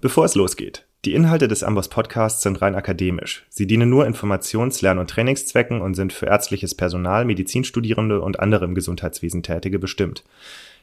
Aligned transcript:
Bevor 0.00 0.26
es 0.26 0.34
losgeht, 0.34 0.86
die 1.06 1.14
Inhalte 1.14 1.48
des 1.48 1.62
Amboss 1.62 1.88
Podcasts 1.88 2.42
sind 2.42 2.60
rein 2.60 2.74
akademisch. 2.74 3.46
Sie 3.48 3.66
dienen 3.66 3.88
nur 3.88 4.06
Informations-, 4.06 4.82
Lern- 4.82 4.98
und 4.98 5.08
Trainingszwecken 5.08 5.80
und 5.80 5.94
sind 5.94 6.12
für 6.12 6.26
ärztliches 6.26 6.74
Personal, 6.74 7.24
Medizinstudierende 7.24 8.20
und 8.20 8.38
andere 8.38 8.66
im 8.66 8.74
Gesundheitswesen 8.74 9.42
Tätige 9.42 9.78
bestimmt. 9.78 10.22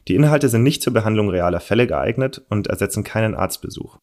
Die 0.07 0.15
Inhalte 0.15 0.49
sind 0.49 0.63
nicht 0.63 0.81
zur 0.81 0.93
Behandlung 0.93 1.29
realer 1.29 1.59
Fälle 1.59 1.85
geeignet 1.85 2.41
und 2.49 2.67
ersetzen 2.67 3.03
keinen 3.03 3.35
Arztbesuch. 3.35 3.97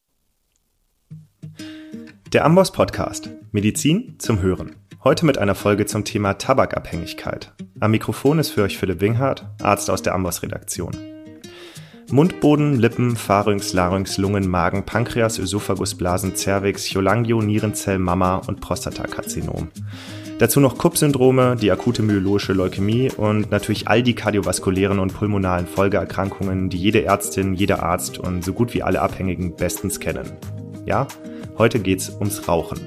Der 2.32 2.44
Amboss 2.44 2.70
Podcast. 2.70 3.30
Medizin 3.50 4.14
zum 4.18 4.42
Hören. 4.42 4.76
Heute 5.02 5.26
mit 5.26 5.38
einer 5.38 5.56
Folge 5.56 5.86
zum 5.86 6.04
Thema 6.04 6.34
Tabakabhängigkeit. 6.34 7.52
Am 7.80 7.90
Mikrofon 7.90 8.38
ist 8.38 8.50
für 8.50 8.62
euch 8.62 8.78
Philipp 8.78 9.00
Winghardt, 9.00 9.46
Arzt 9.60 9.90
aus 9.90 10.02
der 10.02 10.14
Amboss 10.14 10.42
Redaktion. 10.42 10.92
Mundboden, 12.12 12.78
Lippen, 12.78 13.14
Pharynx, 13.14 13.72
Larynx, 13.72 14.18
Lungen, 14.18 14.48
Magen, 14.48 14.84
Pankreas, 14.84 15.38
Ösophagus, 15.38 15.94
Blasen, 15.94 16.34
Cervix, 16.34 16.92
Cholangio, 16.92 17.40
Nierenzell, 17.40 17.98
Mama 17.98 18.36
und 18.46 18.60
Prostatakarzinom. 18.60 19.68
Dazu 20.38 20.58
noch 20.58 20.78
Kupp-Syndrome, 20.78 21.54
die 21.56 21.70
akute 21.70 22.02
myeloische 22.02 22.52
Leukämie 22.52 23.10
und 23.16 23.50
natürlich 23.50 23.88
all 23.88 24.02
die 24.02 24.14
kardiovaskulären 24.14 24.98
und 24.98 25.14
pulmonalen 25.14 25.66
Folgeerkrankungen, 25.66 26.70
die 26.70 26.78
jede 26.78 27.04
Ärztin, 27.04 27.54
jeder 27.54 27.82
Arzt 27.82 28.18
und 28.18 28.44
so 28.44 28.54
gut 28.54 28.74
wie 28.74 28.82
alle 28.82 29.02
Abhängigen 29.02 29.54
bestens 29.54 30.00
kennen. 30.00 30.32
Ja, 30.86 31.06
heute 31.58 31.78
geht's 31.78 32.08
ums 32.08 32.48
Rauchen. 32.48 32.80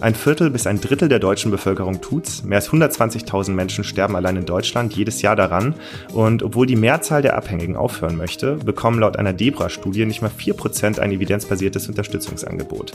Ein 0.00 0.14
Viertel 0.14 0.48
bis 0.48 0.66
ein 0.66 0.80
Drittel 0.80 1.10
der 1.10 1.18
deutschen 1.18 1.50
Bevölkerung 1.50 2.00
tut's. 2.00 2.42
Mehr 2.42 2.56
als 2.56 2.70
120.000 2.70 3.50
Menschen 3.50 3.84
sterben 3.84 4.16
allein 4.16 4.36
in 4.36 4.46
Deutschland 4.46 4.96
jedes 4.96 5.20
Jahr 5.20 5.36
daran. 5.36 5.74
Und 6.14 6.42
obwohl 6.42 6.64
die 6.64 6.76
Mehrzahl 6.76 7.20
der 7.20 7.36
Abhängigen 7.36 7.76
aufhören 7.76 8.16
möchte, 8.16 8.54
bekommen 8.56 8.98
laut 8.98 9.18
einer 9.18 9.34
Debra-Studie 9.34 10.06
nicht 10.06 10.22
mal 10.22 10.30
4% 10.30 10.98
ein 10.98 11.12
evidenzbasiertes 11.12 11.86
Unterstützungsangebot. 11.88 12.92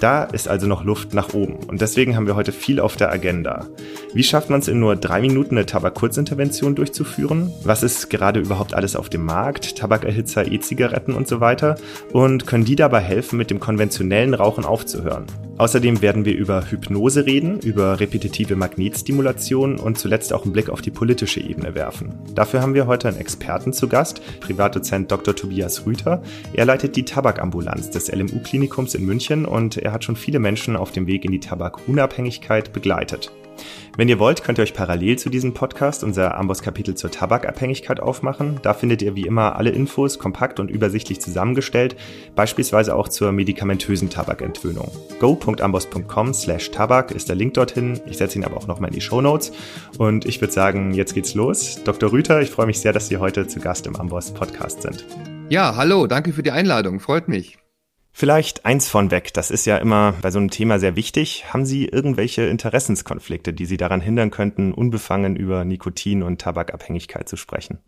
Da 0.00 0.24
ist 0.24 0.46
also 0.46 0.66
noch 0.66 0.84
Luft 0.84 1.14
nach 1.14 1.32
oben. 1.32 1.56
Und 1.68 1.80
deswegen 1.80 2.16
haben 2.16 2.26
wir 2.26 2.36
heute 2.36 2.52
viel 2.52 2.80
auf 2.80 2.96
der 2.96 3.10
Agenda. 3.10 3.64
Wie 4.12 4.22
schafft 4.22 4.50
man 4.50 4.60
es 4.60 4.68
in 4.68 4.78
nur 4.78 4.94
drei 4.94 5.22
Minuten 5.22 5.56
eine 5.56 5.64
Tabakkurzintervention 5.64 6.74
durchzuführen? 6.74 7.50
Was 7.64 7.82
ist 7.82 8.10
gerade 8.10 8.40
überhaupt 8.40 8.74
alles 8.74 8.94
auf 8.94 9.08
dem 9.08 9.24
Markt? 9.24 9.78
Tabakerhitzer, 9.78 10.52
E-Zigaretten 10.52 11.14
und 11.14 11.28
so 11.28 11.40
weiter? 11.40 11.76
Und 12.12 12.46
können 12.46 12.66
die 12.66 12.76
dabei 12.76 13.00
helfen, 13.00 13.38
mit 13.38 13.50
dem 13.50 13.58
konventionellen 13.58 14.34
Rauchen 14.34 14.66
aufzuhören? 14.66 15.24
Außerdem 15.58 16.02
werden 16.02 16.24
wir 16.26 16.36
über 16.36 16.70
Hypnose 16.70 17.24
reden, 17.24 17.60
über 17.60 17.98
repetitive 17.98 18.56
Magnetstimulation 18.56 19.78
und 19.78 19.98
zuletzt 19.98 20.32
auch 20.32 20.44
einen 20.44 20.52
Blick 20.52 20.68
auf 20.68 20.82
die 20.82 20.90
politische 20.90 21.40
Ebene 21.40 21.74
werfen. 21.74 22.14
Dafür 22.34 22.60
haben 22.60 22.74
wir 22.74 22.86
heute 22.86 23.08
einen 23.08 23.18
Experten 23.18 23.72
zu 23.72 23.88
Gast, 23.88 24.20
Privatdozent 24.40 25.10
Dr. 25.10 25.34
Tobias 25.34 25.86
Rüther. 25.86 26.22
Er 26.52 26.66
leitet 26.66 26.94
die 26.96 27.04
Tabakambulanz 27.04 27.90
des 27.90 28.12
LMU-Klinikums 28.12 28.94
in 28.94 29.06
München 29.06 29.46
und 29.46 29.78
er 29.78 29.92
hat 29.92 30.04
schon 30.04 30.16
viele 30.16 30.40
Menschen 30.40 30.76
auf 30.76 30.92
dem 30.92 31.06
Weg 31.06 31.24
in 31.24 31.32
die 31.32 31.40
Tabakunabhängigkeit 31.40 32.72
begleitet. 32.72 33.32
Wenn 33.96 34.08
ihr 34.08 34.18
wollt, 34.18 34.44
könnt 34.44 34.58
ihr 34.58 34.62
euch 34.62 34.74
parallel 34.74 35.18
zu 35.18 35.30
diesem 35.30 35.54
Podcast 35.54 36.04
unser 36.04 36.36
Amboss-Kapitel 36.36 36.94
zur 36.94 37.10
Tabakabhängigkeit 37.10 38.00
aufmachen. 38.00 38.60
Da 38.62 38.74
findet 38.74 39.02
ihr 39.02 39.14
wie 39.14 39.26
immer 39.26 39.56
alle 39.56 39.70
Infos 39.70 40.18
kompakt 40.18 40.60
und 40.60 40.70
übersichtlich 40.70 41.20
zusammengestellt, 41.20 41.96
beispielsweise 42.34 42.94
auch 42.94 43.08
zur 43.08 43.32
medikamentösen 43.32 44.10
Tabakentwöhnung. 44.10 44.90
go.amboss.com 45.20 46.34
slash 46.34 46.70
Tabak 46.70 47.10
ist 47.10 47.28
der 47.28 47.36
Link 47.36 47.54
dorthin. 47.54 48.00
Ich 48.06 48.18
setze 48.18 48.38
ihn 48.38 48.44
aber 48.44 48.56
auch 48.56 48.66
nochmal 48.66 48.90
in 48.90 48.94
die 48.94 49.00
Show 49.00 49.20
Notes. 49.20 49.52
Und 49.98 50.26
ich 50.26 50.40
würde 50.40 50.52
sagen, 50.52 50.94
jetzt 50.94 51.14
geht's 51.14 51.34
los. 51.34 51.80
Dr. 51.84 52.12
Rüther, 52.12 52.40
ich 52.40 52.50
freue 52.50 52.66
mich 52.66 52.80
sehr, 52.80 52.92
dass 52.92 53.08
Sie 53.08 53.16
heute 53.16 53.46
zu 53.46 53.60
Gast 53.60 53.86
im 53.86 53.96
Amboss 53.96 54.32
Podcast 54.32 54.82
sind. 54.82 55.04
Ja, 55.48 55.76
hallo, 55.76 56.06
danke 56.06 56.32
für 56.32 56.42
die 56.42 56.50
Einladung, 56.50 57.00
freut 57.00 57.28
mich. 57.28 57.58
Vielleicht 58.18 58.64
eins 58.64 58.88
von 58.88 59.10
weg, 59.10 59.34
das 59.34 59.50
ist 59.50 59.66
ja 59.66 59.76
immer 59.76 60.14
bei 60.22 60.30
so 60.30 60.38
einem 60.38 60.48
Thema 60.48 60.78
sehr 60.78 60.96
wichtig. 60.96 61.52
Haben 61.52 61.66
Sie 61.66 61.84
irgendwelche 61.84 62.46
Interessenskonflikte, 62.46 63.52
die 63.52 63.66
Sie 63.66 63.76
daran 63.76 64.00
hindern 64.00 64.30
könnten, 64.30 64.72
unbefangen 64.72 65.36
über 65.36 65.66
Nikotin 65.66 66.22
und 66.22 66.40
Tabakabhängigkeit 66.40 67.28
zu 67.28 67.36
sprechen? 67.36 67.78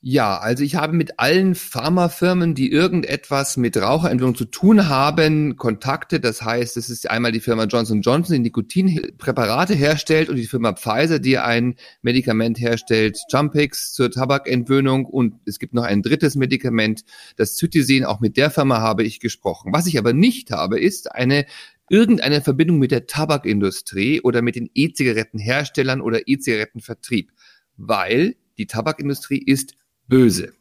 Ja, 0.00 0.38
also 0.38 0.62
ich 0.62 0.76
habe 0.76 0.96
mit 0.96 1.18
allen 1.18 1.56
Pharmafirmen, 1.56 2.54
die 2.54 2.70
irgendetwas 2.70 3.56
mit 3.56 3.76
Raucherentwicklung 3.76 4.36
zu 4.36 4.44
tun 4.44 4.88
haben, 4.88 5.56
Kontakte. 5.56 6.20
Das 6.20 6.40
heißt, 6.40 6.76
es 6.76 6.88
ist 6.88 7.10
einmal 7.10 7.32
die 7.32 7.40
Firma 7.40 7.64
Johnson 7.64 8.02
Johnson, 8.02 8.34
die 8.34 8.42
Nikotinpräparate 8.42 9.74
herstellt 9.74 10.28
und 10.28 10.36
die 10.36 10.46
Firma 10.46 10.72
Pfizer, 10.74 11.18
die 11.18 11.38
ein 11.38 11.74
Medikament 12.02 12.60
herstellt, 12.60 13.18
Jumpix 13.28 13.92
zur 13.92 14.12
Tabakentwöhnung. 14.12 15.04
Und 15.04 15.34
es 15.46 15.58
gibt 15.58 15.74
noch 15.74 15.82
ein 15.82 16.02
drittes 16.02 16.36
Medikament, 16.36 17.02
das 17.34 17.56
Zytisin. 17.56 18.04
Auch 18.04 18.20
mit 18.20 18.36
der 18.36 18.52
Firma 18.52 18.80
habe 18.80 19.02
ich 19.02 19.18
gesprochen. 19.18 19.72
Was 19.72 19.88
ich 19.88 19.98
aber 19.98 20.12
nicht 20.12 20.52
habe, 20.52 20.78
ist 20.78 21.10
eine 21.10 21.44
irgendeine 21.90 22.40
Verbindung 22.40 22.78
mit 22.78 22.92
der 22.92 23.08
Tabakindustrie 23.08 24.20
oder 24.20 24.42
mit 24.42 24.54
den 24.54 24.70
E-Zigarettenherstellern 24.74 26.00
oder 26.00 26.28
E-Zigarettenvertrieb, 26.28 27.32
weil 27.76 28.36
die 28.58 28.66
Tabakindustrie 28.66 29.42
ist 29.44 29.74
böse. 30.08 30.52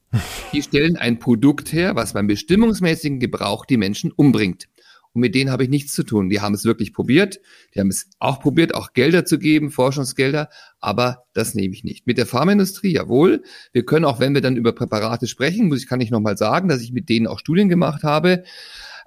Die 0.53 0.61
stellen 0.61 0.95
ein 0.95 1.19
Produkt 1.19 1.73
her, 1.73 1.95
was 1.95 2.13
beim 2.13 2.27
bestimmungsmäßigen 2.27 3.19
Gebrauch 3.19 3.65
die 3.65 3.77
Menschen 3.77 4.11
umbringt. 4.11 4.67
Und 5.13 5.21
mit 5.21 5.35
denen 5.35 5.49
habe 5.49 5.63
ich 5.63 5.69
nichts 5.69 5.93
zu 5.93 6.03
tun. 6.03 6.29
Die 6.29 6.41
haben 6.41 6.53
es 6.53 6.63
wirklich 6.63 6.93
probiert. 6.93 7.39
Die 7.73 7.79
haben 7.79 7.89
es 7.89 8.07
auch 8.19 8.39
probiert, 8.39 8.75
auch 8.75 8.93
Gelder 8.93 9.25
zu 9.25 9.39
geben, 9.39 9.71
Forschungsgelder. 9.71 10.49
Aber 10.79 11.23
das 11.33 11.55
nehme 11.55 11.73
ich 11.73 11.83
nicht. 11.83 12.05
Mit 12.05 12.19
der 12.19 12.27
Pharmaindustrie, 12.27 12.93
jawohl. 12.93 13.41
Wir 13.73 13.83
können 13.83 14.05
auch, 14.05 14.19
wenn 14.19 14.35
wir 14.35 14.41
dann 14.41 14.57
über 14.57 14.73
Präparate 14.73 15.25
sprechen, 15.25 15.69
muss 15.69 15.81
ich, 15.81 15.87
kann 15.87 16.01
ich 16.01 16.11
nochmal 16.11 16.37
sagen, 16.37 16.69
dass 16.69 16.81
ich 16.81 16.91
mit 16.91 17.09
denen 17.09 17.25
auch 17.25 17.39
Studien 17.39 17.67
gemacht 17.67 18.03
habe. 18.03 18.43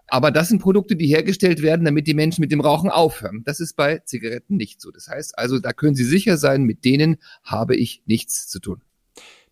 Aber 0.09 0.33
das 0.33 0.49
sind 0.49 0.61
Produkte, 0.61 0.97
die 0.97 1.07
hergestellt 1.07 1.63
werden, 1.63 1.85
damit 1.85 2.09
die 2.09 2.15
Menschen 2.15 2.41
mit 2.41 2.51
dem 2.51 2.61
Rauchen 2.61 2.91
aufhören. 2.91 3.43
Das 3.45 3.61
ist 3.61 3.77
bei 3.77 3.99
Zigaretten 3.99 4.57
nicht 4.57 4.81
so. 4.81 4.91
Das 4.91 5.07
heißt 5.07 5.39
also, 5.39 5.61
da 5.61 5.73
können 5.73 5.95
Sie 5.95 6.05
sicher 6.05 6.37
sein, 6.37 6.65
mit 6.65 6.85
denen 6.85 7.19
habe 7.45 7.77
ich 7.77 8.03
nichts 8.07 8.49
zu 8.49 8.59
tun. 8.59 8.83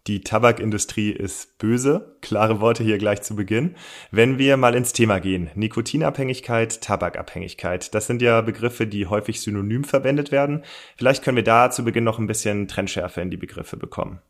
Die 0.08 0.22
Tabakindustrie 0.22 1.10
ist 1.10 1.58
böse. 1.58 2.16
Klare 2.22 2.62
Worte 2.62 2.82
hier 2.82 2.96
gleich 2.96 3.20
zu 3.20 3.36
Beginn. 3.36 3.74
Wenn 4.10 4.38
wir 4.38 4.56
mal 4.56 4.74
ins 4.74 4.94
Thema 4.94 5.19
gehen. 5.19 5.50
Nikotinabhängigkeit, 5.54 6.80
Tabakabhängigkeit. 6.80 7.94
Das 7.94 8.06
sind 8.06 8.22
ja 8.22 8.41
Begriffe, 8.41 8.86
die 8.86 9.06
häufig 9.06 9.42
synonym 9.42 9.84
verwendet 9.84 10.32
werden. 10.32 10.64
Vielleicht 10.96 11.22
können 11.22 11.36
wir 11.36 11.44
da 11.44 11.70
zu 11.70 11.84
Beginn 11.84 12.04
noch 12.04 12.19
ein 12.19 12.26
bisschen 12.26 12.69
Trennschärfe 12.69 13.20
in 13.20 13.30
die 13.30 13.36
Begriffe 13.36 13.76
bekommen. 13.76 14.20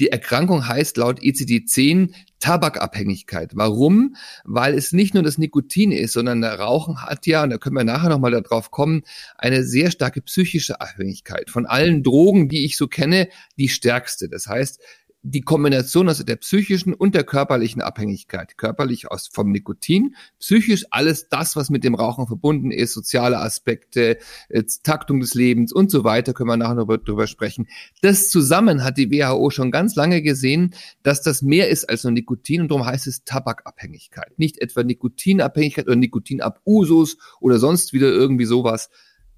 Die 0.00 0.08
Erkrankung 0.08 0.66
heißt 0.66 0.96
laut 0.96 1.20
ICD-10 1.20 2.12
Tabakabhängigkeit. 2.40 3.52
Warum? 3.54 4.16
Weil 4.44 4.74
es 4.74 4.92
nicht 4.92 5.14
nur 5.14 5.22
das 5.22 5.38
Nikotin 5.38 5.92
ist, 5.92 6.12
sondern 6.12 6.40
der 6.40 6.58
Rauchen 6.58 7.02
hat 7.02 7.26
ja, 7.26 7.42
und 7.42 7.50
da 7.50 7.58
können 7.58 7.76
wir 7.76 7.84
nachher 7.84 8.08
nochmal 8.08 8.30
darauf 8.32 8.70
kommen, 8.70 9.02
eine 9.36 9.64
sehr 9.64 9.90
starke 9.90 10.20
psychische 10.22 10.80
Abhängigkeit. 10.80 11.50
Von 11.50 11.66
allen 11.66 12.02
Drogen, 12.02 12.48
die 12.48 12.64
ich 12.64 12.76
so 12.76 12.88
kenne, 12.88 13.28
die 13.58 13.68
stärkste. 13.68 14.28
Das 14.28 14.46
heißt, 14.46 14.80
die 15.22 15.40
Kombination 15.40 16.08
also 16.08 16.22
der 16.22 16.36
psychischen 16.36 16.94
und 16.94 17.14
der 17.14 17.24
körperlichen 17.24 17.82
Abhängigkeit. 17.82 18.56
Körperlich 18.56 19.10
aus 19.10 19.28
vom 19.32 19.50
Nikotin, 19.50 20.14
psychisch 20.38 20.84
alles 20.90 21.28
das, 21.28 21.56
was 21.56 21.68
mit 21.68 21.82
dem 21.82 21.94
Rauchen 21.94 22.26
verbunden 22.26 22.70
ist, 22.70 22.92
soziale 22.92 23.38
Aspekte, 23.38 24.18
äh, 24.48 24.62
Taktung 24.82 25.20
des 25.20 25.34
Lebens 25.34 25.72
und 25.72 25.90
so 25.90 26.04
weiter, 26.04 26.32
können 26.32 26.48
wir 26.48 26.56
nachher 26.56 26.74
noch 26.74 26.96
drüber 26.98 27.26
sprechen. 27.26 27.66
Das 28.02 28.30
zusammen 28.30 28.84
hat 28.84 28.98
die 28.98 29.10
WHO 29.10 29.50
schon 29.50 29.70
ganz 29.70 29.96
lange 29.96 30.22
gesehen, 30.22 30.74
dass 31.02 31.22
das 31.22 31.42
mehr 31.42 31.70
ist 31.70 31.88
als 31.88 32.04
nur 32.04 32.12
Nikotin 32.12 32.60
und 32.60 32.70
darum 32.70 32.86
heißt 32.86 33.06
es 33.06 33.24
Tabakabhängigkeit. 33.24 34.38
Nicht 34.38 34.58
etwa 34.58 34.84
Nikotinabhängigkeit 34.84 35.86
oder 35.86 35.96
Nikotinabusus 35.96 37.18
oder 37.40 37.58
sonst 37.58 37.92
wieder 37.92 38.08
irgendwie 38.08 38.46
sowas. 38.46 38.90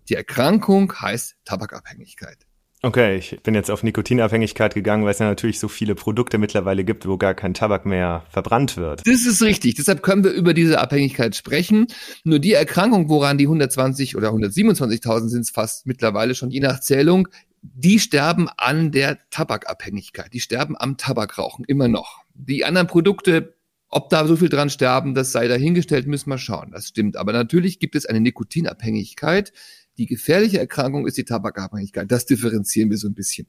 Die 0.09 0.15
Erkrankung 0.15 0.93
heißt 0.93 1.37
Tabakabhängigkeit. 1.45 2.48
Okay, 2.81 3.17
ich 3.17 3.41
bin 3.43 3.55
jetzt 3.55 3.73
auf 3.73 3.83
Nikotinabhängigkeit 3.83 4.73
gegangen, 4.73 5.05
weil 5.05 5.11
es 5.11 5.19
ja 5.19 5.27
natürlich 5.27 5.59
so 5.59 5.67
viele 5.67 5.97
Produkte 5.97 6.39
mittlerweile 6.39 6.85
gibt, 6.85 7.09
wo 7.09 7.17
gar 7.17 7.35
kein 7.35 7.53
Tabak 7.53 7.87
mehr 7.87 8.25
verbrannt 8.31 8.77
wird. 8.77 9.05
Das 9.05 9.27
ist 9.27 9.43
richtig. 9.43 9.75
Deshalb 9.75 10.03
können 10.03 10.23
wir 10.23 10.31
über 10.31 10.55
diese 10.55 10.79
Abhängigkeit 10.81 11.35
sprechen. 11.35 11.89
Nur 12.23 12.39
die 12.39 12.53
Erkrankung, 12.53 13.09
woran 13.09 13.37
die 13.37 13.47
120 13.47 14.17
oder 14.17 14.31
127.000 14.31 15.29
sind 15.29 15.41
es 15.41 15.51
fast 15.51 15.87
mittlerweile 15.87 16.37
schon, 16.37 16.51
je 16.51 16.61
nach 16.61 16.79
Zählung, 16.79 17.27
die 17.63 17.99
sterben 17.99 18.49
an 18.57 18.93
der 18.93 19.19
Tabakabhängigkeit. 19.31 20.33
Die 20.33 20.41
sterben 20.41 20.77
am 20.79 20.97
Tabakrauchen 20.97 21.65
immer 21.65 21.89
noch. 21.89 22.23
Die 22.35 22.65
anderen 22.65 22.87
Produkte, 22.87 23.57
ob 23.89 24.09
da 24.09 24.25
so 24.25 24.37
viel 24.37 24.51
dran 24.51 24.71
sterben, 24.71 25.15
das 25.15 25.33
sei 25.33 25.49
dahingestellt, 25.49 26.07
müssen 26.07 26.31
wir 26.31 26.39
schauen. 26.39 26.71
Das 26.71 26.87
stimmt. 26.87 27.17
Aber 27.17 27.33
natürlich 27.33 27.81
gibt 27.81 27.97
es 27.97 28.07
eine 28.07 28.21
Nikotinabhängigkeit, 28.21 29.53
die 29.99 30.07
gefährliche 30.07 30.59
Erkrankung 30.59 31.07
ist 31.07 31.19
die 31.19 31.25
Tabakabhängigkeit. 31.25 32.11
Das 32.11 32.27
differenzieren 32.27 32.91
wir 32.91 32.97
so 32.97 33.09
ein 33.09 33.15
bisschen. 33.15 33.47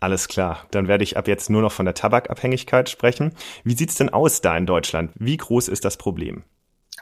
Alles 0.00 0.28
klar. 0.28 0.66
Dann 0.70 0.88
werde 0.88 1.04
ich 1.04 1.16
ab 1.16 1.28
jetzt 1.28 1.50
nur 1.50 1.62
noch 1.62 1.72
von 1.72 1.84
der 1.84 1.94
Tabakabhängigkeit 1.94 2.88
sprechen. 2.88 3.32
Wie 3.64 3.76
sieht's 3.76 3.96
denn 3.96 4.08
aus 4.08 4.40
da 4.40 4.56
in 4.56 4.66
Deutschland? 4.66 5.12
Wie 5.18 5.36
groß 5.36 5.68
ist 5.68 5.84
das 5.84 5.96
Problem? 5.96 6.42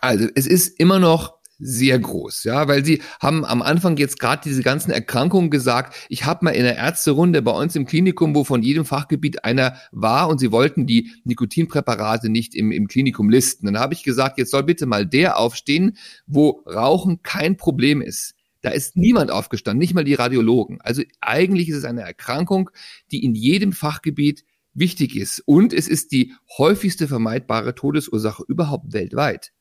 Also 0.00 0.28
es 0.34 0.46
ist 0.46 0.78
immer 0.78 0.98
noch 0.98 1.38
sehr 1.60 1.98
groß, 1.98 2.44
ja, 2.44 2.68
weil 2.68 2.84
sie 2.84 3.02
haben 3.20 3.44
am 3.44 3.62
Anfang 3.62 3.96
jetzt 3.96 4.20
gerade 4.20 4.42
diese 4.44 4.62
ganzen 4.62 4.92
Erkrankungen 4.92 5.50
gesagt. 5.50 5.96
Ich 6.08 6.24
habe 6.24 6.44
mal 6.44 6.52
in 6.52 6.62
der 6.62 6.76
Ärzterunde 6.76 7.42
bei 7.42 7.50
uns 7.50 7.74
im 7.74 7.84
Klinikum, 7.84 8.34
wo 8.34 8.44
von 8.44 8.62
jedem 8.62 8.84
Fachgebiet 8.84 9.44
einer 9.44 9.76
war 9.90 10.28
und 10.28 10.38
sie 10.38 10.52
wollten 10.52 10.86
die 10.86 11.10
Nikotinpräparate 11.24 12.28
nicht 12.28 12.54
im, 12.54 12.70
im 12.70 12.86
Klinikum 12.86 13.28
listen. 13.28 13.66
Dann 13.66 13.78
habe 13.78 13.94
ich 13.94 14.04
gesagt, 14.04 14.38
jetzt 14.38 14.52
soll 14.52 14.62
bitte 14.62 14.86
mal 14.86 15.04
der 15.04 15.38
aufstehen, 15.38 15.96
wo 16.26 16.62
Rauchen 16.64 17.22
kein 17.22 17.56
Problem 17.56 18.02
ist. 18.02 18.37
Da 18.60 18.70
ist 18.70 18.96
niemand 18.96 19.30
aufgestanden, 19.30 19.78
nicht 19.78 19.94
mal 19.94 20.04
die 20.04 20.14
Radiologen. 20.14 20.80
Also 20.80 21.02
eigentlich 21.20 21.68
ist 21.68 21.76
es 21.76 21.84
eine 21.84 22.02
Erkrankung, 22.02 22.70
die 23.10 23.24
in 23.24 23.34
jedem 23.34 23.72
Fachgebiet 23.72 24.44
wichtig 24.74 25.16
ist. 25.16 25.42
Und 25.46 25.72
es 25.72 25.88
ist 25.88 26.12
die 26.12 26.34
häufigste 26.56 27.08
vermeidbare 27.08 27.74
Todesursache 27.74 28.44
überhaupt 28.46 28.92
weltweit 28.92 29.52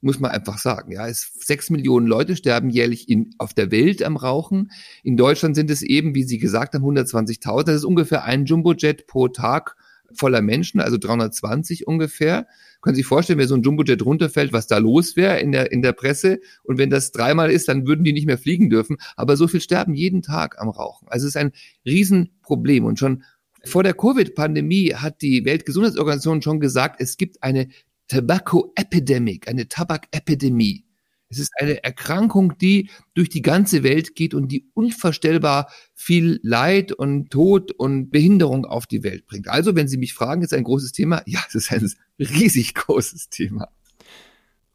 muss 0.00 0.20
man 0.20 0.30
einfach 0.30 0.58
sagen. 0.58 0.92
Ja, 0.92 1.08
es, 1.08 1.32
sechs 1.34 1.70
Millionen 1.70 2.06
Leute 2.06 2.36
sterben 2.36 2.70
jährlich 2.70 3.08
in, 3.08 3.34
auf 3.38 3.54
der 3.54 3.70
Welt 3.70 4.02
am 4.02 4.16
Rauchen. 4.16 4.70
In 5.02 5.16
Deutschland 5.16 5.56
sind 5.56 5.70
es 5.70 5.82
eben, 5.82 6.14
wie 6.14 6.24
Sie 6.24 6.38
gesagt 6.38 6.74
haben, 6.74 6.84
120.000. 6.84 7.64
Das 7.64 7.76
ist 7.76 7.84
ungefähr 7.84 8.24
ein 8.24 8.44
Jumbojet 8.44 9.06
pro 9.06 9.28
Tag 9.28 9.76
voller 10.14 10.42
Menschen, 10.42 10.80
also 10.80 10.98
320 10.98 11.86
ungefähr. 11.86 12.46
Können 12.80 12.94
Sie 12.94 13.00
sich 13.00 13.06
vorstellen, 13.06 13.38
wenn 13.38 13.48
so 13.48 13.54
ein 13.54 13.62
Jumbojet 13.62 14.04
runterfällt, 14.04 14.52
was 14.52 14.66
da 14.66 14.78
los 14.78 15.16
wäre 15.16 15.40
in 15.40 15.52
der, 15.52 15.72
in 15.72 15.82
der 15.82 15.92
Presse? 15.92 16.40
Und 16.62 16.78
wenn 16.78 16.90
das 16.90 17.12
dreimal 17.12 17.50
ist, 17.50 17.68
dann 17.68 17.86
würden 17.86 18.04
die 18.04 18.12
nicht 18.12 18.26
mehr 18.26 18.38
fliegen 18.38 18.70
dürfen. 18.70 18.96
Aber 19.16 19.36
so 19.36 19.48
viel 19.48 19.60
sterben 19.60 19.94
jeden 19.94 20.22
Tag 20.22 20.60
am 20.60 20.68
Rauchen. 20.68 21.08
Also 21.08 21.26
es 21.26 21.34
ist 21.34 21.36
ein 21.36 21.52
Riesenproblem. 21.84 22.84
Und 22.84 22.98
schon 22.98 23.24
vor 23.64 23.82
der 23.82 23.94
Covid-Pandemie 23.94 24.94
hat 24.94 25.22
die 25.22 25.44
Weltgesundheitsorganisation 25.44 26.42
schon 26.42 26.60
gesagt, 26.60 27.00
es 27.00 27.16
gibt 27.16 27.42
eine 27.42 27.68
Tobacco 28.08 28.72
Epidemic, 28.76 29.48
eine 29.48 29.66
Tabakepidemie. 29.66 30.85
Es 31.28 31.38
ist 31.38 31.52
eine 31.58 31.82
Erkrankung, 31.82 32.56
die 32.58 32.90
durch 33.14 33.28
die 33.28 33.42
ganze 33.42 33.82
Welt 33.82 34.14
geht 34.14 34.34
und 34.34 34.48
die 34.48 34.70
unvorstellbar 34.74 35.70
viel 35.94 36.38
Leid 36.42 36.92
und 36.92 37.30
Tod 37.30 37.72
und 37.72 38.10
Behinderung 38.10 38.64
auf 38.64 38.86
die 38.86 39.02
Welt 39.02 39.26
bringt. 39.26 39.48
Also, 39.48 39.74
wenn 39.74 39.88
Sie 39.88 39.98
mich 39.98 40.14
fragen, 40.14 40.42
ist 40.42 40.54
ein 40.54 40.64
großes 40.64 40.92
Thema? 40.92 41.22
Ja, 41.26 41.40
es 41.48 41.54
ist 41.54 41.72
ein 41.72 41.90
riesig 42.18 42.74
großes 42.74 43.28
Thema. 43.28 43.68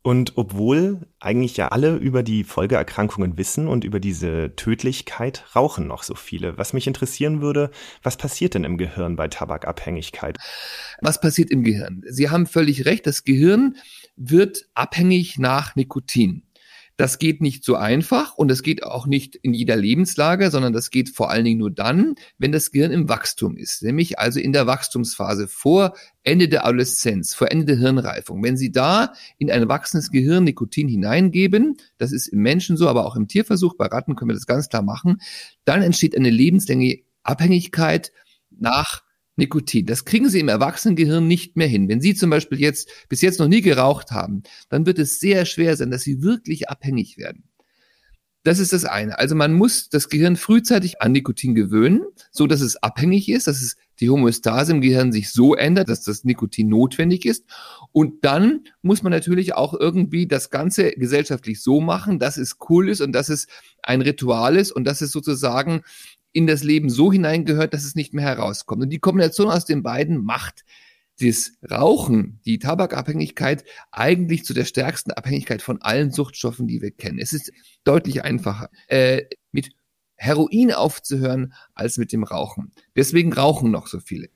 Und 0.03 0.33
obwohl 0.36 1.07
eigentlich 1.19 1.57
ja 1.57 1.68
alle 1.68 1.95
über 1.95 2.24
die 2.24 2.44
Folgeerkrankungen 2.44 3.38
wissen 3.38 3.68
und 3.68 3.83
über 3.83 4.00
diese 4.00 4.56
Tödlichkeit, 4.56 5.45
rauchen 5.56 5.86
noch 5.86 6.01
so 6.01 6.15
viele. 6.15 6.57
Was 6.57 6.74
mich 6.74 6.88
interessieren 6.88 7.39
würde, 7.42 7.69
was 8.01 8.18
passiert 8.18 8.56
denn 8.56 8.63
im 8.63 8.80
Gehirn 8.80 9.15
bei 9.15 9.27
Tabakabhängigkeit? 9.27 10.38
Was 11.01 11.21
passiert 11.21 11.51
im 11.51 11.63
Gehirn? 11.63 12.01
Sie 12.09 12.31
haben 12.31 12.48
völlig 12.48 12.86
recht, 12.86 13.06
das 13.06 13.25
Gehirn 13.25 13.75
wird 14.15 14.65
abhängig 14.73 15.39
nach 15.39 15.75
Nikotin. 15.75 16.43
Das 17.01 17.17
geht 17.17 17.41
nicht 17.41 17.63
so 17.63 17.77
einfach 17.77 18.35
und 18.35 18.47
das 18.47 18.61
geht 18.61 18.83
auch 18.83 19.07
nicht 19.07 19.35
in 19.35 19.55
jeder 19.55 19.75
Lebenslage, 19.75 20.51
sondern 20.51 20.71
das 20.71 20.91
geht 20.91 21.09
vor 21.09 21.31
allen 21.31 21.45
Dingen 21.45 21.57
nur 21.57 21.71
dann, 21.71 22.13
wenn 22.37 22.51
das 22.51 22.69
Gehirn 22.69 22.91
im 22.91 23.09
Wachstum 23.09 23.57
ist, 23.57 23.81
nämlich 23.81 24.19
also 24.19 24.39
in 24.39 24.53
der 24.53 24.67
Wachstumsphase 24.67 25.47
vor 25.47 25.95
Ende 26.21 26.47
der 26.47 26.63
Adoleszenz, 26.63 27.33
vor 27.33 27.51
Ende 27.51 27.65
der 27.65 27.77
Hirnreifung. 27.77 28.43
Wenn 28.43 28.55
Sie 28.55 28.71
da 28.71 29.13
in 29.39 29.49
ein 29.49 29.67
wachsendes 29.67 30.11
Gehirn 30.11 30.43
Nikotin 30.43 30.87
hineingeben, 30.87 31.77
das 31.97 32.11
ist 32.11 32.27
im 32.27 32.43
Menschen 32.43 32.77
so, 32.77 32.87
aber 32.87 33.07
auch 33.07 33.15
im 33.15 33.27
Tierversuch, 33.27 33.75
bei 33.77 33.87
Ratten 33.87 34.15
können 34.15 34.29
wir 34.29 34.35
das 34.35 34.45
ganz 34.45 34.69
klar 34.69 34.83
machen, 34.83 35.21
dann 35.65 35.81
entsteht 35.81 36.15
eine 36.15 36.29
lebenslängliche 36.29 37.03
Abhängigkeit 37.23 38.11
nach 38.51 39.01
Nikotin. 39.41 39.88
Das 39.88 40.05
kriegen 40.05 40.29
Sie 40.29 40.39
im 40.39 40.47
Erwachsenengehirn 40.47 41.27
nicht 41.27 41.57
mehr 41.57 41.67
hin. 41.67 41.89
Wenn 41.89 41.99
Sie 41.99 42.13
zum 42.13 42.29
Beispiel 42.29 42.61
jetzt 42.61 42.89
bis 43.09 43.21
jetzt 43.21 43.39
noch 43.39 43.47
nie 43.47 43.61
geraucht 43.61 44.11
haben, 44.11 44.43
dann 44.69 44.85
wird 44.85 44.99
es 44.99 45.19
sehr 45.19 45.45
schwer 45.45 45.75
sein, 45.75 45.91
dass 45.91 46.03
Sie 46.03 46.21
wirklich 46.21 46.69
abhängig 46.69 47.17
werden. 47.17 47.43
Das 48.43 48.57
ist 48.57 48.73
das 48.73 48.85
eine. 48.85 49.19
Also 49.19 49.35
man 49.35 49.53
muss 49.53 49.89
das 49.89 50.09
Gehirn 50.09 50.35
frühzeitig 50.35 50.99
an 50.99 51.11
Nikotin 51.11 51.53
gewöhnen, 51.53 52.01
so 52.31 52.47
dass 52.47 52.61
es 52.61 52.75
abhängig 52.75 53.29
ist, 53.29 53.45
dass 53.45 53.61
es 53.61 53.77
die 53.99 54.09
Homöostase 54.09 54.71
im 54.71 54.81
Gehirn 54.81 55.11
sich 55.11 55.31
so 55.31 55.53
ändert, 55.55 55.89
dass 55.89 56.01
das 56.01 56.23
Nikotin 56.23 56.67
notwendig 56.67 57.25
ist. 57.25 57.45
Und 57.91 58.25
dann 58.25 58.61
muss 58.81 59.03
man 59.03 59.11
natürlich 59.11 59.53
auch 59.53 59.75
irgendwie 59.75 60.25
das 60.25 60.49
Ganze 60.49 60.91
gesellschaftlich 60.93 61.61
so 61.61 61.81
machen, 61.81 62.17
dass 62.17 62.38
es 62.38 62.57
cool 62.69 62.89
ist 62.89 63.01
und 63.01 63.11
dass 63.11 63.29
es 63.29 63.45
ein 63.83 64.01
Ritual 64.01 64.55
ist 64.55 64.71
und 64.71 64.85
dass 64.85 65.01
es 65.01 65.11
sozusagen 65.11 65.81
in 66.33 66.47
das 66.47 66.63
Leben 66.63 66.89
so 66.89 67.11
hineingehört, 67.11 67.73
dass 67.73 67.83
es 67.83 67.95
nicht 67.95 68.13
mehr 68.13 68.25
herauskommt. 68.25 68.81
Und 68.83 68.89
die 68.89 68.99
Kombination 68.99 69.49
aus 69.49 69.65
den 69.65 69.83
beiden 69.83 70.23
macht 70.23 70.63
das 71.19 71.51
Rauchen, 71.69 72.39
die 72.45 72.57
Tabakabhängigkeit 72.59 73.63
eigentlich 73.91 74.43
zu 74.43 74.53
der 74.53 74.65
stärksten 74.65 75.11
Abhängigkeit 75.11 75.61
von 75.61 75.81
allen 75.81 76.11
Suchtstoffen, 76.11 76.67
die 76.67 76.81
wir 76.81 76.91
kennen. 76.91 77.19
Es 77.19 77.33
ist 77.33 77.51
deutlich 77.83 78.23
einfacher, 78.23 78.69
äh, 78.87 79.23
mit 79.51 79.71
Heroin 80.15 80.71
aufzuhören 80.71 81.53
als 81.73 81.97
mit 81.97 82.11
dem 82.11 82.23
Rauchen. 82.23 82.71
Deswegen 82.95 83.33
rauchen 83.33 83.71
noch 83.71 83.87
so 83.87 83.99
viele. 83.99 84.29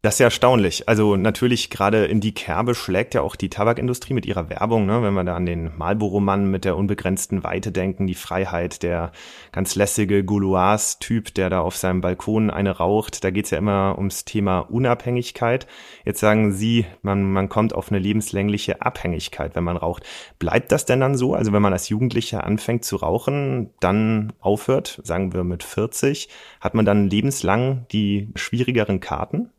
Das 0.00 0.14
ist 0.14 0.18
ja 0.20 0.26
erstaunlich. 0.26 0.88
Also 0.88 1.16
natürlich 1.16 1.70
gerade 1.70 2.04
in 2.04 2.20
die 2.20 2.32
Kerbe 2.32 2.76
schlägt 2.76 3.14
ja 3.14 3.22
auch 3.22 3.34
die 3.34 3.50
Tabakindustrie 3.50 4.14
mit 4.14 4.26
ihrer 4.26 4.48
Werbung, 4.48 4.86
ne? 4.86 5.02
wenn 5.02 5.12
wir 5.12 5.24
da 5.24 5.34
an 5.34 5.44
den 5.44 5.76
Marlboro-Mann 5.76 6.48
mit 6.48 6.64
der 6.64 6.76
unbegrenzten 6.76 7.42
Weite 7.42 7.72
denken, 7.72 8.06
die 8.06 8.14
Freiheit, 8.14 8.84
der 8.84 9.10
ganz 9.50 9.74
lässige 9.74 10.22
Gouloirs-Typ, 10.22 11.34
der 11.34 11.50
da 11.50 11.62
auf 11.62 11.76
seinem 11.76 12.00
Balkon 12.00 12.48
eine 12.48 12.76
raucht. 12.76 13.24
Da 13.24 13.30
geht's 13.32 13.50
ja 13.50 13.58
immer 13.58 13.96
ums 13.98 14.24
Thema 14.24 14.60
Unabhängigkeit. 14.60 15.66
Jetzt 16.04 16.20
sagen 16.20 16.52
Sie, 16.52 16.86
man, 17.02 17.32
man 17.32 17.48
kommt 17.48 17.74
auf 17.74 17.90
eine 17.90 17.98
lebenslängliche 17.98 18.80
Abhängigkeit, 18.80 19.56
wenn 19.56 19.64
man 19.64 19.76
raucht. 19.76 20.04
Bleibt 20.38 20.70
das 20.70 20.84
denn 20.84 21.00
dann 21.00 21.16
so? 21.16 21.34
Also 21.34 21.52
wenn 21.52 21.62
man 21.62 21.72
als 21.72 21.88
Jugendlicher 21.88 22.44
anfängt 22.44 22.84
zu 22.84 22.94
rauchen, 22.94 23.70
dann 23.80 24.32
aufhört, 24.38 25.00
sagen 25.02 25.32
wir 25.32 25.42
mit 25.42 25.64
40, 25.64 26.28
hat 26.60 26.74
man 26.74 26.84
dann 26.84 27.10
lebenslang 27.10 27.86
die 27.90 28.28
schwierigeren 28.36 29.00
Karten? 29.00 29.50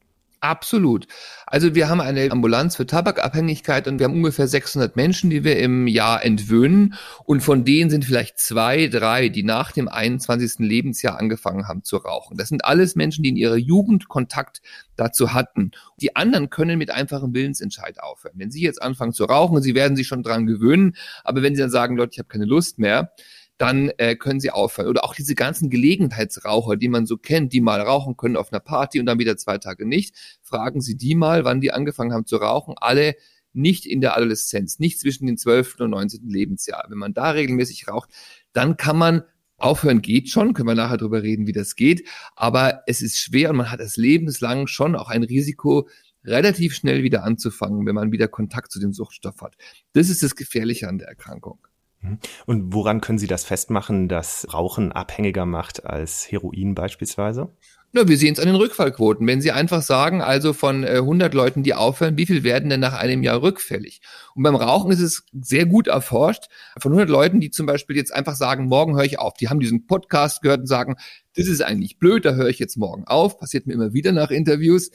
Absolut. 0.41 1.05
Also 1.47 1.75
wir 1.75 1.89
haben 1.89 1.99
eine 1.99 2.31
Ambulanz 2.31 2.77
für 2.77 2.85
Tabakabhängigkeit 2.85 3.89
und 3.89 3.99
wir 3.99 4.05
haben 4.05 4.13
ungefähr 4.15 4.47
600 4.47 4.95
Menschen, 4.95 5.29
die 5.29 5.43
wir 5.43 5.59
im 5.59 5.85
Jahr 5.85 6.23
entwöhnen. 6.23 6.93
Und 7.25 7.41
von 7.41 7.65
denen 7.65 7.89
sind 7.89 8.05
vielleicht 8.05 8.39
zwei, 8.39 8.87
drei, 8.87 9.27
die 9.27 9.43
nach 9.43 9.73
dem 9.73 9.89
21. 9.89 10.59
Lebensjahr 10.59 11.19
angefangen 11.19 11.67
haben 11.67 11.83
zu 11.83 11.97
rauchen. 11.97 12.37
Das 12.37 12.47
sind 12.47 12.63
alles 12.63 12.95
Menschen, 12.95 13.23
die 13.23 13.29
in 13.29 13.35
ihrer 13.35 13.57
Jugend 13.57 14.07
Kontakt 14.07 14.61
dazu 14.95 15.33
hatten. 15.33 15.71
Die 15.99 16.15
anderen 16.15 16.49
können 16.49 16.77
mit 16.77 16.89
einfachem 16.89 17.33
Willensentscheid 17.33 18.01
aufhören. 18.01 18.35
Wenn 18.37 18.51
Sie 18.51 18.61
jetzt 18.61 18.81
anfangen 18.81 19.11
zu 19.11 19.25
rauchen, 19.25 19.61
Sie 19.61 19.75
werden 19.75 19.97
sich 19.97 20.07
schon 20.07 20.23
dran 20.23 20.45
gewöhnen, 20.45 20.95
aber 21.25 21.41
wenn 21.41 21.53
Sie 21.53 21.61
dann 21.61 21.69
sagen, 21.69 21.97
Leute, 21.97 22.11
ich 22.13 22.19
habe 22.19 22.29
keine 22.29 22.45
Lust 22.45 22.79
mehr, 22.79 23.11
dann 23.59 23.91
äh, 23.97 24.15
können 24.15 24.39
sie 24.39 24.51
aufhören. 24.51 24.87
Oder 24.87 25.03
auch 25.03 25.13
diese 25.13 25.35
ganzen 25.35 25.69
Gelegenheitsraucher, 25.69 26.77
die 26.77 26.87
man 26.87 27.05
so 27.05 27.17
kennt, 27.17 27.53
die 27.53 27.61
mal 27.61 27.81
rauchen 27.81 28.17
können 28.17 28.37
auf 28.37 28.51
einer 28.51 28.61
Party 28.61 28.99
und 28.99 29.05
dann 29.05 29.19
wieder 29.19 29.37
zwei 29.37 29.57
Tage 29.57 29.85
nicht. 29.85 30.15
Fragen 30.41 30.81
Sie 30.81 30.95
die 30.95 31.13
mal, 31.13 31.43
wann 31.43 31.61
die 31.61 31.71
angefangen 31.71 32.13
haben 32.13 32.25
zu 32.25 32.37
rauchen. 32.37 32.75
Alle 32.77 33.15
nicht 33.51 33.85
in 33.85 33.99
der 33.99 34.15
Adoleszenz, 34.15 34.79
nicht 34.79 34.99
zwischen 34.99 35.27
dem 35.27 35.37
12. 35.37 35.81
und 35.81 35.91
19. 35.91 36.29
Lebensjahr. 36.29 36.85
Wenn 36.89 36.97
man 36.97 37.13
da 37.13 37.31
regelmäßig 37.31 37.87
raucht, 37.89 38.09
dann 38.53 38.77
kann 38.77 38.97
man 38.97 39.23
Aufhören 39.57 40.01
geht 40.01 40.29
schon, 40.29 40.53
können 40.53 40.69
wir 40.69 40.75
nachher 40.75 40.95
drüber 40.95 41.21
reden, 41.21 41.45
wie 41.45 41.51
das 41.51 41.75
geht, 41.75 42.07
aber 42.37 42.83
es 42.87 43.01
ist 43.01 43.17
schwer 43.17 43.49
und 43.49 43.57
man 43.57 43.69
hat 43.69 43.81
es 43.81 43.97
lebenslang 43.97 44.67
schon 44.67 44.95
auch 44.95 45.09
ein 45.09 45.23
Risiko, 45.23 45.89
relativ 46.23 46.73
schnell 46.73 47.03
wieder 47.03 47.25
anzufangen, 47.25 47.85
wenn 47.85 47.95
man 47.95 48.13
wieder 48.13 48.29
Kontakt 48.29 48.71
zu 48.71 48.79
dem 48.79 48.93
Suchtstoff 48.93 49.41
hat. 49.41 49.57
Das 49.91 50.07
ist 50.07 50.23
das 50.23 50.37
Gefährliche 50.37 50.87
an 50.87 50.97
der 50.97 51.09
Erkrankung. 51.09 51.59
Mhm. 52.01 52.19
Und 52.45 52.73
woran 52.73 53.01
können 53.01 53.19
Sie 53.19 53.27
das 53.27 53.43
festmachen, 53.43 54.07
dass 54.07 54.53
Rauchen 54.53 54.91
abhängiger 54.91 55.45
macht 55.45 55.85
als 55.85 56.31
Heroin 56.31 56.75
beispielsweise? 56.75 57.51
Na, 57.91 58.07
wir 58.07 58.19
sehen 58.19 58.33
es 58.33 58.39
an 58.39 58.45
den 58.45 58.55
Rückfallquoten. 58.55 59.25
Wenn 59.25 59.41
Sie 59.41 59.51
einfach 59.51 59.81
sagen, 59.81 60.21
also 60.21 60.53
von 60.53 60.85
100 60.85 61.33
äh, 61.33 61.35
Leuten, 61.35 61.63
die 61.63 61.73
aufhören, 61.73 62.17
wie 62.17 62.27
viel 62.27 62.43
werden 62.43 62.69
denn 62.69 62.79
nach 62.79 62.93
einem 62.93 63.23
Jahr 63.23 63.41
rückfällig? 63.41 64.01
Und 64.35 64.43
beim 64.43 64.55
Rauchen 64.55 64.91
ist 64.91 64.99
es 64.99 65.23
sehr 65.41 65.65
gut 65.65 65.87
erforscht. 65.87 66.49
Von 66.79 66.91
100 66.91 67.09
Leuten, 67.09 67.39
die 67.39 67.49
zum 67.49 67.65
Beispiel 67.65 67.95
jetzt 67.95 68.13
einfach 68.13 68.35
sagen, 68.35 68.67
morgen 68.67 68.95
höre 68.95 69.05
ich 69.05 69.17
auf, 69.17 69.33
die 69.33 69.49
haben 69.49 69.59
diesen 69.59 69.87
Podcast 69.87 70.43
gehört 70.43 70.59
und 70.61 70.67
sagen, 70.67 70.97
das 71.35 71.47
ist 71.47 71.63
eigentlich 71.63 71.97
blöd, 71.97 72.25
da 72.25 72.33
höre 72.33 72.49
ich 72.49 72.59
jetzt 72.59 72.77
morgen 72.77 73.05
auf. 73.05 73.39
Passiert 73.39 73.65
mir 73.65 73.73
immer 73.73 73.91
wieder 73.91 74.11
nach 74.11 74.29
Interviews 74.29 74.91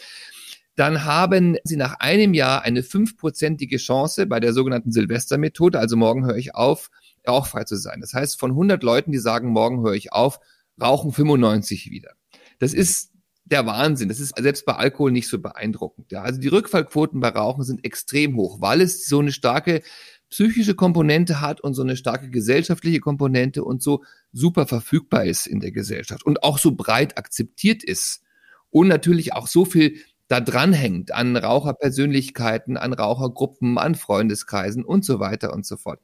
dann 0.76 1.04
haben 1.04 1.56
Sie 1.64 1.76
nach 1.76 2.00
einem 2.00 2.34
Jahr 2.34 2.62
eine 2.62 2.82
fünfprozentige 2.82 3.76
Chance 3.76 4.26
bei 4.26 4.40
der 4.40 4.52
sogenannten 4.52 4.92
Silvestermethode, 4.92 5.78
also 5.78 5.96
morgen 5.96 6.26
höre 6.26 6.36
ich 6.36 6.54
auf, 6.54 6.90
rauchfrei 7.26 7.64
zu 7.64 7.76
sein. 7.76 8.00
Das 8.00 8.14
heißt, 8.14 8.38
von 8.38 8.52
100 8.52 8.82
Leuten, 8.82 9.12
die 9.12 9.18
sagen, 9.18 9.50
morgen 9.50 9.82
höre 9.82 9.94
ich 9.94 10.12
auf, 10.12 10.40
rauchen 10.80 11.12
95 11.12 11.90
wieder. 11.90 12.12
Das 12.58 12.74
ist 12.74 13.12
der 13.44 13.66
Wahnsinn. 13.66 14.08
Das 14.08 14.20
ist 14.20 14.36
selbst 14.38 14.64
bei 14.64 14.74
Alkohol 14.74 15.12
nicht 15.12 15.28
so 15.28 15.38
beeindruckend. 15.38 16.10
Ja, 16.10 16.22
also 16.22 16.40
die 16.40 16.48
Rückfallquoten 16.48 17.20
bei 17.20 17.28
Rauchen 17.28 17.62
sind 17.62 17.84
extrem 17.84 18.36
hoch, 18.36 18.60
weil 18.60 18.80
es 18.80 19.06
so 19.06 19.20
eine 19.20 19.32
starke 19.32 19.82
psychische 20.30 20.74
Komponente 20.74 21.40
hat 21.40 21.60
und 21.60 21.74
so 21.74 21.82
eine 21.82 21.96
starke 21.96 22.30
gesellschaftliche 22.30 23.00
Komponente 23.00 23.62
und 23.62 23.82
so 23.82 24.02
super 24.32 24.66
verfügbar 24.66 25.24
ist 25.26 25.46
in 25.46 25.60
der 25.60 25.70
Gesellschaft 25.70 26.26
und 26.26 26.42
auch 26.42 26.58
so 26.58 26.72
breit 26.72 27.18
akzeptiert 27.18 27.84
ist 27.84 28.22
und 28.70 28.88
natürlich 28.88 29.34
auch 29.34 29.46
so 29.46 29.64
viel 29.64 29.98
da 30.28 30.40
dranhängt 30.40 31.12
an 31.12 31.36
Raucherpersönlichkeiten, 31.36 32.76
an 32.76 32.92
Rauchergruppen, 32.92 33.76
an 33.76 33.94
Freundeskreisen 33.94 34.84
und 34.84 35.04
so 35.04 35.20
weiter 35.20 35.52
und 35.52 35.66
so 35.66 35.76
fort. 35.76 36.00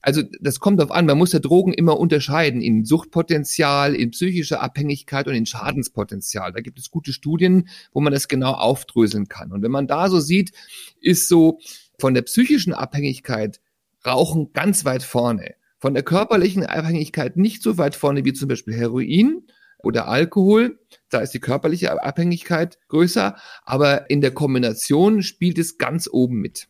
Also 0.00 0.22
das 0.40 0.58
kommt 0.58 0.80
darauf 0.80 0.90
an, 0.90 1.06
man 1.06 1.18
muss 1.18 1.32
ja 1.32 1.38
Drogen 1.38 1.74
immer 1.74 1.98
unterscheiden 1.98 2.62
in 2.62 2.84
Suchtpotenzial, 2.84 3.94
in 3.94 4.10
psychische 4.12 4.60
Abhängigkeit 4.60 5.26
und 5.26 5.34
in 5.34 5.44
Schadenspotenzial. 5.44 6.52
Da 6.52 6.60
gibt 6.60 6.78
es 6.78 6.90
gute 6.90 7.12
Studien, 7.12 7.68
wo 7.92 8.00
man 8.00 8.12
das 8.12 8.28
genau 8.28 8.52
aufdröseln 8.52 9.28
kann. 9.28 9.52
Und 9.52 9.62
wenn 9.62 9.70
man 9.70 9.86
da 9.86 10.08
so 10.08 10.20
sieht, 10.20 10.52
ist 11.00 11.28
so 11.28 11.58
von 11.98 12.14
der 12.14 12.22
psychischen 12.22 12.72
Abhängigkeit 12.72 13.60
Rauchen 14.06 14.52
ganz 14.52 14.84
weit 14.84 15.02
vorne. 15.02 15.56
Von 15.78 15.94
der 15.94 16.02
körperlichen 16.02 16.64
Abhängigkeit 16.64 17.36
nicht 17.36 17.62
so 17.62 17.78
weit 17.78 17.94
vorne 17.94 18.24
wie 18.24 18.32
zum 18.32 18.48
Beispiel 18.48 18.74
Heroin 18.74 19.42
oder 19.78 20.08
Alkohol. 20.08 20.78
Da 21.10 21.20
ist 21.20 21.32
die 21.34 21.40
körperliche 21.40 22.02
Abhängigkeit 22.02 22.78
größer, 22.88 23.36
aber 23.64 24.10
in 24.10 24.20
der 24.20 24.32
Kombination 24.32 25.22
spielt 25.22 25.58
es 25.58 25.78
ganz 25.78 26.08
oben 26.10 26.40
mit. 26.40 26.68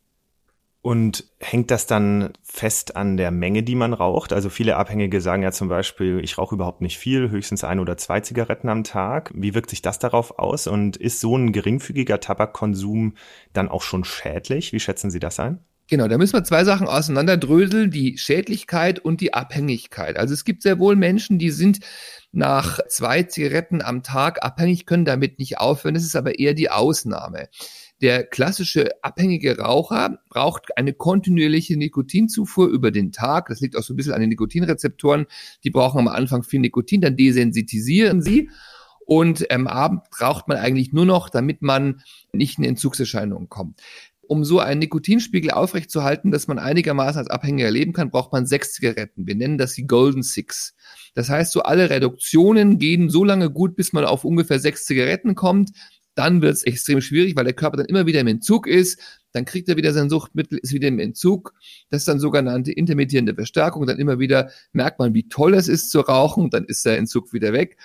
Und 0.81 1.25
hängt 1.39 1.71
das 1.71 1.87
dann 1.87 2.31
fest 2.41 2.95
an 2.95 3.17
der 3.17 3.31
Menge, 3.31 3.63
die 3.63 3.75
man 3.75 3.91
raucht? 3.91 4.31
Also 4.31 4.49
viele 4.49 4.77
Abhängige 4.77 5.19
sagen 5.19 5.43
ja 5.43 5.51
zum 5.51 5.67
Beispiel, 5.67 6.21
ich 6.23 6.37
rauche 6.37 6.55
überhaupt 6.55 6.79
nicht 6.79 6.97
viel, 6.97 7.29
höchstens 7.29 7.65
ein 7.65 7.81
oder 7.81 7.97
zwei 7.97 8.21
Zigaretten 8.21 8.69
am 8.69 8.85
Tag. 8.85 9.31
Wie 9.35 9.53
wirkt 9.53 9.71
sich 9.71 9.81
das 9.81 9.99
darauf 9.99 10.39
aus? 10.39 10.67
Und 10.67 10.95
ist 10.95 11.19
so 11.19 11.37
ein 11.37 11.51
geringfügiger 11.51 12.21
Tabakkonsum 12.21 13.15
dann 13.51 13.67
auch 13.67 13.81
schon 13.81 14.05
schädlich? 14.05 14.71
Wie 14.71 14.79
schätzen 14.79 15.11
Sie 15.11 15.19
das 15.19 15.37
ein? 15.41 15.59
Genau, 15.89 16.07
da 16.07 16.19
müssen 16.19 16.33
wir 16.33 16.43
zwei 16.43 16.63
Sachen 16.63 16.85
auseinanderdröseln, 16.87 17.89
die 17.89 18.15
Schädlichkeit 18.19 18.99
und 18.99 19.21
die 19.21 19.33
Abhängigkeit. 19.33 20.17
Also 20.17 20.35
es 20.35 20.45
gibt 20.45 20.61
sehr 20.61 20.77
wohl 20.77 20.95
Menschen, 20.95 21.39
die 21.39 21.49
sind 21.49 21.79
nach 22.31 22.79
zwei 22.87 23.23
Zigaretten 23.23 23.81
am 23.81 24.03
Tag 24.03 24.43
abhängig, 24.43 24.85
können 24.85 25.03
damit 25.03 25.39
nicht 25.39 25.57
aufhören. 25.57 25.95
Das 25.95 26.03
ist 26.03 26.15
aber 26.15 26.37
eher 26.37 26.53
die 26.53 26.69
Ausnahme. 26.69 27.49
Der 28.01 28.23
klassische 28.23 29.03
abhängige 29.03 29.57
Raucher 29.57 30.19
braucht 30.29 30.77
eine 30.77 30.93
kontinuierliche 30.93 31.75
Nikotinzufuhr 31.75 32.67
über 32.67 32.91
den 32.91 33.11
Tag. 33.11 33.47
Das 33.47 33.59
liegt 33.59 33.75
auch 33.75 33.81
so 33.81 33.93
ein 33.93 33.97
bisschen 33.97 34.13
an 34.13 34.21
den 34.21 34.29
Nikotinrezeptoren. 34.29 35.25
Die 35.63 35.71
brauchen 35.71 35.97
am 35.97 36.07
Anfang 36.07 36.43
viel 36.43 36.59
Nikotin, 36.59 37.01
dann 37.01 37.17
desensitisieren 37.17 38.21
sie. 38.21 38.51
Und 39.09 39.49
am 39.49 39.65
Abend 39.65 40.03
braucht 40.11 40.47
man 40.47 40.57
eigentlich 40.57 40.93
nur 40.93 41.07
noch, 41.07 41.31
damit 41.31 41.63
man 41.63 42.03
nicht 42.31 42.59
in 42.59 42.63
Entzugserscheinungen 42.63 43.49
kommt. 43.49 43.81
Um 44.29 44.43
so 44.43 44.59
einen 44.59 44.79
Nikotinspiegel 44.79 45.49
aufrechtzuerhalten, 45.49 46.29
dass 46.29 46.47
man 46.47 46.59
einigermaßen 46.59 47.17
als 47.17 47.31
Abhängiger 47.31 47.71
leben 47.71 47.93
kann, 47.93 48.11
braucht 48.11 48.31
man 48.31 48.45
sechs 48.45 48.73
Zigaretten. 48.73 49.25
Wir 49.25 49.33
nennen 49.33 49.57
das 49.57 49.73
die 49.73 49.87
Golden 49.87 50.21
Six. 50.21 50.75
Das 51.15 51.29
heißt, 51.29 51.51
so 51.51 51.63
alle 51.63 51.89
Reduktionen 51.89 52.77
gehen 52.77 53.09
so 53.09 53.23
lange 53.23 53.49
gut, 53.49 53.75
bis 53.75 53.91
man 53.91 54.05
auf 54.05 54.25
ungefähr 54.25 54.59
sechs 54.59 54.85
Zigaretten 54.85 55.33
kommt. 55.33 55.71
Dann 56.13 56.43
wird 56.43 56.53
es 56.53 56.63
extrem 56.63 57.01
schwierig, 57.01 57.35
weil 57.35 57.45
der 57.45 57.53
Körper 57.53 57.77
dann 57.77 57.87
immer 57.87 58.05
wieder 58.05 58.19
im 58.19 58.27
Entzug 58.27 58.67
ist. 58.67 59.01
Dann 59.31 59.45
kriegt 59.45 59.67
er 59.67 59.77
wieder 59.77 59.93
sein 59.93 60.11
Suchtmittel, 60.11 60.59
ist 60.59 60.73
wieder 60.73 60.89
im 60.89 60.99
Entzug. 60.99 61.55
Das 61.89 62.03
ist 62.03 62.07
dann 62.07 62.19
sogenannte 62.19 62.71
intermittierende 62.71 63.33
Verstärkung. 63.33 63.87
Dann 63.87 63.97
immer 63.97 64.19
wieder 64.19 64.51
merkt 64.73 64.99
man, 64.99 65.15
wie 65.15 65.27
toll 65.27 65.55
es 65.55 65.67
ist 65.67 65.89
zu 65.89 66.01
rauchen. 66.01 66.51
Dann 66.51 66.65
ist 66.65 66.85
der 66.85 66.99
Entzug 66.99 67.33
wieder 67.33 67.51
weg 67.51 67.77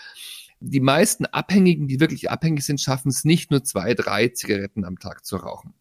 die 0.61 0.81
meisten 0.81 1.27
Abhängigen, 1.27 1.89
die 1.89 2.01
wirklich 2.01 2.31
abhängig 2.31 2.65
sind, 2.65 2.81
schaffen 2.81 3.09
es 3.09 3.25
nicht 3.25 3.51
nur 3.51 3.65
zwei, 3.65 3.93
drei 3.93 4.29
Zigaretten 4.29 4.85
am 4.85 4.99
Tag 4.99 5.25
zu 5.25 5.37
rauchen. 5.37 5.75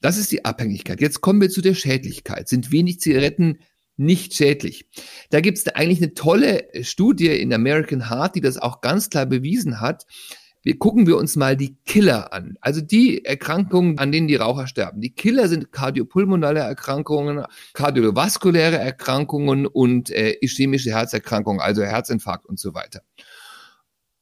Das 0.00 0.16
ist 0.16 0.32
die 0.32 0.44
Abhängigkeit. 0.44 1.00
Jetzt 1.00 1.20
kommen 1.20 1.40
wir 1.40 1.50
zu 1.50 1.60
der 1.60 1.74
Schädlichkeit. 1.74 2.48
Sind 2.48 2.72
wenig 2.72 3.00
Zigaretten 3.00 3.58
nicht 3.96 4.34
schädlich? 4.34 4.88
Da 5.28 5.40
gibt 5.40 5.58
es 5.58 5.68
eigentlich 5.68 6.02
eine 6.02 6.14
tolle 6.14 6.68
Studie 6.82 7.28
in 7.28 7.52
American 7.52 8.08
Heart, 8.08 8.34
die 8.36 8.40
das 8.40 8.56
auch 8.56 8.80
ganz 8.80 9.10
klar 9.10 9.26
bewiesen 9.26 9.80
hat. 9.80 10.06
Wir 10.62 10.78
gucken 10.78 11.06
wir 11.06 11.16
uns 11.16 11.36
mal 11.36 11.56
die 11.56 11.76
Killer 11.86 12.32
an. 12.32 12.56
Also 12.60 12.80
die 12.80 13.24
Erkrankungen, 13.24 13.98
an 13.98 14.12
denen 14.12 14.28
die 14.28 14.36
Raucher 14.36 14.66
sterben. 14.66 15.00
Die 15.00 15.14
Killer 15.14 15.48
sind 15.48 15.72
kardiopulmonale 15.72 16.60
Erkrankungen, 16.60 17.44
kardiovaskuläre 17.72 18.76
Erkrankungen 18.76 19.66
und 19.66 20.10
äh, 20.10 20.36
ischämische 20.40 20.90
Herzerkrankungen, 20.90 21.60
also 21.60 21.82
Herzinfarkt 21.82 22.46
und 22.46 22.58
so 22.58 22.74
weiter. 22.74 23.02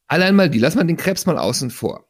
Allein 0.07 0.35
mal 0.35 0.49
die, 0.49 0.59
lass 0.59 0.75
mal 0.75 0.85
den 0.85 0.97
Krebs 0.97 1.25
mal 1.25 1.37
außen 1.37 1.71
vor 1.71 2.09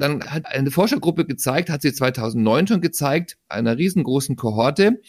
dann 0.00 0.24
hat 0.24 0.46
eine 0.46 0.70
Forschergruppe 0.70 1.24
gezeigt, 1.24 1.70
hat 1.70 1.82
sie 1.82 1.92
2009 1.92 2.66
schon 2.66 2.80
gezeigt, 2.80 3.38
einer 3.48 3.76
riesengroßen 3.78 4.36
Kohorte, 4.36 5.00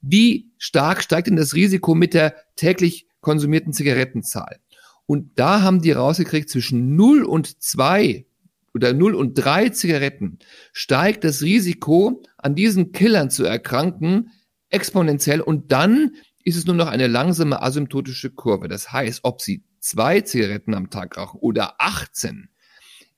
wie 0.00 0.50
stark 0.58 1.02
steigt 1.02 1.28
denn 1.28 1.36
das 1.36 1.54
Risiko 1.54 1.94
mit 1.94 2.14
der 2.14 2.34
täglich 2.56 3.06
konsumierten 3.20 3.72
Zigarettenzahl. 3.72 4.58
Und 5.06 5.38
da 5.38 5.62
haben 5.62 5.82
die 5.82 5.92
rausgekriegt, 5.92 6.48
zwischen 6.48 6.96
0 6.96 7.24
und 7.24 7.62
2 7.62 8.26
oder 8.74 8.92
0 8.92 9.14
und 9.14 9.34
3 9.34 9.70
Zigaretten 9.70 10.38
steigt 10.72 11.24
das 11.24 11.42
Risiko, 11.42 12.22
an 12.38 12.54
diesen 12.54 12.92
Killern 12.92 13.30
zu 13.30 13.44
erkranken, 13.44 14.30
exponentiell. 14.70 15.40
Und 15.40 15.72
dann 15.72 16.16
ist 16.42 16.56
es 16.56 16.66
nur 16.66 16.74
noch 16.74 16.88
eine 16.88 17.06
langsame 17.06 17.62
asymptotische 17.62 18.30
Kurve. 18.30 18.68
Das 18.68 18.92
heißt, 18.92 19.20
ob 19.22 19.40
Sie 19.40 19.64
zwei 19.80 20.20
Zigaretten 20.22 20.74
am 20.74 20.90
Tag 20.90 21.16
rauchen 21.16 21.40
oder 21.40 21.74
18, 21.78 22.48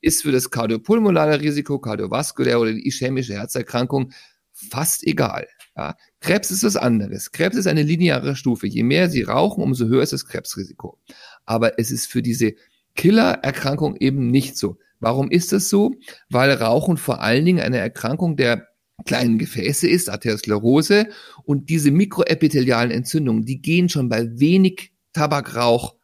ist 0.07 0.23
für 0.23 0.31
das 0.31 0.51
kardiopulmonale 0.51 1.41
Risiko, 1.41 1.81
kardiovaskulär 1.81 2.61
oder 2.61 2.73
die 2.73 2.87
ischämische 2.87 3.35
Herzerkrankung 3.35 4.13
fast 4.53 5.05
egal. 5.05 5.49
Ja. 5.77 5.97
Krebs 6.21 6.51
ist 6.53 6.63
was 6.63 6.77
anderes. 6.77 7.33
Krebs 7.33 7.57
ist 7.57 7.67
eine 7.67 7.83
lineare 7.83 8.37
Stufe. 8.37 8.69
Je 8.69 8.85
mehr 8.85 9.11
Sie 9.11 9.23
rauchen, 9.23 9.63
umso 9.63 9.87
höher 9.87 10.03
ist 10.03 10.13
das 10.13 10.25
Krebsrisiko. 10.25 10.99
Aber 11.45 11.79
es 11.79 11.91
ist 11.91 12.07
für 12.07 12.23
diese 12.23 12.55
Killererkrankung 12.95 13.97
eben 13.97 14.31
nicht 14.31 14.57
so. 14.57 14.79
Warum 15.01 15.31
ist 15.31 15.53
das 15.53 15.69
so? 15.69 15.93
Weil 16.31 16.53
Rauchen 16.53 16.97
vor 16.97 17.21
allen 17.21 17.45
Dingen 17.45 17.61
eine 17.61 17.79
Erkrankung 17.79 18.37
der 18.37 18.69
kleinen 19.05 19.39
Gefäße 19.39 19.89
ist, 19.89 20.09
Arteriosklerose, 20.09 21.09
und 21.45 21.69
diese 21.69 21.91
mikroepithelialen 21.91 22.91
Entzündungen, 22.93 23.45
die 23.45 23.61
gehen 23.61 23.89
schon 23.89 24.09
bei 24.09 24.39
wenig 24.39 24.93
Tabakrauch, 25.13 25.97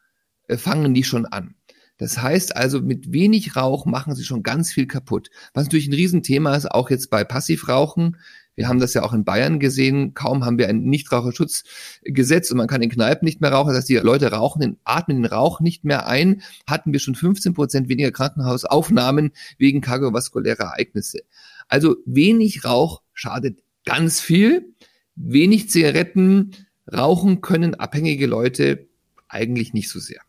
äh, 0.48 0.58
fangen 0.58 0.92
die 0.92 1.04
schon 1.04 1.24
an. 1.24 1.54
Das 2.02 2.20
heißt 2.20 2.56
also, 2.56 2.80
mit 2.80 3.12
wenig 3.12 3.54
Rauch 3.54 3.86
machen 3.86 4.16
sie 4.16 4.24
schon 4.24 4.42
ganz 4.42 4.72
viel 4.72 4.88
kaputt. 4.88 5.30
Was 5.54 5.66
natürlich 5.66 5.86
ein 5.86 5.94
Riesenthema 5.94 6.56
ist, 6.56 6.68
auch 6.68 6.90
jetzt 6.90 7.10
bei 7.10 7.22
Passivrauchen. 7.22 8.16
Wir 8.56 8.66
haben 8.66 8.80
das 8.80 8.92
ja 8.92 9.04
auch 9.04 9.12
in 9.12 9.24
Bayern 9.24 9.60
gesehen. 9.60 10.12
Kaum 10.12 10.44
haben 10.44 10.58
wir 10.58 10.68
ein 10.68 10.82
Nichtraucherschutzgesetz 10.82 12.50
und 12.50 12.56
man 12.56 12.66
kann 12.66 12.82
in 12.82 12.90
Kneipen 12.90 13.24
nicht 13.24 13.40
mehr 13.40 13.52
rauchen. 13.52 13.68
Das 13.68 13.76
heißt, 13.78 13.88
die 13.88 13.94
Leute 13.98 14.32
rauchen, 14.32 14.78
atmen 14.82 15.22
den 15.22 15.26
Rauch 15.26 15.60
nicht 15.60 15.84
mehr 15.84 16.08
ein. 16.08 16.42
Hatten 16.66 16.92
wir 16.92 16.98
schon 16.98 17.14
15 17.14 17.54
Prozent 17.54 17.88
weniger 17.88 18.10
Krankenhausaufnahmen 18.10 19.30
wegen 19.56 19.80
kardiovaskulärer 19.80 20.64
Ereignisse. 20.64 21.20
Also 21.68 21.98
wenig 22.04 22.64
Rauch 22.64 23.02
schadet 23.12 23.62
ganz 23.84 24.20
viel. 24.20 24.74
Wenig 25.14 25.70
Zigaretten 25.70 26.50
rauchen 26.92 27.42
können 27.42 27.76
abhängige 27.76 28.26
Leute 28.26 28.88
eigentlich 29.28 29.72
nicht 29.72 29.88
so 29.88 30.00
sehr. 30.00 30.20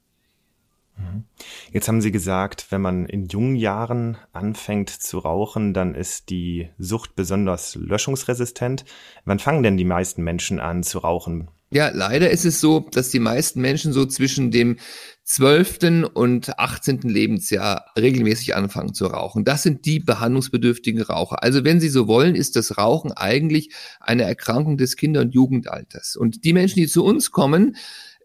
Mhm. 0.98 1.26
Jetzt 1.72 1.88
haben 1.88 2.02
Sie 2.02 2.12
gesagt, 2.12 2.68
wenn 2.70 2.82
man 2.82 3.06
in 3.06 3.28
jungen 3.28 3.56
Jahren 3.56 4.18
anfängt 4.32 4.90
zu 4.90 5.20
rauchen, 5.20 5.74
dann 5.74 5.96
ist 5.96 6.30
die 6.30 6.70
Sucht 6.78 7.16
besonders 7.16 7.76
löschungsresistent. 7.76 8.86
Wann 9.26 9.40
fangen 9.40 9.64
denn 9.64 9.78
die 9.78 9.86
meisten 9.86 10.24
Menschen 10.24 10.60
an 10.60 10.84
zu 10.84 11.00
rauchen? 11.00 11.50
Ja, 11.74 11.90
leider 11.92 12.30
ist 12.30 12.46
es 12.46 12.62
so, 12.62 12.82
dass 12.92 13.10
die 13.10 13.20
meisten 13.20 13.60
Menschen 13.60 13.94
so 13.94 14.06
zwischen 14.06 14.52
dem 14.52 14.78
12. 15.24 16.12
und 16.14 16.60
18. 16.60 17.02
Lebensjahr 17.02 17.86
regelmäßig 17.98 18.56
anfangen 18.56 18.94
zu 18.94 19.08
rauchen. 19.08 19.44
Das 19.44 19.64
sind 19.64 19.86
die 19.86 20.00
behandlungsbedürftigen 20.00 21.02
Raucher. 21.02 21.42
Also 21.42 21.64
wenn 21.64 21.80
Sie 21.80 21.90
so 21.90 22.08
wollen, 22.08 22.36
ist 22.36 22.56
das 22.58 22.78
Rauchen 22.78 23.12
eigentlich 23.12 23.74
eine 24.00 24.22
Erkrankung 24.22 24.78
des 24.78 24.98
Kinder- 24.98 25.22
und 25.22 25.34
Jugendalters. 25.34 26.16
Und 26.16 26.44
die 26.44 26.54
Menschen, 26.54 26.76
die 26.76 26.88
zu 26.88 27.04
uns 27.04 27.32
kommen, 27.32 27.76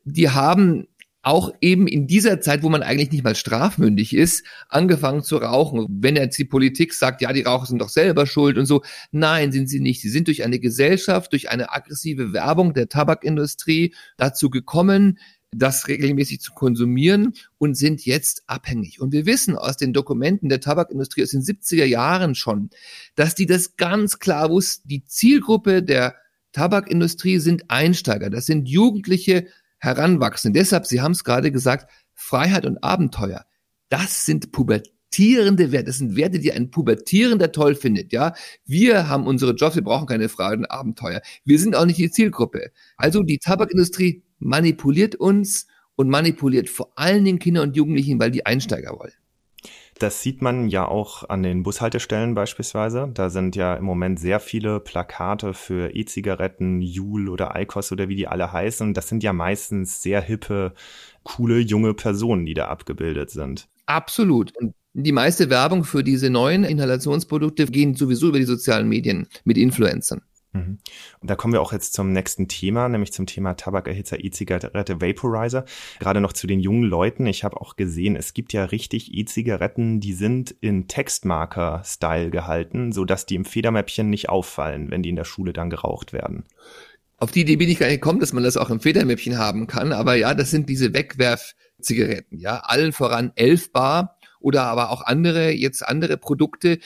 die 0.05 0.29
haben 0.29 0.89
auch 1.23 1.53
eben 1.61 1.87
in 1.87 2.07
dieser 2.07 2.41
Zeit, 2.41 2.63
wo 2.63 2.69
man 2.69 2.83
eigentlich 2.83 3.11
nicht 3.11 3.25
mal 3.25 3.35
strafmündig 3.35 4.15
ist, 4.15 4.45
angefangen 4.69 5.23
zu 5.23 5.37
rauchen. 5.37 5.87
Wenn 5.89 6.17
jetzt 6.17 6.39
die 6.39 6.45
Politik 6.45 6.95
sagt, 6.95 7.21
ja, 7.21 7.33
die 7.33 7.43
Raucher 7.43 7.67
sind 7.67 7.81
doch 7.81 7.89
selber 7.89 8.27
schuld 8.27 8.57
und 8.57 8.67
so. 8.67 8.83
Nein, 9.11 9.53
sind 9.53 9.69
sie 9.69 9.81
nicht. 9.81 10.01
Sie 10.01 10.11
sind 10.11 10.29
durch 10.29 10.45
eine 10.45 10.59
Gesellschaft, 10.59 11.33
durch 11.33 11.51
eine 11.51 11.73
aggressive 11.73 12.33
Werbung 12.33 12.73
der 12.73 12.89
Tabakindustrie 12.89 13.95
dazu 14.17 14.49
gekommen, 14.49 15.19
das 15.51 15.89
regelmäßig 15.89 16.41
zu 16.41 16.53
konsumieren 16.53 17.33
und 17.57 17.75
sind 17.75 18.05
jetzt 18.05 18.43
abhängig. 18.47 19.01
Und 19.01 19.13
wir 19.13 19.27
wissen 19.27 19.57
aus 19.57 19.77
den 19.77 19.93
Dokumenten 19.93 20.49
der 20.49 20.61
Tabakindustrie 20.61 21.23
aus 21.23 21.31
den 21.31 21.43
70er 21.43 21.87
Jahren 21.87 22.35
schon, 22.35 22.71
dass 23.15 23.35
die 23.35 23.47
das 23.47 23.77
ganz 23.77 24.19
klar 24.19 24.51
wussten. 24.51 24.89
Die 24.89 25.05
Zielgruppe 25.05 25.83
der 25.83 26.17
Tabakindustrie 26.53 27.39
sind 27.39 27.71
Einsteiger. 27.71 28.31
Das 28.31 28.47
sind 28.47 28.69
Jugendliche, 28.69 29.47
heranwachsen. 29.79 30.53
Deshalb, 30.53 30.87
Sie 30.87 31.01
haben 31.01 31.13
es 31.13 31.25
gerade 31.25 31.51
gesagt, 31.51 31.91
Freiheit 32.15 32.67
und 32.67 32.83
Abenteuer, 32.83 33.45
das 33.89 34.27
sind 34.27 34.53
pubertierende 34.53 35.73
Werte. 35.73 35.87
Das 35.87 35.99
sind 35.99 36.17
Werte, 36.17 36.39
die 36.39 36.53
ein 36.53 36.71
Pubertierender 36.71 37.53
toll 37.53 37.75
findet. 37.75 38.13
Ja, 38.13 38.35
wir 38.67 39.09
haben 39.09 39.27
unsere 39.27 39.53
Jobs, 39.55 39.77
wir 39.77 39.85
brauchen 39.85 40.07
keine 40.07 40.29
Freiheit 40.29 40.59
und 40.59 40.71
Abenteuer. 40.71 41.23
Wir 41.45 41.59
sind 41.59 41.77
auch 41.77 41.87
nicht 41.87 41.99
die 41.99 42.11
Zielgruppe. 42.11 42.71
Also 42.97 43.23
die 43.23 43.39
Tabakindustrie 43.39 44.23
manipuliert 44.39 45.15
uns 45.15 45.67
und 45.97 46.09
manipuliert 46.09 46.69
vor 46.69 46.93
allen 46.97 47.25
Dingen 47.25 47.39
Kinder 47.39 47.63
und 47.63 47.77
Jugendlichen, 47.77 48.21
weil 48.21 48.31
die 48.31 48.47
Einsteiger 48.47 48.99
wollen. 48.99 49.13
Das 49.99 50.23
sieht 50.23 50.43
man 50.43 50.69
ja 50.69 50.87
auch 50.87 51.29
an 51.29 51.43
den 51.43 51.65
Bushaltestellen 51.65 52.35
beispielsweise. 52.35 53.11
Da 53.13 53.31
sind 53.31 53.57
ja 53.57 53.75
im 53.75 53.85
Moment 53.85 54.21
sehr 54.21 54.39
viele 54.39 54.79
Plakate 54.79 55.55
für 55.55 55.95
E-Zigaretten, 55.95 56.81
Juul 56.81 57.29
oder 57.29 57.57
Eikos 57.57 57.91
oder 57.91 58.09
wie 58.09 58.15
die 58.15 58.29
alle 58.29 58.53
heißen. 58.53 58.95
Das 58.95 59.09
sind 59.09 59.25
ja 59.25 59.33
meistens 59.33 60.01
sehr 60.01 60.21
hippe, 60.21 60.73
coole 61.25 61.59
junge 61.59 61.95
Personen, 61.95 62.47
die 62.47 62.55
da 62.55 62.69
abgebildet 62.69 63.31
sind. 63.31 63.69
Absolut. 63.87 64.57
Und 64.57 64.75
die 64.95 65.13
meiste 65.13 65.51
Werbung 65.51 65.85
für 65.85 66.05
diese 66.05 66.31
neuen 66.31 66.65
Inhalationsprodukte 66.65 67.67
gehen 67.67 67.95
sowieso 67.95 68.29
über 68.29 68.39
die 68.39 68.45
sozialen 68.45 68.89
Medien 68.89 69.27
mit 69.45 69.59
Influencern. 69.59 70.23
Mhm. 70.59 70.79
Und 71.21 71.31
da 71.31 71.37
kommen 71.37 71.53
wir 71.53 71.61
auch 71.61 71.73
jetzt 71.73 71.95
zum 71.95 72.13
nächsten 72.13 72.49
Thema, 72.49 72.89
nämlich 72.89 73.13
zum 73.13 73.27
Thema 73.27 73.55
Tabakerhitzer, 73.55 74.23
E-Zigarette, 74.23 75.01
Vaporizer. 75.01 75.65
Gerade 75.99 76.21
noch 76.21 76.33
zu 76.33 76.47
den 76.47 76.61
jungen 76.61 76.85
Leuten. 76.85 77.27
Ich 77.27 77.45
habe 77.45 77.61
auch 77.61 77.77
gesehen, 77.77 78.17
es 78.17 78.35
gibt 78.35 78.53
ja 78.53 78.65
richtig 78.65 79.15
E-Zigaretten, 79.15 80.01
die 80.01 80.13
sind 80.13 80.51
in 80.61 80.89
Textmarker-Style 80.89 82.31
gehalten, 82.31 82.93
sodass 82.93 83.27
die 83.27 83.37
im 83.37 83.45
Federmäppchen 83.45 84.11
nicht 84.11 84.29
auffallen, 84.29 84.91
wenn 84.91 85.03
die 85.03 85.11
in 85.11 85.17
der 85.17 85.25
Schule 85.25 85.53
dann 85.53 85.71
geraucht 85.71 86.13
werden. 86.13 86.45
Auf 87.19 87.33
die 87.33 87.41
Idee 87.41 87.57
bin 87.57 87.69
ich 87.69 87.81
gar 87.81 87.87
nicht 87.89 88.01
gekommen, 88.01 88.21
dass 88.21 88.33
man 88.33 88.45
das 88.45 88.57
auch 88.57 88.71
im 88.71 88.81
Federmäppchen 88.81 89.39
haben 89.39 89.67
kann. 89.67 89.93
Aber 89.93 90.15
ja, 90.15 90.35
das 90.35 90.51
sind 90.51 90.69
diese 90.69 90.95
Wegwerf-Zigaretten. 90.95 92.39
Ja, 92.39 92.61
allen 92.61 92.93
voran 92.93 93.33
11 93.35 93.73
Bar 93.73 94.19
oder 94.41 94.65
aber 94.65 94.91
auch 94.91 95.03
andere, 95.03 95.51
jetzt 95.51 95.87
andere 95.87 96.17
Produkte. 96.17 96.79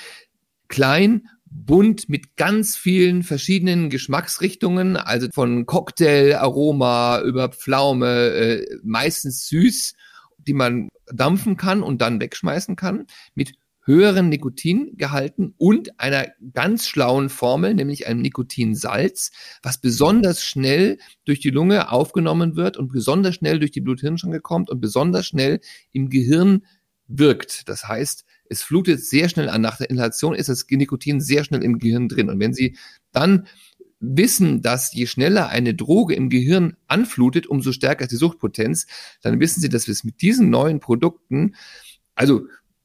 Klein, 0.68 1.28
bunt 1.54 2.08
mit 2.08 2.36
ganz 2.36 2.76
vielen 2.76 3.22
verschiedenen 3.22 3.90
Geschmacksrichtungen, 3.90 4.96
also 4.96 5.28
von 5.32 5.66
Cocktail, 5.66 6.36
Aroma 6.36 7.20
über 7.20 7.50
Pflaume, 7.50 8.30
äh, 8.30 8.78
meistens 8.82 9.48
süß, 9.48 9.94
die 10.38 10.54
man 10.54 10.88
dampfen 11.12 11.56
kann 11.56 11.82
und 11.82 12.00
dann 12.00 12.20
wegschmeißen 12.20 12.76
kann, 12.76 13.06
mit 13.34 13.54
höheren 13.84 14.28
Nikotingehalten 14.28 15.54
und 15.58 15.98
einer 15.98 16.28
ganz 16.52 16.86
schlauen 16.86 17.28
Formel, 17.28 17.74
nämlich 17.74 18.06
einem 18.06 18.22
Nikotinsalz, 18.22 19.32
was 19.62 19.80
besonders 19.80 20.42
schnell 20.42 20.98
durch 21.24 21.40
die 21.40 21.50
Lunge 21.50 21.90
aufgenommen 21.90 22.54
wird 22.54 22.76
und 22.76 22.92
besonders 22.92 23.34
schnell 23.34 23.58
durch 23.58 23.72
die 23.72 23.80
Blut-Hirn-Schranke 23.80 24.40
kommt 24.40 24.70
und 24.70 24.80
besonders 24.80 25.26
schnell 25.26 25.60
im 25.90 26.10
Gehirn 26.10 26.64
wirkt. 27.08 27.68
Das 27.68 27.88
heißt, 27.88 28.24
es 28.52 28.62
flutet 28.62 29.04
sehr 29.04 29.28
schnell 29.28 29.48
an. 29.48 29.62
Nach 29.62 29.78
der 29.78 29.90
Inhalation 29.90 30.34
ist 30.34 30.48
das 30.48 30.66
Nikotin 30.68 31.20
sehr 31.20 31.42
schnell 31.42 31.64
im 31.64 31.78
Gehirn 31.78 32.08
drin. 32.08 32.28
Und 32.28 32.38
wenn 32.38 32.52
Sie 32.52 32.76
dann 33.10 33.46
wissen, 33.98 34.62
dass 34.62 34.92
je 34.92 35.06
schneller 35.06 35.48
eine 35.48 35.74
Droge 35.74 36.14
im 36.14 36.28
Gehirn 36.28 36.76
anflutet, 36.86 37.46
umso 37.46 37.72
stärker 37.72 38.02
ist 38.02 38.12
die 38.12 38.16
Suchtpotenz, 38.16 38.86
dann 39.22 39.40
wissen 39.40 39.60
Sie, 39.60 39.68
dass 39.68 39.86
wir 39.86 39.92
es 39.92 40.04
mit 40.04 40.20
diesen 40.20 40.50
neuen 40.50 40.80
Produkten, 40.80 41.54
also 42.14 42.42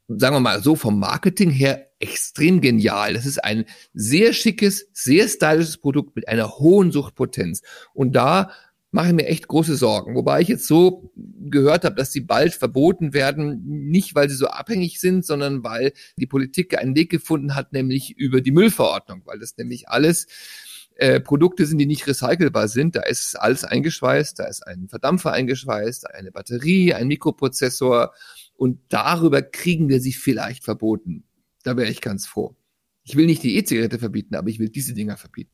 sagen 0.08 0.36
wir 0.36 0.40
mal 0.40 0.64
so 0.64 0.76
vom 0.76 1.00
Marketing 1.00 1.50
her 1.50 1.88
extrem 2.00 2.62
genial. 2.62 3.14
Das 3.14 3.26
ist 3.26 3.44
ein 3.44 3.66
sehr 3.94 4.32
schickes, 4.32 4.88
sehr 4.94 5.28
stylisches 5.28 5.78
Produkt 5.78 6.16
mit 6.16 6.30
einer 6.30 6.60
hohen 6.60 6.92
Suchtpotenz. 6.92 7.62
Und 7.94 8.14
da 8.16 8.52
mache 8.92 9.14
mir 9.14 9.28
echt 9.28 9.48
große 9.48 9.76
Sorgen. 9.76 10.16
Wobei 10.16 10.42
ich 10.42 10.48
jetzt 10.48 10.68
so 10.68 11.12
gehört 11.16 11.84
habe, 11.84 11.96
dass 11.96 12.12
sie 12.12 12.22
bald 12.22 12.54
verboten 12.54 13.14
werden, 13.14 13.62
nicht 13.66 14.16
weil 14.16 14.30
sie 14.30 14.36
so 14.36 14.48
abhängig 14.48 15.00
sind, 15.00 15.26
sondern 15.26 15.64
weil 15.64 15.94
die 16.18 16.28
Politik 16.28 16.78
einen 16.78 16.96
Weg 16.96 17.10
gefunden 17.10 17.56
hat, 17.56 17.74
nämlich 17.74 18.18
über 18.18 18.42
die 18.42 18.52
Müllverordnung, 18.52 19.22
weil 19.26 19.40
das 19.40 19.58
nämlich 19.58 19.90
alles 19.90 20.28
äh, 20.96 21.20
Produkte 21.20 21.66
sind, 21.66 21.78
die 21.78 21.86
nicht 21.86 22.08
recycelbar 22.08 22.68
sind. 22.68 22.96
Da 22.96 23.04
ist 23.04 23.36
alles 23.36 23.64
eingeschweißt, 23.64 24.40
da 24.40 24.46
ist 24.46 24.66
ein 24.66 24.88
Verdampfer 24.88 25.32
eingeschweißt, 25.32 26.14
eine 26.14 26.32
Batterie, 26.32 26.94
ein 26.94 27.08
Mikroprozessor 27.08 28.14
und 28.56 28.80
darüber 28.90 29.42
kriegen 29.42 29.90
wir 29.90 30.02
sie 30.02 30.14
vielleicht 30.14 30.64
verboten. 30.64 31.24
Da 31.64 31.78
wäre 31.78 31.90
ich 31.90 32.02
ganz 32.02 32.26
froh. 32.26 32.56
Ich 33.04 33.16
will 33.16 33.26
nicht 33.26 33.44
die 33.44 33.56
E-Zigarette 33.58 34.00
verbieten, 34.00 34.36
aber 34.36 34.50
ich 34.50 34.60
will 34.60 34.70
diese 34.70 34.94
Dinger 34.94 35.18
verbieten. 35.18 35.52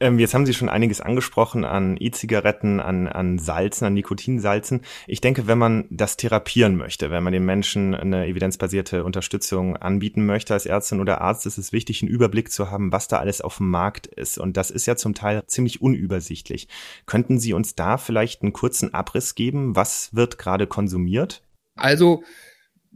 Ähm, 0.00 0.18
jetzt 0.18 0.34
haben 0.34 0.46
Sie 0.46 0.54
schon 0.54 0.68
einiges 0.68 1.00
angesprochen 1.00 1.64
an 1.64 1.96
E-Zigaretten, 1.98 2.80
an, 2.80 3.08
an 3.08 3.38
Salzen, 3.38 3.86
an 3.86 3.94
Nikotinsalzen. 3.94 4.82
Ich 5.06 5.20
denke, 5.20 5.46
wenn 5.46 5.58
man 5.58 5.86
das 5.90 6.16
therapieren 6.16 6.76
möchte, 6.76 7.10
wenn 7.10 7.22
man 7.22 7.32
den 7.32 7.44
Menschen 7.44 7.94
eine 7.94 8.26
evidenzbasierte 8.26 9.04
Unterstützung 9.04 9.76
anbieten 9.76 10.26
möchte 10.26 10.54
als 10.54 10.66
Ärztin 10.66 11.00
oder 11.00 11.20
Arzt, 11.20 11.46
ist 11.46 11.58
es 11.58 11.72
wichtig, 11.72 12.02
einen 12.02 12.10
Überblick 12.10 12.50
zu 12.50 12.70
haben, 12.70 12.92
was 12.92 13.08
da 13.08 13.18
alles 13.18 13.40
auf 13.40 13.58
dem 13.58 13.70
Markt 13.70 14.06
ist. 14.06 14.38
Und 14.38 14.56
das 14.56 14.70
ist 14.70 14.86
ja 14.86 14.96
zum 14.96 15.14
Teil 15.14 15.42
ziemlich 15.46 15.80
unübersichtlich. 15.82 16.68
Könnten 17.06 17.38
Sie 17.38 17.52
uns 17.52 17.74
da 17.74 17.98
vielleicht 17.98 18.42
einen 18.42 18.52
kurzen 18.52 18.94
Abriss 18.94 19.34
geben? 19.34 19.76
Was 19.76 20.14
wird 20.14 20.38
gerade 20.38 20.66
konsumiert? 20.66 21.42
Also, 21.76 22.22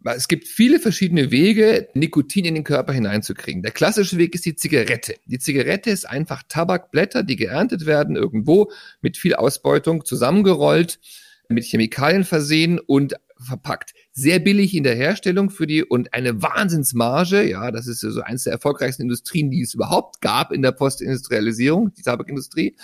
es 0.05 0.29
gibt 0.29 0.47
viele 0.47 0.79
verschiedene 0.79 1.31
Wege, 1.31 1.89
Nikotin 1.95 2.45
in 2.45 2.55
den 2.55 2.65
Körper 2.65 2.93
hineinzukriegen. 2.93 3.63
Der 3.63 3.73
klassische 3.73 4.19
Weg 4.19 4.35
ist 4.35 4.45
die 4.45 4.55
Zigarette. 4.55 5.15
Die 5.27 5.39
Zigarette 5.39 5.91
ist 5.91 6.09
einfach 6.09 6.43
Tabakblätter, 6.49 7.23
die 7.23 7.37
geerntet 7.37 7.87
werden 7.87 8.17
irgendwo 8.17 8.71
mit 9.01 9.17
viel 9.17 9.35
Ausbeutung 9.35 10.05
zusammengerollt, 10.05 11.01
mit 11.49 11.65
Chemikalien 11.65 12.25
versehen 12.25 12.79
und 12.79 13.15
verpackt. 13.41 13.95
Sehr 14.13 14.39
billig 14.39 14.75
in 14.75 14.83
der 14.83 14.97
Herstellung 14.97 15.51
für 15.51 15.67
die 15.67 15.85
und 15.85 16.13
eine 16.13 16.43
Wahnsinnsmarge. 16.43 17.49
Ja, 17.49 17.71
das 17.71 17.87
ist 17.87 18.01
so 18.01 18.21
eines 18.21 18.45
der 18.45 18.53
erfolgreichsten 18.53 19.03
Industrien, 19.03 19.51
die 19.51 19.63
es 19.63 19.75
überhaupt 19.75 20.21
gab 20.21 20.53
in 20.53 20.63
der 20.63 20.73
Postindustrialisierung, 20.73 21.95
die 21.95 22.03
Tabakindustrie. 22.03 22.77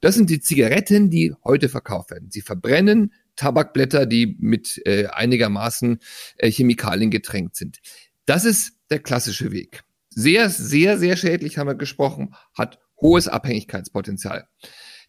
Das 0.00 0.14
sind 0.14 0.30
die 0.30 0.40
Zigaretten, 0.40 1.10
die 1.10 1.34
heute 1.44 1.68
verkauft 1.68 2.10
werden. 2.10 2.30
Sie 2.30 2.40
verbrennen 2.40 3.12
Tabakblätter, 3.40 4.04
die 4.04 4.36
mit 4.38 4.82
äh, 4.84 5.06
einigermaßen 5.06 5.98
äh, 6.36 6.50
Chemikalien 6.50 7.10
getränkt 7.10 7.56
sind. 7.56 7.78
Das 8.26 8.44
ist 8.44 8.74
der 8.90 8.98
klassische 8.98 9.50
Weg. 9.50 9.82
Sehr, 10.10 10.50
sehr, 10.50 10.98
sehr 10.98 11.16
schädlich 11.16 11.56
haben 11.56 11.68
wir 11.68 11.74
gesprochen, 11.74 12.34
hat 12.52 12.78
hohes 13.00 13.28
Abhängigkeitspotenzial. 13.28 14.46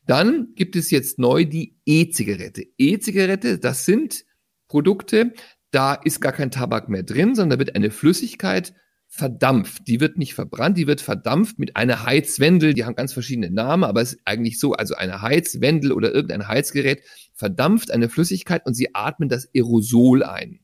Dann 0.06 0.54
gibt 0.56 0.78
es 0.78 0.92
jetzt 0.92 1.20
neu 1.20 1.44
die 1.44 1.78
E-Zigarette. 1.86 2.64
E-Zigarette, 2.78 3.60
das 3.60 3.86
sind 3.86 4.24
Produkte, 4.70 5.34
da 5.72 5.94
ist 5.94 6.22
gar 6.22 6.32
kein 6.32 6.52
Tabak 6.52 6.88
mehr 6.88 7.04
drin, 7.04 7.36
sondern 7.36 7.58
da 7.58 7.60
wird 7.60 7.76
eine 7.76 7.92
Flüssigkeit 7.92 8.74
verdampft. 9.14 9.90
Die 9.90 10.00
wird 10.00 10.18
nicht 10.18 10.34
verbrannt, 10.34 10.78
die 10.78 10.88
wird 10.88 11.02
verdampft 11.02 11.60
mit 11.60 11.76
einer 11.76 12.06
Heizwendel. 12.06 12.74
Die 12.74 12.86
haben 12.86 12.96
ganz 12.96 13.12
verschiedene 13.12 13.52
Namen, 13.52 13.84
aber 13.84 14.02
es 14.02 14.14
ist 14.14 14.22
eigentlich 14.24 14.58
so, 14.58 14.72
also 14.72 14.96
eine 14.96 15.22
Heizwendel 15.22 15.92
oder 15.92 16.14
irgendein 16.14 16.48
Heizgerät 16.48 17.04
verdampft 17.34 17.92
eine 17.92 18.08
Flüssigkeit 18.08 18.66
und 18.66 18.74
sie 18.74 18.96
atmen 18.96 19.28
das 19.28 19.50
Aerosol 19.54 20.24
ein. 20.24 20.62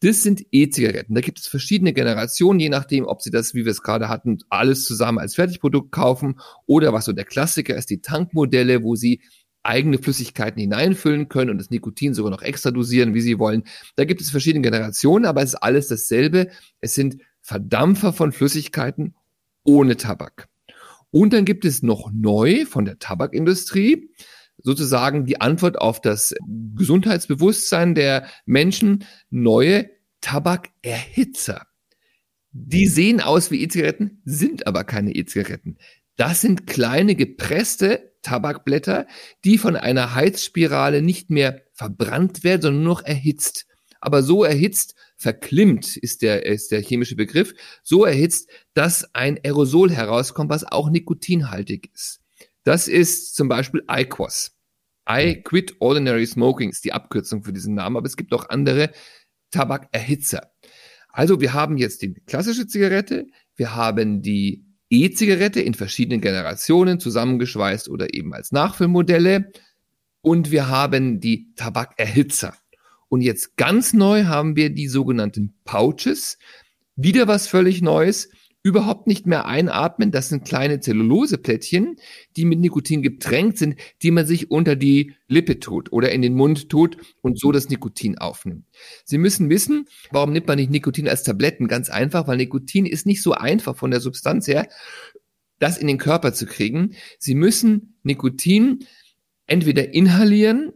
Das 0.00 0.22
sind 0.22 0.44
E-Zigaretten. 0.50 1.14
Da 1.14 1.20
gibt 1.20 1.38
es 1.38 1.46
verschiedene 1.46 1.92
Generationen, 1.92 2.58
je 2.58 2.70
nachdem, 2.70 3.06
ob 3.06 3.22
sie 3.22 3.30
das, 3.30 3.54
wie 3.54 3.64
wir 3.64 3.70
es 3.70 3.82
gerade 3.82 4.08
hatten, 4.08 4.38
alles 4.48 4.84
zusammen 4.84 5.18
als 5.18 5.36
Fertigprodukt 5.36 5.92
kaufen 5.92 6.40
oder 6.66 6.92
was 6.92 7.04
so 7.04 7.12
der 7.12 7.24
Klassiker 7.24 7.76
ist, 7.76 7.90
die 7.90 8.00
Tankmodelle, 8.00 8.82
wo 8.82 8.96
sie 8.96 9.20
eigene 9.62 9.98
Flüssigkeiten 9.98 10.60
hineinfüllen 10.60 11.28
können 11.28 11.50
und 11.50 11.58
das 11.58 11.70
Nikotin 11.70 12.14
sogar 12.14 12.32
noch 12.32 12.42
extra 12.42 12.70
dosieren, 12.72 13.14
wie 13.14 13.20
sie 13.20 13.38
wollen. 13.38 13.62
Da 13.94 14.04
gibt 14.06 14.22
es 14.22 14.30
verschiedene 14.30 14.62
Generationen, 14.62 15.26
aber 15.26 15.42
es 15.42 15.50
ist 15.50 15.62
alles 15.62 15.86
dasselbe. 15.86 16.48
Es 16.80 16.94
sind 16.94 17.18
Verdampfer 17.50 18.12
von 18.12 18.30
Flüssigkeiten 18.30 19.16
ohne 19.64 19.96
Tabak. 19.96 20.48
Und 21.10 21.32
dann 21.32 21.44
gibt 21.44 21.64
es 21.64 21.82
noch 21.82 22.08
neu 22.12 22.64
von 22.64 22.84
der 22.84 23.00
Tabakindustrie 23.00 24.08
sozusagen 24.62 25.24
die 25.24 25.40
Antwort 25.40 25.76
auf 25.76 26.00
das 26.00 26.32
Gesundheitsbewusstsein 26.76 27.96
der 27.96 28.28
Menschen 28.46 29.04
neue 29.30 29.90
Tabakerhitzer. 30.20 31.66
Die 32.52 32.86
sehen 32.86 33.20
aus 33.20 33.50
wie 33.50 33.62
E-Zigaretten, 33.62 34.22
sind 34.24 34.68
aber 34.68 34.84
keine 34.84 35.12
E-Zigaretten. 35.12 35.76
Das 36.14 36.42
sind 36.42 36.68
kleine 36.68 37.16
gepresste 37.16 38.12
Tabakblätter, 38.22 39.08
die 39.44 39.58
von 39.58 39.74
einer 39.74 40.14
Heizspirale 40.14 41.02
nicht 41.02 41.30
mehr 41.30 41.62
verbrannt 41.72 42.44
werden, 42.44 42.62
sondern 42.62 42.84
nur 42.84 42.94
noch 42.94 43.02
erhitzt. 43.02 43.66
Aber 44.00 44.22
so 44.22 44.44
erhitzt, 44.44 44.94
verklimmt 45.20 45.98
ist 45.98 46.22
der, 46.22 46.46
ist 46.46 46.72
der 46.72 46.80
chemische 46.80 47.14
Begriff, 47.14 47.54
so 47.82 48.06
erhitzt, 48.06 48.48
dass 48.72 49.14
ein 49.14 49.38
Aerosol 49.44 49.90
herauskommt, 49.92 50.48
was 50.48 50.64
auch 50.64 50.88
nikotinhaltig 50.88 51.90
ist. 51.94 52.20
Das 52.64 52.88
ist 52.88 53.36
zum 53.36 53.48
Beispiel 53.48 53.84
IQOS. 53.90 54.56
I 55.08 55.42
Quit 55.42 55.76
Ordinary 55.80 56.26
Smoking 56.26 56.70
ist 56.70 56.84
die 56.84 56.94
Abkürzung 56.94 57.42
für 57.42 57.52
diesen 57.52 57.74
Namen, 57.74 57.96
aber 57.96 58.06
es 58.06 58.16
gibt 58.16 58.32
auch 58.32 58.48
andere 58.48 58.92
Tabakerhitzer. 59.50 60.52
Also 61.08 61.40
wir 61.40 61.52
haben 61.52 61.76
jetzt 61.76 62.00
die 62.00 62.14
klassische 62.14 62.66
Zigarette, 62.66 63.26
wir 63.56 63.74
haben 63.74 64.22
die 64.22 64.64
E-Zigarette 64.88 65.60
in 65.60 65.74
verschiedenen 65.74 66.22
Generationen 66.22 66.98
zusammengeschweißt 66.98 67.90
oder 67.90 68.14
eben 68.14 68.32
als 68.32 68.52
Nachfüllmodelle 68.52 69.52
und 70.22 70.50
wir 70.50 70.68
haben 70.68 71.20
die 71.20 71.52
Tabakerhitzer. 71.56 72.56
Und 73.10 73.20
jetzt 73.20 73.56
ganz 73.56 73.92
neu 73.92 74.24
haben 74.24 74.56
wir 74.56 74.70
die 74.70 74.88
sogenannten 74.88 75.52
Pouches. 75.64 76.38
Wieder 76.96 77.28
was 77.28 77.48
völlig 77.48 77.82
Neues. 77.82 78.30
überhaupt 78.62 79.06
nicht 79.06 79.26
mehr 79.26 79.46
einatmen. 79.46 80.10
Das 80.10 80.28
sind 80.28 80.44
kleine 80.44 80.80
Zelluloseplättchen, 80.80 81.96
die 82.36 82.44
mit 82.44 82.58
Nikotin 82.60 83.02
getränkt 83.02 83.56
sind, 83.56 83.76
die 84.02 84.10
man 84.10 84.26
sich 84.26 84.50
unter 84.50 84.76
die 84.76 85.14
Lippe 85.28 85.60
tut 85.60 85.92
oder 85.92 86.12
in 86.12 86.20
den 86.20 86.34
Mund 86.34 86.68
tut 86.68 86.98
und 87.22 87.38
so 87.38 87.52
das 87.52 87.70
Nikotin 87.70 88.18
aufnimmt. 88.18 88.66
Sie 89.04 89.16
müssen 89.16 89.48
wissen, 89.48 89.88
warum 90.10 90.32
nimmt 90.32 90.46
man 90.46 90.58
nicht 90.58 90.70
Nikotin 90.70 91.08
als 91.08 91.22
Tabletten? 91.22 91.68
Ganz 91.68 91.88
einfach, 91.88 92.28
weil 92.28 92.36
Nikotin 92.36 92.84
ist 92.84 93.06
nicht 93.06 93.22
so 93.22 93.32
einfach 93.32 93.76
von 93.76 93.90
der 93.90 94.00
Substanz 94.00 94.46
her, 94.46 94.68
das 95.58 95.78
in 95.78 95.86
den 95.86 95.98
Körper 95.98 96.34
zu 96.34 96.44
kriegen. 96.44 96.94
Sie 97.18 97.34
müssen 97.34 97.98
Nikotin 98.02 98.84
entweder 99.46 99.94
inhalieren 99.94 100.72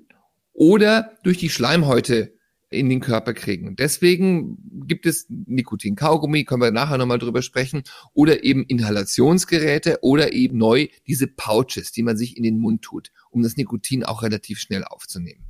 oder 0.55 1.19
durch 1.23 1.39
die 1.39 1.51
Schleimhäute 1.51 2.33
in 2.71 2.89
den 2.89 3.01
Körper 3.01 3.35
kriegen. 3.35 3.77
Deswegen 3.77 4.59
gibt 4.87 5.07
es 5.07 5.27
Nikotin-Kaugummi, 5.29 6.45
können 6.45 6.63
wir 6.63 6.71
nachher 6.71 6.99
nochmal 6.99 7.19
drüber 7.19 7.43
sprechen, 7.43 7.83
oder 8.15 8.43
eben 8.43 8.65
Inhalationsgeräte 8.65 9.99
oder 10.03 10.33
eben 10.33 10.59
neu 10.59 10.89
diese 11.07 11.27
Pouches, 11.27 11.93
die 11.93 12.03
man 12.03 12.17
sich 12.17 12.37
in 12.37 12.43
den 12.43 12.59
Mund 12.59 12.83
tut, 12.83 13.11
um 13.31 13.43
das 13.43 13.57
Nikotin 13.57 14.05
auch 14.05 14.23
relativ 14.23 14.59
schnell 14.59 14.85
aufzunehmen. 14.85 15.45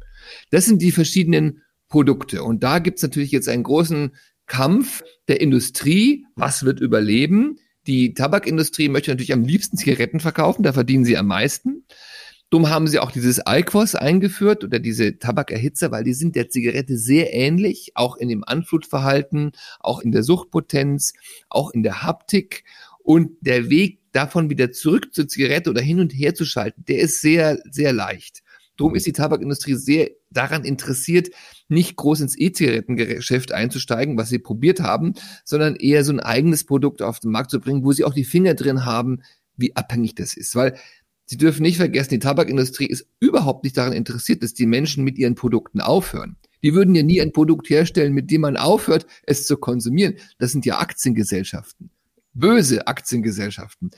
Das 0.51 0.67
sind 0.67 0.83
die 0.83 0.93
verschiedenen 0.93 1.63
Produkte. 1.89 2.43
Und 2.43 2.63
da 2.63 2.79
gibt 2.79 2.99
es 2.99 3.03
natürlich 3.03 3.31
jetzt 3.31 3.49
einen 3.49 3.63
großen 3.63 4.15
Kampf 4.47 5.03
der 5.29 5.41
Industrie. 5.41 6.27
Was 6.35 6.65
wird 6.65 6.81
überleben? 6.81 7.59
Die 7.87 8.15
Tabakindustrie 8.15 8.89
möchte 8.89 9.11
natürlich 9.11 9.33
am 9.33 9.45
liebsten 9.45 9.77
Zigaretten 9.77 10.21
verkaufen, 10.21 10.63
da 10.63 10.73
verdienen 10.73 11.05
sie 11.05 11.19
am 11.19 11.27
meisten. 11.27 11.85
Dumm 12.55 12.71
haben 12.71 12.87
sie 12.87 13.01
auch 13.01 13.11
dieses 13.11 13.41
Alquos 13.41 13.97
eingeführt 13.97 14.63
oder 14.63 14.79
diese 14.79 15.19
Tabakerhitzer, 15.19 15.91
weil 15.91 16.05
die 16.05 16.15
sind 16.15 16.37
der 16.37 16.51
Zigarette 16.51 16.97
sehr 16.97 17.35
ähnlich, 17.35 17.91
auch 17.97 18.17
in 18.17 18.29
dem 18.29 18.45
Anflutverhalten, 18.45 19.51
auch 19.81 19.99
in 19.99 20.13
der 20.13 20.23
Suchtpotenz, 20.23 21.15
auch 21.49 21.73
in 21.73 21.83
der 21.83 22.05
Haptik. 22.05 22.63
Und 23.03 23.33
der 23.41 23.71
Weg 23.71 23.99
davon 24.13 24.51
wieder 24.51 24.71
zurück 24.71 25.13
zur 25.13 25.27
Zigarette 25.27 25.69
oder 25.69 25.83
hin 25.83 25.99
und 25.99 26.11
her 26.11 26.37
zu 26.37 26.45
schalten, 26.45 26.85
der 26.87 27.01
ist 27.01 27.21
sehr, 27.21 27.59
sehr 27.69 27.93
leicht. 27.93 28.45
Drum 28.77 28.95
ist 28.95 29.07
die 29.07 29.13
Tabakindustrie 29.13 29.75
sehr 29.75 30.11
daran 30.31 30.65
interessiert, 30.65 31.31
nicht 31.67 31.97
groß 31.97 32.21
ins 32.21 32.39
E-Zigarettengeschäft 32.39 33.51
einzusteigen, 33.51 34.17
was 34.17 34.29
sie 34.29 34.39
probiert 34.39 34.79
haben, 34.79 35.15
sondern 35.45 35.75
eher 35.75 36.05
so 36.05 36.13
ein 36.13 36.21
eigenes 36.21 36.63
Produkt 36.63 37.03
auf 37.03 37.19
den 37.19 37.33
Markt 37.33 37.51
zu 37.51 37.59
bringen, 37.59 37.83
wo 37.83 37.91
sie 37.91 38.05
auch 38.05 38.15
die 38.15 38.25
Finger 38.25 38.55
drin 38.55 38.85
haben, 38.85 39.23
wie 39.57 39.75
abhängig 39.75 40.15
das 40.15 40.37
ist. 40.37 40.55
Weil 40.55 40.77
Sie 41.27 41.39
dürfen 41.39 41.63
nicht 41.63 41.79
vergessen, 41.79 42.11
die 42.11 42.19
Tabakindustrie 42.19 42.87
ist 42.87 43.07
überhaupt 43.19 43.65
nicht 43.65 43.77
daran 43.77 43.93
interessiert, 43.95 44.43
dass 44.43 44.55
die 44.55 44.67
Menschen 44.67 45.05
mit 45.05 45.19
ihren 45.19 45.35
Produkten 45.35 45.81
aufhören. 45.81 46.37
Die 46.63 46.75
würden 46.75 46.95
ja 46.95 47.03
nie 47.03 47.21
ein 47.21 47.33
Produkt 47.33 47.69
herstellen, 47.71 48.13
mit 48.13 48.31
dem 48.31 48.43
man 48.43 48.57
aufhört, 48.57 49.07
es 49.25 49.47
zu 49.47 49.57
konsumieren. 49.57 50.17
Das 50.39 50.53
sind 50.53 50.67
ja 50.67 50.79
Aktiengesellschaften. 50.79 51.91
Böse 52.33 52.87
Aktiengesellschaften. 52.87 53.91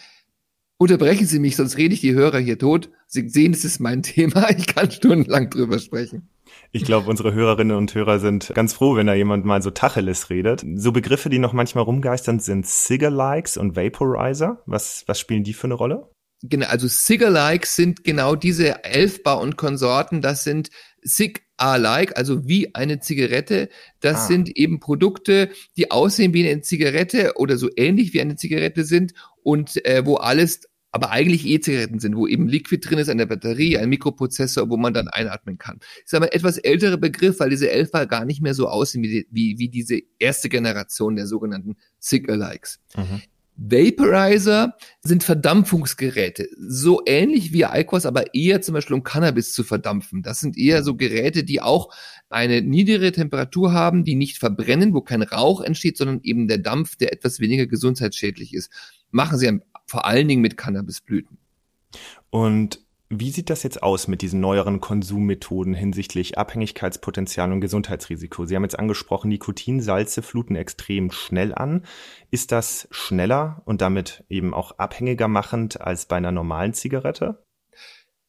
Unterbrechen 0.79 1.27
Sie 1.27 1.39
mich, 1.39 1.57
sonst 1.57 1.79
rede 1.79 1.95
ich 1.95 2.01
die 2.01 2.15
Hörer 2.15 2.39
hier 2.39 2.59
tot. 2.59 2.91
Sie 3.07 3.29
sehen, 3.29 3.53
es 3.53 3.65
ist 3.65 3.81
mein 3.81 4.03
Thema. 4.05 4.51
Ich 4.51 4.67
kann 4.67 4.91
stundenlang 4.91 5.51
drüber 5.51 5.79
sprechen. 5.79 6.29
Ich 6.71 6.85
glaube, 6.85 7.09
unsere 7.09 7.33
Hörerinnen 7.33 7.77
und 7.77 7.95
Hörer 7.95 8.19
sind 8.19 8.53
ganz 8.55 8.75
froh, 8.75 8.97
wenn 8.97 9.07
da 9.07 9.15
jemand 9.15 9.45
mal 9.45 9.63
so 9.63 9.71
Tacheles 9.71 10.31
redet. 10.31 10.65
So 10.75 10.93
Begriffe, 10.93 11.29
die 11.29 11.39
noch 11.39 11.53
manchmal 11.53 11.85
rumgeistern, 11.85 12.41
sind 12.41 12.67
Cigar-Likes 12.67 13.57
und 13.57 13.77
Vaporizer. 13.77 14.63
Was, 14.67 15.05
was 15.07 15.19
spielen 15.19 15.45
die 15.45 15.55
für 15.55 15.67
eine 15.67 15.75
Rolle? 15.75 16.11
Genau, 16.43 16.67
also 16.67 16.87
Cigar-Likes 16.87 17.77
sind 17.77 18.05
genau 18.05 18.37
diese 18.37 18.85
Elfbar 18.85 19.41
und 19.41 19.57
Konsorten, 19.57 20.21
das 20.21 20.45
sind 20.45 20.71
Cig-A-like, 21.07 22.17
also 22.17 22.47
wie 22.47 22.75
eine 22.75 23.01
Zigarette. 23.01 23.69
Das 24.01 24.17
ah. 24.17 24.27
sind 24.27 24.57
eben 24.57 24.81
Produkte, 24.81 25.51
die 25.77 25.91
aussehen 25.91 26.35
wie 26.35 26.49
eine 26.49 26.61
Zigarette 26.61 27.35
oder 27.37 27.57
so 27.57 27.71
ähnlich 27.77 28.13
wie 28.13 28.21
eine 28.21 28.37
Zigarette 28.37 28.85
sind 28.85 29.15
und 29.43 29.85
äh, 29.87 30.05
wo 30.05 30.17
alles 30.17 30.63
aber 30.97 31.11
eigentlich 31.11 31.47
E-Zigaretten 31.47 32.01
sind, 32.01 32.17
wo 32.17 32.27
eben 32.27 32.49
Liquid 32.49 32.81
drin 32.89 32.99
ist, 32.99 33.11
eine 33.11 33.27
Batterie, 33.27 33.77
ein 33.77 33.91
Mikroprozessor, 33.91 34.71
wo 34.71 34.79
man 34.79 34.95
dann 34.95 35.09
einatmen 35.09 35.59
kann. 35.59 35.79
Ist 36.03 36.15
aber 36.15 36.27
ein 36.27 36.33
etwas 36.33 36.57
älterer 36.57 36.97
Begriff, 36.97 37.39
weil 37.39 37.51
diese 37.51 37.71
Elfer 37.71 38.07
gar 38.07 38.25
nicht 38.25 38.41
mehr 38.41 38.55
so 38.55 38.67
aussehen 38.67 39.03
wie, 39.03 39.09
die, 39.09 39.27
wie, 39.31 39.59
wie 39.59 39.69
diese 39.69 40.01
erste 40.19 40.49
Generation 40.49 41.15
der 41.15 41.27
sogenannten 41.27 41.77
Cig-Alikes. 42.01 42.81
Mhm. 42.97 43.21
Vaporizer 43.57 44.77
sind 45.01 45.25
Verdampfungsgeräte, 45.25 46.49
so 46.59 47.03
ähnlich 47.07 47.53
wie 47.53 47.65
Alquas, 47.65 48.05
aber 48.05 48.35
eher 48.35 48.61
zum 48.61 48.75
Beispiel 48.75 48.95
um 48.95 49.03
Cannabis 49.03 49.53
zu 49.53 49.65
verdampfen. 49.65 50.23
Das 50.23 50.41
sind 50.41 50.59
eher 50.59 50.83
so 50.83 50.95
Geräte, 50.95 51.43
die 51.43 51.63
auch 51.63 51.93
eine 52.29 52.61
niedrige 52.63 53.13
Temperatur 53.13 53.73
haben, 53.73 54.05
die 54.05 54.15
nicht 54.15 54.39
verbrennen, 54.39 54.93
wo 54.95 55.01
kein 55.01 55.23
Rauch 55.23 55.63
entsteht, 55.63 55.97
sondern 55.97 56.21
eben 56.23 56.49
der 56.49 56.59
Dampf, 56.59 56.97
der 56.97 57.13
etwas 57.13 57.41
weniger 57.41 57.67
gesundheitsschädlich 57.67 58.53
ist. 58.53 58.71
Machen 59.11 59.39
sie 59.39 59.61
vor 59.87 60.05
allen 60.05 60.29
Dingen 60.29 60.43
mit 60.43 60.57
Cannabisblüten. 60.57 61.39
Und 62.31 62.86
wie 63.09 63.31
sieht 63.31 63.51
das 63.51 63.63
jetzt 63.63 63.83
aus 63.83 64.09
mit 64.09 64.21
diesen 64.23 64.41
neueren 64.41 64.81
Konsummethoden 64.81 65.75
hinsichtlich 65.75 66.39
Abhängigkeitspotenzial 66.39 67.53
und 67.53 67.61
Gesundheitsrisiko? 67.61 68.47
Sie 68.47 68.57
haben 68.57 68.65
jetzt 68.65 68.79
angesprochen, 68.79 69.29
Nikotinsalze 69.29 70.23
fluten 70.23 70.57
extrem 70.57 71.13
schnell 71.13 71.55
an. 71.55 71.85
Ist 72.31 72.51
das 72.51 72.89
schneller 72.91 73.63
und 73.65 73.81
damit 73.81 74.25
eben 74.29 74.55
auch 74.55 74.79
abhängiger 74.79 75.29
machend 75.29 75.81
als 75.81 76.07
bei 76.07 76.17
einer 76.17 76.33
normalen 76.33 76.75
Zigarette? 76.75 77.45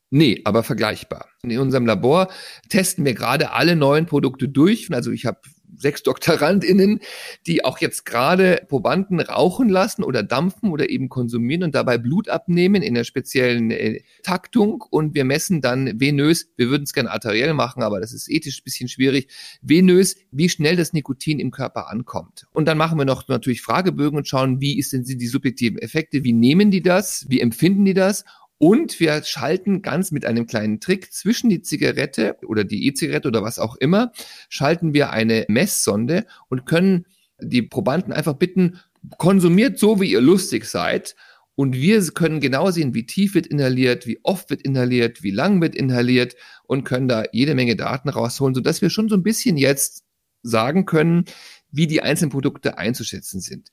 Nee, 0.09 0.41
aber 0.45 0.63
vergleichbar. 0.63 1.27
In 1.43 1.57
unserem 1.59 1.85
Labor 1.85 2.29
testen 2.69 3.03
wir 3.03 3.13
gerade 3.13 3.51
alle 3.51 3.75
neuen 3.75 4.05
Produkte 4.05 4.47
durch. 4.47 4.93
Also 4.93 5.11
ich 5.11 5.25
habe 5.25 5.41
sechs 5.75 6.03
DoktorandInnen, 6.03 6.99
die 7.45 7.63
auch 7.65 7.79
jetzt 7.79 8.05
gerade 8.05 8.65
Probanden 8.67 9.19
rauchen 9.19 9.69
lassen 9.69 10.03
oder 10.03 10.23
dampfen 10.23 10.71
oder 10.71 10.89
eben 10.89 11.09
konsumieren 11.09 11.63
und 11.63 11.75
dabei 11.75 11.97
Blut 11.97 12.29
abnehmen 12.29 12.81
in 12.81 12.93
der 12.93 13.03
speziellen 13.03 13.71
äh, 13.71 14.01
Taktung 14.23 14.83
und 14.89 15.13
wir 15.13 15.25
messen 15.25 15.61
dann 15.61 15.99
venös, 15.99 16.49
wir 16.55 16.69
würden 16.69 16.83
es 16.83 16.93
gerne 16.93 17.11
arteriell 17.11 17.53
machen, 17.53 17.83
aber 17.83 17.99
das 17.99 18.13
ist 18.13 18.29
ethisch 18.29 18.63
bisschen 18.63 18.87
schwierig, 18.87 19.27
venös, 19.61 20.15
wie 20.31 20.49
schnell 20.49 20.75
das 20.75 20.93
Nikotin 20.93 21.39
im 21.39 21.51
Körper 21.51 21.89
ankommt. 21.89 22.47
Und 22.53 22.67
dann 22.67 22.77
machen 22.77 22.97
wir 22.97 23.05
noch 23.05 23.27
natürlich 23.27 23.61
Fragebögen 23.61 24.17
und 24.17 24.27
schauen, 24.27 24.61
wie 24.61 24.77
ist 24.77 24.93
denn 24.93 25.03
die 25.03 25.27
subjektiven 25.27 25.79
Effekte, 25.79 26.23
wie 26.23 26.33
nehmen 26.33 26.71
die 26.71 26.81
das, 26.81 27.25
wie 27.29 27.41
empfinden 27.41 27.85
die 27.85 27.93
das 27.93 28.23
und 28.59 28.99
wir 28.99 29.23
schalten 29.23 29.81
ganz 29.81 30.11
mit 30.11 30.25
einem 30.25 30.47
kleinen 30.47 30.79
Trick 30.79 31.13
zwischen 31.13 31.49
die 31.49 31.61
Zigarette 31.61 32.37
oder 32.45 32.63
die 32.63 32.87
E-Zigarette 32.87 33.27
oder 33.27 33.43
was 33.43 33.59
auch 33.59 33.75
immer, 33.75 34.11
schalten 34.49 34.93
wir 34.93 35.11
eine 35.11 35.45
Messsonde 35.47 36.25
und 36.49 36.65
können 36.65 37.05
die 37.39 37.61
Probanden 37.61 38.13
einfach 38.13 38.33
bitten, 38.33 38.79
konsumiert 39.17 39.77
so, 39.77 40.01
wie 40.01 40.11
ihr 40.11 40.21
lustig 40.21 40.65
seid. 40.65 41.15
Und 41.53 41.73
wir 41.73 42.03
können 42.11 42.39
genau 42.39 42.69
sehen, 42.69 42.93
wie 42.93 43.05
tief 43.05 43.33
wird 43.33 43.47
inhaliert, 43.47 44.05
wie 44.05 44.19
oft 44.23 44.49
wird 44.49 44.61
inhaliert, 44.61 45.23
wie 45.23 45.31
lang 45.31 45.59
wird 45.61 45.75
inhaliert 45.75 46.35
und 46.65 46.83
können 46.83 47.07
da 47.07 47.25
jede 47.31 47.55
Menge 47.55 47.75
Daten 47.75 48.09
rausholen, 48.09 48.53
sodass 48.53 48.81
wir 48.81 48.89
schon 48.89 49.09
so 49.09 49.15
ein 49.15 49.23
bisschen 49.23 49.57
jetzt 49.57 50.03
sagen 50.43 50.85
können, 50.85 51.25
wie 51.71 51.87
die 51.87 52.01
einzelnen 52.01 52.31
Produkte 52.31 52.77
einzuschätzen 52.77 53.39
sind. 53.39 53.71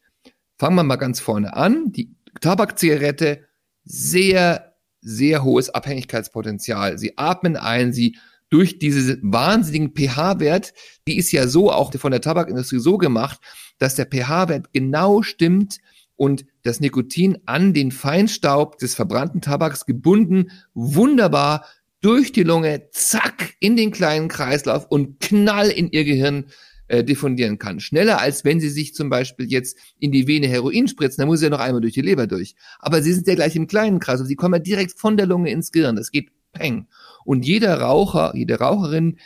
Fangen 0.59 0.77
wir 0.77 0.83
mal 0.83 0.97
ganz 0.97 1.21
vorne 1.21 1.55
an. 1.55 1.93
Die 1.93 2.15
Tabakzigarette 2.41 3.45
sehr 3.85 4.74
sehr 5.05 5.45
hohes 5.45 5.71
Abhängigkeitspotenzial. 5.71 6.99
Sie 6.99 7.17
atmen 7.17 7.57
ein, 7.57 7.93
sie 7.93 8.17
durch 8.51 8.79
diesen 8.79 9.21
wahnsinnigen 9.23 9.95
pH-Wert, 9.95 10.75
die 11.07 11.17
ist 11.17 11.33
ja 11.33 11.47
so 11.47 11.71
auch 11.73 11.93
von 11.95 12.11
der 12.11 12.21
Tabakindustrie 12.21 12.79
so 12.79 12.99
gemacht, 12.99 13.41
dass 13.79 13.95
der 13.95 14.07
pH-Wert 14.07 14.73
genau 14.73 15.23
stimmt 15.23 15.79
und 16.17 16.45
das 16.63 16.81
Nikotin 16.81 17.39
an 17.47 17.75
den 17.75 17.91
Feinstaub 17.91 18.79
des 18.79 18.95
verbrannten 18.95 19.41
Tabaks 19.41 19.87
gebunden 19.87 20.51
wunderbar 20.73 21.67
durch 22.01 22.33
die 22.33 22.43
Lunge, 22.43 22.91
zack, 22.93 23.55
in 23.61 23.77
den 23.77 23.91
kleinen 23.91 24.29
Kreislauf 24.29 24.87
und 24.89 25.21
knall 25.21 25.71
in 25.71 25.91
ihr 25.91 26.05
Gehirn 26.05 26.47
äh, 26.89 27.05
diffundieren 27.05 27.59
kann. 27.59 27.81
Schneller 27.81 28.21
als 28.21 28.45
wenn 28.45 28.61
sie 28.61 28.69
sich 28.69 28.95
zum 28.95 29.09
Beispiel 29.09 29.51
jetzt 29.51 29.79
in 29.99 30.13
die 30.13 30.27
Vene 30.27 30.47
Heroin 30.49 30.89
spritzen, 30.89 31.23
dann 31.23 31.29
muss 31.29 31.41
sie 31.41 31.47
ja 31.47 31.51
noch 31.51 31.61
einmal 31.61 31.81
durch 31.81 31.95
die 31.95 32.03
Leber 32.03 32.27
durch. 32.27 32.55
Aber 32.79 33.03
sie 33.03 33.13
sind 33.13 33.27
ja 33.27 33.35
gleich 33.35 33.57
im 33.57 33.67
kleinen 33.67 34.01
Kreis, 34.01 34.15
also 34.15 34.25
sie 34.25 34.37
kommen 34.37 34.55
ja 34.55 34.61
direkt 34.61 34.99
von 34.99 35.17
der 35.17 35.27
Lunge 35.27 35.51
ins 35.51 35.73
Gehirn. 35.73 35.97
Das 35.97 36.11
geht 36.11 36.31
peng. 36.53 36.87
Und 37.25 37.47
jeder 37.47 37.81
Raucher, 37.81 38.33
jede 38.35 38.59
Raucherin 38.59 39.19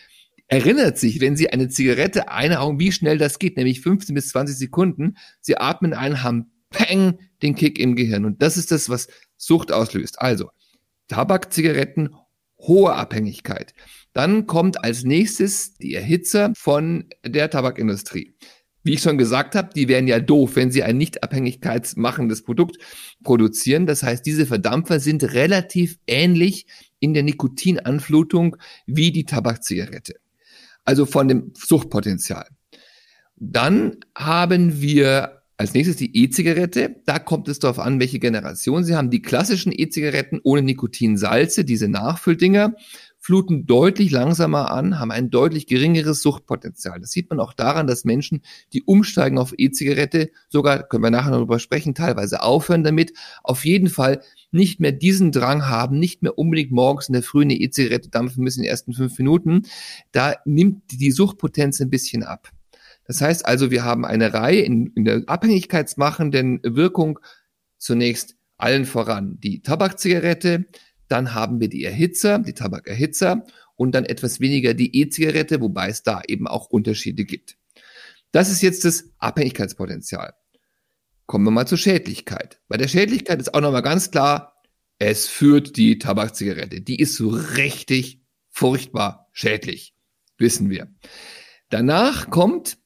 erinnert 0.49 0.99
sich, 0.99 1.21
wenn 1.21 1.37
sie 1.37 1.51
eine 1.51 1.69
Zigarette 1.69 2.31
einhauen, 2.31 2.81
wie 2.81 2.91
schnell 2.91 3.19
das 3.19 3.39
geht, 3.39 3.57
nämlich 3.57 3.83
15 3.83 4.15
bis 4.15 4.31
20 4.31 4.57
Sekunden. 4.57 5.17
Sie 5.41 5.59
atmen 5.59 5.93
ein, 5.93 6.23
haben 6.23 6.51
peng 6.71 7.19
den 7.43 7.55
Kick 7.55 7.79
im 7.79 7.97
Gehirn. 7.97 8.25
Und 8.25 8.43
das 8.43 8.57
ist 8.57 8.73
das, 8.73 8.89
was 8.89 9.09
Sucht 9.37 9.73
auslöst. 9.73 10.21
Also, 10.21 10.51
Tabak, 11.09 11.53
Zigaretten, 11.53 12.15
hohe 12.59 12.95
Abhängigkeit. 12.95 13.75
Dann 14.19 14.49
kommt 14.49 14.83
als 14.83 15.05
nächstes 15.05 15.75
die 15.75 15.95
Erhitzer 15.95 16.51
von 16.57 17.05
der 17.25 17.51
Tabakindustrie. 17.51 18.35
Wie 18.83 18.95
ich 18.95 19.01
schon 19.01 19.17
gesagt 19.17 19.55
habe, 19.55 19.71
die 19.73 19.87
wären 19.87 20.09
ja 20.09 20.19
doof, 20.19 20.57
wenn 20.57 20.73
sie 20.73 20.83
ein 20.83 20.99
nicht 20.99 21.23
abhängigkeitsmachendes 21.23 22.43
Produkt 22.43 22.79
produzieren. 23.23 23.87
Das 23.87 24.03
heißt, 24.03 24.27
diese 24.27 24.47
Verdampfer 24.47 24.99
sind 24.99 25.23
relativ 25.23 26.01
ähnlich 26.09 26.67
in 26.99 27.15
der 27.15 27.23
Nikotinanflutung 27.23 28.57
wie 28.87 29.13
die 29.13 29.25
Tabakzigarette. 29.25 30.15
Also 30.85 31.07
von 31.07 31.29
dem 31.29 31.53
Suchtpotenzial. 31.57 32.49
Dann 33.37 33.99
haben 34.17 34.81
wir 34.81 35.43
Als 35.61 35.75
nächstes 35.75 35.97
die 35.97 36.17
E-Zigarette. 36.17 37.03
Da 37.05 37.19
kommt 37.19 37.49
es 37.49 37.59
darauf 37.59 37.81
an, 37.81 37.99
welche 37.99 38.21
Generation 38.21 38.85
Sie 38.85 38.95
haben. 38.95 39.11
Die 39.11 39.23
klassischen 39.23 39.73
E-Zigaretten 39.73 40.39
ohne 40.45 40.63
Nikotinsalze, 40.63 41.65
diese 41.65 41.89
Nachfülldinger, 41.89 42.75
fluten 43.29 43.67
deutlich 43.67 44.11
langsamer 44.11 44.71
an, 44.71 44.99
haben 44.99 45.11
ein 45.11 45.29
deutlich 45.29 45.67
geringeres 45.67 46.23
Suchtpotenzial. 46.23 46.99
Das 46.99 47.11
sieht 47.11 47.29
man 47.29 47.41
auch 47.41 47.53
daran, 47.53 47.87
dass 47.87 48.07
Menschen, 48.07 48.41
die 48.73 48.83
umsteigen 48.85 49.37
auf 49.37 49.53
E-Zigarette, 49.55 50.31
sogar, 50.49 50.83
können 50.83 51.03
wir 51.03 51.11
nachher 51.11 51.33
darüber 51.33 51.59
sprechen, 51.59 51.95
teilweise 51.95 52.43
aufhören 52.43 52.85
damit, 52.85 53.13
auf 53.43 53.67
jeden 53.67 53.91
Fall 53.91 54.23
nicht 54.51 54.81
mehr 54.81 54.93
diesen 54.93 55.31
Drang 55.31 55.69
haben, 55.69 55.99
nicht 55.99 56.23
mehr 56.23 56.39
unbedingt 56.39 56.71
morgens 56.71 57.11
in 57.11 57.13
der 57.13 57.23
Früh 57.23 57.43
eine 57.43 57.53
E-Zigarette 57.53 58.09
dampfen 58.09 58.43
müssen 58.43 58.61
in 58.61 58.63
den 58.63 58.71
ersten 58.71 58.95
fünf 58.95 59.19
Minuten. 59.19 59.67
Da 60.11 60.37
nimmt 60.47 60.85
die 60.91 61.11
Suchtpotenz 61.11 61.83
ein 61.83 61.91
bisschen 61.91 62.23
ab. 62.23 62.51
Das 63.05 63.21
heißt 63.21 63.45
also, 63.45 63.71
wir 63.71 63.85
haben 63.85 64.07
eine 64.07 64.33
Reihe 64.33 64.63
in, 64.63 64.87
in 64.95 65.05
der 65.05 65.25
abhängigkeitsmachenden 65.27 66.61
Wirkung 66.63 67.19
zunächst 67.77 68.37
allen 68.57 68.87
voran 68.87 69.39
die 69.39 69.61
Tabakzigarette, 69.61 70.65
dann 71.09 71.35
haben 71.35 71.61
wir 71.61 71.69
die 71.69 71.85
Erhitzer, 71.85 72.39
die 72.39 72.55
Tabakerhitzer 72.55 73.45
und 73.77 73.93
dann 73.93 74.05
etwas 74.05 74.41
weniger 74.41 74.75
die 74.75 74.97
E-Zigarette, 75.01 75.61
wobei 75.61 75.89
es 75.89 76.03
da 76.03 76.23
eben 76.27 76.47
auch 76.47 76.67
Unterschiede 76.67 77.25
gibt. 77.25 77.57
Das 78.33 78.51
ist 78.51 78.63
jetzt 78.63 78.85
das 78.85 79.11
Abhängigkeitspotenzial. 79.19 80.35
Kommen 81.27 81.45
wir 81.45 81.51
mal 81.51 81.67
zur 81.67 81.79
Schädlichkeit. 81.79 82.61
Bei 82.69 82.77
der 82.77 82.89
Schädlichkeit 82.89 83.41
ist 83.41 83.55
auch 83.55 83.61
nochmal 83.61 83.83
ganz 83.83 84.11
klar, 84.11 84.55
es 84.99 85.29
führt 85.29 85.77
die 85.77 85.99
Tabakzigarette. 85.99 86.81
Die 86.81 86.97
ist 86.97 87.17
so 87.17 87.29
richtig 87.29 88.21
furchtbar 88.51 89.29
schädlich, 89.33 89.95
wissen 90.37 90.71
wir. 90.71 90.89
Danach 91.71 92.31
kommt 92.31 92.79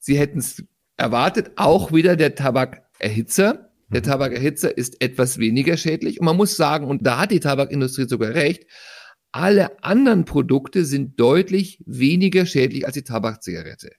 Sie 0.00 0.18
hätten 0.18 0.38
es 0.38 0.64
erwartet, 0.96 1.52
auch 1.56 1.92
wieder 1.92 2.16
der 2.16 2.34
Tabakerhitzer. 2.34 3.69
Der 3.92 4.00
mhm. 4.00 4.04
Tabakerhitzer 4.04 4.76
ist 4.76 5.00
etwas 5.02 5.38
weniger 5.38 5.76
schädlich. 5.76 6.20
Und 6.20 6.26
man 6.26 6.36
muss 6.36 6.56
sagen, 6.56 6.86
und 6.86 7.06
da 7.06 7.20
hat 7.20 7.30
die 7.30 7.40
Tabakindustrie 7.40 8.08
sogar 8.08 8.34
recht, 8.34 8.66
alle 9.32 9.82
anderen 9.84 10.24
Produkte 10.24 10.84
sind 10.84 11.20
deutlich 11.20 11.80
weniger 11.86 12.46
schädlich 12.46 12.86
als 12.86 12.94
die 12.94 13.04
Tabakzigarette. 13.04 13.92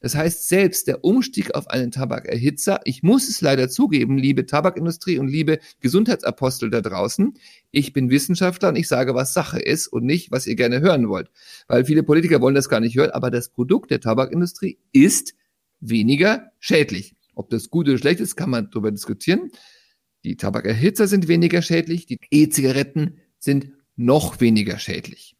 Das 0.00 0.14
heißt, 0.14 0.46
selbst 0.46 0.86
der 0.86 1.04
Umstieg 1.04 1.56
auf 1.56 1.66
einen 1.68 1.90
Tabakerhitzer, 1.90 2.80
ich 2.84 3.02
muss 3.02 3.28
es 3.28 3.40
leider 3.40 3.68
zugeben, 3.68 4.16
liebe 4.16 4.46
Tabakindustrie 4.46 5.18
und 5.18 5.26
liebe 5.26 5.58
Gesundheitsapostel 5.80 6.70
da 6.70 6.82
draußen, 6.82 7.34
ich 7.72 7.92
bin 7.92 8.10
Wissenschaftler 8.10 8.68
und 8.68 8.76
ich 8.76 8.86
sage, 8.86 9.16
was 9.16 9.34
Sache 9.34 9.58
ist 9.58 9.88
und 9.88 10.04
nicht, 10.04 10.30
was 10.30 10.46
ihr 10.46 10.54
gerne 10.54 10.80
hören 10.80 11.08
wollt. 11.08 11.30
Weil 11.66 11.84
viele 11.84 12.04
Politiker 12.04 12.40
wollen 12.40 12.54
das 12.54 12.68
gar 12.68 12.80
nicht 12.80 12.96
hören, 12.96 13.10
aber 13.10 13.32
das 13.32 13.48
Produkt 13.48 13.90
der 13.90 14.00
Tabakindustrie 14.00 14.78
ist 14.92 15.34
weniger 15.80 16.52
schädlich. 16.60 17.15
Ob 17.36 17.50
das 17.50 17.70
gut 17.70 17.86
oder 17.88 17.98
schlecht 17.98 18.18
ist, 18.18 18.34
kann 18.34 18.50
man 18.50 18.70
darüber 18.70 18.90
diskutieren. 18.90 19.50
Die 20.24 20.36
Tabakerhitzer 20.36 21.06
sind 21.06 21.28
weniger 21.28 21.62
schädlich, 21.62 22.06
die 22.06 22.18
E-Zigaretten 22.30 23.18
sind 23.38 23.70
noch 23.94 24.40
weniger 24.40 24.78
schädlich. 24.78 25.36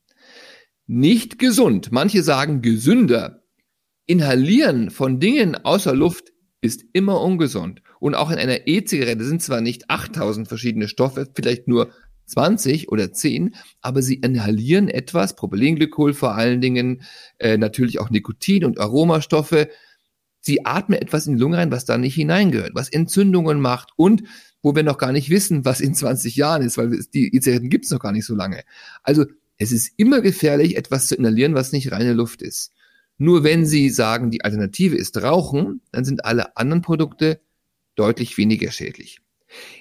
Nicht 0.87 1.41
gesund. 1.41 1.91
Manche 1.91 2.23
sagen 2.23 2.63
gesünder. 2.63 3.43
Inhalieren 4.07 4.91
von 4.91 5.19
Dingen 5.19 5.57
außer 5.57 5.95
Luft 5.95 6.33
ist 6.61 6.85
immer 6.93 7.21
ungesund. 7.21 7.83
Und 7.99 8.15
auch 8.15 8.31
in 8.31 8.39
einer 8.39 8.69
E-Zigarette 8.69 9.25
sind 9.25 9.43
zwar 9.43 9.61
nicht 9.61 9.91
8000 9.91 10.47
verschiedene 10.47 10.89
Stoffe, 10.89 11.27
vielleicht 11.35 11.67
nur 11.67 11.91
20 12.27 12.91
oder 12.91 13.13
10, 13.13 13.55
aber 13.81 14.03
sie 14.03 14.17
inhalieren 14.17 14.89
etwas, 14.89 15.35
Propylenglykol 15.35 16.13
vor 16.13 16.35
allen 16.35 16.61
Dingen, 16.61 17.03
äh, 17.39 17.57
natürlich 17.57 18.01
auch 18.01 18.11
Nikotin 18.11 18.65
und 18.65 18.79
Aromastoffe, 18.79 19.69
Sie 20.47 20.65
atmen 20.65 20.97
etwas 20.97 21.27
in 21.27 21.35
die 21.35 21.41
Lunge 21.41 21.59
rein, 21.59 21.73
was 21.73 21.85
da 21.85 21.99
nicht 21.99 22.15
hineingehört, 22.15 22.71
was 22.75 22.89
Entzündungen 22.89 23.61
macht 23.61 23.91
und 23.97 24.23
wo 24.63 24.77
wir 24.77 24.85
noch 24.85 24.97
gar 24.97 25.11
nicht 25.11 25.29
wissen, 25.29 25.65
was 25.65 25.81
in 25.81 25.93
20 25.93 26.37
Jahren 26.37 26.63
ist, 26.63 26.79
weil 26.79 27.05
die 27.13 27.35
E-Zigaretten 27.35 27.69
gibt 27.69 27.85
es 27.85 27.91
noch 27.91 27.99
gar 27.99 28.13
nicht 28.13 28.27
so 28.27 28.37
lange. 28.37 28.63
Also 29.03 29.27
es 29.59 29.73
ist 29.73 29.91
immer 29.97 30.21
gefährlich, 30.21 30.77
etwas 30.77 31.09
zu 31.09 31.17
inhalieren, 31.17 31.55
was 31.55 31.73
nicht 31.73 31.91
reine 31.91 32.13
Luft 32.13 32.43
ist. 32.43 32.71
Nur 33.19 33.43
wenn 33.43 33.67
Sie 33.67 33.91
sagen, 33.91 34.31
die 34.31 34.45
Alternative 34.45 34.97
ist 34.97 35.21
Rauchen, 35.21 35.81
dann 35.91 36.05
sind 36.05 36.25
alle 36.25 36.57
anderen 36.57 36.81
Produkte 36.81 37.41
deutlich 37.97 38.39
weniger 38.39 38.71
schädlich. 38.71 39.19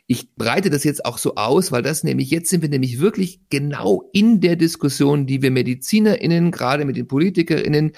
Ich 0.07 0.33
breite 0.35 0.71
das 0.71 0.83
jetzt 0.83 1.05
auch 1.05 1.19
so 1.19 1.35
aus, 1.35 1.71
weil 1.71 1.83
das 1.83 2.03
nämlich, 2.03 2.31
jetzt 2.31 2.49
sind 2.49 2.63
wir 2.63 2.69
nämlich 2.69 2.99
wirklich 2.99 3.39
genau 3.51 4.09
in 4.13 4.41
der 4.41 4.55
Diskussion, 4.55 5.27
die 5.27 5.43
wir 5.43 5.51
MedizinerInnen, 5.51 6.49
gerade 6.49 6.85
mit 6.85 6.97
den 6.97 7.07
PolitikerInnen, 7.07 7.91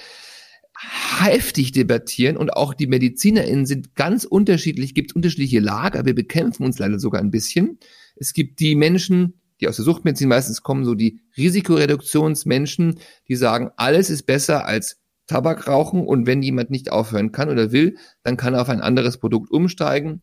heftig 0.80 1.72
debattieren 1.72 2.38
und 2.38 2.54
auch 2.54 2.74
die 2.74 2.88
MedizinerInnen 2.88 3.66
sind 3.66 3.96
ganz 3.96 4.24
unterschiedlich, 4.24 4.94
gibt 4.94 5.16
unterschiedliche 5.16 5.60
Lager, 5.60 6.06
wir 6.06 6.16
bekämpfen 6.16 6.64
uns 6.64 6.78
leider 6.78 7.00
sogar 7.00 7.22
ein 7.22 7.32
bisschen. 7.32 7.80
Es 8.16 8.34
gibt 8.34 8.60
die 8.60 8.76
Menschen, 8.76 9.42
die 9.60 9.68
aus 9.68 9.78
der 9.78 9.86
Suchtmedizin 9.86 10.30
meistens 10.30 10.62
kommen, 10.62 10.86
so 10.86 10.94
die 10.94 11.20
Risikoreduktionsmenschen, 11.36 13.00
die 13.28 13.36
sagen, 13.36 13.72
alles 13.76 14.10
ist 14.10 14.24
besser 14.24 14.66
als 14.66 15.00
Tabakrauchen 15.26 16.06
und 16.06 16.26
wenn 16.26 16.42
jemand 16.42 16.70
nicht 16.70 16.92
aufhören 16.92 17.32
kann 17.32 17.50
oder 17.50 17.72
will, 17.72 17.98
dann 18.24 18.38
kann 18.38 18.54
er 18.54 18.62
auf 18.62 18.70
ein 18.70 18.82
anderes 18.82 19.18
Produkt 19.18 19.52
umsteigen. 19.52 20.22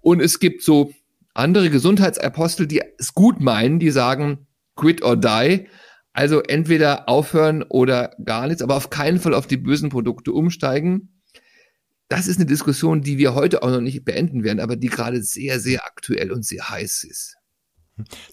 Und 0.00 0.20
es 0.20 0.38
gibt 0.38 0.62
so 0.62 0.92
andere 1.34 1.70
Gesundheitsapostel, 1.70 2.66
die 2.66 2.82
es 2.98 3.14
gut 3.14 3.40
meinen, 3.40 3.78
die 3.78 3.90
sagen, 3.90 4.46
quit 4.74 5.02
or 5.02 5.16
die. 5.16 5.66
Also 6.18 6.42
entweder 6.42 7.08
aufhören 7.08 7.62
oder 7.62 8.16
gar 8.24 8.48
nichts, 8.48 8.60
aber 8.60 8.74
auf 8.74 8.90
keinen 8.90 9.20
Fall 9.20 9.34
auf 9.34 9.46
die 9.46 9.56
bösen 9.56 9.88
Produkte 9.88 10.32
umsteigen. 10.32 11.22
Das 12.08 12.26
ist 12.26 12.38
eine 12.38 12.46
Diskussion, 12.46 13.02
die 13.02 13.18
wir 13.18 13.36
heute 13.36 13.62
auch 13.62 13.70
noch 13.70 13.80
nicht 13.80 14.04
beenden 14.04 14.42
werden, 14.42 14.58
aber 14.58 14.74
die 14.74 14.88
gerade 14.88 15.22
sehr, 15.22 15.60
sehr 15.60 15.84
aktuell 15.86 16.32
und 16.32 16.44
sehr 16.44 16.70
heiß 16.70 17.04
ist. 17.04 17.37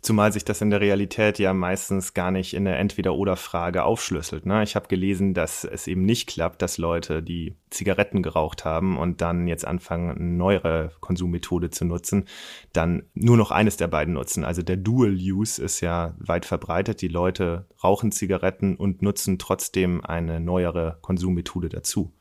Zumal 0.02 0.32
sich 0.32 0.46
das 0.46 0.62
in 0.62 0.70
der 0.70 0.82
Realität 0.82 1.40
ja 1.40 1.54
meistens 1.54 2.14
gar 2.14 2.32
nicht 2.32 2.54
in 2.54 2.66
der 2.66 2.80
Entweder-Oder-Frage 2.80 3.84
aufschlüsselt. 3.84 4.46
Ne? 4.46 4.64
Ich 4.64 4.76
habe 4.76 4.88
gelesen, 4.88 5.34
dass 5.34 5.64
es 5.64 5.88
eben 5.88 6.04
nicht 6.04 6.28
klappt, 6.28 6.62
dass 6.62 6.78
Leute, 6.78 7.24
die 7.24 7.56
Zigaretten 7.70 8.22
geraucht 8.22 8.66
haben 8.66 8.98
und 8.98 9.22
dann 9.22 9.48
jetzt 9.48 9.66
anfangen, 9.66 10.12
eine 10.12 10.26
neuere 10.26 10.92
Konsummethode 11.00 11.70
zu 11.70 11.86
nutzen, 11.86 12.26
dann 12.74 13.04
nur 13.14 13.38
noch 13.38 13.52
eines 13.52 13.78
der 13.78 13.88
beiden 13.88 14.14
nutzen. 14.14 14.44
Also 14.44 14.62
der 14.62 14.78
Dual-Use 14.78 15.62
ist 15.62 15.82
ja 15.82 16.16
weit 16.20 16.46
verbreitet. 16.46 17.02
Die 17.02 17.08
Leute 17.08 17.66
rauchen 17.84 18.12
Zigaretten 18.12 18.76
und 18.76 19.02
nutzen 19.02 19.40
trotzdem 19.40 20.04
eine 20.04 20.40
neuere 20.40 20.98
Konsummethode 21.02 21.70
dazu. 21.70 22.12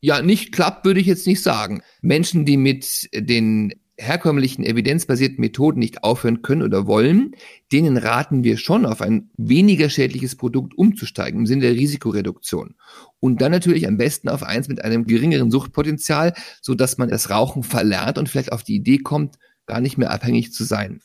Ja, 0.00 0.22
nicht 0.22 0.52
klappt, 0.52 0.84
würde 0.86 1.00
ich 1.00 1.06
jetzt 1.06 1.26
nicht 1.26 1.42
sagen. 1.42 1.82
Menschen, 2.00 2.46
die 2.46 2.56
mit 2.56 3.08
den 3.12 3.74
herkömmlichen 4.00 4.64
evidenzbasierten 4.64 5.40
Methoden 5.40 5.78
nicht 5.78 6.02
aufhören 6.02 6.42
können 6.42 6.62
oder 6.62 6.86
wollen, 6.86 7.32
denen 7.70 7.96
raten 7.96 8.42
wir 8.44 8.56
schon 8.56 8.86
auf 8.86 9.02
ein 9.02 9.30
weniger 9.36 9.90
schädliches 9.90 10.36
Produkt 10.36 10.76
umzusteigen 10.76 11.40
im 11.40 11.46
Sinne 11.46 11.62
der 11.62 11.74
Risikoreduktion. 11.74 12.74
Und 13.20 13.42
dann 13.42 13.52
natürlich 13.52 13.86
am 13.86 13.98
besten 13.98 14.28
auf 14.28 14.42
eins 14.42 14.68
mit 14.68 14.82
einem 14.82 15.06
geringeren 15.06 15.50
Suchtpotenzial, 15.50 16.34
so 16.62 16.74
dass 16.74 16.98
man 16.98 17.08
das 17.08 17.30
Rauchen 17.30 17.62
verlernt 17.62 18.18
und 18.18 18.28
vielleicht 18.28 18.52
auf 18.52 18.62
die 18.62 18.76
Idee 18.76 18.98
kommt, 18.98 19.36
gar 19.66 19.80
nicht 19.80 19.98
mehr 19.98 20.10
abhängig 20.10 20.52
zu 20.52 20.64
sein. 20.64 21.00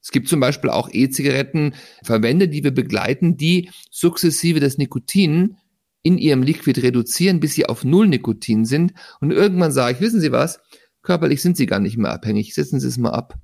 Es 0.00 0.10
gibt 0.10 0.28
zum 0.28 0.40
Beispiel 0.40 0.70
auch 0.70 0.88
E-Zigarettenverbände, 0.90 2.48
die 2.48 2.64
wir 2.64 2.70
begleiten, 2.70 3.36
die 3.36 3.70
sukzessive 3.90 4.60
das 4.60 4.78
Nikotin 4.78 5.56
in 6.02 6.16
ihrem 6.16 6.42
Liquid 6.42 6.80
reduzieren, 6.80 7.40
bis 7.40 7.54
sie 7.54 7.66
auf 7.66 7.84
Null 7.84 8.08
Nikotin 8.08 8.64
sind. 8.64 8.94
Und 9.20 9.32
irgendwann 9.32 9.72
sage 9.72 9.96
ich, 9.96 10.00
wissen 10.00 10.20
Sie 10.20 10.32
was? 10.32 10.60
Körperlich 11.08 11.40
sind 11.40 11.56
sie 11.56 11.64
gar 11.64 11.80
nicht 11.80 11.96
mehr 11.96 12.12
abhängig. 12.12 12.52
Setzen 12.52 12.80
Sie 12.80 12.86
es 12.86 12.98
mal 12.98 13.12
ab. 13.12 13.38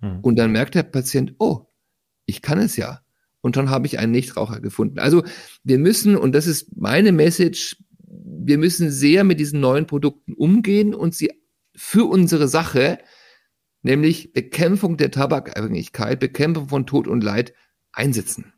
Mhm. 0.00 0.20
Und 0.22 0.38
dann 0.38 0.52
merkt 0.52 0.74
der 0.74 0.84
Patient, 0.84 1.34
oh, 1.38 1.66
ich 2.24 2.40
kann 2.40 2.58
es 2.58 2.78
ja. 2.78 3.02
Und 3.42 3.56
schon 3.56 3.68
habe 3.68 3.86
ich 3.86 3.98
einen 3.98 4.12
Nichtraucher 4.12 4.58
gefunden. 4.60 4.98
Also 4.98 5.22
wir 5.62 5.76
müssen, 5.76 6.16
und 6.16 6.34
das 6.34 6.46
ist 6.46 6.74
meine 6.78 7.12
Message, 7.12 7.76
wir 8.06 8.56
müssen 8.56 8.90
sehr 8.90 9.24
mit 9.24 9.38
diesen 9.38 9.60
neuen 9.60 9.86
Produkten 9.86 10.32
umgehen 10.32 10.94
und 10.94 11.14
sie 11.14 11.30
für 11.76 12.06
unsere 12.06 12.48
Sache, 12.48 12.96
nämlich 13.82 14.32
Bekämpfung 14.32 14.96
der 14.96 15.10
Tabakabhängigkeit, 15.10 16.20
Bekämpfung 16.20 16.70
von 16.70 16.86
Tod 16.86 17.06
und 17.06 17.22
Leid 17.22 17.52
einsetzen. 17.92 18.54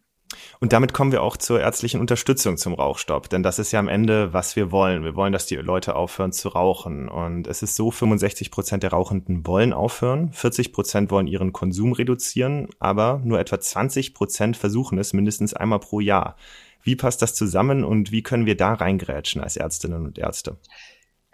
Und 0.60 0.72
damit 0.72 0.92
kommen 0.92 1.12
wir 1.12 1.22
auch 1.22 1.36
zur 1.36 1.60
ärztlichen 1.60 2.00
Unterstützung 2.00 2.56
zum 2.56 2.74
Rauchstopp, 2.74 3.28
denn 3.28 3.42
das 3.42 3.58
ist 3.58 3.72
ja 3.72 3.80
am 3.80 3.88
Ende, 3.88 4.32
was 4.32 4.56
wir 4.56 4.70
wollen. 4.70 5.04
Wir 5.04 5.16
wollen, 5.16 5.32
dass 5.32 5.46
die 5.46 5.56
Leute 5.56 5.96
aufhören 5.96 6.32
zu 6.32 6.48
rauchen. 6.48 7.08
Und 7.08 7.46
es 7.46 7.62
ist 7.62 7.76
so, 7.76 7.90
65 7.90 8.50
Prozent 8.50 8.82
der 8.82 8.90
Rauchenden 8.90 9.46
wollen 9.46 9.72
aufhören, 9.72 10.32
40 10.32 10.72
Prozent 10.72 11.10
wollen 11.10 11.26
ihren 11.26 11.52
Konsum 11.52 11.92
reduzieren, 11.92 12.68
aber 12.78 13.20
nur 13.24 13.40
etwa 13.40 13.60
20 13.60 14.14
Prozent 14.14 14.56
versuchen 14.56 14.98
es 14.98 15.12
mindestens 15.12 15.54
einmal 15.54 15.80
pro 15.80 16.00
Jahr. 16.00 16.36
Wie 16.82 16.96
passt 16.96 17.22
das 17.22 17.34
zusammen 17.34 17.84
und 17.84 18.10
wie 18.10 18.22
können 18.22 18.46
wir 18.46 18.56
da 18.56 18.74
reingrätschen 18.74 19.40
als 19.40 19.56
Ärztinnen 19.56 20.04
und 20.04 20.18
Ärzte? 20.18 20.58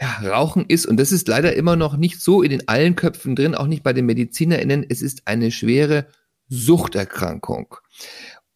Ja, 0.01 0.31
Rauchen 0.31 0.67
ist, 0.67 0.87
und 0.87 0.97
das 0.99 1.11
ist 1.11 1.27
leider 1.27 1.55
immer 1.55 1.75
noch 1.75 1.97
nicht 1.97 2.21
so 2.21 2.43
in 2.43 2.51
den 2.51 2.69
allen 2.69 2.95
Köpfen 2.95 3.35
drin, 3.35 3.55
auch 3.55 3.67
nicht 3.67 3.83
bei 3.83 3.93
den 3.93 4.07
MedizinerInnen, 4.07 4.87
es 4.89 5.03
ist 5.03 5.27
eine 5.27 5.51
schwere 5.51 6.07
Suchterkrankung. 6.49 7.77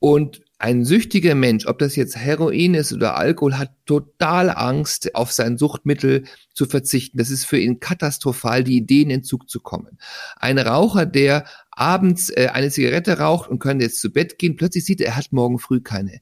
Und 0.02 0.42
Ein 0.58 0.84
süchtiger 0.84 1.34
Mensch, 1.34 1.66
ob 1.66 1.80
das 1.80 1.96
jetzt 1.96 2.16
Heroin 2.16 2.74
ist 2.74 2.92
oder 2.92 3.16
Alkohol, 3.16 3.58
hat 3.58 3.72
total 3.84 4.48
Angst, 4.48 5.12
auf 5.16 5.32
sein 5.32 5.58
Suchtmittel 5.58 6.24
zu 6.54 6.66
verzichten. 6.66 7.18
Das 7.18 7.30
ist 7.30 7.46
für 7.46 7.58
ihn 7.58 7.80
katastrophal, 7.80 8.62
die 8.62 8.76
Idee 8.76 9.02
in 9.02 9.10
Entzug 9.10 9.50
zu 9.50 9.58
kommen. 9.58 9.98
Ein 10.36 10.58
Raucher, 10.58 11.04
der 11.04 11.46
abends 11.72 12.30
äh, 12.30 12.48
eine 12.52 12.70
Zigarette 12.70 13.18
raucht 13.18 13.50
und 13.50 13.58
könnte 13.58 13.84
jetzt 13.84 14.00
zu 14.00 14.12
Bett 14.12 14.38
gehen, 14.38 14.54
plötzlich 14.54 14.84
sieht 14.84 15.00
er, 15.00 15.08
er 15.08 15.16
hat 15.16 15.32
morgen 15.32 15.58
früh 15.58 15.80
keine. 15.80 16.20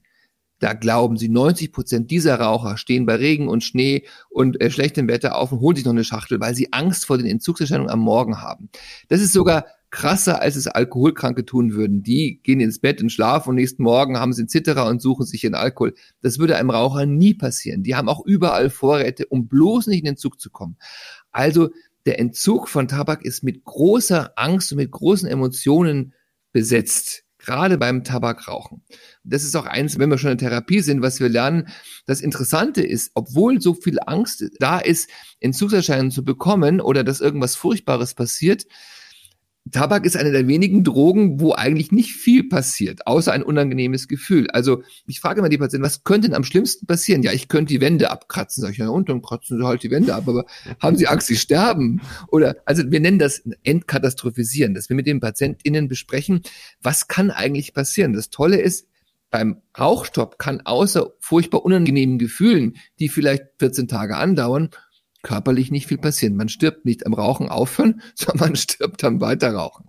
Da 0.57 0.73
glauben 0.73 1.17
sie, 1.17 1.29
90 1.29 1.71
Prozent 1.71 2.09
dieser 2.09 2.39
Raucher 2.39 2.77
stehen 2.77 3.05
bei 3.05 3.15
Regen 3.15 3.47
und 3.47 3.63
Schnee 3.63 4.07
und 4.31 4.59
äh, 4.59 4.71
schlechtem 4.71 5.07
Wetter 5.07 5.35
auf 5.35 5.51
und 5.51 5.59
holen 5.59 5.75
sich 5.75 5.85
noch 5.85 5.91
eine 5.91 6.03
Schachtel, 6.03 6.39
weil 6.39 6.55
sie 6.55 6.73
Angst 6.73 7.05
vor 7.05 7.19
den 7.19 7.27
Entzugserscheinungen 7.27 7.91
am 7.91 7.99
Morgen 7.99 8.41
haben. 8.41 8.69
Das 9.07 9.21
ist 9.21 9.33
sogar 9.33 9.65
krasser, 9.91 10.41
als 10.41 10.55
es 10.55 10.67
Alkoholkranke 10.67 11.45
tun 11.45 11.73
würden. 11.73 12.01
Die 12.01 12.39
gehen 12.41 12.61
ins 12.61 12.79
Bett 12.79 13.01
und 13.01 13.11
schlafen 13.11 13.49
und 13.49 13.55
nächsten 13.55 13.83
Morgen 13.83 14.17
haben 14.17 14.33
sie 14.33 14.41
einen 14.41 14.49
Zitterer 14.49 14.87
und 14.87 15.01
suchen 15.01 15.25
sich 15.25 15.43
in 15.43 15.53
Alkohol. 15.53 15.93
Das 16.21 16.39
würde 16.39 16.55
einem 16.55 16.69
Raucher 16.69 17.05
nie 17.05 17.33
passieren. 17.33 17.83
Die 17.83 17.95
haben 17.95 18.09
auch 18.09 18.25
überall 18.25 18.69
Vorräte, 18.69 19.27
um 19.27 19.47
bloß 19.47 19.87
nicht 19.87 19.99
in 19.99 20.05
den 20.05 20.11
Entzug 20.11 20.39
zu 20.39 20.49
kommen. 20.49 20.77
Also 21.31 21.69
der 22.05 22.19
Entzug 22.19 22.69
von 22.69 22.87
Tabak 22.87 23.23
ist 23.23 23.43
mit 23.43 23.63
großer 23.63 24.31
Angst 24.37 24.71
und 24.71 24.77
mit 24.77 24.91
großen 24.91 25.27
Emotionen 25.27 26.13
besetzt. 26.51 27.23
Gerade 27.37 27.79
beim 27.79 28.03
Tabakrauchen. 28.03 28.83
Das 29.23 29.43
ist 29.43 29.55
auch 29.55 29.65
eins, 29.65 29.97
wenn 29.97 30.11
wir 30.11 30.19
schon 30.19 30.31
in 30.31 30.37
Therapie 30.37 30.81
sind, 30.81 31.01
was 31.01 31.19
wir 31.19 31.27
lernen. 31.27 31.69
Das 32.05 32.21
Interessante 32.21 32.83
ist, 32.83 33.11
obwohl 33.15 33.59
so 33.59 33.73
viel 33.73 33.97
Angst 34.05 34.43
da 34.59 34.77
ist, 34.77 35.09
Entzugserscheinungen 35.39 36.11
zu 36.11 36.23
bekommen 36.23 36.79
oder 36.79 37.03
dass 37.03 37.19
irgendwas 37.19 37.55
Furchtbares 37.55 38.13
passiert, 38.13 38.67
Tabak 39.69 40.05
ist 40.05 40.17
eine 40.17 40.31
der 40.31 40.47
wenigen 40.47 40.83
Drogen, 40.83 41.39
wo 41.39 41.53
eigentlich 41.53 41.91
nicht 41.91 42.13
viel 42.13 42.49
passiert, 42.49 43.05
außer 43.05 43.31
ein 43.31 43.43
unangenehmes 43.43 44.07
Gefühl. 44.07 44.49
Also 44.49 44.81
ich 45.05 45.19
frage 45.19 45.39
immer 45.39 45.49
die 45.49 45.59
Patienten, 45.59 45.85
was 45.85 46.03
könnte 46.03 46.27
denn 46.27 46.35
am 46.35 46.43
schlimmsten 46.43 46.87
passieren? 46.87 47.21
Ja, 47.21 47.31
ich 47.31 47.47
könnte 47.47 47.73
die 47.73 47.81
Wände 47.81 48.09
abkratzen. 48.09 48.61
Sag 48.61 48.71
ich, 48.71 48.77
ja, 48.77 48.89
und 48.89 49.07
dann 49.07 49.21
kratzen 49.21 49.59
sie 49.59 49.65
halt 49.65 49.83
die 49.83 49.91
Wände 49.91 50.15
ab. 50.15 50.27
Aber 50.27 50.45
haben 50.79 50.97
sie 50.97 51.07
Angst, 51.07 51.27
sie 51.27 51.37
sterben? 51.37 52.01
Oder, 52.27 52.55
also 52.65 52.89
wir 52.89 52.99
nennen 52.99 53.19
das 53.19 53.43
Entkatastrophisieren, 53.63 54.73
dass 54.73 54.89
wir 54.89 54.95
mit 54.95 55.05
den 55.05 55.19
PatientInnen 55.19 55.87
besprechen, 55.87 56.41
was 56.81 57.07
kann 57.07 57.29
eigentlich 57.29 57.73
passieren? 57.73 58.13
Das 58.13 58.29
Tolle 58.31 58.59
ist, 58.59 58.87
beim 59.29 59.61
Rauchstopp 59.79 60.37
kann 60.37 60.61
außer 60.61 61.11
furchtbar 61.19 61.63
unangenehmen 61.63 62.19
Gefühlen, 62.19 62.75
die 62.99 63.09
vielleicht 63.09 63.43
14 63.59 63.87
Tage 63.87 64.17
andauern, 64.17 64.69
körperlich 65.21 65.71
nicht 65.71 65.87
viel 65.87 65.97
passieren. 65.97 66.35
Man 66.35 66.49
stirbt 66.49 66.85
nicht 66.85 67.05
am 67.05 67.13
Rauchen 67.13 67.49
aufhören, 67.49 68.01
sondern 68.15 68.49
man 68.49 68.55
stirbt 68.55 69.03
am 69.03 69.21
weiter 69.21 69.53
rauchen. 69.53 69.85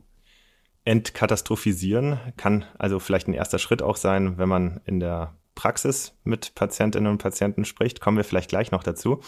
Entkatastrophisieren 0.84 2.18
kann 2.36 2.64
also 2.76 2.98
vielleicht 2.98 3.28
ein 3.28 3.34
erster 3.34 3.58
Schritt 3.58 3.82
auch 3.82 3.96
sein, 3.96 4.36
wenn 4.38 4.48
man 4.48 4.80
in 4.84 4.98
der 4.98 5.36
Praxis 5.54 6.16
mit 6.24 6.54
Patientinnen 6.54 7.10
und 7.10 7.18
Patienten 7.18 7.64
spricht, 7.64 8.00
kommen 8.00 8.16
wir 8.16 8.24
vielleicht 8.24 8.48
gleich 8.48 8.70
noch 8.70 8.82
dazu. 8.82 9.20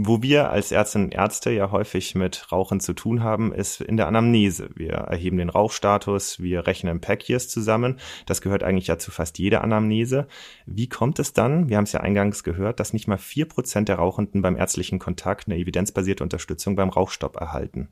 Wo 0.00 0.22
wir 0.22 0.50
als 0.50 0.70
Ärztinnen 0.70 1.06
und 1.08 1.14
Ärzte 1.14 1.50
ja 1.50 1.72
häufig 1.72 2.14
mit 2.14 2.52
Rauchen 2.52 2.78
zu 2.78 2.92
tun 2.92 3.24
haben, 3.24 3.52
ist 3.52 3.80
in 3.80 3.96
der 3.96 4.06
Anamnese. 4.06 4.70
Wir 4.76 4.92
erheben 4.92 5.38
den 5.38 5.50
Rauchstatus, 5.50 6.40
wir 6.40 6.68
rechnen 6.68 7.00
Pack 7.00 7.28
Years 7.28 7.48
zusammen. 7.48 7.98
Das 8.24 8.40
gehört 8.40 8.62
eigentlich 8.62 8.86
ja 8.86 8.98
zu 8.98 9.10
fast 9.10 9.40
jeder 9.40 9.64
Anamnese. 9.64 10.28
Wie 10.66 10.88
kommt 10.88 11.18
es 11.18 11.32
dann, 11.32 11.68
wir 11.68 11.76
haben 11.76 11.82
es 11.82 11.90
ja 11.90 11.98
eingangs 11.98 12.44
gehört, 12.44 12.78
dass 12.78 12.92
nicht 12.92 13.08
mal 13.08 13.18
vier 13.18 13.46
Prozent 13.46 13.88
der 13.88 13.96
Rauchenden 13.96 14.40
beim 14.40 14.56
ärztlichen 14.56 15.00
Kontakt 15.00 15.48
eine 15.48 15.56
evidenzbasierte 15.56 16.22
Unterstützung 16.22 16.76
beim 16.76 16.90
Rauchstopp 16.90 17.34
erhalten? 17.34 17.88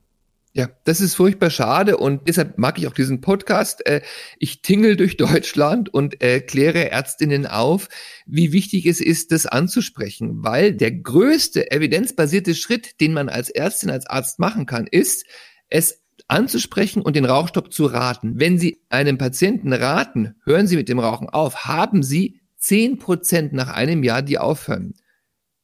Ja, 0.57 0.71
das 0.85 1.01
ist 1.01 1.13
furchtbar 1.13 1.51
schade 1.51 1.97
und 1.97 2.27
deshalb 2.27 2.57
mag 2.57 2.79
ich 2.79 2.87
auch 2.87 2.93
diesen 2.95 3.21
Podcast. 3.21 3.85
Äh, 3.85 4.01
ich 4.39 4.63
tingel 4.63 4.95
durch 4.95 5.15
Deutschland 5.17 5.93
und 5.93 6.19
kläre 6.19 6.89
Ärztinnen 6.89 7.45
auf, 7.45 7.89
wie 8.25 8.51
wichtig 8.53 8.87
es 8.87 8.99
ist, 8.99 9.31
das 9.31 9.45
anzusprechen, 9.45 10.43
weil 10.43 10.73
der 10.73 10.91
größte 10.91 11.69
evidenzbasierte 11.69 12.55
Schritt, 12.55 12.99
den 13.01 13.13
man 13.13 13.29
als 13.29 13.51
Ärztin, 13.51 13.91
als 13.91 14.07
Arzt 14.07 14.39
machen 14.39 14.65
kann, 14.65 14.87
ist, 14.87 15.27
es 15.69 16.01
anzusprechen 16.27 17.03
und 17.03 17.15
den 17.15 17.25
Rauchstopp 17.25 17.71
zu 17.71 17.85
raten. 17.85 18.39
Wenn 18.39 18.57
Sie 18.57 18.81
einem 18.89 19.19
Patienten 19.19 19.73
raten, 19.73 20.37
hören 20.43 20.65
Sie 20.65 20.75
mit 20.75 20.89
dem 20.89 20.97
Rauchen 20.97 21.29
auf, 21.29 21.65
haben 21.65 22.01
Sie 22.01 22.41
zehn 22.57 22.97
Prozent 22.97 23.53
nach 23.53 23.69
einem 23.69 24.03
Jahr, 24.03 24.23
die 24.23 24.39
aufhören 24.39 24.95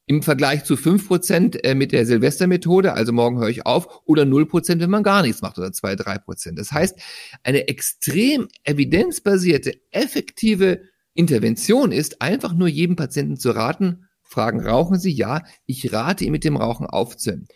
im 0.06 0.22
Vergleich 0.22 0.64
zu 0.66 0.76
fünf 0.76 1.08
Prozent 1.08 1.64
äh, 1.64 1.76
mit 1.76 1.92
der 1.92 2.06
Silvestermethode, 2.06 2.94
also 2.94 3.14
morgen 3.14 3.40
höre 3.40 3.50
ich 3.50 3.66
auf, 3.66 4.02
oder 4.06 4.26
null 4.26 4.46
Prozent, 4.46 4.82
wenn 4.82 4.90
man 4.90 5.04
gar 5.04 5.22
nichts 5.22 5.42
macht, 5.42 5.58
oder 5.58 5.72
zwei, 5.72 5.96
drei 5.96 6.18
Prozent. 6.18 6.60
Das 6.60 6.72
heißt, 6.72 6.98
eine 7.44 7.68
extrem 7.68 8.48
evidenzbasierte, 8.64 9.80
effektive 9.92 10.82
Intervention 11.14 11.92
ist, 11.92 12.22
einfach 12.22 12.54
nur 12.54 12.68
jedem 12.68 12.96
Patienten 12.96 13.38
zu 13.38 13.52
raten, 13.52 14.10
fragen, 14.24 14.66
rauchen 14.66 15.00
Sie? 15.00 15.12
Ja, 15.12 15.44
ich 15.66 15.94
rate 15.94 16.26
ihm 16.26 16.32
mit 16.32 16.44
dem 16.44 16.58
Rauchen 16.58 16.88
aufzuhören. 16.88 17.48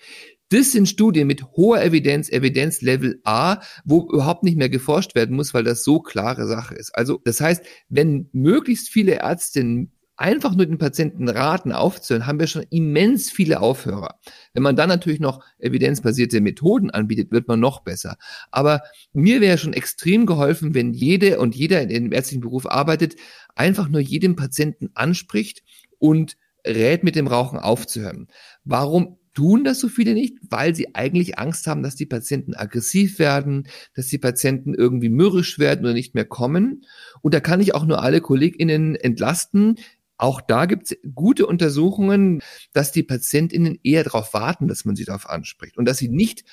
Das 0.49 0.71
sind 0.71 0.87
Studien 0.87 1.27
mit 1.27 1.43
hoher 1.57 1.81
Evidenz, 1.81 2.29
Evidenzlevel 2.29 3.19
A, 3.25 3.59
wo 3.83 4.07
überhaupt 4.09 4.43
nicht 4.43 4.57
mehr 4.57 4.69
geforscht 4.69 5.13
werden 5.13 5.35
muss, 5.35 5.53
weil 5.53 5.65
das 5.65 5.83
so 5.83 5.99
klare 5.99 6.47
Sache 6.47 6.75
ist. 6.75 6.95
Also 6.95 7.19
das 7.25 7.41
heißt, 7.41 7.65
wenn 7.89 8.29
möglichst 8.31 8.87
viele 8.87 9.15
Ärztinnen 9.15 9.91
einfach 10.17 10.55
nur 10.55 10.65
den 10.65 10.79
Patienten 10.79 11.29
raten, 11.29 11.71
aufzuhören, 11.71 12.25
haben 12.25 12.39
wir 12.39 12.47
schon 12.47 12.65
immens 12.69 13.31
viele 13.31 13.61
Aufhörer. 13.61 14.19
Wenn 14.53 14.63
man 14.63 14.75
dann 14.75 14.89
natürlich 14.89 15.19
noch 15.19 15.43
evidenzbasierte 15.59 16.41
Methoden 16.41 16.89
anbietet, 16.89 17.31
wird 17.31 17.47
man 17.47 17.59
noch 17.59 17.81
besser. 17.81 18.17
Aber 18.51 18.81
mir 19.13 19.39
wäre 19.41 19.57
schon 19.57 19.73
extrem 19.73 20.25
geholfen, 20.25 20.73
wenn 20.73 20.93
jede 20.93 21.39
und 21.39 21.55
jeder 21.55 21.81
in 21.81 21.89
dem 21.89 22.11
ärztlichen 22.11 22.41
Beruf 22.41 22.65
arbeitet, 22.65 23.15
einfach 23.55 23.87
nur 23.87 24.01
jedem 24.01 24.35
Patienten 24.35 24.89
anspricht 24.95 25.63
und 25.99 26.35
rät, 26.65 27.03
mit 27.03 27.15
dem 27.15 27.27
Rauchen 27.27 27.59
aufzuhören. 27.59 28.27
Warum 28.65 29.17
tun 29.37 29.63
das 29.63 29.79
so 29.79 29.87
viele 29.87 30.15
nicht? 30.15 30.39
Weil 30.49 30.73
sie 30.73 30.95
eigentlich 30.95 31.37
Angst 31.37 31.67
haben, 31.67 31.83
dass 31.83 31.95
die 31.95 32.07
Patienten 32.07 32.55
aggressiv 32.55 33.19
werden, 33.19 33.67
dass 33.93 34.07
die 34.07 34.17
Patienten 34.17 34.73
irgendwie 34.73 35.09
mürrisch 35.09 35.59
werden 35.59 35.85
oder 35.85 35.93
nicht 35.93 36.15
mehr 36.15 36.25
kommen. 36.25 36.85
Und 37.21 37.35
da 37.35 37.39
kann 37.39 37.61
ich 37.61 37.75
auch 37.75 37.85
nur 37.85 38.01
alle 38.01 38.19
KollegInnen 38.19 38.95
entlasten. 38.95 39.75
Auch 40.17 40.41
da 40.41 40.65
gibt 40.65 40.91
es 40.91 40.97
gute 41.13 41.45
Untersuchungen, 41.45 42.41
dass 42.73 42.91
die 42.91 43.03
PatientInnen 43.03 43.79
eher 43.83 44.03
darauf 44.03 44.33
warten, 44.33 44.67
dass 44.67 44.85
man 44.85 44.95
sie 44.95 45.05
darauf 45.05 45.29
anspricht 45.29 45.77
und 45.77 45.85
dass 45.85 45.97
sie 45.99 46.09
nicht 46.09 46.43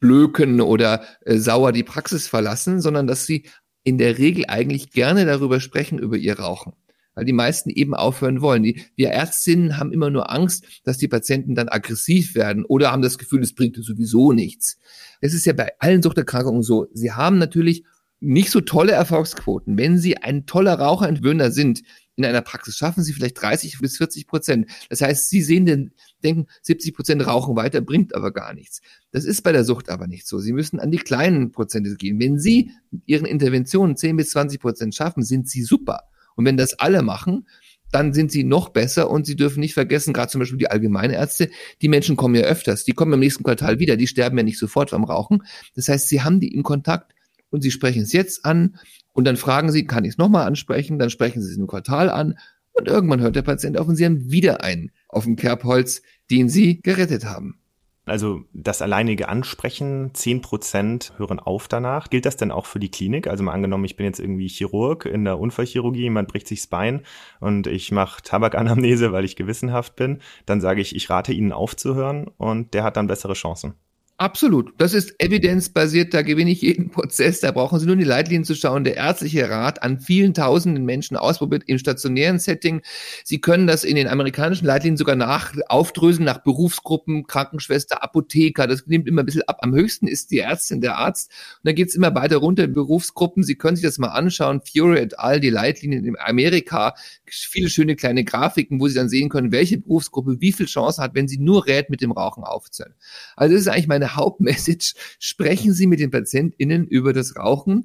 blöken 0.00 0.60
oder 0.60 1.02
äh, 1.24 1.38
sauer 1.38 1.72
die 1.72 1.82
Praxis 1.82 2.28
verlassen, 2.28 2.80
sondern 2.80 3.06
dass 3.06 3.26
sie 3.26 3.46
in 3.84 3.98
der 3.98 4.18
Regel 4.18 4.44
eigentlich 4.48 4.90
gerne 4.90 5.24
darüber 5.24 5.60
sprechen, 5.60 5.98
über 5.98 6.16
ihr 6.16 6.38
Rauchen. 6.38 6.74
Weil 7.14 7.24
die 7.24 7.32
meisten 7.32 7.70
eben 7.70 7.94
aufhören 7.94 8.42
wollen. 8.42 8.62
Die, 8.62 8.82
wir 8.94 9.08
Ärztinnen 9.08 9.78
haben 9.78 9.92
immer 9.92 10.10
nur 10.10 10.30
Angst, 10.30 10.66
dass 10.84 10.98
die 10.98 11.08
Patienten 11.08 11.54
dann 11.54 11.70
aggressiv 11.70 12.34
werden 12.34 12.66
oder 12.66 12.92
haben 12.92 13.00
das 13.00 13.16
Gefühl, 13.16 13.42
es 13.42 13.54
bringt 13.54 13.76
sowieso 13.76 14.32
nichts. 14.32 14.76
Es 15.22 15.32
ist 15.32 15.46
ja 15.46 15.54
bei 15.54 15.70
allen 15.78 16.02
Suchterkrankungen 16.02 16.62
so. 16.62 16.88
Sie 16.92 17.12
haben 17.12 17.38
natürlich 17.38 17.84
nicht 18.20 18.50
so 18.50 18.60
tolle 18.60 18.92
Erfolgsquoten. 18.92 19.78
Wenn 19.78 19.98
Sie 19.98 20.18
ein 20.18 20.44
toller 20.46 20.74
Raucherentwöhner 20.74 21.50
sind, 21.50 21.82
in 22.16 22.24
einer 22.24 22.42
Praxis 22.42 22.76
schaffen 22.76 23.02
sie 23.02 23.12
vielleicht 23.12 23.40
30 23.40 23.78
bis 23.78 23.98
40 23.98 24.26
Prozent. 24.26 24.70
Das 24.88 25.02
heißt, 25.02 25.28
sie 25.28 25.42
sehen 25.42 25.66
den, 25.66 25.92
denken, 26.24 26.46
70 26.62 26.94
Prozent 26.94 27.26
rauchen 27.26 27.56
weiter, 27.56 27.80
bringt 27.80 28.14
aber 28.14 28.32
gar 28.32 28.54
nichts. 28.54 28.80
Das 29.12 29.24
ist 29.24 29.42
bei 29.42 29.52
der 29.52 29.64
Sucht 29.64 29.90
aber 29.90 30.06
nicht 30.06 30.26
so. 30.26 30.38
Sie 30.38 30.52
müssen 30.52 30.80
an 30.80 30.90
die 30.90 30.98
kleinen 30.98 31.52
Prozente 31.52 31.94
gehen. 31.96 32.18
Wenn 32.18 32.38
sie 32.38 32.70
mit 32.90 33.02
ihren 33.06 33.26
Interventionen 33.26 33.96
10 33.96 34.16
bis 34.16 34.30
20 34.30 34.60
Prozent 34.60 34.94
schaffen, 34.94 35.22
sind 35.22 35.48
sie 35.48 35.62
super. 35.62 36.04
Und 36.34 36.44
wenn 36.46 36.56
das 36.56 36.74
alle 36.74 37.02
machen, 37.02 37.46
dann 37.92 38.12
sind 38.12 38.32
sie 38.32 38.44
noch 38.44 38.70
besser 38.70 39.10
und 39.10 39.26
sie 39.26 39.36
dürfen 39.36 39.60
nicht 39.60 39.74
vergessen, 39.74 40.12
gerade 40.12 40.30
zum 40.30 40.40
Beispiel 40.40 40.58
die 40.58 40.70
Allgemeinärzte, 40.70 41.50
die 41.82 41.88
Menschen 41.88 42.16
kommen 42.16 42.34
ja 42.34 42.42
öfters, 42.42 42.84
die 42.84 42.92
kommen 42.92 43.12
im 43.12 43.20
nächsten 43.20 43.44
Quartal 43.44 43.78
wieder, 43.78 43.96
die 43.96 44.06
sterben 44.06 44.36
ja 44.36 44.42
nicht 44.42 44.58
sofort 44.58 44.90
beim 44.90 45.04
Rauchen. 45.04 45.44
Das 45.74 45.88
heißt, 45.88 46.08
sie 46.08 46.22
haben 46.22 46.40
die 46.40 46.52
im 46.52 46.62
Kontakt 46.62 47.12
und 47.50 47.62
sie 47.62 47.70
sprechen 47.70 48.02
es 48.02 48.12
jetzt 48.12 48.44
an 48.44 48.78
und 49.12 49.24
dann 49.24 49.36
fragen 49.36 49.70
sie, 49.70 49.86
kann 49.86 50.04
ich 50.04 50.10
es 50.10 50.18
nochmal 50.18 50.46
ansprechen? 50.46 50.98
Dann 50.98 51.10
sprechen 51.10 51.42
sie 51.42 51.50
es 51.50 51.56
im 51.56 51.66
Quartal 51.66 52.10
an 52.10 52.38
und 52.72 52.88
irgendwann 52.88 53.20
hört 53.20 53.36
der 53.36 53.42
Patient 53.42 53.78
auf 53.78 53.88
und 53.88 53.96
sie 53.96 54.04
haben 54.04 54.30
wieder 54.30 54.62
einen 54.62 54.90
auf 55.08 55.24
dem 55.24 55.36
Kerbholz, 55.36 56.02
den 56.30 56.48
sie 56.48 56.80
gerettet 56.82 57.24
haben. 57.24 57.58
Also 58.06 58.44
das 58.52 58.82
alleinige 58.82 59.28
Ansprechen, 59.28 60.10
zehn 60.14 60.40
Prozent 60.40 61.12
hören 61.16 61.40
auf 61.40 61.66
danach. 61.66 62.08
Gilt 62.08 62.24
das 62.24 62.36
denn 62.36 62.52
auch 62.52 62.64
für 62.64 62.78
die 62.78 62.90
Klinik? 62.90 63.26
Also 63.26 63.42
mal 63.42 63.52
angenommen, 63.52 63.84
ich 63.84 63.96
bin 63.96 64.06
jetzt 64.06 64.20
irgendwie 64.20 64.46
Chirurg 64.46 65.06
in 65.06 65.24
der 65.24 65.40
Unfallchirurgie, 65.40 66.02
jemand 66.02 66.28
bricht 66.28 66.46
sich 66.46 66.60
das 66.60 66.66
Bein 66.68 67.02
und 67.40 67.66
ich 67.66 67.90
mache 67.90 68.22
Tabakanamnese, 68.22 69.10
weil 69.10 69.24
ich 69.24 69.34
gewissenhaft 69.34 69.96
bin. 69.96 70.20
Dann 70.46 70.60
sage 70.60 70.80
ich, 70.80 70.94
ich 70.94 71.10
rate 71.10 71.32
Ihnen 71.32 71.50
aufzuhören 71.50 72.28
und 72.38 72.74
der 72.74 72.84
hat 72.84 72.96
dann 72.96 73.08
bessere 73.08 73.34
Chancen. 73.34 73.74
Absolut. 74.18 74.72
Das 74.78 74.94
ist 74.94 75.14
evidenzbasiert, 75.18 76.14
da 76.14 76.22
gewinne 76.22 76.50
ich 76.50 76.62
jeden 76.62 76.88
Prozess. 76.90 77.40
Da 77.40 77.52
brauchen 77.52 77.78
Sie 77.78 77.84
nur 77.84 77.92
in 77.92 77.98
die 77.98 78.06
Leitlinien 78.06 78.44
zu 78.44 78.54
schauen. 78.54 78.82
Der 78.82 78.96
ärztliche 78.96 79.50
Rat 79.50 79.82
an 79.82 80.00
vielen 80.00 80.32
tausenden 80.32 80.86
Menschen 80.86 81.18
ausprobiert 81.18 81.64
im 81.66 81.76
stationären 81.76 82.38
Setting. 82.38 82.80
Sie 83.24 83.42
können 83.42 83.66
das 83.66 83.84
in 83.84 83.94
den 83.94 84.08
amerikanischen 84.08 84.64
Leitlinien 84.64 84.96
sogar 84.96 85.16
nach 85.16 85.52
aufdröseln 85.68 86.24
nach 86.24 86.38
Berufsgruppen, 86.38 87.26
Krankenschwester, 87.26 88.02
Apotheker. 88.02 88.66
Das 88.66 88.86
nimmt 88.86 89.06
immer 89.06 89.22
ein 89.22 89.26
bisschen 89.26 89.46
ab. 89.48 89.58
Am 89.60 89.74
höchsten 89.74 90.06
ist 90.06 90.30
die 90.30 90.38
Ärztin, 90.38 90.80
der 90.80 90.96
Arzt. 90.96 91.30
Und 91.58 91.68
dann 91.68 91.74
geht's 91.74 91.94
immer 91.94 92.14
weiter 92.14 92.38
runter 92.38 92.64
in 92.64 92.72
Berufsgruppen. 92.72 93.42
Sie 93.42 93.56
können 93.56 93.76
sich 93.76 93.84
das 93.84 93.98
mal 93.98 94.08
anschauen. 94.08 94.62
Fury 94.62 94.98
et 94.98 95.18
al., 95.18 95.40
die 95.40 95.50
Leitlinien 95.50 96.06
in 96.06 96.16
Amerika. 96.18 96.94
Viele 97.28 97.70
schöne 97.70 97.96
kleine 97.96 98.24
Grafiken, 98.24 98.80
wo 98.80 98.88
Sie 98.88 98.94
dann 98.94 99.08
sehen 99.08 99.28
können, 99.28 99.52
welche 99.52 99.78
Berufsgruppe 99.78 100.40
wie 100.40 100.52
viel 100.52 100.66
Chance 100.66 101.02
hat, 101.02 101.14
wenn 101.14 101.28
sie 101.28 101.38
nur 101.38 101.66
rät, 101.66 101.90
mit 101.90 102.00
dem 102.00 102.12
Rauchen 102.12 102.44
aufzuhören. 102.44 102.94
Also 103.36 103.54
das 103.54 103.62
ist 103.62 103.68
eigentlich 103.68 103.88
meine 103.88 104.14
Hauptmessage. 104.16 104.94
Sprechen 105.18 105.72
Sie 105.72 105.86
mit 105.86 106.00
den 106.00 106.10
PatientInnen 106.10 106.86
über 106.86 107.12
das 107.12 107.36
Rauchen. 107.36 107.84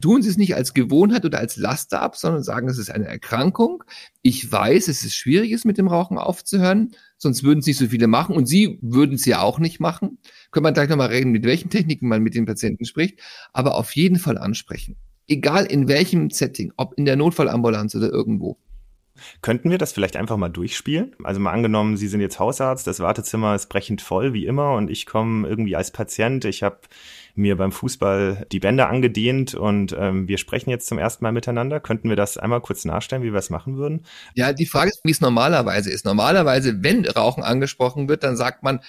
Tun 0.00 0.22
Sie 0.22 0.28
es 0.28 0.36
nicht 0.36 0.54
als 0.54 0.74
Gewohnheit 0.74 1.24
oder 1.24 1.40
als 1.40 1.56
Laster 1.56 2.00
ab, 2.00 2.14
sondern 2.14 2.44
sagen, 2.44 2.68
es 2.68 2.78
ist 2.78 2.88
eine 2.88 3.06
Erkrankung. 3.06 3.82
Ich 4.22 4.50
weiß, 4.50 4.86
es 4.86 5.04
ist 5.04 5.16
schwierig, 5.16 5.50
es 5.50 5.64
mit 5.64 5.76
dem 5.76 5.88
Rauchen 5.88 6.18
aufzuhören, 6.18 6.92
sonst 7.16 7.42
würden 7.42 7.58
es 7.58 7.66
nicht 7.66 7.78
so 7.78 7.88
viele 7.88 8.06
machen 8.06 8.36
und 8.36 8.46
Sie 8.46 8.78
würden 8.80 9.16
es 9.16 9.24
ja 9.24 9.40
auch 9.40 9.58
nicht 9.58 9.80
machen. 9.80 10.18
Können 10.52 10.64
wir 10.64 10.70
gleich 10.70 10.88
nochmal 10.88 11.08
reden, 11.08 11.32
mit 11.32 11.44
welchen 11.44 11.68
Techniken 11.68 12.06
man 12.06 12.22
mit 12.22 12.36
den 12.36 12.46
Patienten 12.46 12.84
spricht, 12.84 13.18
aber 13.52 13.74
auf 13.74 13.96
jeden 13.96 14.20
Fall 14.20 14.38
ansprechen. 14.38 14.94
Egal 15.26 15.66
in 15.66 15.88
welchem 15.88 16.30
Setting, 16.30 16.72
ob 16.76 16.94
in 16.96 17.04
der 17.04 17.16
Notfallambulanz 17.16 17.96
oder 17.96 18.08
irgendwo. 18.08 18.56
Könnten 19.42 19.70
wir 19.70 19.78
das 19.78 19.92
vielleicht 19.92 20.16
einfach 20.16 20.36
mal 20.36 20.48
durchspielen? 20.48 21.14
Also 21.24 21.40
mal 21.40 21.52
angenommen, 21.52 21.96
Sie 21.96 22.08
sind 22.08 22.20
jetzt 22.20 22.38
Hausarzt, 22.38 22.86
das 22.86 23.00
Wartezimmer 23.00 23.54
ist 23.54 23.68
brechend 23.68 24.02
voll 24.02 24.32
wie 24.32 24.46
immer 24.46 24.74
und 24.74 24.90
ich 24.90 25.06
komme 25.06 25.48
irgendwie 25.48 25.76
als 25.76 25.90
Patient, 25.90 26.44
ich 26.44 26.62
habe 26.62 26.80
mir 27.38 27.56
beim 27.56 27.72
Fußball 27.72 28.46
die 28.50 28.60
Bänder 28.60 28.88
angedehnt 28.88 29.54
und 29.54 29.96
ähm, 29.98 30.28
wir 30.28 30.38
sprechen 30.38 30.70
jetzt 30.70 30.88
zum 30.88 30.98
ersten 30.98 31.24
Mal 31.24 31.32
miteinander. 31.32 31.80
Könnten 31.80 32.08
wir 32.08 32.16
das 32.16 32.36
einmal 32.36 32.60
kurz 32.60 32.84
nachstellen, 32.84 33.22
wie 33.22 33.32
wir 33.32 33.38
es 33.38 33.48
machen 33.48 33.76
würden? 33.76 34.04
Ja, 34.34 34.52
die 34.52 34.66
Frage 34.66 34.90
ist, 34.90 35.00
wie 35.04 35.12
es 35.12 35.20
normalerweise 35.20 35.90
ist. 35.90 36.04
Normalerweise, 36.04 36.82
wenn 36.82 37.06
Rauchen 37.06 37.44
angesprochen 37.44 38.08
wird, 38.08 38.24
dann 38.24 38.36
sagt 38.36 38.62
man, 38.62 38.80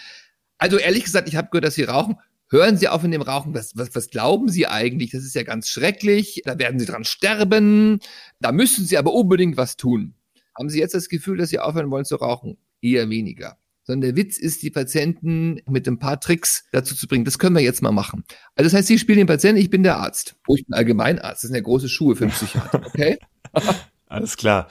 also 0.57 0.77
ehrlich 0.77 1.05
gesagt, 1.05 1.29
ich 1.29 1.35
habe 1.35 1.49
gehört, 1.51 1.65
dass 1.65 1.75
Sie 1.75 1.83
rauchen. 1.83 2.17
Hören 2.51 2.77
Sie 2.77 2.87
auf 2.87 3.03
in 3.03 3.11
dem 3.11 3.21
Rauchen. 3.21 3.53
Was, 3.53 3.77
was, 3.77 3.93
was 3.93 4.09
glauben 4.09 4.49
Sie 4.49 4.65
eigentlich? 4.65 5.11
Das 5.11 5.23
ist 5.23 5.35
ja 5.35 5.43
ganz 5.43 5.69
schrecklich. 5.69 6.41
Da 6.45 6.57
werden 6.57 6.79
Sie 6.79 6.87
dran 6.87 7.03
sterben. 7.03 7.99
Da 8.39 8.51
müssen 8.51 8.85
Sie 8.85 8.97
aber 8.97 9.13
unbedingt 9.13 9.55
was 9.55 9.77
tun. 9.77 10.15
Haben 10.59 10.69
Sie 10.69 10.79
jetzt 10.79 10.93
das 10.93 11.07
Gefühl, 11.07 11.37
dass 11.37 11.49
Sie 11.49 11.59
aufhören 11.59 11.89
wollen 11.89 12.03
zu 12.03 12.17
rauchen? 12.17 12.57
Eher 12.81 13.09
weniger. 13.09 13.57
Sondern 13.83 14.13
der 14.13 14.17
Witz 14.17 14.37
ist, 14.37 14.61
die 14.61 14.69
Patienten 14.69 15.61
mit 15.65 15.87
ein 15.87 15.99
paar 15.99 16.19
Tricks 16.19 16.65
dazu 16.73 16.95
zu 16.95 17.07
bringen. 17.07 17.23
Das 17.23 17.39
können 17.39 17.55
wir 17.55 17.63
jetzt 17.63 17.81
mal 17.81 17.93
machen. 17.93 18.25
Also 18.55 18.69
das 18.69 18.73
heißt, 18.73 18.89
Sie 18.89 18.99
spielen 18.99 19.19
den 19.19 19.27
Patienten, 19.27 19.61
ich 19.61 19.69
bin 19.69 19.83
der 19.83 19.97
Arzt. 19.97 20.35
Oh, 20.47 20.55
ich 20.55 20.65
bin 20.65 20.73
Allgemeinarzt. 20.75 21.43
Das 21.43 21.47
sind 21.47 21.55
ja 21.55 21.61
große 21.61 21.87
Schuhe 21.87 22.17
für 22.17 22.25
einen 22.25 22.33
Psychiater. 22.33 22.85
Okay? 22.85 23.17
Alles 24.07 24.35
klar. 24.35 24.69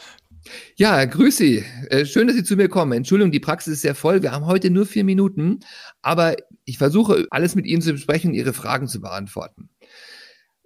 Ja, 0.76 1.02
grüß 1.06 1.38
Sie. 1.38 1.64
Äh, 1.88 2.04
schön, 2.04 2.26
dass 2.26 2.36
Sie 2.36 2.44
zu 2.44 2.56
mir 2.56 2.68
kommen. 2.68 2.92
Entschuldigung, 2.92 3.32
die 3.32 3.40
Praxis 3.40 3.74
ist 3.74 3.82
sehr 3.82 3.94
voll. 3.94 4.22
Wir 4.22 4.32
haben 4.32 4.44
heute 4.44 4.68
nur 4.68 4.84
vier 4.84 5.04
Minuten, 5.04 5.60
aber 6.02 6.36
ich 6.66 6.76
versuche 6.76 7.26
alles 7.30 7.54
mit 7.54 7.64
Ihnen 7.64 7.80
zu 7.80 7.92
besprechen, 7.92 8.34
Ihre 8.34 8.52
Fragen 8.52 8.88
zu 8.88 9.00
beantworten. 9.00 9.70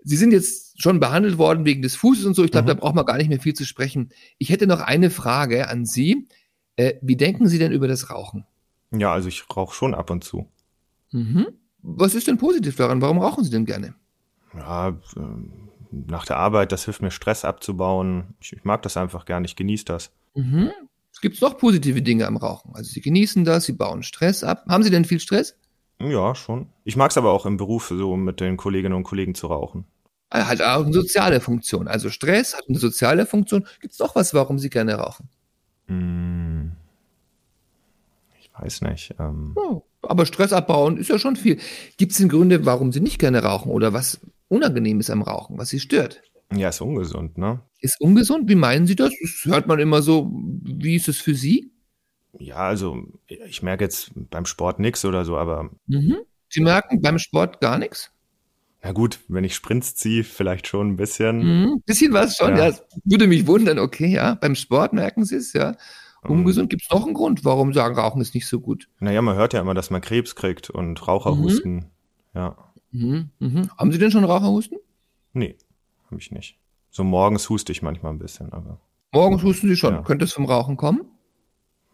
Sie 0.05 0.17
sind 0.17 0.33
jetzt 0.33 0.81
schon 0.81 1.01
behandelt 1.01 1.39
worden 1.39 1.65
wegen 1.65 1.83
des 1.83 1.97
Fußes 1.97 2.25
und 2.25 2.35
so. 2.35 2.45
Ich 2.45 2.51
glaube, 2.51 2.65
mhm. 2.65 2.69
da 2.69 2.75
braucht 2.75 2.95
man 2.95 3.07
gar 3.07 3.17
nicht 3.17 3.29
mehr 3.29 3.41
viel 3.41 3.55
zu 3.55 3.65
sprechen. 3.65 4.11
Ich 4.39 4.51
hätte 4.51 4.67
noch 4.67 4.81
eine 4.81 5.11
Frage 5.11 5.69
an 5.69 5.85
Sie. 5.85 6.29
Äh, 6.77 6.95
wie 7.03 7.17
denken 7.17 7.49
Sie 7.49 7.59
denn 7.59 7.73
über 7.73 7.89
das 7.89 8.11
Rauchen? 8.11 8.47
Ja, 8.91 9.13
also 9.13 9.29
ich 9.29 9.45
rauche 9.55 9.75
schon 9.75 9.95
ab 9.95 10.11
und 10.11 10.25
zu. 10.25 10.49
Mhm. 11.13 11.49
Was 11.83 12.15
ist 12.15 12.27
denn 12.27 12.39
positiv 12.39 12.77
daran? 12.77 13.03
Warum 13.03 13.19
rauchen 13.19 13.45
Sie 13.45 13.51
denn 13.51 13.67
gerne? 13.67 13.95
Ja, 14.55 14.89
äh, 14.89 14.93
nach 15.91 16.25
der 16.25 16.37
Arbeit, 16.37 16.73
das 16.73 16.85
hilft 16.85 17.03
mir, 17.03 17.11
Stress 17.11 17.45
abzubauen. 17.45 18.35
Ich, 18.41 18.53
ich 18.53 18.65
mag 18.65 18.83
das 18.83 18.97
einfach 18.97 19.25
gerne, 19.25 19.47
ich 19.47 19.57
genieße 19.57 19.85
das. 19.85 20.11
Mhm. 20.35 20.71
Gibt 21.21 21.37
es 21.37 21.41
noch 21.41 21.57
positive 21.57 22.03
Dinge 22.03 22.27
am 22.27 22.37
Rauchen? 22.37 22.75
Also 22.75 22.91
Sie 22.91 23.01
genießen 23.01 23.45
das, 23.45 23.65
Sie 23.65 23.75
bauen 23.75 24.03
Stress 24.03 24.43
ab. 24.43 24.65
Haben 24.69 24.83
Sie 24.83 24.91
denn 24.91 25.05
viel 25.05 25.21
Stress? 25.21 25.57
Ja, 26.03 26.35
schon. 26.35 26.67
Ich 26.85 26.97
mag 26.97 27.11
es 27.11 27.17
aber 27.17 27.31
auch 27.33 27.47
im 27.47 27.57
Beruf, 27.57 27.89
so 27.89 28.17
mit 28.17 28.41
den 28.41 28.57
Kolleginnen 28.57 28.95
und 28.95 29.05
Kollegen 29.05 29.35
zu 29.35 29.47
rauchen. 29.47 29.85
Er 30.31 30.49
hat 30.49 30.63
auch 30.63 30.85
eine 30.85 30.93
soziale 30.93 31.41
Funktion. 31.41 31.89
Also 31.89 32.09
Stress 32.09 32.57
hat 32.57 32.65
eine 32.69 32.79
soziale 32.79 33.27
Funktion. 33.27 33.67
Gibt 33.81 33.93
es 33.93 33.99
doch 33.99 34.17
was, 34.17 34.33
warum 34.33 34.59
Sie 34.59 34.71
gerne 34.71 34.95
rauchen? 34.95 35.29
Hm. 35.87 36.73
Ich 38.41 38.51
weiß 38.59 38.81
nicht. 38.83 39.15
Ähm. 39.21 39.53
Oh, 39.57 39.83
aber 40.01 40.27
Stress 40.27 40.53
abbauen 40.53 40.97
ist 40.97 41.11
ja 41.11 41.19
schon 41.19 41.37
viel. 41.37 41.59
Gibt 41.99 42.13
es 42.13 42.19
denn 42.19 42.29
Gründe, 42.29 42.65
warum 42.65 42.93
Sie 42.93 43.01
nicht 43.01 43.19
gerne 43.19 43.43
rauchen 43.43 43.71
oder 43.71 43.93
was 43.93 44.21
unangenehm 44.49 45.01
ist 45.01 45.11
am 45.11 45.23
Rauchen, 45.23 45.59
was 45.59 45.69
Sie 45.69 45.81
stört? 45.81 46.23
Ja, 46.55 46.71
ist 46.71 46.81
ungesund, 46.81 47.39
ne? 47.39 47.61
Ist 47.81 48.01
ungesund? 48.01 48.49
Wie 48.49 48.55
meinen 48.55 48.87
Sie 48.87 48.97
das? 48.97 49.13
Das 49.21 49.45
hört 49.45 49.67
man 49.67 49.79
immer 49.79 50.03
so. 50.03 50.31
Wie 50.63 50.97
ist 50.97 51.09
es 51.09 51.19
für 51.19 51.35
Sie? 51.35 51.71
Ja, 52.39 52.57
also 52.57 53.05
ich 53.27 53.63
merke 53.63 53.85
jetzt 53.85 54.13
beim 54.15 54.47
Sport 54.47 54.79
nichts 54.79 55.05
oder 55.05 55.25
so, 55.25 55.37
aber. 55.37 55.71
Mhm. 55.87 56.19
Sie 56.49 56.61
merken 56.61 57.01
beim 57.01 57.19
Sport 57.19 57.61
gar 57.61 57.79
nichts? 57.79 58.11
Na 58.83 58.93
gut, 58.93 59.21
wenn 59.29 59.45
ich 59.45 59.55
Sprints 59.55 59.95
ziehe, 59.95 60.25
vielleicht 60.25 60.67
schon 60.67 60.89
ein 60.89 60.97
bisschen. 60.97 61.39
Mhm, 61.39 61.83
bisschen 61.87 62.13
was 62.13 62.37
schon, 62.37 62.57
ja. 62.57 62.69
ja. 62.69 62.79
Würde 63.05 63.27
mich 63.27 63.47
wundern, 63.47 63.79
okay, 63.79 64.09
ja. 64.09 64.35
Beim 64.35 64.55
Sport 64.55 64.93
merken 64.93 65.25
Sie 65.25 65.37
es, 65.37 65.53
ja. 65.53 65.77
Ungesund, 66.25 66.71
gibt 66.71 66.83
es 66.83 66.91
noch 66.91 67.05
einen 67.05 67.15
Grund, 67.15 67.45
warum 67.45 67.73
sagen, 67.73 67.97
Rauchen 67.97 68.21
ist 68.21 68.35
nicht 68.35 68.47
so 68.47 68.61
gut? 68.61 68.89
Naja, 69.01 69.23
man 69.23 69.35
hört 69.35 69.55
ja 69.55 69.61
immer, 69.61 69.75
dass 69.75 69.91
man 69.91 70.01
Krebs 70.01 70.37
kriegt 70.37 70.71
und 70.71 71.07
Raucherhusten. 71.07 71.75
Mhm. 71.75 71.87
Ja. 72.35 72.57
Mhm, 72.93 73.31
mhm. 73.41 73.71
Haben 73.77 73.91
Sie 73.91 73.99
denn 73.99 74.13
schon 74.13 74.25
Raucherhusten? 74.25 74.79
Nee, 75.33 75.57
habe 76.07 76.21
ich 76.21 76.31
nicht. 76.31 76.59
So 76.91 77.03
morgens 77.03 77.49
huste 77.49 77.73
ich 77.73 77.83
manchmal 77.83 78.13
ein 78.13 78.19
bisschen, 78.19 78.53
aber. 78.53 78.79
Morgens 79.13 79.43
husten 79.43 79.69
Sie 79.69 79.77
schon. 79.77 79.95
Ja. 79.95 80.03
Könnte 80.03 80.25
es 80.25 80.33
vom 80.33 80.45
Rauchen 80.45 80.77
kommen? 80.77 81.03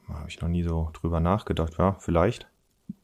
Habe 0.08 0.28
ich 0.28 0.40
noch 0.40 0.48
nie 0.48 0.62
so 0.62 0.90
drüber 0.92 1.20
nachgedacht, 1.20 1.74
ja, 1.78 1.92
vielleicht. 2.00 2.48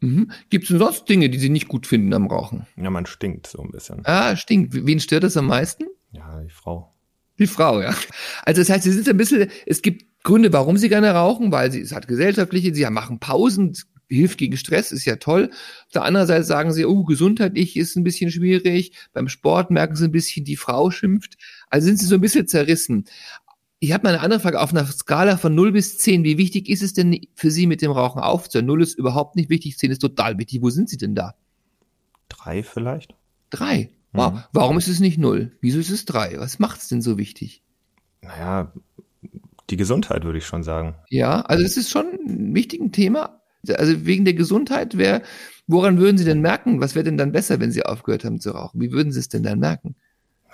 Mhm. 0.01 0.31
Gibt 0.51 0.65
es 0.65 0.69
denn 0.69 0.79
sonst 0.79 1.09
Dinge, 1.09 1.29
die 1.29 1.39
Sie 1.39 1.51
nicht 1.51 1.69
gut 1.69 1.87
finden 1.87 2.13
am 2.15 2.27
Rauchen? 2.27 2.67
Ja, 2.77 2.91
man 2.91 3.07
stinkt 3.07 3.47
so 3.47 3.63
ein 3.63 3.71
bisschen. 3.71 4.01
Ah, 4.05 4.37
stinkt. 4.37 4.75
Wen 4.75 5.01
stört 5.01 5.25
das 5.25 5.37
am 5.37 5.47
meisten? 5.47 5.85
Ja, 6.13 6.41
die 6.41 6.51
Frau. 6.51 6.95
Die 7.39 7.47
Frau, 7.47 7.81
ja. 7.81 7.95
Also 8.45 8.61
das 8.61 8.71
heißt, 8.71 8.85
Sie 8.85 8.93
sind 8.93 9.09
ein 9.09 9.17
bisschen, 9.17 9.51
es 9.67 9.83
gibt 9.83 10.05
Gründe, 10.23 10.53
warum 10.53 10.77
Sie 10.77 10.89
gerne 10.89 11.11
rauchen, 11.11 11.53
weil 11.53 11.71
Sie, 11.73 11.81
es 11.81 11.93
hat 11.93 12.09
gesellschaftliche, 12.09 12.75
Sie 12.75 12.89
machen 12.91 13.19
Pausen, 13.19 13.77
hilft 14.09 14.39
gegen 14.39 14.57
Stress, 14.57 14.93
ist 14.93 15.05
ja 15.05 15.17
toll. 15.17 15.51
Auf 15.53 15.93
der 15.93 16.05
anderen 16.05 16.27
Seite 16.27 16.45
sagen 16.45 16.73
Sie, 16.73 16.85
oh, 16.85 17.05
gesundheitlich 17.05 17.77
ist 17.77 17.97
ein 17.97 18.05
bisschen 18.05 18.31
schwierig. 18.31 18.93
Beim 19.13 19.29
Sport 19.29 19.71
merken 19.71 19.97
Sie 19.97 20.05
ein 20.05 20.13
bisschen, 20.13 20.45
die 20.45 20.57
Frau 20.57 20.91
schimpft. 20.91 21.37
Also 21.71 21.87
sind 21.87 21.99
Sie 21.99 22.07
so 22.07 22.15
ein 22.15 22.21
bisschen 22.21 22.47
zerrissen. 22.47 23.05
Ich 23.81 23.93
habe 23.93 24.05
mal 24.05 24.15
eine 24.15 24.21
andere 24.21 24.41
Frage. 24.41 24.61
Auf 24.61 24.71
einer 24.71 24.87
Skala 24.87 25.37
von 25.37 25.55
0 25.55 25.73
bis 25.73 25.99
10, 25.99 26.25
wie 26.25 26.39
wichtig 26.39 26.69
ist 26.69 26.83
es 26.83 26.95
denn 26.95 27.21
für 27.35 27.51
Sie, 27.51 27.67
mit 27.67 27.83
dem 27.83 27.91
Rauchen 27.91 28.21
aufzuhören? 28.21 28.67
0 28.67 28.83
ist 28.83 28.99
überhaupt 28.99 29.37
nicht 29.37 29.51
wichtig, 29.51 29.77
10 29.79 29.91
ist 29.91 29.99
total 29.99 30.39
wichtig. 30.39 30.63
Wo 30.63 30.71
sind 30.71 30.89
Sie 30.89 30.97
denn 30.97 31.15
da? 31.15 31.35
Drei 32.29 32.63
vielleicht. 32.63 33.15
Drei? 33.51 33.91
Wow. 34.13 34.33
Mhm. 34.33 34.41
Warum 34.53 34.79
ist 34.79 34.89
es 34.89 35.01
nicht 35.01 35.19
0? 35.19 35.53
Wieso 35.61 35.79
ist 35.79 35.91
es 35.91 36.05
3? 36.05 36.39
Was 36.39 36.59
macht 36.59 36.81
es 36.81 36.89
denn 36.89 37.03
so 37.03 37.19
wichtig? 37.19 37.63
Naja, 38.23 38.73
die 39.71 39.77
Gesundheit 39.77 40.25
würde 40.25 40.39
ich 40.39 40.47
schon 40.47 40.63
sagen. 40.63 40.95
Ja, 41.11 41.43
also 41.43 41.65
es 41.65 41.77
ist 41.77 41.91
schon 41.91 42.07
ein 42.27 42.55
wichtiges 42.55 42.93
Thema. 42.93 43.41
Also 43.69 44.07
wegen 44.07 44.25
der 44.25 44.35
Gesundheit, 44.35 44.97
wer, 44.99 45.23
woran 45.67 45.99
würden 45.99 46.19
Sie 46.19 46.25
denn 46.25 46.41
merken? 46.41 46.81
Was 46.81 46.95
wäre 46.95 47.05
denn 47.05 47.17
dann 47.17 47.33
besser, 47.33 47.61
wenn 47.61 47.73
Sie 47.73 47.85
aufgehört 47.85 48.25
haben 48.25 48.41
zu 48.41 48.51
rauchen? 48.51 48.81
Wie 48.81 48.93
würden 48.93 49.11
Sie 49.13 49.21
es 49.21 49.29
denn 49.29 49.43
dann 49.43 49.59
merken? 49.59 49.95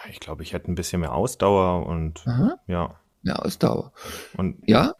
Ich 0.09 0.21
glaube, 0.21 0.43
ich 0.43 0.53
hätte 0.53 0.71
ein 0.71 0.77
bisschen 0.77 1.01
mehr 1.01 1.13
Ausdauer 1.13 1.87
und 1.87 2.27
Aha. 2.27 2.59
ja 2.67 3.00
mehr 3.23 3.45
Ausdauer. 3.45 3.93
Und 4.37 4.57
ja? 4.67 4.95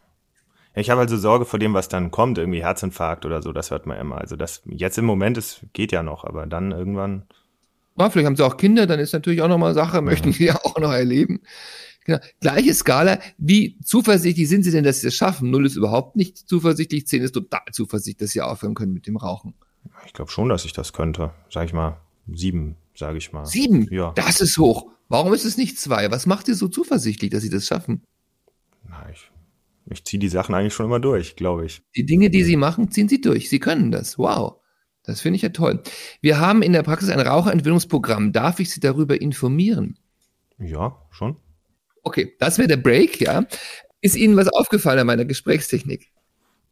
Ich 0.73 0.89
habe 0.89 1.01
also 1.01 1.17
Sorge 1.17 1.45
vor 1.45 1.59
dem, 1.59 1.73
was 1.73 1.89
dann 1.89 2.11
kommt, 2.11 2.37
irgendwie 2.37 2.63
Herzinfarkt 2.63 3.25
oder 3.25 3.41
so, 3.41 3.51
das 3.51 3.71
hört 3.71 3.85
man 3.85 3.97
immer. 3.97 4.19
Also 4.19 4.35
das 4.35 4.61
jetzt 4.65 4.97
im 4.97 5.05
Moment 5.05 5.37
ist, 5.37 5.65
geht 5.73 5.91
ja 5.91 6.01
noch, 6.01 6.23
aber 6.23 6.47
dann 6.47 6.71
irgendwann. 6.71 7.23
Ja, 7.97 8.09
vielleicht 8.09 8.25
haben 8.25 8.37
sie 8.37 8.45
auch 8.45 8.55
Kinder, 8.55 8.87
dann 8.87 8.99
ist 8.99 9.11
natürlich 9.13 9.41
auch 9.41 9.49
nochmal 9.49 9.73
Sache, 9.73 10.01
möchten 10.01 10.31
sie 10.31 10.45
ja 10.45 10.55
auch 10.63 10.77
noch 10.79 10.93
erleben. 10.93 11.41
Genau. 12.05 12.19
Gleiche 12.39 12.73
Skala. 12.73 13.19
Wie 13.37 13.77
zuversichtlich 13.83 14.49
sind 14.49 14.63
Sie 14.63 14.71
denn, 14.71 14.83
dass 14.83 15.01
Sie 15.01 15.07
das 15.07 15.13
schaffen? 15.13 15.51
Null 15.51 15.65
ist 15.65 15.75
überhaupt 15.75 16.15
nicht 16.15 16.37
zuversichtlich, 16.37 17.05
zehn 17.05 17.21
ist 17.21 17.33
total 17.33 17.61
zuversichtlich, 17.71 18.25
dass 18.25 18.31
Sie 18.31 18.41
aufhören 18.41 18.73
können 18.73 18.93
mit 18.93 19.05
dem 19.05 19.17
Rauchen. 19.17 19.53
Ich 20.05 20.13
glaube 20.13 20.31
schon, 20.31 20.49
dass 20.49 20.65
ich 20.65 20.73
das 20.73 20.93
könnte. 20.93 21.31
Sag 21.49 21.65
ich 21.65 21.73
mal, 21.73 21.97
sieben, 22.33 22.75
sage 22.95 23.17
ich 23.17 23.31
mal. 23.33 23.45
Sieben? 23.45 23.87
Ja. 23.91 24.13
Das 24.15 24.41
ist 24.41 24.57
hoch. 24.57 24.87
Warum 25.09 25.33
ist 25.33 25.45
es 25.45 25.57
nicht 25.57 25.79
zwei? 25.79 26.09
Was 26.09 26.25
macht 26.25 26.47
Sie 26.47 26.53
so 26.53 26.67
zuversichtlich, 26.67 27.29
dass 27.29 27.43
Sie 27.43 27.49
das 27.49 27.65
schaffen? 27.65 28.01
Ich 29.89 30.05
ziehe 30.05 30.19
die 30.19 30.29
Sachen 30.29 30.55
eigentlich 30.55 30.73
schon 30.73 30.85
immer 30.85 30.99
durch, 30.99 31.35
glaube 31.35 31.65
ich. 31.65 31.81
Die 31.95 32.05
Dinge, 32.05 32.29
die 32.29 32.43
Sie 32.43 32.55
machen, 32.55 32.91
ziehen 32.91 33.09
Sie 33.09 33.21
durch. 33.21 33.49
Sie 33.49 33.59
können 33.59 33.91
das. 33.91 34.17
Wow. 34.17 34.57
Das 35.03 35.21
finde 35.21 35.37
ich 35.37 35.41
ja 35.41 35.49
toll. 35.49 35.81
Wir 36.21 36.39
haben 36.39 36.61
in 36.61 36.73
der 36.73 36.83
Praxis 36.83 37.09
ein 37.09 37.19
Raucherentwöhnungsprogramm. 37.19 38.33
Darf 38.33 38.59
ich 38.59 38.69
Sie 38.69 38.79
darüber 38.79 39.19
informieren? 39.19 39.97
Ja, 40.59 41.01
schon. 41.09 41.37
Okay, 42.03 42.35
das 42.39 42.57
wäre 42.57 42.67
der 42.67 42.77
Break, 42.77 43.19
ja. 43.19 43.45
Ist 44.01 44.15
Ihnen 44.15 44.37
was 44.37 44.47
aufgefallen 44.47 44.99
an 44.99 45.07
meiner 45.07 45.25
Gesprächstechnik? 45.25 46.11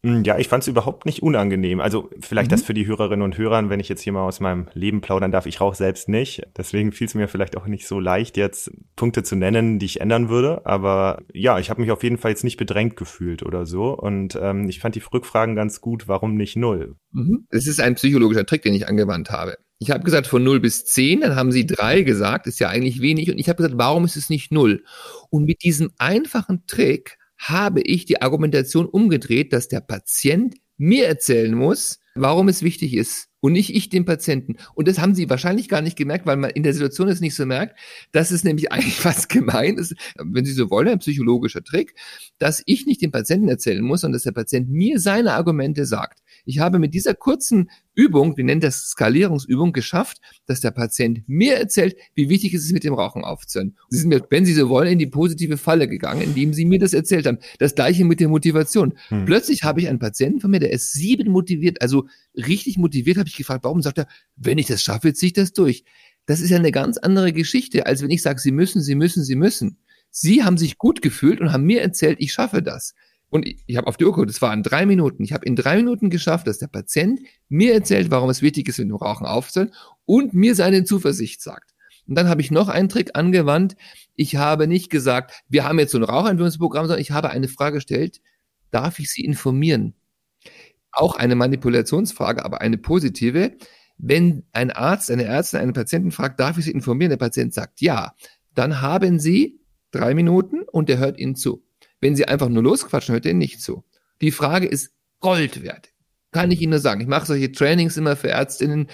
Hm, 0.02 0.24
ja, 0.24 0.38
ich 0.38 0.48
fand 0.48 0.64
es 0.64 0.70
überhaupt 0.70 1.06
nicht 1.06 1.22
unangenehm. 1.22 1.82
Also 1.82 2.10
vielleicht 2.22 2.50
mhm. 2.50 2.56
das 2.56 2.64
für 2.64 2.74
die 2.74 2.88
Hörerinnen 2.88 3.24
und 3.24 3.38
Hörer, 3.38 3.70
wenn 3.70 3.82
ich 3.82 3.90
jetzt 3.90 4.02
hier 4.02 4.14
mal 4.14 4.26
aus 4.26 4.40
meinem 4.40 4.68
Leben 4.74 5.02
plaudern 5.02 5.32
darf. 5.32 5.46
Ich 5.46 5.60
rauche 5.60 5.76
selbst 5.76 6.08
nicht. 6.08 6.42
Deswegen 6.58 6.94
fiel 6.94 7.08
es 7.08 7.16
mir 7.16 7.28
vielleicht 7.28 7.58
auch 7.58 7.68
nicht 7.68 7.86
so 7.86 8.00
leicht, 8.00 8.38
jetzt 8.38 8.72
Punkte 8.96 9.24
zu 9.24 9.36
nennen, 9.36 9.78
die 9.78 9.86
ich 9.86 10.00
ändern 10.00 10.30
würde. 10.30 10.66
Aber 10.66 11.22
ja, 11.34 11.60
ich 11.60 11.70
habe 11.70 11.82
mich 11.82 11.92
auf 11.92 12.04
jeden 12.04 12.18
Fall 12.18 12.32
jetzt 12.32 12.46
nicht 12.46 12.58
bedrängt 12.58 12.96
gefühlt 12.96 13.44
oder 13.44 13.66
so. 13.66 13.92
Und 13.92 14.40
ähm, 14.42 14.70
ich 14.70 14.80
fand 14.80 14.96
die 14.96 15.02
Rückfragen 15.02 15.56
ganz 15.56 15.82
gut. 15.82 16.08
Warum 16.08 16.36
nicht 16.36 16.56
null? 16.56 16.96
Mhm. 17.12 17.46
Es 17.50 17.68
ist 17.68 17.82
ein 17.82 17.96
psychologischer 17.96 18.46
Trick, 18.46 18.62
den 18.62 18.74
ich 18.74 18.88
angewandt 18.88 19.32
habe. 19.32 19.58
Ich 19.80 19.92
habe 19.92 20.04
gesagt 20.04 20.28
von 20.28 20.44
0 20.44 20.60
bis 20.60 20.86
10, 20.86 21.22
dann 21.22 21.36
haben 21.36 21.54
sie 21.54 21.66
3 21.66 22.02
gesagt, 22.02 22.48
ist 22.48 22.60
ja 22.60 22.70
eigentlich 22.70 23.02
wenig. 23.02 23.32
Und 23.32 23.38
ich 23.38 23.48
habe 23.48 23.58
gesagt, 23.58 23.78
warum 23.78 24.06
ist 24.06 24.18
es 24.18 24.30
nicht 24.30 24.52
0? 24.52 24.84
Und 25.30 25.46
mit 25.46 25.64
diesem 25.64 25.92
einfachen 25.98 26.66
Trick 26.68 27.18
habe 27.40 27.82
ich 27.82 28.06
die 28.06 28.22
Argumentation 28.22 28.86
umgedreht, 28.86 29.54
dass 29.54 29.68
der 29.68 29.80
Patient 29.80 30.56
mir 30.78 31.08
erzählen 31.08 31.54
muss, 31.54 32.00
warum 32.16 32.48
es 32.48 32.64
wichtig 32.64 32.94
ist 32.94 33.28
und 33.42 33.54
nicht 33.54 33.74
ich 33.74 33.90
dem 33.90 34.06
Patienten. 34.06 34.58
Und 34.76 34.88
das 34.88 35.00
haben 35.00 35.16
sie 35.16 35.30
wahrscheinlich 35.30 35.70
gar 35.70 35.82
nicht 35.82 35.98
gemerkt, 35.98 36.26
weil 36.26 36.38
man 36.38 36.52
in 36.52 36.64
der 36.64 36.74
Situation 36.74 37.08
es 37.08 37.22
nicht 37.22 37.36
so 37.36 37.46
merkt. 37.46 37.80
Das 38.12 38.32
ist 38.32 38.44
nämlich 38.44 38.72
eigentlich 38.72 38.96
fast 38.96 39.30
gemein 39.30 39.78
ist, 39.78 39.96
wenn 40.18 40.46
Sie 40.46 40.52
so 40.52 40.70
wollen, 40.70 40.90
ein 40.90 41.00
psychologischer 41.00 41.64
Trick, 41.64 41.96
dass 42.38 42.62
ich 42.66 42.86
nicht 42.86 43.02
dem 43.02 43.12
Patienten 43.12 43.50
erzählen 43.50 43.84
muss, 43.84 44.02
sondern 44.02 44.18
dass 44.18 44.24
der 44.24 44.32
Patient 44.32 44.70
mir 44.70 45.00
seine 45.00 45.34
Argumente 45.34 45.86
sagt. 45.86 46.20
Ich 46.46 46.60
habe 46.60 46.80
mit 46.80 46.94
dieser 46.94 47.14
kurzen 47.14 47.70
Übung, 47.96 48.38
wir 48.38 48.44
nennen 48.44 48.62
das 48.62 48.90
Skalierungsübung, 48.90 49.74
geschafft, 49.74 50.20
dass 50.46 50.62
der 50.62 50.72
Patient 50.72 51.24
mir 51.28 51.56
erzählt, 51.56 51.96
wie 52.16 52.30
wichtig 52.30 52.54
es 52.54 52.64
ist, 52.66 52.72
mit 52.72 52.84
dem 52.84 52.94
Rauchen 52.94 53.24
aufzuhören. 53.24 53.78
Sie 53.90 54.00
sind 54.00 54.10
mir, 54.10 54.26
wenn 54.30 54.46
Sie 54.46 54.54
so 54.54 54.70
wollen, 54.70 54.94
in 54.94 55.00
die 55.00 55.08
positive 55.08 55.58
Falle 55.58 55.88
gegangen, 55.88 56.22
indem 56.22 56.54
Sie 56.54 56.66
mir 56.66 56.80
das 56.80 56.94
erzählt 56.94 57.26
haben. 57.26 57.40
Das 57.58 57.76
gleiche 57.76 58.06
mit 58.06 58.20
der 58.20 58.30
Motivation. 58.30 58.94
Hm. 59.10 59.26
Plötzlich 59.26 59.64
habe 59.64 59.82
ich 59.82 59.90
einen 59.90 60.00
Patienten 60.00 60.40
von 60.40 60.52
mir, 60.52 60.60
der 60.60 60.72
ist 60.72 60.94
sieben 60.94 61.32
motiviert, 61.32 61.82
also 61.82 62.08
richtig 62.36 62.78
motiviert, 62.78 63.18
habe 63.18 63.30
ich 63.30 63.36
gefragt, 63.36 63.64
warum 63.64 63.82
sagt 63.82 63.98
er, 63.98 64.08
wenn 64.36 64.58
ich 64.58 64.68
das 64.68 64.82
schaffe, 64.82 65.14
ziehe 65.14 65.28
ich 65.28 65.34
das 65.34 65.54
durch. 65.54 65.84
Das 66.26 66.42
ist 66.42 66.52
ja 66.52 66.58
eine 66.58 66.72
ganz 66.72 66.98
andere 66.98 67.34
Geschichte, 67.34 67.86
als 67.86 68.02
wenn 68.02 68.12
ich 68.12 68.22
sage, 68.22 68.40
Sie 68.40 68.52
müssen, 68.52 68.82
Sie 68.82 68.96
müssen, 68.96 69.24
Sie 69.24 69.36
müssen. 69.36 69.78
Sie 70.12 70.44
haben 70.44 70.58
sich 70.58 70.78
gut 70.78 71.02
gefühlt 71.02 71.42
und 71.42 71.52
haben 71.52 71.64
mir 71.64 71.82
erzählt, 71.82 72.18
ich 72.20 72.34
schaffe 72.34 72.62
das. 72.62 72.94
Und 73.30 73.48
ich, 73.48 73.64
ich 73.68 73.78
habe 73.78 73.88
auf 73.88 73.98
die 73.98 74.06
Uhr 74.06 74.12
geguckt, 74.12 74.30
das 74.30 74.42
waren 74.42 74.64
drei 74.64 74.86
Minuten. 74.86 75.24
Ich 75.24 75.34
habe 75.34 75.46
in 75.46 75.56
drei 75.56 75.78
Minuten 75.78 76.10
geschafft, 76.10 76.48
dass 76.48 76.58
der 76.58 76.68
Patient 76.68 77.20
mir 77.48 77.74
erzählt, 77.74 78.12
warum 78.12 78.30
es 78.30 78.42
wichtig 78.42 78.68
ist, 78.68 78.80
mit 78.80 78.90
dem 78.90 78.96
Rauchen 78.96 79.28
aufzuhören 79.28 79.72
und 80.06 80.34
mir 80.34 80.56
seine 80.56 80.84
Zuversicht 80.84 81.42
sagt. 81.42 81.74
Und 82.08 82.16
dann 82.16 82.28
habe 82.28 82.42
ich 82.42 82.50
noch 82.50 82.70
einen 82.70 82.90
Trick 82.90 83.12
angewandt. 83.14 83.76
Ich 84.16 84.36
habe 84.36 84.68
nicht 84.68 84.90
gesagt, 84.90 85.44
wir 85.48 85.64
haben 85.64 85.78
jetzt 85.78 85.92
so 85.92 86.00
ein 86.00 86.04
Rauchentwöhnungsprogramm, 86.04 86.88
sondern 86.88 87.02
ich 87.02 87.12
habe 87.12 87.30
eine 87.30 87.48
Frage 87.48 87.76
gestellt, 87.76 88.20
darf 88.72 88.98
ich 88.98 89.12
Sie 89.12 89.24
informieren? 89.24 89.94
Auch 90.92 91.16
eine 91.16 91.36
Manipulationsfrage, 91.36 92.44
aber 92.44 92.62
eine 92.62 92.80
positive. 92.80 93.56
Wenn 94.00 94.44
ein 94.54 94.72
Arzt, 94.72 95.12
eine 95.12 95.26
Ärztin 95.26 95.60
einen 95.60 95.74
Patienten 95.74 96.12
fragt, 96.12 96.40
darf 96.40 96.58
ich 96.58 96.66
Sie 96.66 96.72
informieren? 96.72 97.12
Der 97.12 97.18
Patient 97.18 97.54
sagt 97.54 97.80
ja. 97.80 98.16
Dann 98.56 98.82
haben 98.82 99.20
Sie 99.20 99.60
drei 99.92 100.16
Minuten 100.16 100.64
und 100.64 100.90
der 100.90 100.98
hört 100.98 101.20
Ihnen 101.20 101.36
zu. 101.36 101.64
Wenn 102.02 102.16
Sie 102.16 102.28
einfach 102.28 102.50
nur 102.50 102.64
losquatschen, 102.64 103.14
hört 103.14 103.26
er 103.26 103.34
nicht 103.34 103.62
zu. 103.62 103.84
Die 104.22 104.32
Frage 104.32 104.68
ist 104.68 104.92
Gold 105.20 105.64
wert. 105.64 105.90
Kann 106.32 106.52
ich 106.52 106.62
Ihnen 106.62 106.72
nur 106.72 106.80
sagen. 106.80 107.02
Ich 107.02 107.08
mache 107.08 107.26
solche 107.26 107.52
Trainings 107.52 107.98
immer 107.98 108.16
für 108.16 108.30
Ärztinnen. 108.30 108.88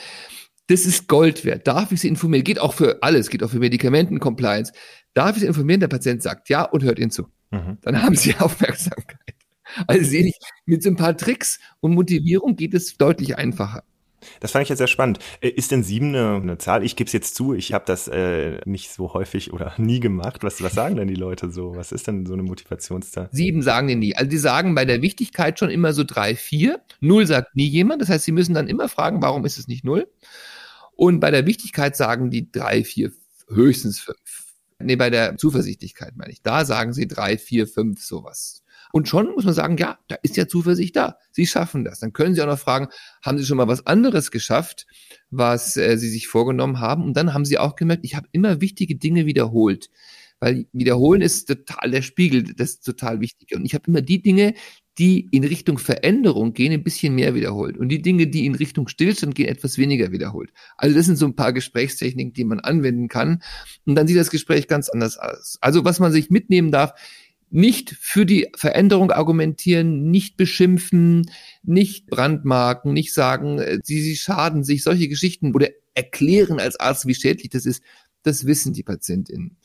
Das 0.67 0.85
ist 0.85 1.07
Gold 1.07 1.45
wert. 1.45 1.67
Darf 1.67 1.91
ich 1.91 2.01
Sie 2.01 2.07
informieren? 2.07 2.43
Geht 2.43 2.59
auch 2.59 2.73
für 2.73 3.03
alles, 3.03 3.29
geht 3.29 3.43
auch 3.43 3.49
für 3.49 3.59
Medikamenten-Compliance. 3.59 4.71
Darf 5.13 5.35
ich 5.35 5.41
Sie 5.41 5.47
informieren? 5.47 5.79
Der 5.79 5.87
Patient 5.87 6.23
sagt 6.23 6.49
ja 6.49 6.63
und 6.63 6.83
hört 6.83 6.97
Ihnen 6.97 7.11
zu. 7.11 7.27
Mhm. 7.51 7.77
Dann 7.81 8.01
haben 8.01 8.15
Sie 8.15 8.35
Aufmerksamkeit. 8.39 9.35
Also 9.87 10.05
sehe 10.05 10.25
ich, 10.25 10.37
mit 10.65 10.83
so 10.83 10.89
ein 10.89 10.95
paar 10.95 11.17
Tricks 11.17 11.59
und 11.81 11.93
Motivierung 11.93 12.55
geht 12.55 12.73
es 12.73 12.97
deutlich 12.97 13.37
einfacher. 13.37 13.83
Das 14.39 14.51
fand 14.51 14.63
ich 14.63 14.69
jetzt 14.69 14.79
sehr 14.79 14.87
spannend. 14.87 15.19
Äh, 15.41 15.49
ist 15.49 15.71
denn 15.71 15.83
sieben 15.83 16.09
eine, 16.09 16.35
eine 16.35 16.57
Zahl? 16.57 16.83
Ich 16.83 16.95
gebe 16.95 17.07
es 17.07 17.13
jetzt 17.13 17.35
zu, 17.35 17.53
ich 17.53 17.73
habe 17.73 17.85
das 17.85 18.07
äh, 18.07 18.59
nicht 18.65 18.91
so 18.91 19.13
häufig 19.13 19.53
oder 19.53 19.73
nie 19.77 19.99
gemacht. 19.99 20.43
Was, 20.43 20.61
was 20.61 20.73
sagen 20.73 20.95
denn 20.95 21.07
die 21.07 21.15
Leute 21.15 21.51
so? 21.51 21.75
Was 21.75 21.91
ist 21.91 22.07
denn 22.07 22.25
so 22.25 22.33
eine 22.33 22.43
Motivationszahl? 22.43 23.29
Sieben 23.31 23.61
sagen 23.61 23.87
die 23.87 23.95
nie. 23.95 24.15
Also 24.15 24.29
die 24.29 24.37
sagen 24.37 24.75
bei 24.75 24.85
der 24.85 25.01
Wichtigkeit 25.01 25.59
schon 25.59 25.69
immer 25.69 25.93
so 25.93 26.03
drei, 26.03 26.35
vier. 26.35 26.81
Null 26.99 27.27
sagt 27.27 27.55
nie 27.55 27.67
jemand. 27.67 28.01
Das 28.01 28.09
heißt, 28.09 28.25
sie 28.25 28.31
müssen 28.31 28.53
dann 28.53 28.67
immer 28.67 28.89
fragen, 28.89 29.21
warum 29.21 29.45
ist 29.45 29.57
es 29.57 29.67
nicht 29.67 29.83
null? 29.83 30.07
Und 30.95 31.19
bei 31.19 31.31
der 31.31 31.45
Wichtigkeit 31.45 31.95
sagen 31.95 32.29
die 32.29 32.51
drei, 32.51 32.83
vier, 32.83 33.11
höchstens 33.49 33.99
fünf. 33.99 34.17
Nee, 34.79 34.95
bei 34.95 35.09
der 35.09 35.37
Zuversichtlichkeit 35.37 36.15
meine 36.15 36.31
ich. 36.31 36.41
Da 36.41 36.65
sagen 36.65 36.93
sie 36.93 37.07
drei, 37.07 37.37
vier, 37.37 37.67
fünf, 37.67 38.01
sowas. 38.01 38.63
Und 38.95 39.09
schon 39.09 39.33
muss 39.33 39.43
man 39.43 39.53
sagen, 39.53 39.75
ja, 39.75 39.99
da 40.07 40.15
ist 40.23 40.37
ja 40.37 40.47
Zuversicht 40.47 40.95
da. 40.95 41.17
Sie 41.31 41.45
schaffen 41.45 41.83
das. 41.83 41.99
Dann 41.99 42.13
können 42.13 42.33
Sie 42.33 42.41
auch 42.41 42.47
noch 42.47 42.57
fragen, 42.57 42.87
haben 43.21 43.37
Sie 43.37 43.45
schon 43.45 43.57
mal 43.57 43.67
was 43.67 43.85
anderes 43.85 44.31
geschafft, 44.31 44.87
was 45.29 45.75
äh, 45.75 45.97
Sie 45.97 46.07
sich 46.07 46.29
vorgenommen 46.29 46.79
haben? 46.79 47.03
Und 47.03 47.17
dann 47.17 47.33
haben 47.33 47.43
Sie 47.43 47.57
auch 47.57 47.75
gemerkt, 47.75 48.05
ich 48.05 48.15
habe 48.15 48.29
immer 48.31 48.61
wichtige 48.61 48.95
Dinge 48.95 49.25
wiederholt. 49.25 49.89
Weil 50.39 50.67
wiederholen 50.71 51.21
ist 51.21 51.45
total 51.45 51.91
der 51.91 52.03
Spiegel, 52.03 52.43
das 52.43 52.69
ist 52.69 52.85
total 52.85 53.19
wichtig. 53.19 53.53
Und 53.53 53.65
ich 53.65 53.73
habe 53.73 53.83
immer 53.87 54.01
die 54.01 54.21
Dinge, 54.21 54.53
die 54.97 55.27
in 55.31 55.43
Richtung 55.43 55.77
Veränderung 55.77 56.53
gehen, 56.53 56.71
ein 56.71 56.83
bisschen 56.83 57.15
mehr 57.15 57.35
wiederholt. 57.35 57.77
Und 57.77 57.89
die 57.89 58.01
Dinge, 58.01 58.27
die 58.27 58.45
in 58.45 58.55
Richtung 58.55 58.87
Stillstand 58.87 59.35
gehen, 59.35 59.49
etwas 59.49 59.77
weniger 59.77 60.13
wiederholt. 60.13 60.53
Also 60.77 60.95
das 60.95 61.05
sind 61.05 61.17
so 61.17 61.25
ein 61.25 61.35
paar 61.35 61.51
Gesprächstechniken, 61.51 62.31
die 62.31 62.45
man 62.45 62.61
anwenden 62.61 63.09
kann. 63.09 63.43
Und 63.85 63.95
dann 63.95 64.07
sieht 64.07 64.15
das 64.15 64.29
Gespräch 64.29 64.69
ganz 64.69 64.87
anders 64.87 65.17
aus. 65.17 65.57
Also 65.59 65.83
was 65.83 65.99
man 65.99 66.13
sich 66.13 66.29
mitnehmen 66.29 66.71
darf, 66.71 66.93
nicht 67.55 67.95
für 68.01 68.25
die 68.25 68.49
Veränderung 68.57 69.11
argumentieren, 69.11 70.11
nicht 70.11 70.35
beschimpfen, 70.35 71.31
nicht 71.63 72.07
brandmarken, 72.07 72.91
nicht 72.91 73.13
sagen, 73.13 73.59
äh, 73.59 73.79
sie, 73.81 74.01
sie 74.01 74.17
schaden 74.17 74.65
sich, 74.65 74.83
solche 74.83 75.07
Geschichten 75.07 75.55
oder 75.55 75.69
erklären 75.93 76.59
als 76.59 76.77
Arzt, 76.77 77.07
wie 77.07 77.15
schädlich 77.15 77.49
das 77.49 77.65
ist, 77.65 77.81
das 78.23 78.45
wissen 78.45 78.73
die 78.73 78.83
Patientinnen. 78.83 79.55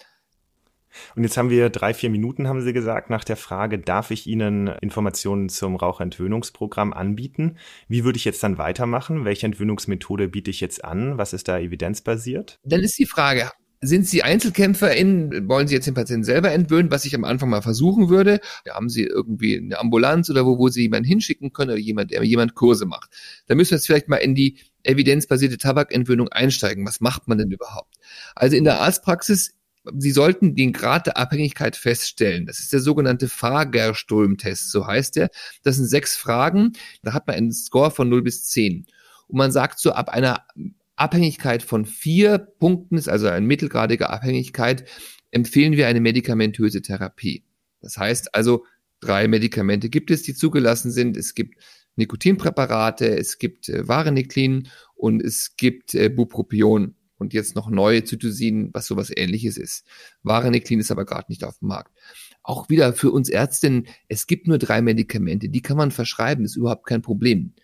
Und 1.17 1.25
jetzt 1.25 1.37
haben 1.37 1.51
wir 1.51 1.69
drei, 1.71 1.93
vier 1.93 2.11
Minuten, 2.11 2.47
haben 2.47 2.63
Sie 2.63 2.73
gesagt, 2.73 3.11
nach 3.11 3.25
der 3.25 3.37
Frage, 3.37 3.79
darf 3.79 4.11
ich 4.11 4.27
Ihnen 4.27 4.69
Informationen 4.81 5.49
zum 5.49 5.77
Raucherentwöhnungsprogramm 5.77 6.93
anbieten? 6.93 7.59
Wie 7.89 8.05
würde 8.05 8.19
ich 8.19 8.25
jetzt 8.25 8.43
dann 8.43 8.59
weitermachen? 8.59 9.25
Welche 9.25 9.47
Entwöhnungsmethode 9.47 10.29
biete 10.29 10.51
ich 10.51 10.61
jetzt 10.61 10.85
an? 10.85 11.19
Was 11.19 11.33
ist 11.33 11.49
da 11.49 11.59
evidenzbasiert? 11.59 12.59
Dann 12.65 12.81
ist 12.81 12.99
die 12.99 13.07
Frage, 13.07 13.51
sind 13.83 14.07
Sie 14.07 14.23
Einzelkämpferin? 14.23 15.49
Wollen 15.49 15.67
Sie 15.67 15.75
jetzt 15.75 15.87
den 15.87 15.95
Patienten 15.95 16.25
selber 16.25 16.53
entwöhnen, 16.53 16.91
was 16.91 17.05
ich 17.05 17.15
am 17.15 17.25
Anfang 17.25 17.49
mal 17.49 17.63
versuchen 17.63 18.09
würde? 18.09 18.41
Da 18.65 18.75
haben 18.75 18.89
Sie 18.89 19.05
irgendwie 19.05 19.57
eine 19.57 19.79
Ambulanz 19.79 20.29
oder 20.29 20.45
wo, 20.45 20.59
wo 20.59 20.69
Sie 20.69 20.83
jemanden 20.83 21.09
hinschicken 21.09 21.53
können 21.53 21.71
oder 21.71 21.81
jemand, 21.81 22.11
der 22.11 22.23
jemand 22.23 22.55
Kurse 22.55 22.85
macht. 22.85 23.11
Da 23.47 23.55
müssen 23.55 23.71
wir 23.71 23.77
jetzt 23.77 23.87
vielleicht 23.87 24.09
mal 24.09 24.17
in 24.17 24.35
die 24.35 24.59
evidenzbasierte 24.83 25.59
Tabakentwöhnung 25.59 26.29
einsteigen. 26.29 26.87
Was 26.87 27.01
macht 27.01 27.27
man 27.29 27.39
denn 27.39 27.51
überhaupt? 27.51 27.97
Also 28.35 28.57
in 28.57 28.65
der 28.65 28.81
Arztpraxis 28.81 29.55
Sie 29.97 30.11
sollten 30.11 30.55
den 30.55 30.73
Grad 30.73 31.07
der 31.07 31.17
Abhängigkeit 31.17 31.75
feststellen. 31.75 32.45
Das 32.47 32.59
ist 32.59 32.73
der 32.73 32.81
sogenannte 32.81 33.29
Fagerström-Test, 33.29 34.71
so 34.71 34.87
heißt 34.87 35.17
der. 35.17 35.31
Das 35.63 35.77
sind 35.77 35.87
sechs 35.87 36.17
Fragen. 36.17 36.75
Da 37.03 37.15
hat 37.15 37.27
man 37.27 37.37
einen 37.37 37.53
Score 37.53 37.91
von 37.91 38.09
0 38.09 38.23
bis 38.23 38.45
10. 38.45 38.87
Und 39.29 39.39
man 39.39 39.53
sagt 39.53 39.79
so, 39.79 39.93
ab 39.93 40.11
einer 40.11 40.45
Abhängigkeit 41.01 41.63
von 41.63 41.87
vier 41.87 42.39
Punkten 42.39 42.99
ist 42.99 43.09
also 43.09 43.27
eine 43.27 43.47
mittelgradige 43.47 44.11
Abhängigkeit, 44.11 44.85
empfehlen 45.31 45.73
wir 45.73 45.87
eine 45.87 46.01
medikamentöse 46.01 46.83
Therapie. 46.83 47.45
Das 47.81 47.97
heißt 47.97 48.35
also, 48.35 48.65
drei 49.01 49.27
Medikamente 49.27 49.89
gibt 49.89 50.11
es, 50.11 50.23
die 50.23 50.35
zugelassen 50.35 50.91
sind. 50.91 51.17
Es 51.17 51.35
gibt 51.35 51.59
Nikotinpräparate, 51.97 53.17
es 53.17 53.39
gibt 53.39 53.69
äh, 53.69 53.89
Vareniclin 53.89 54.69
und 54.95 55.23
es 55.23 55.57
gibt 55.57 55.95
äh, 55.95 56.11
Bupropion 56.11 56.95
und 57.17 57.33
jetzt 57.33 57.55
noch 57.55 57.71
neue 57.71 58.05
Zytosin, 58.05 58.71
was 58.73 58.87
sowas 58.87 59.11
ähnliches 59.15 59.57
ist. 59.57 59.87
Vareniclin 60.23 60.81
ist 60.81 60.91
aber 60.91 61.05
gerade 61.05 61.31
nicht 61.31 61.45
auf 61.45 61.59
dem 61.59 61.69
Markt. 61.69 61.97
Auch 62.43 62.69
wieder 62.69 62.93
für 62.93 63.11
uns 63.11 63.29
Ärztinnen, 63.29 63.87
es 64.09 64.27
gibt 64.27 64.49
nur 64.49 64.59
drei 64.59 64.83
Medikamente, 64.83 65.49
die 65.49 65.63
kann 65.63 65.77
man 65.77 65.91
verschreiben, 65.91 66.45
ist 66.45 66.57
überhaupt 66.57 66.87
kein 66.87 67.03
Problem. 67.03 67.55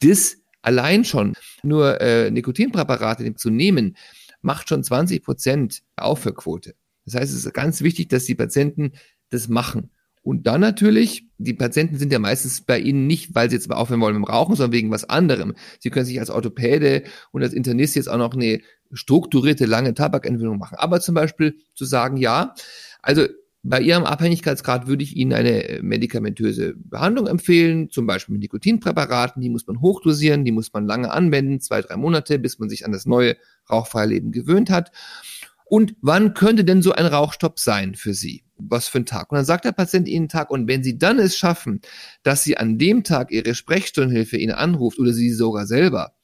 Das 0.00 0.36
Allein 0.64 1.04
schon 1.04 1.34
nur 1.62 2.00
äh, 2.00 2.30
Nikotinpräparate 2.30 3.34
zu 3.34 3.50
nehmen, 3.50 3.96
macht 4.40 4.68
schon 4.70 4.82
20 4.82 5.22
Prozent 5.22 5.82
Aufhörquote. 5.96 6.74
Das 7.04 7.14
heißt, 7.14 7.32
es 7.32 7.44
ist 7.44 7.52
ganz 7.52 7.82
wichtig, 7.82 8.08
dass 8.08 8.24
die 8.24 8.34
Patienten 8.34 8.92
das 9.28 9.48
machen. 9.48 9.90
Und 10.22 10.46
dann 10.46 10.62
natürlich, 10.62 11.26
die 11.36 11.52
Patienten 11.52 11.98
sind 11.98 12.10
ja 12.10 12.18
meistens 12.18 12.62
bei 12.62 12.78
Ihnen 12.78 13.06
nicht, 13.06 13.34
weil 13.34 13.50
sie 13.50 13.56
jetzt 13.56 13.70
aufhören 13.70 14.00
wollen 14.00 14.14
mit 14.14 14.26
dem 14.26 14.32
Rauchen, 14.32 14.56
sondern 14.56 14.72
wegen 14.72 14.90
was 14.90 15.04
anderem. 15.04 15.52
Sie 15.80 15.90
können 15.90 16.06
sich 16.06 16.18
als 16.18 16.30
Orthopäde 16.30 17.02
und 17.30 17.42
als 17.42 17.52
Internist 17.52 17.94
jetzt 17.94 18.08
auch 18.08 18.16
noch 18.16 18.32
eine 18.32 18.60
strukturierte, 18.90 19.66
lange 19.66 19.92
Tabakentwöhnung 19.92 20.56
machen. 20.56 20.78
Aber 20.78 21.00
zum 21.00 21.14
Beispiel 21.14 21.58
zu 21.74 21.84
sagen, 21.84 22.16
ja, 22.16 22.54
also 23.02 23.26
bei 23.66 23.80
Ihrem 23.80 24.04
Abhängigkeitsgrad 24.04 24.86
würde 24.86 25.02
ich 25.02 25.16
Ihnen 25.16 25.32
eine 25.32 25.68
äh, 25.68 25.82
medikamentöse 25.82 26.74
Behandlung 26.76 27.26
empfehlen, 27.26 27.88
zum 27.90 28.06
Beispiel 28.06 28.34
mit 28.34 28.42
Nikotinpräparaten. 28.42 29.40
Die 29.40 29.48
muss 29.48 29.66
man 29.66 29.80
hochdosieren, 29.80 30.44
die 30.44 30.52
muss 30.52 30.72
man 30.72 30.86
lange 30.86 31.10
anwenden, 31.10 31.60
zwei, 31.60 31.80
drei 31.80 31.96
Monate, 31.96 32.38
bis 32.38 32.58
man 32.58 32.68
sich 32.68 32.84
an 32.84 32.92
das 32.92 33.06
neue 33.06 33.36
rauchfreie 33.70 34.06
Leben 34.06 34.32
gewöhnt 34.32 34.68
hat. 34.68 34.92
Und 35.64 35.96
wann 36.02 36.34
könnte 36.34 36.64
denn 36.64 36.82
so 36.82 36.92
ein 36.92 37.06
Rauchstopp 37.06 37.58
sein 37.58 37.94
für 37.94 38.12
Sie? 38.12 38.44
was 38.56 38.86
für 38.86 38.98
ein 38.98 39.06
Tag. 39.06 39.32
Und 39.32 39.36
dann 39.36 39.44
sagt 39.44 39.64
der 39.64 39.72
Patient 39.72 40.08
Ihnen 40.08 40.28
Tag. 40.28 40.50
Und 40.50 40.68
wenn 40.68 40.84
Sie 40.84 40.96
dann 40.96 41.18
es 41.18 41.36
schaffen, 41.36 41.80
dass 42.22 42.44
Sie 42.44 42.56
an 42.56 42.78
dem 42.78 43.02
Tag 43.02 43.32
Ihre 43.32 43.54
Sprechstundenhilfe 43.54 44.36
Ihnen 44.36 44.52
anruft 44.52 45.00
oder 45.00 45.12
Sie 45.12 45.30
sogar 45.32 45.66
selber, 45.66 46.14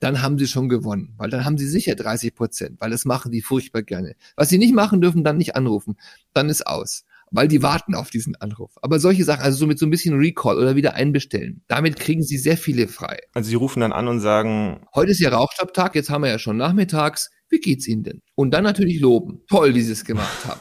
dann 0.00 0.22
haben 0.22 0.38
Sie 0.38 0.46
schon 0.46 0.68
gewonnen, 0.68 1.14
weil 1.16 1.30
dann 1.30 1.44
haben 1.44 1.58
Sie 1.58 1.66
sicher 1.66 1.94
30 1.94 2.34
Prozent, 2.34 2.80
weil 2.80 2.90
das 2.90 3.04
machen 3.04 3.32
die 3.32 3.42
furchtbar 3.42 3.82
gerne. 3.82 4.14
Was 4.36 4.48
Sie 4.48 4.58
nicht 4.58 4.74
machen 4.74 5.00
dürfen, 5.00 5.24
dann 5.24 5.38
nicht 5.38 5.56
anrufen, 5.56 5.96
dann 6.32 6.48
ist 6.48 6.66
aus 6.66 7.04
weil 7.34 7.48
die 7.48 7.62
warten 7.62 7.96
auf 7.96 8.10
diesen 8.10 8.36
Anruf. 8.36 8.70
Aber 8.80 9.00
solche 9.00 9.24
Sachen, 9.24 9.42
also 9.42 9.58
so 9.58 9.66
mit 9.66 9.78
so 9.78 9.86
ein 9.86 9.90
bisschen 9.90 10.16
Recall 10.16 10.56
oder 10.56 10.76
wieder 10.76 10.94
einbestellen, 10.94 11.62
damit 11.66 11.98
kriegen 11.98 12.22
sie 12.22 12.38
sehr 12.38 12.56
viele 12.56 12.86
frei. 12.86 13.18
Also 13.34 13.50
sie 13.50 13.56
rufen 13.56 13.80
dann 13.80 13.92
an 13.92 14.06
und 14.06 14.20
sagen, 14.20 14.86
heute 14.94 15.10
ist 15.10 15.18
ja 15.18 15.30
Rauchstopptag, 15.30 15.96
jetzt 15.96 16.10
haben 16.10 16.22
wir 16.22 16.30
ja 16.30 16.38
schon 16.38 16.56
nachmittags, 16.56 17.30
wie 17.48 17.58
geht's 17.58 17.88
Ihnen 17.88 18.04
denn? 18.04 18.22
Und 18.34 18.52
dann 18.52 18.64
natürlich 18.64 19.00
loben. 19.00 19.42
Toll, 19.48 19.74
wie 19.74 19.82
Sie 19.82 19.92
es 19.92 20.04
gemacht 20.04 20.46
haben. 20.46 20.60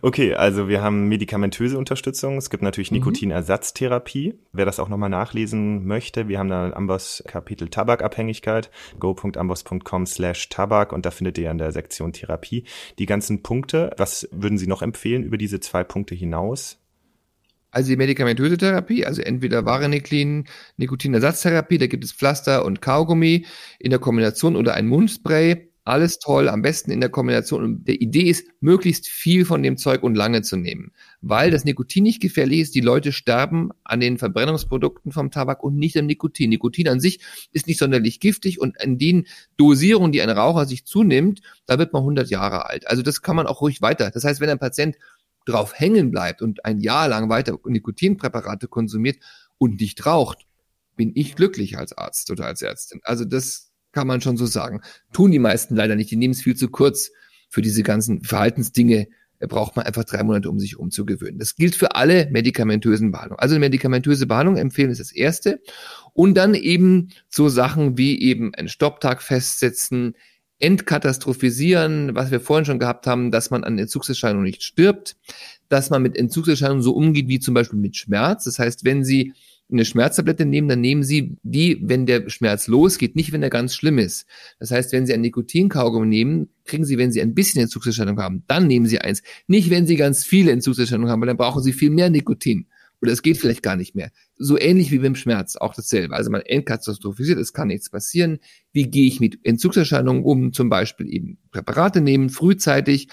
Okay, 0.00 0.34
also 0.34 0.68
wir 0.68 0.82
haben 0.82 1.08
medikamentöse 1.08 1.78
Unterstützung. 1.78 2.36
Es 2.36 2.50
gibt 2.50 2.62
natürlich 2.62 2.90
mhm. 2.90 2.98
Nikotinersatztherapie. 2.98 4.34
Wer 4.52 4.64
das 4.64 4.78
auch 4.78 4.88
nochmal 4.88 5.10
nachlesen 5.10 5.86
möchte, 5.86 6.28
wir 6.28 6.38
haben 6.38 6.48
da 6.48 6.70
Amboss 6.72 7.22
Kapitel 7.26 7.68
Tabakabhängigkeit, 7.68 8.70
go.amboss.com 8.98 10.06
slash 10.06 10.48
Tabak 10.48 10.92
und 10.92 11.06
da 11.06 11.10
findet 11.10 11.38
ihr 11.38 11.50
in 11.50 11.58
der 11.58 11.72
Sektion 11.72 12.12
Therapie 12.12 12.64
die 12.98 13.06
ganzen 13.06 13.42
Punkte. 13.42 13.90
Was 13.96 14.28
würden 14.32 14.58
Sie 14.58 14.66
noch 14.66 14.82
empfehlen 14.82 15.24
über 15.24 15.38
diese 15.38 15.60
zwei 15.60 15.84
Punkte 15.84 16.14
hinaus? 16.14 16.78
Also 17.72 17.88
die 17.88 17.96
medikamentöse 17.96 18.58
Therapie, 18.58 19.06
also 19.06 19.22
entweder 19.22 19.64
Vareniclin, 19.64 20.44
Nikotinersatztherapie, 20.76 21.78
da 21.78 21.86
gibt 21.86 22.04
es 22.04 22.12
Pflaster 22.12 22.66
und 22.66 22.82
Kaugummi 22.82 23.46
in 23.78 23.90
der 23.90 23.98
Kombination 23.98 24.56
oder 24.56 24.74
ein 24.74 24.86
Mundspray 24.86 25.71
alles 25.84 26.20
toll, 26.20 26.48
am 26.48 26.62
besten 26.62 26.92
in 26.92 27.00
der 27.00 27.10
Kombination. 27.10 27.64
Und 27.64 27.88
der 27.88 28.00
Idee 28.00 28.30
ist, 28.30 28.46
möglichst 28.60 29.08
viel 29.08 29.44
von 29.44 29.62
dem 29.62 29.76
Zeug 29.76 30.02
und 30.02 30.14
lange 30.14 30.42
zu 30.42 30.56
nehmen, 30.56 30.92
weil 31.20 31.50
das 31.50 31.64
Nikotin 31.64 32.04
nicht 32.04 32.22
gefährlich 32.22 32.60
ist. 32.60 32.74
Die 32.74 32.80
Leute 32.80 33.10
sterben 33.12 33.70
an 33.82 33.98
den 33.98 34.18
Verbrennungsprodukten 34.18 35.10
vom 35.10 35.30
Tabak 35.30 35.62
und 35.64 35.76
nicht 35.76 35.96
am 35.96 36.06
Nikotin. 36.06 36.50
Nikotin 36.50 36.88
an 36.88 37.00
sich 37.00 37.20
ist 37.52 37.66
nicht 37.66 37.78
sonderlich 37.78 38.20
giftig 38.20 38.60
und 38.60 38.80
in 38.82 38.98
den 38.98 39.26
Dosierungen, 39.56 40.12
die 40.12 40.22
ein 40.22 40.30
Raucher 40.30 40.66
sich 40.66 40.84
zunimmt, 40.84 41.40
da 41.66 41.78
wird 41.78 41.92
man 41.92 42.02
100 42.02 42.30
Jahre 42.30 42.66
alt. 42.66 42.86
Also 42.86 43.02
das 43.02 43.22
kann 43.22 43.36
man 43.36 43.46
auch 43.46 43.60
ruhig 43.60 43.82
weiter. 43.82 44.10
Das 44.10 44.24
heißt, 44.24 44.40
wenn 44.40 44.50
ein 44.50 44.60
Patient 44.60 44.96
drauf 45.46 45.72
hängen 45.74 46.12
bleibt 46.12 46.42
und 46.42 46.64
ein 46.64 46.78
Jahr 46.80 47.08
lang 47.08 47.28
weiter 47.28 47.58
Nikotinpräparate 47.64 48.68
konsumiert 48.68 49.18
und 49.58 49.80
nicht 49.80 50.06
raucht, 50.06 50.46
bin 50.94 51.10
ich 51.16 51.34
glücklich 51.34 51.78
als 51.78 51.96
Arzt 51.96 52.30
oder 52.30 52.46
als 52.46 52.62
Ärztin. 52.62 53.00
Also 53.02 53.24
das 53.24 53.71
kann 53.92 54.06
man 54.06 54.20
schon 54.20 54.36
so 54.36 54.46
sagen. 54.46 54.80
Tun 55.12 55.30
die 55.30 55.38
meisten 55.38 55.76
leider 55.76 55.96
nicht. 55.96 56.10
Die 56.10 56.16
nehmen 56.16 56.32
es 56.32 56.42
viel 56.42 56.56
zu 56.56 56.68
kurz 56.68 57.10
für 57.48 57.62
diese 57.62 57.82
ganzen 57.82 58.22
Verhaltensdinge. 58.22 59.08
Braucht 59.40 59.74
man 59.74 59.84
einfach 59.84 60.04
drei 60.04 60.22
Monate, 60.22 60.48
um 60.48 60.60
sich 60.60 60.78
umzugewöhnen. 60.78 61.38
Das 61.38 61.56
gilt 61.56 61.74
für 61.74 61.96
alle 61.96 62.28
medikamentösen 62.30 63.10
Behandlungen. 63.10 63.40
Also 63.40 63.56
eine 63.56 63.60
medikamentöse 63.66 64.26
Behandlung 64.26 64.56
empfehlen 64.56 64.90
ist 64.90 65.00
das 65.00 65.10
erste. 65.10 65.60
Und 66.12 66.34
dann 66.34 66.54
eben 66.54 67.08
so 67.28 67.48
Sachen 67.48 67.98
wie 67.98 68.22
eben 68.22 68.54
einen 68.54 68.68
Stopptag 68.68 69.20
festsetzen, 69.20 70.14
entkatastrophisieren, 70.60 72.14
was 72.14 72.30
wir 72.30 72.40
vorhin 72.40 72.64
schon 72.64 72.78
gehabt 72.78 73.08
haben, 73.08 73.32
dass 73.32 73.50
man 73.50 73.64
an 73.64 73.78
Entzugserscheinungen 73.78 74.44
nicht 74.44 74.62
stirbt, 74.62 75.16
dass 75.68 75.90
man 75.90 76.02
mit 76.02 76.16
Entzugserscheinungen 76.16 76.82
so 76.82 76.92
umgeht 76.92 77.26
wie 77.26 77.40
zum 77.40 77.52
Beispiel 77.52 77.80
mit 77.80 77.96
Schmerz. 77.96 78.44
Das 78.44 78.60
heißt, 78.60 78.84
wenn 78.84 79.04
Sie 79.04 79.34
eine 79.72 79.84
Schmerztablette 79.84 80.44
nehmen, 80.44 80.68
dann 80.68 80.80
nehmen 80.80 81.02
Sie 81.02 81.36
die, 81.42 81.78
wenn 81.82 82.06
der 82.06 82.28
Schmerz 82.28 82.66
losgeht, 82.68 83.16
nicht 83.16 83.32
wenn 83.32 83.42
er 83.42 83.50
ganz 83.50 83.74
schlimm 83.74 83.98
ist. 83.98 84.26
Das 84.58 84.70
heißt, 84.70 84.92
wenn 84.92 85.06
Sie 85.06 85.14
ein 85.14 85.20
Nikotinkaugummi 85.20 86.06
nehmen, 86.06 86.48
kriegen 86.64 86.84
Sie, 86.84 86.98
wenn 86.98 87.12
Sie 87.12 87.22
ein 87.22 87.34
bisschen 87.34 87.62
Entzugserscheinung 87.62 88.18
haben, 88.18 88.44
dann 88.46 88.66
nehmen 88.66 88.86
Sie 88.86 89.00
eins. 89.00 89.22
Nicht, 89.46 89.70
wenn 89.70 89.86
Sie 89.86 89.96
ganz 89.96 90.24
viele 90.24 90.52
Entzugserscheinungen 90.52 91.10
haben, 91.10 91.20
weil 91.20 91.28
dann 91.28 91.36
brauchen 91.36 91.62
Sie 91.62 91.72
viel 91.72 91.90
mehr 91.90 92.10
Nikotin. 92.10 92.66
Oder 93.02 93.10
es 93.10 93.22
geht 93.22 93.36
vielleicht 93.36 93.64
gar 93.64 93.74
nicht 93.74 93.96
mehr. 93.96 94.12
So 94.38 94.56
ähnlich 94.56 94.92
wie 94.92 95.00
beim 95.00 95.16
Schmerz, 95.16 95.56
auch 95.56 95.74
dasselbe. 95.74 96.14
Also 96.14 96.30
man 96.30 96.42
entkatastrophisiert, 96.42 97.38
es 97.38 97.52
kann 97.52 97.66
nichts 97.68 97.90
passieren. 97.90 98.38
Wie 98.72 98.88
gehe 98.88 99.08
ich 99.08 99.18
mit 99.18 99.40
Entzugserscheinungen 99.44 100.22
um? 100.22 100.52
Zum 100.52 100.68
Beispiel 100.70 101.12
eben 101.12 101.38
Präparate 101.50 102.00
nehmen, 102.00 102.30
frühzeitig. 102.30 103.08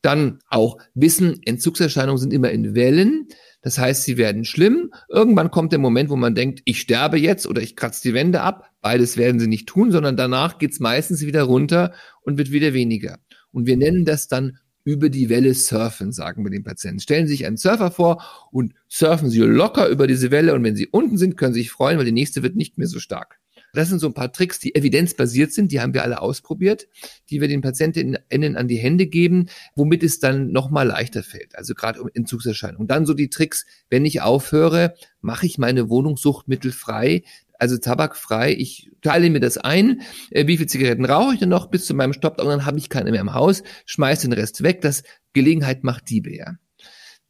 Dann 0.00 0.38
auch 0.48 0.78
wissen, 0.94 1.40
Entzugserscheinungen 1.44 2.18
sind 2.18 2.32
immer 2.32 2.50
in 2.50 2.74
Wellen. 2.74 3.28
Das 3.66 3.78
heißt, 3.78 4.04
sie 4.04 4.16
werden 4.16 4.44
schlimm. 4.44 4.92
Irgendwann 5.08 5.50
kommt 5.50 5.72
der 5.72 5.80
Moment, 5.80 6.08
wo 6.08 6.14
man 6.14 6.36
denkt, 6.36 6.62
ich 6.66 6.80
sterbe 6.80 7.18
jetzt 7.18 7.48
oder 7.48 7.60
ich 7.60 7.74
kratze 7.74 8.00
die 8.00 8.14
Wände 8.14 8.42
ab. 8.42 8.70
Beides 8.80 9.16
werden 9.16 9.40
sie 9.40 9.48
nicht 9.48 9.66
tun, 9.66 9.90
sondern 9.90 10.16
danach 10.16 10.58
geht's 10.58 10.78
meistens 10.78 11.22
wieder 11.22 11.42
runter 11.42 11.92
und 12.22 12.38
wird 12.38 12.52
wieder 12.52 12.74
weniger. 12.74 13.18
Und 13.50 13.66
wir 13.66 13.76
nennen 13.76 14.04
das 14.04 14.28
dann 14.28 14.58
über 14.84 15.08
die 15.08 15.28
Welle 15.30 15.52
surfen, 15.52 16.12
sagen 16.12 16.44
wir 16.44 16.50
den 16.52 16.62
Patienten. 16.62 17.00
Stellen 17.00 17.26
Sie 17.26 17.32
sich 17.32 17.44
einen 17.44 17.56
Surfer 17.56 17.90
vor 17.90 18.22
und 18.52 18.72
surfen 18.88 19.30
Sie 19.30 19.40
locker 19.40 19.88
über 19.88 20.06
diese 20.06 20.30
Welle 20.30 20.54
und 20.54 20.62
wenn 20.62 20.76
Sie 20.76 20.86
unten 20.86 21.18
sind, 21.18 21.36
können 21.36 21.52
Sie 21.52 21.62
sich 21.62 21.72
freuen, 21.72 21.98
weil 21.98 22.04
die 22.04 22.12
nächste 22.12 22.44
wird 22.44 22.54
nicht 22.54 22.78
mehr 22.78 22.86
so 22.86 23.00
stark. 23.00 23.40
Das 23.72 23.88
sind 23.88 23.98
so 23.98 24.06
ein 24.06 24.14
paar 24.14 24.32
Tricks, 24.32 24.58
die 24.58 24.74
evidenzbasiert 24.74 25.52
sind, 25.52 25.72
die 25.72 25.80
haben 25.80 25.94
wir 25.94 26.02
alle 26.02 26.20
ausprobiert, 26.20 26.88
die 27.30 27.40
wir 27.40 27.48
den 27.48 27.60
PatientInnen 27.60 28.56
an 28.56 28.68
die 28.68 28.76
Hände 28.76 29.06
geben, 29.06 29.46
womit 29.74 30.02
es 30.02 30.18
dann 30.18 30.50
nochmal 30.50 30.86
leichter 30.86 31.22
fällt. 31.22 31.56
Also 31.56 31.74
gerade 31.74 32.00
um 32.00 32.08
Entzugserscheinungen. 32.12 32.88
Dann 32.88 33.06
so 33.06 33.14
die 33.14 33.28
Tricks, 33.28 33.66
wenn 33.90 34.04
ich 34.04 34.22
aufhöre, 34.22 34.94
mache 35.20 35.46
ich 35.46 35.58
meine 35.58 35.88
Wohnung 35.88 36.16
suchtmittelfrei, 36.16 37.22
also 37.58 37.78
tabakfrei. 37.78 38.52
Ich 38.52 38.90
teile 39.02 39.30
mir 39.30 39.40
das 39.40 39.58
ein, 39.58 40.02
äh, 40.30 40.46
wie 40.46 40.56
viel 40.56 40.66
Zigaretten 40.66 41.04
rauche 41.04 41.34
ich 41.34 41.40
denn 41.40 41.48
noch 41.48 41.66
bis 41.66 41.86
zu 41.86 41.94
meinem 41.94 42.12
Stopp 42.12 42.40
und 42.40 42.46
dann 42.46 42.66
habe 42.66 42.78
ich 42.78 42.88
keine 42.88 43.10
mehr 43.10 43.20
im 43.20 43.34
Haus, 43.34 43.62
schmeiß 43.86 44.20
den 44.20 44.32
Rest 44.32 44.62
weg. 44.62 44.80
Das 44.80 45.02
Gelegenheit 45.32 45.84
macht 45.84 46.10
Diebe, 46.10 46.34
ja. 46.34 46.56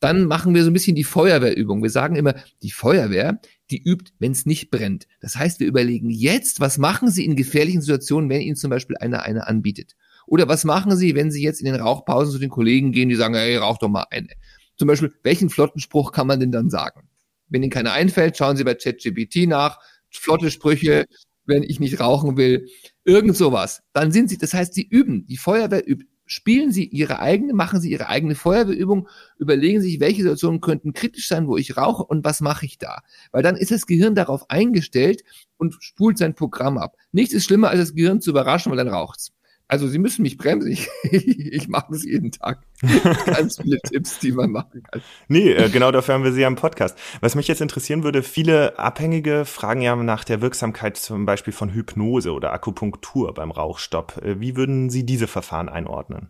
Dann 0.01 0.27
machen 0.27 0.55
wir 0.55 0.63
so 0.63 0.71
ein 0.71 0.75
bisschen 0.75 0.95
die 0.95 1.05
Feuerwehrübung. 1.05 1.83
Wir 1.83 1.91
sagen 1.91 2.17
immer, 2.17 2.35
die 2.63 2.71
Feuerwehr, 2.71 3.41
die 3.71 3.83
übt, 3.83 4.13
wenn 4.19 4.33
es 4.33 4.45
nicht 4.45 4.71
brennt. 4.71 5.07
Das 5.21 5.37
heißt, 5.37 5.59
wir 5.61 5.67
überlegen 5.67 6.11
jetzt, 6.11 6.61
was 6.61 6.79
machen 6.79 7.11
Sie 7.11 7.25
in 7.25 7.35
gefährlichen 7.35 7.81
Situationen, 7.81 8.29
wenn 8.29 8.43
Ihnen 8.43 8.57
zum 8.57 8.71
Beispiel 8.71 8.97
einer 8.99 9.23
eine 9.23 9.47
anbietet? 9.47 9.97
Oder 10.27 10.49
was 10.49 10.65
machen 10.65 10.97
Sie, 10.97 11.15
wenn 11.15 11.31
Sie 11.31 11.43
jetzt 11.43 11.61
in 11.61 11.67
den 11.67 11.81
Rauchpausen 11.81 12.33
zu 12.33 12.39
den 12.39 12.51
Kollegen 12.51 12.93
gehen, 12.93 13.09
die 13.09 13.15
sagen, 13.15 13.35
hey, 13.35 13.57
rauch 13.57 13.79
doch 13.79 13.89
mal 13.89 14.07
eine. 14.11 14.29
Zum 14.77 14.89
Beispiel, 14.89 15.13
welchen 15.23 15.49
flotten 15.49 15.81
Spruch 15.81 16.13
kann 16.13 16.27
man 16.27 16.41
denn 16.41 16.53
dann 16.53 16.69
sagen? 16.69 17.09
Wenn 17.49 17.63
Ihnen 17.63 17.71
keiner 17.71 17.93
einfällt, 17.93 18.37
schauen 18.37 18.57
Sie 18.57 18.65
bei 18.65 18.75
ChatGPT 18.75 19.47
nach, 19.47 19.79
flotte 20.11 20.51
Sprüche, 20.51 21.07
wenn 21.47 21.63
ich 21.63 21.81
nicht 21.81 22.01
rauchen 22.01 22.37
will, 22.37 22.69
irgend 23.05 23.37
sowas. 23.37 23.83
Dann 23.93 24.13
sind 24.13 24.29
Sie, 24.29 24.37
das 24.37 24.53
heißt, 24.53 24.75
Sie 24.75 24.87
üben, 24.87 25.27
die 25.27 25.37
Feuerwehr 25.37 25.89
übt 25.89 26.07
spielen 26.27 26.73
Sie 26.73 26.85
Ihre 26.85 27.21
eigene, 27.21 27.55
machen 27.55 27.81
Sie 27.81 27.91
Ihre 27.91 28.09
eigene 28.09 28.35
Feuerwehrübung, 28.35 29.09
überlegen 29.39 29.81
sich, 29.81 30.01
welche 30.01 30.23
Situationen 30.23 30.61
könnten 30.61 30.93
kritisch 30.93 31.29
sein, 31.29 31.47
wo 31.47 31.57
ich 31.57 31.77
rauche 31.77 32.05
und 32.05 32.25
was 32.25 32.41
mache 32.41 32.67
ich 32.67 32.79
da. 32.79 33.03
Weil 33.33 33.43
dann 33.43 33.57
ist 33.57 33.71
das 33.71 33.87
Gehirn 33.87 34.15
darauf 34.15 34.51
eingestellt 34.51 35.23
und 35.57 35.77
spult 35.81 36.19
sein 36.19 36.35
Programm 36.35 36.79
ab. 36.79 36.97
Nichts 37.13 37.35
ist 37.35 37.45
schlimmer, 37.45 37.71
als 37.71 37.81
das 37.81 37.95
Gehirn 37.95 38.21
zu 38.21 38.31
überraschen, 38.31 38.71
weil 38.71 38.79
dann 38.79 38.89
raucht's. 38.89 39.33
Also 39.69 39.89
Sie 39.89 39.99
müssen 39.99 40.23
mich 40.23 40.37
bremsen. 40.37 40.67
Ich, 41.11 41.53
ich 41.53 41.69
mache 41.69 41.93
das 41.93 42.05
jeden 42.05 42.31
Tag. 42.31 42.63
Ganz 43.27 43.61
viele 43.61 43.79
Tipps, 43.81 44.19
die 44.19 44.33
man 44.33 44.51
machen 44.51 44.83
kann. 44.83 45.03
Nee, 45.29 45.53
äh, 45.53 45.69
genau 45.71 45.93
dafür 45.93 46.15
haben 46.15 46.25
wir 46.25 46.33
Sie 46.33 46.45
am 46.45 46.57
Podcast. 46.57 46.99
Was 47.21 47.35
mich 47.35 47.49
jetzt 47.49 47.61
interessieren 47.61 48.03
würde, 48.03 48.23
viele 48.23 48.79
Abhängige 48.79 49.45
fragen 49.45 49.83
ja 49.83 49.97
nach 49.97 50.25
der 50.25 50.41
Wirksamkeit 50.41 50.97
zum 50.97 51.27
Beispiel 51.27 51.53
von 51.53 51.73
Hypnose 51.73 52.33
oder 52.33 52.53
Akupunktur 52.53 53.35
beim 53.35 53.51
Rauchstopp. 53.51 54.23
Äh, 54.23 54.41
wie 54.41 54.57
würden 54.57 54.91
Sie 54.91 55.07
diese 55.07 55.27
Verfahren 55.27 55.69
einordnen? 55.69 56.29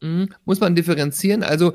Mhm. 0.00 0.28
Muss 0.44 0.60
man 0.60 0.74
differenzieren. 0.74 1.42
Also 1.42 1.72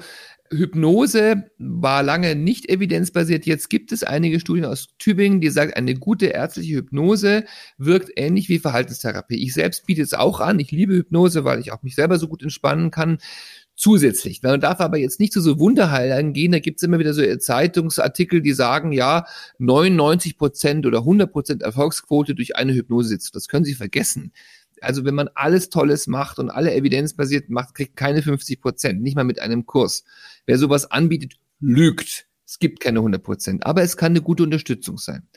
Hypnose 0.52 1.50
war 1.58 2.04
lange 2.04 2.36
nicht 2.36 2.70
evidenzbasiert. 2.70 3.46
Jetzt 3.46 3.70
gibt 3.70 3.92
es 3.92 4.04
einige 4.04 4.40
Studien 4.40 4.66
aus 4.66 4.90
Tübingen, 5.00 5.40
die 5.40 5.50
sagen, 5.50 5.74
eine 5.74 5.96
gute 5.96 6.28
ärztliche 6.28 6.76
Hypnose 6.76 7.46
wirkt 7.78 8.12
ähnlich 8.18 8.50
wie 8.50 8.60
Verhaltenstherapie. 8.60 9.42
Ich 9.42 9.54
selbst 9.54 9.86
biete 9.86 10.02
es 10.02 10.14
auch 10.14 10.42
an. 10.42 10.60
Ich 10.60 10.72
liebe 10.72 10.94
Hypnose, 10.94 11.46
weil 11.46 11.60
ich 11.60 11.72
auch 11.72 11.84
mich 11.84 11.96
selber 11.96 12.20
so 12.20 12.28
gut 12.28 12.44
entspannen 12.44 12.92
kann. 12.92 13.20
Zusätzlich. 13.76 14.44
Man 14.44 14.60
darf 14.60 14.82
aber 14.82 14.98
jetzt 14.98 15.20
nicht 15.20 15.34
zu 15.34 15.42
so 15.42 15.58
Wunderheilern 15.58 16.34
gehen. 16.34 16.52
Da 16.52 16.60
gibt 16.60 16.80
es 16.80 16.84
immer 16.84 17.00
wieder 17.00 17.14
so 17.14 17.24
Zeitungsartikel, 17.38 18.42
die 18.42 18.54
sagen, 18.54 18.92
ja, 18.92 19.26
99 19.58 20.38
Prozent 20.38 20.86
oder 20.86 21.00
100 21.00 21.32
Prozent 21.32 21.62
Erfolgsquote 21.64 22.36
durch 22.36 22.58
eine 22.58 22.74
Hypnose 22.74 23.10
sitzt. 23.10 23.36
Das 23.36 23.48
können 23.48 23.66
Sie 23.66 23.74
vergessen 23.74 24.34
also 24.82 25.06
wenn 25.06 25.16
man 25.16 25.30
alles 25.36 25.70
Tolles 25.70 26.08
macht 26.08 26.40
und 26.40 26.50
alle 26.50 26.74
evidenzbasiert 26.74 27.50
macht, 27.50 27.76
kriegt 27.76 27.96
keine 27.96 28.22
50 28.22 28.62
Prozent, 28.62 29.02
nicht 29.02 29.16
mal 29.16 29.24
mit 29.24 29.40
einem 29.40 29.66
Kurs. 29.66 30.04
Wer 30.46 30.58
sowas 30.58 30.90
anbietet, 30.90 31.36
lügt. 31.60 32.28
Es 32.46 32.60
gibt 32.60 32.82
keine 32.82 33.00
100 33.00 33.24
Prozent, 33.24 33.66
aber 33.66 33.82
es 33.82 33.96
kann 33.96 34.12
eine 34.12 34.22
gute 34.22 34.44
Unterstützung 34.44 34.98
sein. 34.98 35.28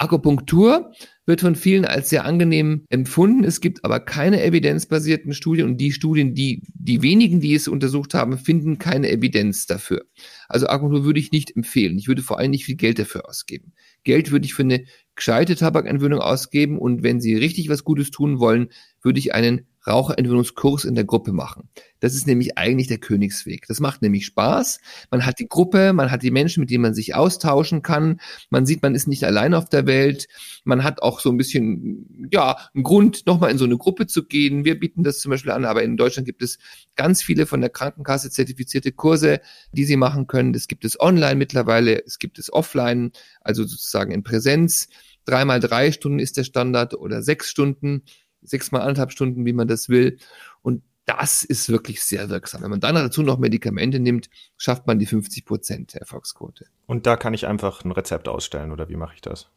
Akupunktur 0.00 0.92
wird 1.26 1.42
von 1.42 1.54
vielen 1.54 1.84
als 1.84 2.08
sehr 2.08 2.24
angenehm 2.24 2.86
empfunden. 2.88 3.44
Es 3.44 3.60
gibt 3.60 3.84
aber 3.84 4.00
keine 4.00 4.42
evidenzbasierten 4.42 5.34
Studien 5.34 5.66
und 5.66 5.76
die 5.76 5.92
Studien, 5.92 6.34
die, 6.34 6.62
die 6.72 7.02
wenigen, 7.02 7.40
die 7.40 7.54
es 7.54 7.68
untersucht 7.68 8.14
haben, 8.14 8.38
finden 8.38 8.78
keine 8.78 9.10
Evidenz 9.10 9.66
dafür. 9.66 10.06
Also 10.48 10.68
Akupunktur 10.68 11.04
würde 11.04 11.20
ich 11.20 11.32
nicht 11.32 11.54
empfehlen. 11.54 11.98
Ich 11.98 12.08
würde 12.08 12.22
vor 12.22 12.38
allem 12.38 12.50
nicht 12.50 12.64
viel 12.64 12.76
Geld 12.76 12.98
dafür 12.98 13.28
ausgeben. 13.28 13.74
Geld 14.02 14.32
würde 14.32 14.46
ich 14.46 14.54
für 14.54 14.62
eine 14.62 14.84
gescheite 15.20 15.54
Tabakentwöhnung 15.54 16.20
ausgeben 16.20 16.78
und 16.78 17.02
wenn 17.02 17.20
Sie 17.20 17.36
richtig 17.36 17.68
was 17.68 17.84
Gutes 17.84 18.10
tun 18.10 18.40
wollen, 18.40 18.70
würde 19.02 19.18
ich 19.18 19.34
einen 19.34 19.66
Raucherentwöhnungskurs 19.86 20.84
in 20.84 20.94
der 20.94 21.04
Gruppe 21.04 21.32
machen. 21.32 21.68
Das 22.00 22.14
ist 22.14 22.26
nämlich 22.26 22.58
eigentlich 22.58 22.88
der 22.88 22.98
Königsweg. 22.98 23.66
Das 23.66 23.80
macht 23.80 24.02
nämlich 24.02 24.26
Spaß. 24.26 24.80
Man 25.10 25.24
hat 25.24 25.38
die 25.38 25.48
Gruppe, 25.48 25.92
man 25.92 26.10
hat 26.10 26.22
die 26.22 26.30
Menschen, 26.30 26.60
mit 26.60 26.70
denen 26.70 26.82
man 26.82 26.94
sich 26.94 27.14
austauschen 27.14 27.82
kann. 27.82 28.20
Man 28.50 28.66
sieht, 28.66 28.82
man 28.82 28.94
ist 28.94 29.08
nicht 29.08 29.24
allein 29.24 29.54
auf 29.54 29.68
der 29.68 29.86
Welt. 29.86 30.28
Man 30.64 30.84
hat 30.84 31.02
auch 31.02 31.20
so 31.20 31.30
ein 31.30 31.38
bisschen, 31.38 32.28
ja, 32.30 32.56
einen 32.74 32.84
Grund, 32.84 33.26
nochmal 33.26 33.50
in 33.50 33.58
so 33.58 33.64
eine 33.64 33.78
Gruppe 33.78 34.06
zu 34.06 34.26
gehen. 34.26 34.64
Wir 34.64 34.78
bieten 34.78 35.02
das 35.02 35.18
zum 35.18 35.30
Beispiel 35.30 35.52
an, 35.52 35.64
aber 35.64 35.82
in 35.82 35.96
Deutschland 35.96 36.26
gibt 36.26 36.42
es 36.42 36.58
ganz 36.96 37.22
viele 37.22 37.46
von 37.46 37.60
der 37.60 37.70
Krankenkasse 37.70 38.30
zertifizierte 38.30 38.92
Kurse, 38.92 39.40
die 39.72 39.84
Sie 39.84 39.96
machen 39.96 40.26
können. 40.26 40.52
Das 40.52 40.68
gibt 40.68 40.84
es 40.84 41.00
online 41.00 41.36
mittlerweile, 41.36 42.04
es 42.04 42.18
gibt 42.18 42.38
es 42.38 42.52
offline, 42.52 43.12
also 43.40 43.64
sozusagen 43.64 44.12
in 44.12 44.22
Präsenz. 44.22 44.88
Dreimal 45.24 45.60
drei 45.60 45.92
Stunden 45.92 46.18
ist 46.18 46.36
der 46.36 46.44
Standard 46.44 46.94
oder 46.94 47.22
sechs 47.22 47.48
Stunden 47.48 48.02
sechsmal 48.42 48.82
anderthalb 48.82 49.12
Stunden, 49.12 49.44
wie 49.44 49.52
man 49.52 49.68
das 49.68 49.88
will. 49.88 50.18
Und 50.62 50.82
das 51.06 51.42
ist 51.42 51.68
wirklich 51.68 52.02
sehr 52.02 52.28
wirksam. 52.28 52.62
Wenn 52.62 52.70
man 52.70 52.80
dann 52.80 52.94
dazu 52.94 53.22
noch 53.22 53.38
Medikamente 53.38 53.98
nimmt, 53.98 54.30
schafft 54.56 54.86
man 54.86 54.98
die 54.98 55.06
50 55.06 55.44
Prozent 55.44 55.94
Erfolgsquote. 55.94 56.66
Und 56.86 57.06
da 57.06 57.16
kann 57.16 57.34
ich 57.34 57.46
einfach 57.46 57.84
ein 57.84 57.90
Rezept 57.90 58.28
ausstellen 58.28 58.70
oder 58.70 58.88
wie 58.88 58.96
mache 58.96 59.14
ich 59.16 59.20
das? 59.20 59.48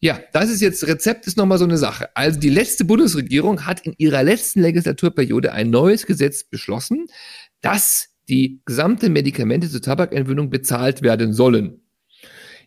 Ja, 0.00 0.18
das 0.32 0.50
ist 0.50 0.60
jetzt, 0.60 0.84
Rezept 0.86 1.26
ist 1.26 1.36
nochmal 1.36 1.58
so 1.58 1.64
eine 1.64 1.78
Sache. 1.78 2.08
Also 2.16 2.40
die 2.40 2.50
letzte 2.50 2.84
Bundesregierung 2.84 3.66
hat 3.66 3.80
in 3.86 3.94
ihrer 3.98 4.24
letzten 4.24 4.62
Legislaturperiode 4.62 5.52
ein 5.52 5.70
neues 5.70 6.06
Gesetz 6.06 6.42
beschlossen, 6.42 7.06
dass 7.60 8.08
die 8.28 8.60
gesamte 8.64 9.08
Medikamente 9.08 9.70
zur 9.70 9.82
Tabakentwöhnung 9.82 10.50
bezahlt 10.50 11.02
werden 11.02 11.32
sollen. 11.32 11.85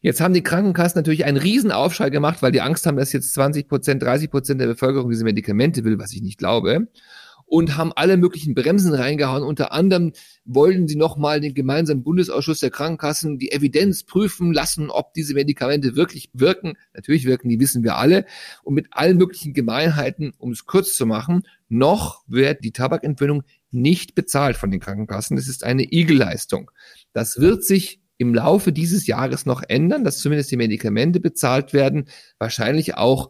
Jetzt 0.02 0.22
haben 0.22 0.34
die 0.34 0.44
Krankenkassen 0.44 0.98
natürlich 0.98 1.26
einen 1.26 1.38
riesen 1.38 1.72
Aufschrei 1.72 2.10
gemacht, 2.10 2.42
weil 2.42 2.54
die 2.54 2.62
Angst 2.62 2.86
haben, 2.86 2.98
dass 2.98 3.12
jetzt 3.12 3.34
20 3.34 3.68
Prozent, 3.68 4.02
30 4.02 4.32
Prozent 4.32 4.62
der 4.62 4.68
Bevölkerung 4.68 5.10
diese 5.10 5.26
Medikamente 5.26 5.84
will, 5.84 6.00
was 6.00 6.14
ich 6.14 6.22
nicht 6.22 6.38
glaube. 6.38 6.88
Und 7.46 7.78
haben 7.78 7.92
alle 7.96 8.16
möglichen 8.16 8.54
Bremsen 8.54 8.94
reingehauen. 8.94 9.42
Unter 9.42 9.74
anderem 9.74 10.14
wollen 10.46 10.88
sie 10.88 10.96
nochmal 10.96 11.42
den 11.42 11.56
gemeinsamen 11.56 12.04
Bundesausschuss 12.04 12.60
der 12.60 12.70
Krankenkassen 12.70 13.40
die 13.40 13.52
Evidenz 13.52 14.04
prüfen 14.04 14.54
lassen, 14.54 14.92
ob 14.92 15.16
diese 15.16 15.34
Medikamente 15.34 15.96
wirklich 15.96 16.30
wirken. 16.34 16.74
Natürlich 16.94 17.26
wirken, 17.26 17.50
die 17.50 17.60
wissen 17.60 17.84
wir 17.84 17.98
alle. 17.98 18.26
Und 18.64 18.76
mit 18.76 18.90
allen 18.92 19.18
möglichen 19.18 19.54
Gemeinheiten, 19.54 20.32
um 20.38 20.52
es 20.52 20.66
kurz 20.66 20.96
zu 20.96 21.08
machen, 21.08 21.42
noch 21.70 22.24
wird 22.28 22.64
die 22.64 22.72
Tabakentwöhnung 22.72 23.42
nicht 23.72 24.14
bezahlt 24.14 24.56
von 24.56 24.70
den 24.70 24.80
Krankenkassen. 24.80 25.36
Das 25.36 25.48
ist 25.48 25.64
eine 25.64 25.92
Igelleistung. 25.92 26.70
Das 27.14 27.40
wird 27.40 27.64
sich 27.64 28.00
im 28.20 28.36
Laufe 28.36 28.74
dieses 28.74 29.08
Jahres 29.08 29.46
noch 29.46 29.64
ändern, 29.68 30.04
dass 30.04 30.20
zumindest 30.20 30.52
die 30.52 30.58
Medikamente 30.58 31.22
bezahlt 31.22 31.74
werden, 31.74 32.10
wahrscheinlich 32.38 32.96
auch 32.96 33.30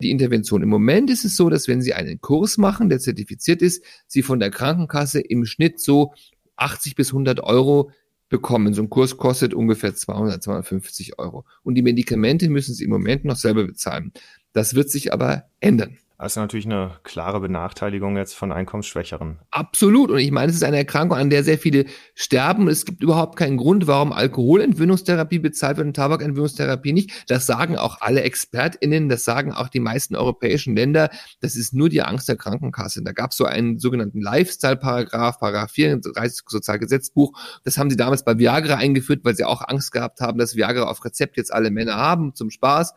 die 0.00 0.10
Intervention. 0.10 0.62
Im 0.62 0.68
Moment 0.68 1.08
ist 1.08 1.24
es 1.24 1.36
so, 1.36 1.48
dass 1.48 1.68
wenn 1.68 1.80
Sie 1.80 1.94
einen 1.94 2.20
Kurs 2.20 2.58
machen, 2.58 2.90
der 2.90 3.00
zertifiziert 3.00 3.62
ist, 3.62 3.82
Sie 4.06 4.22
von 4.22 4.38
der 4.38 4.50
Krankenkasse 4.50 5.20
im 5.20 5.46
Schnitt 5.46 5.80
so 5.80 6.12
80 6.56 6.96
bis 6.96 7.08
100 7.08 7.40
Euro 7.40 7.90
bekommen. 8.28 8.74
So 8.74 8.82
ein 8.82 8.90
Kurs 8.90 9.16
kostet 9.16 9.54
ungefähr 9.54 9.94
200, 9.94 10.42
250 10.42 11.18
Euro. 11.18 11.46
Und 11.62 11.74
die 11.74 11.82
Medikamente 11.82 12.50
müssen 12.50 12.74
Sie 12.74 12.84
im 12.84 12.90
Moment 12.90 13.24
noch 13.24 13.36
selber 13.36 13.64
bezahlen. 13.64 14.12
Das 14.52 14.74
wird 14.74 14.90
sich 14.90 15.14
aber 15.14 15.44
ändern. 15.60 15.96
Das 16.18 16.32
ist 16.32 16.36
natürlich 16.36 16.64
eine 16.64 16.92
klare 17.02 17.40
Benachteiligung 17.40 18.16
jetzt 18.16 18.34
von 18.34 18.50
Einkommensschwächeren. 18.50 19.38
Absolut. 19.50 20.10
Und 20.10 20.18
ich 20.18 20.30
meine, 20.30 20.48
es 20.48 20.56
ist 20.56 20.64
eine 20.64 20.78
Erkrankung, 20.78 21.18
an 21.18 21.28
der 21.28 21.44
sehr 21.44 21.58
viele 21.58 21.84
sterben. 22.14 22.68
Es 22.68 22.86
gibt 22.86 23.02
überhaupt 23.02 23.36
keinen 23.36 23.58
Grund, 23.58 23.86
warum 23.86 24.14
Alkoholentwöhnungstherapie 24.14 25.40
bezahlt 25.40 25.76
wird 25.76 25.88
und 25.88 25.94
Tabakentwöhnungstherapie 25.94 26.94
nicht. 26.94 27.10
Das 27.28 27.44
sagen 27.44 27.76
auch 27.76 28.00
alle 28.00 28.22
ExpertInnen, 28.22 29.10
das 29.10 29.26
sagen 29.26 29.52
auch 29.52 29.68
die 29.68 29.80
meisten 29.80 30.16
europäischen 30.16 30.74
Länder. 30.74 31.10
Das 31.40 31.54
ist 31.54 31.74
nur 31.74 31.90
die 31.90 32.00
Angst 32.00 32.30
der 32.30 32.36
Krankenkasse. 32.36 33.02
Da 33.02 33.12
gab 33.12 33.32
es 33.32 33.36
so 33.36 33.44
einen 33.44 33.78
sogenannten 33.78 34.22
Lifestyle-Paragraph, 34.22 35.38
Paragraph 35.38 35.70
34 35.72 36.44
Sozialgesetzbuch. 36.48 37.38
Das 37.64 37.76
haben 37.76 37.90
sie 37.90 37.96
damals 37.96 38.24
bei 38.24 38.38
Viagra 38.38 38.76
eingeführt, 38.76 39.20
weil 39.24 39.36
sie 39.36 39.44
auch 39.44 39.68
Angst 39.68 39.92
gehabt 39.92 40.22
haben, 40.22 40.38
dass 40.38 40.56
Viagra 40.56 40.84
auf 40.84 41.04
Rezept 41.04 41.36
jetzt 41.36 41.52
alle 41.52 41.70
Männer 41.70 41.96
haben 41.96 42.34
zum 42.34 42.48
Spaß. 42.48 42.94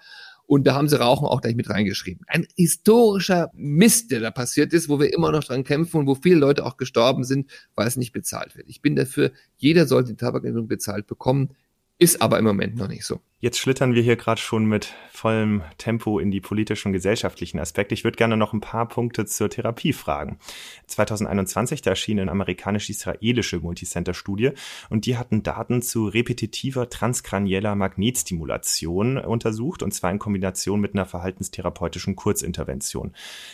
Und 0.50 0.66
da 0.66 0.74
haben 0.74 0.90
sie 0.90 1.00
Rauchen 1.00 1.28
auch 1.28 1.42
gleich 1.42 1.56
mit 1.56 1.70
reingeschrieben. 1.70 2.26
Ein 2.26 2.48
historischer 2.56 3.52
Mist, 3.54 4.10
der 4.10 4.20
da 4.20 4.32
passiert 4.32 4.74
ist, 4.74 4.90
wo 4.90 5.00
wir 5.00 5.14
immer 5.14 5.32
noch 5.32 5.44
dran 5.44 5.64
kämpfen 5.64 5.98
und 5.98 6.08
wo 6.08 6.16
viele 6.16 6.38
Leute 6.38 6.66
auch 6.66 6.76
gestorben 6.76 7.24
sind, 7.24 7.52
weil 7.76 7.88
es 7.88 7.98
nicht 7.98 8.14
bezahlt 8.14 8.58
wird. 8.58 8.68
Ich 8.68 8.82
bin 8.82 8.96
dafür, 8.96 9.32
jeder 9.58 9.86
sollte 9.86 10.10
die 10.10 10.18
Tabakentwöhnung 10.18 10.68
bezahlt 10.68 11.06
bekommen, 11.06 11.56
ist 12.00 12.24
aber 12.24 12.40
im 12.40 12.46
Moment 12.46 12.78
noch 12.78 12.88
nicht 12.88 13.06
so. 13.06 13.22
Jetzt 13.42 13.58
schlittern 13.58 13.94
wir 13.94 14.02
hier 14.02 14.18
gerade 14.18 14.42
schon 14.42 14.66
mit 14.66 14.94
vollem 15.14 15.64
Tempo 15.78 16.20
in 16.20 16.30
die 16.30 16.42
politischen 16.42 16.90
und 16.90 16.94
gesellschaftlichen 16.94 17.58
Aspekte. 17.58 17.94
Ich 17.94 18.04
würde 18.04 18.18
gerne 18.18 18.36
noch 18.36 18.52
ein 18.52 18.60
paar 18.60 18.86
Punkte 18.86 19.26
zur 19.26 19.50
Therapie 19.50 19.94
fragen. 19.94 20.40
2021, 20.88 21.82
da 21.82 21.92
erschien 21.92 22.20
eine 22.20 22.32
amerikanisch-israelische 22.32 23.60
Multicenter-Studie 23.60 24.52
und 24.90 25.06
die 25.06 25.16
hatten 25.16 25.42
Daten 25.42 25.82
zu 25.82 26.08
repetitiver 26.08 26.90
transkranieller 26.90 27.76
Magnetstimulation 27.76 29.18
untersucht 29.18 29.84
und 29.84 29.94
zwar 29.94 30.12
in 30.12 30.20
Kombination 30.20 30.82
mit 30.82 30.94
einer 30.94 31.06
verhaltenstherapeutischen 31.06 32.18
Kurzintervention. 32.18 33.14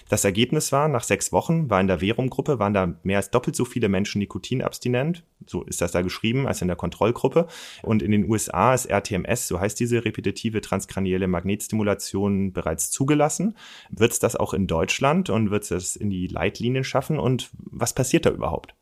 Das 0.10 0.26
Ergebnis 0.26 0.72
war, 0.72 0.88
nach 0.88 1.04
sechs 1.04 1.32
Wochen 1.32 1.70
war 1.70 1.80
in 1.80 1.88
der 1.88 2.00
Verum-Gruppe 2.00 2.58
waren 2.58 2.74
da 2.74 2.96
mehr 3.04 3.18
als 3.18 3.30
doppelt 3.30 3.56
so 3.56 3.66
viele 3.66 3.90
Menschen 3.90 4.18
nikotinabstinent, 4.18 5.24
so 5.46 5.64
ist 5.64 5.82
das 5.82 5.92
da 5.92 6.02
geschrieben, 6.02 6.48
als 6.48 6.62
in 6.62 6.68
der 6.68 6.78
Kontrollgruppe. 6.78 7.48
Und 7.84 8.02
in 8.02 8.12
den 8.12 8.30
USA 8.30 8.74
ist 8.74 8.86
RTMS, 8.88 9.48
so 9.48 9.60
heißt 9.60 9.75
ist 9.76 9.80
diese 9.80 10.06
repetitive 10.06 10.62
transkranielle 10.62 11.28
Magnetstimulation 11.28 12.54
bereits 12.54 12.92
zugelassen? 12.92 13.58
Wird 13.90 14.14
es 14.14 14.20
das 14.20 14.36
auch 14.36 14.54
in 14.54 14.68
Deutschland 14.68 15.30
und 15.30 15.52
wird 15.52 15.64
es 15.64 15.70
das 15.70 15.96
in 15.96 16.10
die 16.10 16.28
Leitlinien 16.28 16.84
schaffen? 16.84 17.20
Und 17.20 17.50
was 17.58 17.94
passiert 17.94 18.26
da 18.26 18.32
überhaupt? 18.32 18.74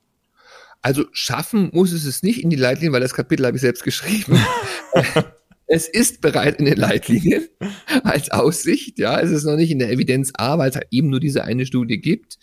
Also 0.82 1.06
schaffen 1.12 1.70
muss 1.74 1.94
es 1.94 2.06
es 2.06 2.24
nicht 2.24 2.44
in 2.44 2.50
die 2.50 2.58
Leitlinien, 2.58 2.94
weil 2.94 3.02
das 3.02 3.14
Kapitel 3.14 3.46
habe 3.46 3.56
ich 3.56 3.62
selbst 3.62 3.84
geschrieben. 3.84 4.38
es 5.66 5.88
ist 5.88 6.22
bereit 6.22 6.60
in 6.60 6.66
den 6.66 6.78
Leitlinien 6.78 7.48
als 8.04 8.30
Aussicht. 8.30 9.00
Ja, 9.00 9.20
es 9.20 9.32
ist 9.32 9.46
noch 9.46 9.56
nicht 9.56 9.72
in 9.72 9.80
der 9.80 9.91
Evidenz 9.91 10.32
A, 10.36 10.58
weil 10.58 10.70
es 10.70 10.76
halt 10.76 10.88
eben 10.91 11.10
nur 11.10 11.20
diese 11.20 11.44
eine 11.44 11.66
Studie 11.66 12.00
gibt. 12.00 12.38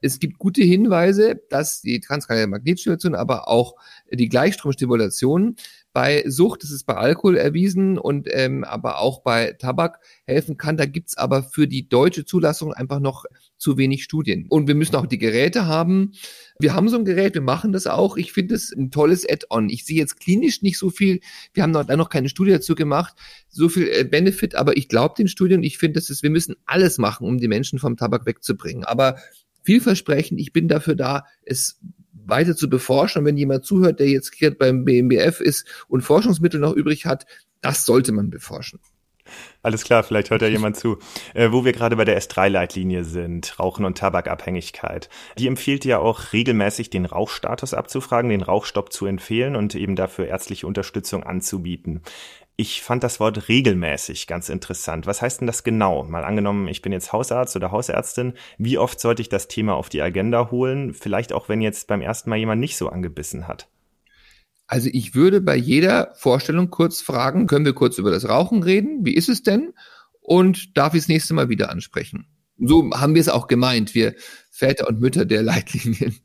Es 0.00 0.18
gibt 0.18 0.38
gute 0.38 0.62
Hinweise, 0.62 1.40
dass 1.48 1.80
die 1.80 2.00
transkranielle 2.00 2.48
Magnetstimulation, 2.48 3.14
aber 3.14 3.48
auch 3.48 3.74
die 4.10 4.28
Gleichstromstimulation 4.28 5.56
bei 5.94 6.24
Sucht, 6.26 6.64
das 6.64 6.72
ist 6.72 6.84
bei 6.84 6.96
Alkohol 6.96 7.36
erwiesen 7.36 7.98
und 7.98 8.26
ähm, 8.28 8.64
aber 8.64 8.98
auch 8.98 9.22
bei 9.22 9.52
Tabak 9.52 10.00
helfen 10.26 10.56
kann. 10.56 10.76
Da 10.76 10.86
gibt's 10.86 11.16
aber 11.16 11.44
für 11.44 11.68
die 11.68 11.88
deutsche 11.88 12.24
Zulassung 12.24 12.74
einfach 12.74 12.98
noch 12.98 13.24
zu 13.58 13.78
wenig 13.78 14.02
Studien. 14.02 14.46
Und 14.48 14.66
wir 14.66 14.74
müssen 14.74 14.96
auch 14.96 15.06
die 15.06 15.18
Geräte 15.18 15.66
haben. 15.66 16.10
Wir 16.58 16.74
haben 16.74 16.88
so 16.88 16.98
ein 16.98 17.04
Gerät, 17.04 17.34
wir 17.34 17.42
machen 17.42 17.72
das 17.72 17.86
auch. 17.86 18.16
Ich 18.16 18.32
finde 18.32 18.56
es 18.56 18.72
ein 18.72 18.90
tolles 18.90 19.24
Add-on. 19.26 19.70
Ich 19.70 19.84
sehe 19.84 19.96
jetzt 19.96 20.18
klinisch 20.18 20.62
nicht 20.62 20.78
so 20.78 20.90
viel. 20.90 21.20
Wir 21.52 21.62
haben 21.62 21.70
noch, 21.70 21.84
da 21.84 21.96
noch 21.96 22.10
keine 22.10 22.28
Studie 22.28 22.50
dazu 22.50 22.74
gemacht, 22.74 23.14
so 23.48 23.68
viel 23.68 23.88
äh, 23.88 24.02
Benefit, 24.02 24.56
aber 24.56 24.76
ich 24.76 24.88
glaube 24.88 25.14
den 25.16 25.28
Studien. 25.28 25.62
Ich 25.62 25.78
finde, 25.78 26.00
dass 26.00 26.10
es, 26.10 26.24
wir 26.24 26.30
müssen 26.30 26.56
alles 26.66 26.98
machen, 26.98 27.24
um 27.24 27.38
die 27.38 27.48
Menschen 27.48 27.78
vom 27.78 27.96
Tabak 27.96 28.26
wegzubringen. 28.26 28.82
Aber 28.82 29.16
vielversprechend, 29.62 30.40
ich 30.40 30.52
bin 30.52 30.66
dafür 30.66 30.96
da, 30.96 31.22
es 31.42 31.78
weiter 32.26 32.56
zu 32.56 32.68
beforschen. 32.68 33.20
Und 33.20 33.24
wenn 33.26 33.36
jemand 33.36 33.64
zuhört, 33.64 34.00
der 34.00 34.08
jetzt 34.08 34.38
gerade 34.38 34.56
beim 34.56 34.84
BMBF 34.84 35.40
ist 35.40 35.66
und 35.88 36.02
Forschungsmittel 36.02 36.60
noch 36.60 36.72
übrig 36.72 37.06
hat, 37.06 37.26
das 37.60 37.84
sollte 37.84 38.12
man 38.12 38.30
beforschen. 38.30 38.80
Alles 39.62 39.84
klar, 39.84 40.02
vielleicht 40.02 40.30
hört 40.30 40.42
ja 40.42 40.48
jemand 40.48 40.76
zu. 40.76 40.98
Äh, 41.32 41.50
wo 41.50 41.64
wir 41.64 41.72
gerade 41.72 41.96
bei 41.96 42.04
der 42.04 42.20
S3-Leitlinie 42.20 43.04
sind, 43.04 43.58
Rauchen 43.58 43.86
und 43.86 43.96
Tabakabhängigkeit. 43.96 45.08
Die 45.38 45.46
empfiehlt 45.46 45.84
ja 45.84 45.98
auch 45.98 46.32
regelmäßig 46.32 46.90
den 46.90 47.06
Rauchstatus 47.06 47.72
abzufragen, 47.72 48.30
den 48.30 48.42
Rauchstopp 48.42 48.92
zu 48.92 49.06
empfehlen 49.06 49.56
und 49.56 49.74
eben 49.74 49.96
dafür 49.96 50.26
ärztliche 50.26 50.66
Unterstützung 50.66 51.22
anzubieten. 51.22 52.02
Ich 52.56 52.82
fand 52.82 53.02
das 53.02 53.18
Wort 53.18 53.48
regelmäßig 53.48 54.28
ganz 54.28 54.48
interessant. 54.48 55.06
Was 55.06 55.20
heißt 55.20 55.40
denn 55.40 55.48
das 55.48 55.64
genau? 55.64 56.04
Mal 56.04 56.24
angenommen, 56.24 56.68
ich 56.68 56.82
bin 56.82 56.92
jetzt 56.92 57.12
Hausarzt 57.12 57.56
oder 57.56 57.72
Hausärztin. 57.72 58.34
Wie 58.58 58.78
oft 58.78 59.00
sollte 59.00 59.22
ich 59.22 59.28
das 59.28 59.48
Thema 59.48 59.74
auf 59.74 59.88
die 59.88 60.00
Agenda 60.00 60.52
holen? 60.52 60.94
Vielleicht 60.94 61.32
auch, 61.32 61.48
wenn 61.48 61.60
jetzt 61.60 61.88
beim 61.88 62.00
ersten 62.00 62.30
Mal 62.30 62.36
jemand 62.36 62.60
nicht 62.60 62.76
so 62.76 62.88
angebissen 62.88 63.48
hat. 63.48 63.68
Also 64.68 64.88
ich 64.92 65.16
würde 65.16 65.40
bei 65.40 65.56
jeder 65.56 66.14
Vorstellung 66.14 66.70
kurz 66.70 67.00
fragen, 67.00 67.48
können 67.48 67.64
wir 67.64 67.74
kurz 67.74 67.98
über 67.98 68.12
das 68.12 68.28
Rauchen 68.28 68.62
reden? 68.62 69.04
Wie 69.04 69.14
ist 69.14 69.28
es 69.28 69.42
denn? 69.42 69.74
Und 70.20 70.76
darf 70.76 70.94
ich 70.94 71.02
das 71.02 71.08
nächste 71.08 71.34
Mal 71.34 71.48
wieder 71.48 71.70
ansprechen? 71.70 72.26
So 72.58 72.88
haben 72.94 73.14
wir 73.14 73.20
es 73.20 73.28
auch 73.28 73.48
gemeint. 73.48 73.94
Wir 73.94 74.14
Väter 74.56 74.86
und 74.86 75.00
Mütter 75.00 75.24
der 75.24 75.42
Leitlinien. 75.42 76.16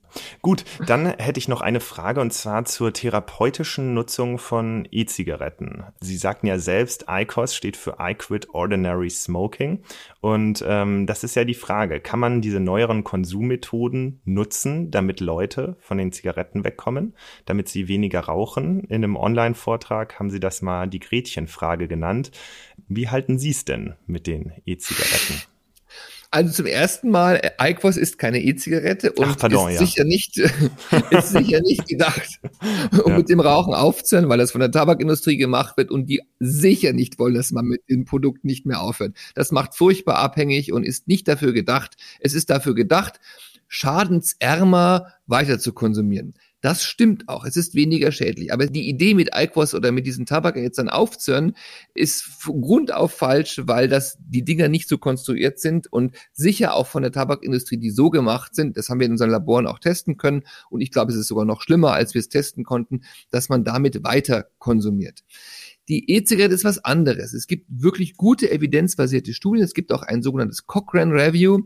Gut, 0.43 0.63
dann 0.85 1.07
hätte 1.07 1.39
ich 1.39 1.47
noch 1.47 1.61
eine 1.61 1.79
Frage 1.79 2.21
und 2.21 2.31
zwar 2.31 2.63
zur 2.65 2.93
therapeutischen 2.93 3.95
Nutzung 3.95 4.37
von 4.37 4.87
E-Zigaretten. 4.91 5.83
Sie 5.99 6.15
sagten 6.15 6.45
ja 6.45 6.59
selbst, 6.59 7.05
ICOS 7.09 7.55
steht 7.55 7.75
für 7.75 7.97
I 7.99 8.13
Quit 8.13 8.49
Ordinary 8.51 9.09
Smoking 9.09 9.83
und 10.21 10.63
ähm, 10.67 11.07
das 11.07 11.23
ist 11.23 11.35
ja 11.35 11.43
die 11.43 11.55
Frage, 11.55 12.01
kann 12.01 12.19
man 12.19 12.41
diese 12.41 12.59
neueren 12.59 13.03
Konsummethoden 13.03 14.21
nutzen, 14.25 14.91
damit 14.91 15.21
Leute 15.21 15.75
von 15.79 15.97
den 15.97 16.11
Zigaretten 16.11 16.63
wegkommen, 16.63 17.15
damit 17.45 17.67
sie 17.67 17.87
weniger 17.87 18.19
rauchen? 18.19 18.81
In 18.81 19.03
einem 19.03 19.15
Online-Vortrag 19.15 20.19
haben 20.19 20.29
Sie 20.29 20.39
das 20.39 20.61
mal 20.61 20.87
die 20.87 20.99
Gretchenfrage 20.99 21.87
genannt. 21.87 22.29
Wie 22.87 23.09
halten 23.09 23.39
Sie 23.39 23.49
es 23.49 23.65
denn 23.65 23.95
mit 24.05 24.27
den 24.27 24.53
E-Zigaretten? 24.65 25.41
Also 26.31 26.53
zum 26.53 26.67
ersten 26.67 27.09
Mal, 27.09 27.41
IQOS 27.59 27.97
ist 27.97 28.19
keine 28.19 28.39
E-Zigarette 28.43 29.13
und 29.13 29.25
Ach, 29.29 29.37
pardon, 29.37 29.69
ist, 29.71 29.79
ja. 29.79 29.85
sicher 29.87 30.03
nicht, 30.03 30.37
ist 31.09 31.29
sicher 31.29 31.59
nicht 31.61 31.87
gedacht, 31.87 32.39
um 33.03 33.11
Ja. 33.13 33.17
mit 33.17 33.29
dem 33.29 33.39
Rauchen 33.39 33.73
aufzuhören, 33.73 34.29
weil 34.29 34.37
das 34.37 34.51
von 34.51 34.61
der 34.61 34.71
Tabakindustrie 34.71 35.37
gemacht 35.37 35.75
wird 35.77 35.89
und 35.89 36.05
die 36.05 36.21
sicher 36.39 36.93
nicht 36.93 37.17
wollen, 37.17 37.33
dass 37.33 37.51
man 37.51 37.65
mit 37.65 37.81
dem 37.89 38.05
Produkt 38.05 38.45
nicht 38.45 38.67
mehr 38.67 38.79
aufhört. 38.81 39.15
Das 39.33 39.51
macht 39.51 39.75
furchtbar 39.75 40.17
abhängig 40.17 40.71
und 40.71 40.83
ist 40.83 41.07
nicht 41.07 41.27
dafür 41.27 41.51
gedacht. 41.51 41.95
Es 42.19 42.35
ist 42.35 42.51
dafür 42.51 42.75
gedacht, 42.75 43.19
schadensärmer 43.67 45.13
weiter 45.25 45.57
zu 45.59 45.73
konsumieren. 45.73 46.33
Das 46.61 46.83
stimmt 46.83 47.29
auch. 47.29 47.45
Es 47.45 47.55
ist 47.55 47.73
weniger 47.73 48.11
schädlich. 48.11 48.51
Aber 48.51 48.65
die 48.65 48.89
Idee 48.89 49.13
mit 49.13 49.29
IQOS 49.33 49.73
oder 49.73 49.91
mit 49.93 50.05
diesen 50.05 50.25
dann 50.25 50.89
aufzuhören, 50.89 51.53
ist 51.93 52.23
von 52.23 52.61
Grund 52.61 52.93
auf 52.93 53.13
falsch, 53.13 53.61
weil 53.63 53.87
das 53.87 54.17
die 54.19 54.43
Dinger 54.43 54.67
nicht 54.67 54.89
so 54.89 54.97
konstruiert 54.97 55.59
sind 55.59 55.91
und 55.91 56.15
sicher 56.33 56.73
auch 56.73 56.87
von 56.87 57.01
der 57.01 57.13
Tabakindustrie, 57.13 57.77
die 57.77 57.91
so 57.91 58.09
gemacht 58.09 58.55
sind. 58.55 58.75
Das 58.75 58.89
haben 58.89 58.99
wir 58.99 59.05
in 59.05 59.13
unseren 59.13 59.29
Laboren 59.29 59.67
auch 59.67 59.79
testen 59.79 60.17
können. 60.17 60.43
Und 60.69 60.81
ich 60.81 60.91
glaube, 60.91 61.11
es 61.13 61.17
ist 61.17 61.27
sogar 61.27 61.45
noch 61.45 61.61
schlimmer, 61.61 61.93
als 61.93 62.13
wir 62.13 62.19
es 62.19 62.29
testen 62.29 62.65
konnten, 62.65 63.01
dass 63.31 63.47
man 63.47 63.63
damit 63.63 64.03
weiter 64.03 64.47
konsumiert. 64.57 65.23
Die 65.89 66.11
E-Zigarette 66.11 66.53
ist 66.53 66.65
was 66.65 66.85
anderes. 66.85 67.33
Es 67.33 67.47
gibt 67.47 67.65
wirklich 67.67 68.15
gute 68.15 68.51
evidenzbasierte 68.51 69.33
Studien. 69.33 69.63
Es 69.63 69.73
gibt 69.73 69.91
auch 69.91 70.03
ein 70.03 70.21
sogenanntes 70.21 70.67
Cochrane 70.67 71.11
Review, 71.11 71.61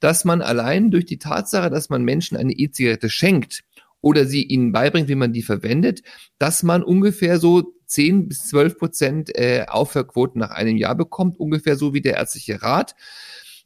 dass 0.00 0.24
man 0.24 0.42
allein 0.42 0.90
durch 0.90 1.04
die 1.04 1.18
Tatsache, 1.18 1.70
dass 1.70 1.88
man 1.88 2.02
Menschen 2.02 2.36
eine 2.36 2.52
E-Zigarette 2.52 3.08
schenkt, 3.08 3.62
oder 4.00 4.26
sie 4.26 4.44
ihnen 4.44 4.72
beibringt, 4.72 5.08
wie 5.08 5.14
man 5.14 5.32
die 5.32 5.42
verwendet, 5.42 6.02
dass 6.38 6.62
man 6.62 6.82
ungefähr 6.82 7.38
so 7.38 7.74
10 7.86 8.28
bis 8.28 8.48
12 8.48 8.78
Prozent 8.78 9.36
äh, 9.36 9.64
Aufhörquoten 9.66 10.40
nach 10.40 10.50
einem 10.50 10.76
Jahr 10.76 10.94
bekommt, 10.94 11.38
ungefähr 11.38 11.76
so 11.76 11.94
wie 11.94 12.00
der 12.00 12.16
ärztliche 12.16 12.62
Rat. 12.62 12.94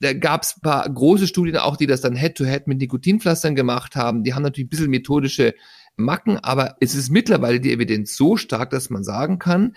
Da 0.00 0.14
gab 0.14 0.42
es 0.42 0.60
paar 0.60 0.88
große 0.88 1.28
Studien 1.28 1.56
auch, 1.58 1.76
die 1.76 1.86
das 1.86 2.00
dann 2.00 2.16
Head-to-Head 2.16 2.66
mit 2.66 2.78
Nikotinpflastern 2.78 3.54
gemacht 3.54 3.94
haben. 3.94 4.24
Die 4.24 4.34
haben 4.34 4.42
natürlich 4.42 4.66
ein 4.66 4.70
bisschen 4.70 4.90
methodische 4.90 5.54
Macken, 5.96 6.38
aber 6.38 6.76
es 6.80 6.94
ist 6.94 7.10
mittlerweile 7.10 7.60
die 7.60 7.72
Evidenz 7.72 8.16
so 8.16 8.36
stark, 8.36 8.70
dass 8.70 8.90
man 8.90 9.04
sagen 9.04 9.38
kann, 9.38 9.76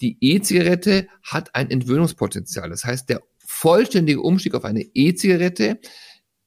die 0.00 0.18
E-Zigarette 0.20 1.08
hat 1.22 1.54
ein 1.54 1.70
Entwöhnungspotenzial. 1.70 2.68
Das 2.68 2.84
heißt, 2.84 3.08
der 3.08 3.22
vollständige 3.38 4.20
Umstieg 4.20 4.54
auf 4.54 4.64
eine 4.64 4.82
E-Zigarette 4.82 5.80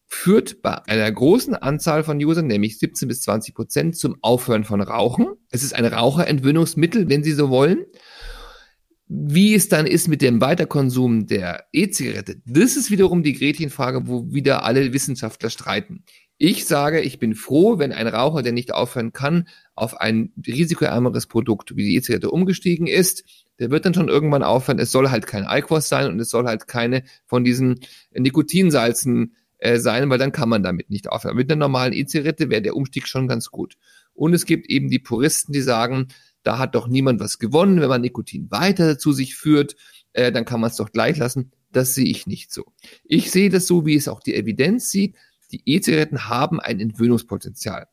führt 0.08 0.62
bei 0.62 0.82
einer 0.88 1.12
großen 1.12 1.54
Anzahl 1.54 2.04
von 2.04 2.18
Usern, 2.24 2.48
nämlich 2.48 2.80
17 2.80 3.08
bis 3.08 3.22
20 3.22 3.54
Prozent, 3.54 3.98
zum 3.98 4.16
Aufhören 4.22 4.64
von 4.64 4.82
Rauchen. 4.82 5.28
Es 5.52 5.64
ist 5.64 5.76
ein 5.76 5.86
Raucherentwöhnungsmittel, 5.86 7.10
wenn 7.10 7.24
Sie 7.24 7.34
so 7.34 7.50
wollen. 7.50 7.86
Wie 9.10 9.54
es 9.54 9.70
dann 9.70 9.86
ist 9.86 10.08
mit 10.08 10.22
dem 10.22 10.42
Weiterkonsum 10.42 11.28
der 11.28 11.66
E-Zigarette, 11.72 12.42
das 12.46 12.76
ist 12.76 12.92
wiederum 12.92 13.24
die 13.24 13.34
Gretchenfrage, 13.34 14.08
wo 14.08 14.34
wieder 14.34 14.64
alle 14.64 14.92
Wissenschaftler 14.92 15.50
streiten. 15.50 16.04
Ich 16.38 16.66
sage, 16.66 17.02
ich 17.02 17.18
bin 17.18 17.34
froh, 17.34 17.80
wenn 17.80 17.92
ein 17.92 18.08
Raucher, 18.08 18.44
der 18.44 18.52
nicht 18.52 18.74
aufhören 18.74 19.14
kann, 19.14 19.48
auf 19.76 20.00
ein 20.00 20.34
risikoärmeres 20.46 21.28
Produkt 21.28 21.76
wie 21.76 21.84
die 21.84 21.96
E-Zigarette 21.96 22.32
umgestiegen 22.32 22.86
ist. 22.86 23.24
Der 23.60 23.72
wird 23.72 23.86
dann 23.86 23.94
schon 23.94 24.10
irgendwann 24.10 24.44
aufhören. 24.44 24.78
Es 24.78 24.92
soll 24.92 25.10
halt 25.10 25.26
kein 25.26 25.46
Alkohol 25.46 25.82
sein 25.82 26.12
und 26.12 26.20
es 26.20 26.30
soll 26.30 26.46
halt 26.46 26.68
keine 26.68 27.04
von 27.26 27.44
diesen 27.44 27.80
Nikotinsalzen 28.14 29.36
äh, 29.60 29.80
sein, 29.80 30.10
weil 30.10 30.18
dann 30.18 30.32
kann 30.32 30.50
man 30.50 30.64
damit 30.64 30.90
nicht 30.90 31.10
aufhören. 31.10 31.36
Mit 31.36 31.52
einer 31.52 31.60
normalen 31.60 31.94
E-Zigarette 31.94 32.50
wäre 32.50 32.62
der 32.62 32.76
Umstieg 32.76 33.08
schon 33.08 33.28
ganz 33.28 33.50
gut. 33.50 33.78
Und 34.14 34.34
es 34.34 34.46
gibt 34.46 34.70
eben 34.70 34.90
die 34.90 35.00
Puristen, 35.00 35.54
die 35.54 35.62
sagen, 35.62 36.08
da 36.44 36.58
hat 36.60 36.76
doch 36.76 36.88
niemand 36.88 37.20
was 37.20 37.40
gewonnen, 37.40 37.82
wenn 37.82 37.90
man 37.90 38.02
Nikotin 38.02 38.50
weiter 38.52 38.98
zu 38.98 39.12
sich 39.12 39.36
führt, 39.36 39.76
äh, 40.14 40.32
dann 40.32 40.46
kann 40.46 40.62
man 40.62 40.70
es 40.70 40.78
doch 40.78 40.92
gleich 40.92 41.18
lassen. 41.18 41.52
Das 41.72 41.94
sehe 41.94 42.06
ich 42.06 42.26
nicht 42.26 42.54
so. 42.54 42.66
Ich 43.04 43.32
sehe 43.32 43.50
das 43.50 43.68
so, 43.68 43.86
wie 43.86 43.96
es 43.96 44.08
auch 44.08 44.22
die 44.22 44.36
Evidenz 44.36 44.90
sieht. 44.90 45.16
Die 45.52 45.62
E-Zigaretten 45.66 46.30
haben 46.30 46.60
ein 46.60 46.80
Entwöhnungspotenzial. 46.80 47.88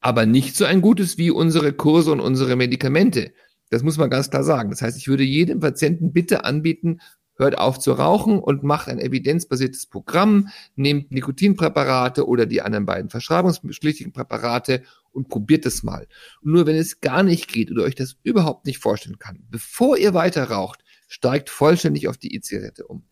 Aber 0.00 0.26
nicht 0.26 0.56
so 0.56 0.64
ein 0.64 0.80
gutes 0.80 1.18
wie 1.18 1.30
unsere 1.30 1.72
Kurse 1.72 2.12
und 2.12 2.20
unsere 2.20 2.56
Medikamente. 2.56 3.32
Das 3.70 3.82
muss 3.82 3.98
man 3.98 4.10
ganz 4.10 4.30
klar 4.30 4.44
sagen. 4.44 4.70
Das 4.70 4.80
heißt, 4.80 4.96
ich 4.96 5.08
würde 5.08 5.24
jedem 5.24 5.60
Patienten 5.60 6.12
bitte 6.12 6.44
anbieten, 6.44 7.00
hört 7.38 7.56
auf 7.56 7.78
zu 7.78 7.92
rauchen 7.92 8.38
und 8.40 8.62
macht 8.62 8.88
ein 8.88 8.98
evidenzbasiertes 8.98 9.86
Programm, 9.86 10.48
nehmt 10.76 11.10
Nikotinpräparate 11.10 12.26
oder 12.26 12.46
die 12.46 12.60
anderen 12.60 12.84
beiden 12.84 13.08
verschreibungspflichtigen 13.08 14.12
Präparate 14.12 14.82
und 15.12 15.28
probiert 15.28 15.64
es 15.64 15.82
mal. 15.82 16.06
Und 16.42 16.52
nur 16.52 16.66
wenn 16.66 16.76
es 16.76 17.00
gar 17.00 17.22
nicht 17.22 17.48
geht 17.48 17.70
oder 17.70 17.84
euch 17.84 17.94
das 17.94 18.16
überhaupt 18.22 18.66
nicht 18.66 18.78
vorstellen 18.78 19.18
kann, 19.18 19.44
bevor 19.50 19.96
ihr 19.96 20.14
weiter 20.14 20.50
raucht, 20.50 20.84
steigt 21.06 21.48
vollständig 21.48 22.08
auf 22.08 22.18
die 22.18 22.34
E-Zigarette 22.34 22.86
um. 22.86 23.04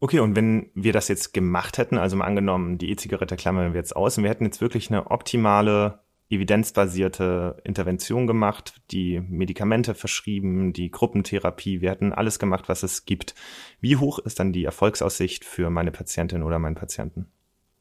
Okay, 0.00 0.18
und 0.18 0.34
wenn 0.34 0.70
wir 0.74 0.92
das 0.92 1.06
jetzt 1.06 1.32
gemacht 1.32 1.78
hätten, 1.78 1.96
also 1.96 2.16
mal 2.16 2.24
angenommen, 2.24 2.78
die 2.78 2.90
E-Zigarette 2.90 3.36
klammern 3.36 3.72
wir 3.72 3.78
jetzt 3.78 3.94
aus 3.94 4.16
und 4.16 4.24
wir 4.24 4.30
hätten 4.30 4.44
jetzt 4.44 4.60
wirklich 4.60 4.90
eine 4.90 5.10
optimale 5.10 6.00
evidenzbasierte 6.32 7.56
Intervention 7.64 8.26
gemacht, 8.26 8.80
die 8.90 9.20
Medikamente 9.20 9.94
verschrieben, 9.94 10.72
die 10.72 10.90
Gruppentherapie, 10.90 11.80
wir 11.80 11.90
hätten 11.90 12.12
alles 12.12 12.38
gemacht, 12.38 12.68
was 12.68 12.82
es 12.82 13.04
gibt. 13.04 13.34
Wie 13.80 13.96
hoch 13.96 14.18
ist 14.18 14.40
dann 14.40 14.52
die 14.52 14.64
Erfolgsaussicht 14.64 15.44
für 15.44 15.70
meine 15.70 15.92
Patientin 15.92 16.42
oder 16.42 16.58
meinen 16.58 16.74
Patienten? 16.74 17.26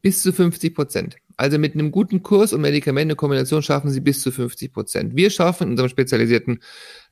Bis 0.01 0.23
zu 0.23 0.33
50 0.33 0.73
Prozent. 0.73 1.17
Also 1.37 1.57
mit 1.59 1.73
einem 1.73 1.91
guten 1.91 2.23
Kurs 2.23 2.53
und 2.53 2.61
Medikamentenkombination 2.61 3.61
schaffen 3.61 3.91
sie 3.91 4.01
bis 4.01 4.21
zu 4.21 4.31
50 4.31 4.73
Prozent. 4.73 5.15
Wir 5.15 5.29
schaffen 5.29 5.65
in 5.65 5.69
unserem 5.71 5.89
spezialisierten 5.89 6.61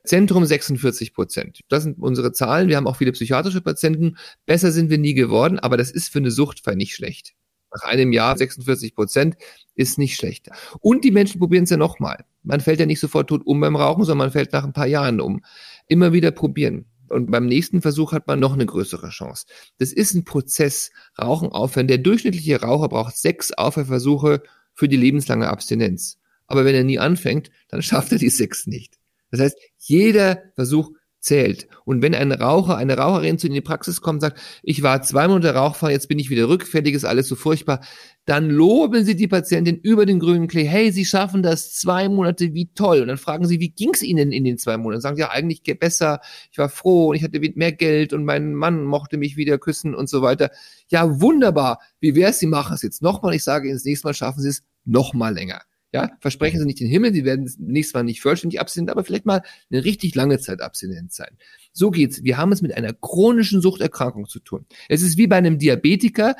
Zentrum 0.04 0.46
46 0.46 1.14
Prozent. 1.14 1.62
Das 1.70 1.84
sind 1.84 2.00
unsere 2.00 2.32
Zahlen. 2.32 2.68
Wir 2.68 2.78
haben 2.78 2.88
auch 2.88 2.96
viele 2.96 3.12
psychiatrische 3.12 3.62
Patienten. 3.62 4.18
Besser 4.46 4.72
sind 4.72 4.90
wir 4.90 4.98
nie 4.98 5.14
geworden, 5.14 5.60
aber 5.60 5.78
das 5.78 5.92
ist 5.92 6.10
für 6.10 6.20
eine 6.20 6.32
Suchtfall 6.32 6.76
nicht 6.76 6.96
schlecht. 6.96 7.36
Nach 7.74 7.84
einem 7.84 8.12
Jahr 8.12 8.38
46 8.38 8.96
Prozent 8.96 9.36
ist 9.76 9.98
nicht 9.98 10.16
schlecht. 10.16 10.50
Und 10.80 11.04
die 11.04 11.12
Menschen 11.12 11.40
probieren 11.40 11.66
es 11.66 11.70
ja 11.70 11.78
nochmal. 11.78 12.26
Man 12.44 12.62
fällt 12.62 12.80
ja 12.80 12.86
nicht 12.86 13.00
sofort 13.00 13.30
tot 13.30 13.42
um 13.46 13.60
beim 13.60 13.76
Rauchen, 13.76 14.04
sondern 14.04 14.28
man 14.28 14.32
fällt 14.32 14.54
nach 14.54 14.64
ein 14.64 14.74
paar 14.74 14.88
Jahren 14.88 15.22
um. 15.22 15.42
Immer 15.88 16.14
wieder 16.14 16.32
probieren. 16.32 16.86
Und 17.10 17.32
beim 17.32 17.46
nächsten 17.48 17.82
Versuch 17.82 18.12
hat 18.12 18.28
man 18.28 18.40
noch 18.40 18.54
eine 18.54 18.66
größere 18.66 19.10
Chance. 19.10 19.46
Das 19.78 19.92
ist 19.92 20.14
ein 20.14 20.26
Prozess. 20.26 20.92
Rauchen 21.20 21.50
aufhören. 21.50 21.88
Der 21.88 21.98
durchschnittliche 21.98 22.62
Raucher 22.62 22.90
braucht 22.90 23.18
sechs 23.18 23.52
Aufhörversuche 23.52 24.44
für 24.74 24.88
die 24.88 24.98
lebenslange 24.98 25.50
Abstinenz. 25.50 26.20
Aber 26.48 26.66
wenn 26.66 26.76
er 26.76 26.84
nie 26.84 27.00
anfängt, 27.00 27.50
dann 27.70 27.82
schafft 27.84 28.12
er 28.12 28.18
die 28.18 28.30
sechs 28.30 28.68
nicht. 28.68 29.00
Das 29.32 29.42
heißt, 29.42 29.58
jeder 29.78 30.44
Versuch 30.56 30.92
zählt. 31.20 31.68
Und 31.86 32.02
wenn 32.02 32.16
ein 32.16 32.32
Raucher, 32.32 32.78
eine 32.78 32.98
Raucherin 32.98 33.38
zu 33.38 33.48
in 33.48 33.54
die 33.54 33.62
Praxis 33.62 34.02
kommt 34.02 34.18
und 34.18 34.22
sagt, 34.22 34.40
ich 34.64 34.84
war 34.84 35.02
zwei 35.02 35.28
Monate 35.28 35.54
Rauchfrei, 35.54 35.92
jetzt 35.92 36.08
bin 36.08 36.20
ich 36.20 36.30
wieder 36.30 36.48
rückfällig, 36.48 36.94
ist 36.96 37.06
alles 37.06 37.28
so 37.28 37.36
furchtbar, 37.36 37.82
dann 38.26 38.50
loben 38.50 39.04
Sie 39.04 39.16
die 39.16 39.28
Patientin 39.28 39.78
über 39.78 40.06
den 40.06 40.20
grünen 40.20 40.48
Klee, 40.48 40.64
hey, 40.64 40.92
Sie 40.92 41.06
schaffen 41.06 41.44
das 41.44 41.74
zwei 41.74 42.08
Monate, 42.08 42.54
wie 42.54 42.72
toll. 42.74 43.02
Und 43.02 43.08
dann 43.08 43.18
fragen 43.18 43.48
Sie, 43.48 43.60
wie 43.60 43.70
ging 43.70 43.92
es 43.94 44.02
Ihnen 44.02 44.32
in 44.32 44.44
den 44.44 44.58
zwei 44.58 44.78
Monaten? 44.78 45.02
Sagen 45.02 45.16
Sie, 45.16 45.22
ja, 45.22 45.32
eigentlich 45.32 45.64
besser, 45.80 46.22
ich 46.52 46.58
war 46.58 46.70
froh 46.70 47.10
und 47.10 47.16
ich 47.16 47.24
hatte 47.24 47.40
mehr 47.56 47.72
Geld 47.72 48.14
und 48.14 48.24
mein 48.24 48.54
Mann 48.54 48.84
mochte 48.84 49.18
mich 49.18 49.36
wieder 49.36 49.58
küssen 49.58 49.96
und 49.96 50.10
so 50.10 50.22
weiter. 50.22 50.52
Ja, 50.90 51.20
wunderbar. 51.20 51.80
Wie 52.00 52.16
wär's, 52.16 52.40
Sie 52.40 52.48
machen 52.48 52.76
es 52.76 52.82
jetzt 52.82 53.02
nochmal? 53.02 53.34
Ich 53.34 53.44
sage 53.44 53.68
Ihnen, 53.68 53.76
das 53.76 53.86
nächste 53.86 54.08
Mal 54.08 54.14
schaffen 54.14 54.42
Sie 54.42 54.50
es 54.50 54.64
nochmal 54.86 55.34
länger. 55.34 55.62
Ja, 55.92 56.12
versprechen 56.20 56.60
Sie 56.60 56.66
nicht 56.66 56.80
den 56.80 56.88
Himmel, 56.88 57.14
Sie 57.14 57.26
werden 57.26 57.52
nächstes 57.58 57.96
Mal 57.96 58.04
nicht 58.04 58.22
vollständig 58.22 58.60
abstinent, 58.60 58.92
aber 58.92 59.04
vielleicht 59.04 59.26
mal 59.26 59.42
eine 59.72 59.84
richtig 59.84 60.14
lange 60.14 60.38
Zeit 60.40 60.62
abstinent 60.62 61.12
sein. 61.12 61.36
So 61.72 61.90
geht's. 61.90 62.24
Wir 62.24 62.38
haben 62.38 62.52
es 62.52 62.62
mit 62.62 62.76
einer 62.76 62.94
chronischen 62.94 63.62
Suchterkrankung 63.62 64.28
zu 64.28 64.40
tun. 64.40 64.66
Es 64.88 65.02
ist 65.02 65.18
wie 65.18 65.26
bei 65.26 65.38
einem 65.38 65.58
Diabetiker. 65.58 66.36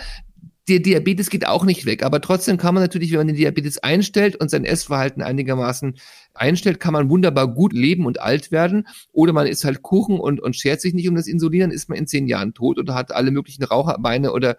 Der 0.68 0.80
Diabetes 0.80 1.32
geht 1.32 1.48
auch 1.48 1.66
nicht 1.66 1.88
weg, 1.88 2.04
aber 2.04 2.22
trotzdem 2.22 2.58
kann 2.58 2.76
man 2.76 2.84
natürlich, 2.84 3.12
wenn 3.12 3.18
man 3.18 3.28
den 3.28 3.38
Diabetes 3.38 3.80
einstellt 3.80 4.36
und 4.36 4.52
sein 4.52 4.66
Essverhalten 4.66 5.24
einigermaßen 5.24 5.96
einstellt, 6.36 6.80
kann 6.80 6.94
man 6.94 7.10
wunderbar 7.10 7.48
gut 7.52 7.74
leben 7.74 8.06
und 8.06 8.22
alt 8.22 8.52
werden. 8.52 8.88
Oder 9.12 9.34
man 9.34 9.48
isst 9.48 9.66
halt 9.66 9.82
Kuchen 9.82 10.20
und, 10.20 10.40
und 10.40 10.56
schert 10.56 10.80
sich 10.80 10.94
nicht 10.94 11.10
um 11.10 11.16
das 11.16 11.26
Insulin, 11.26 11.62
dann 11.62 11.72
ist 11.72 11.90
man 11.90 11.98
in 11.98 12.06
zehn 12.06 12.28
Jahren 12.28 12.54
tot 12.54 12.78
oder 12.78 12.94
hat 12.94 13.12
alle 13.12 13.32
möglichen 13.32 13.64
Raucherbeine 13.64 14.32
oder 14.32 14.58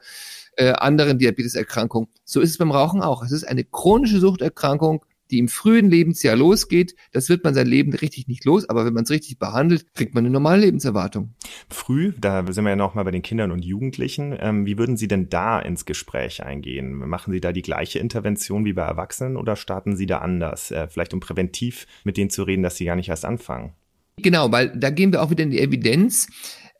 äh, 0.56 0.72
anderen 0.72 1.18
Diabeteserkrankungen. 1.18 2.08
So 2.24 2.40
ist 2.40 2.50
es 2.50 2.58
beim 2.58 2.70
Rauchen 2.70 3.02
auch. 3.02 3.22
Es 3.22 3.32
ist 3.32 3.44
eine 3.44 3.64
chronische 3.64 4.20
Suchterkrankung, 4.20 5.04
die 5.30 5.38
im 5.38 5.48
frühen 5.48 5.90
Lebensjahr 5.90 6.36
losgeht. 6.36 6.94
Das 7.12 7.28
wird 7.28 7.44
man 7.44 7.54
sein 7.54 7.66
Leben 7.66 7.92
richtig 7.92 8.28
nicht 8.28 8.44
los, 8.44 8.68
aber 8.68 8.84
wenn 8.84 8.92
man 8.92 9.04
es 9.04 9.10
richtig 9.10 9.38
behandelt, 9.38 9.86
kriegt 9.94 10.14
man 10.14 10.24
eine 10.24 10.32
normale 10.32 10.62
Lebenserwartung. 10.62 11.34
Früh, 11.68 12.12
da 12.18 12.44
sind 12.50 12.64
wir 12.64 12.70
ja 12.70 12.76
nochmal 12.76 13.04
bei 13.04 13.10
den 13.10 13.22
Kindern 13.22 13.50
und 13.50 13.64
Jugendlichen. 13.64 14.36
Ähm, 14.38 14.66
wie 14.66 14.78
würden 14.78 14.96
Sie 14.96 15.08
denn 15.08 15.28
da 15.28 15.60
ins 15.60 15.84
Gespräch 15.84 16.42
eingehen? 16.42 16.94
Machen 16.94 17.32
Sie 17.32 17.40
da 17.40 17.52
die 17.52 17.62
gleiche 17.62 17.98
Intervention 17.98 18.64
wie 18.64 18.72
bei 18.72 18.82
Erwachsenen 18.82 19.36
oder 19.36 19.56
starten 19.56 19.96
Sie 19.96 20.06
da 20.06 20.18
anders? 20.18 20.70
Äh, 20.70 20.88
vielleicht 20.88 21.14
um 21.14 21.20
präventiv 21.20 21.86
mit 22.04 22.16
denen 22.16 22.30
zu 22.30 22.42
reden, 22.42 22.62
dass 22.62 22.76
sie 22.76 22.84
gar 22.84 22.96
nicht 22.96 23.08
erst 23.08 23.24
anfangen. 23.24 23.74
Genau, 24.16 24.52
weil 24.52 24.76
da 24.76 24.90
gehen 24.90 25.12
wir 25.12 25.22
auch 25.22 25.30
wieder 25.30 25.44
in 25.44 25.50
die 25.50 25.60
Evidenz 25.60 26.28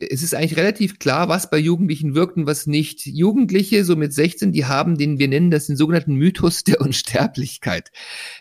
es 0.09 0.23
ist 0.23 0.33
eigentlich 0.33 0.57
relativ 0.57 0.99
klar, 0.99 1.29
was 1.29 1.49
bei 1.49 1.57
Jugendlichen 1.57 2.15
wirkt 2.15 2.37
und 2.37 2.45
was 2.45 2.67
nicht. 2.67 3.05
Jugendliche, 3.05 3.85
so 3.85 3.95
mit 3.95 4.13
16, 4.13 4.51
die 4.51 4.65
haben 4.65 4.97
den, 4.97 5.19
wir 5.19 5.27
nennen 5.27 5.51
das 5.51 5.67
den 5.67 5.77
sogenannten 5.77 6.15
Mythos 6.15 6.63
der 6.63 6.81
Unsterblichkeit. 6.81 7.91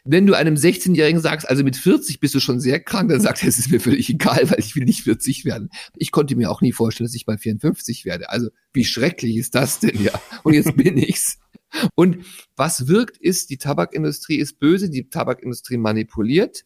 Wenn 0.05 0.27
du 0.27 0.35
einem 0.35 0.55
16-Jährigen 0.55 1.21
sagst, 1.21 1.49
also 1.49 1.63
mit 1.63 1.77
40 1.77 2.21
bist 2.21 2.35
du 2.35 2.41
schon 2.41 2.61
sehr 2.61 2.81
krank, 2.81 3.11
dann 3.11 3.21
sagt 3.21 3.43
er, 3.43 3.49
es 3.49 3.59
ist 3.59 3.71
mir 3.71 3.81
völlig 3.81 4.09
egal, 4.09 4.51
weil 4.51 4.61
ich 4.61 4.75
will 4.75 4.85
nicht 4.85 5.03
40 5.03 5.45
werden. 5.45 5.71
Ich 5.97 6.11
konnte 6.11 6.37
mir 6.37 6.51
auch 6.51 6.61
nie 6.61 6.73
vorstellen, 6.73 7.07
dass 7.07 7.15
ich 7.15 7.27
mal 7.27 7.39
54 7.39 8.05
werde. 8.05 8.31
Also 8.31 8.49
wie 8.73 8.85
schrecklich 8.85 9.37
ist 9.37 9.55
das 9.55 9.81
denn 9.81 10.03
ja? 10.03 10.13
Und 10.43 10.55
jetzt 10.55 10.77
bin 10.77 10.97
ich's. 10.97 11.39
Und 11.95 12.25
was 12.57 12.89
wirkt 12.89 13.17
ist, 13.19 13.51
die 13.51 13.59
Tabakindustrie 13.59 14.37
ist 14.37 14.59
böse, 14.59 14.91
die 14.91 15.09
Tabakindustrie 15.09 15.77
manipuliert. 15.77 16.65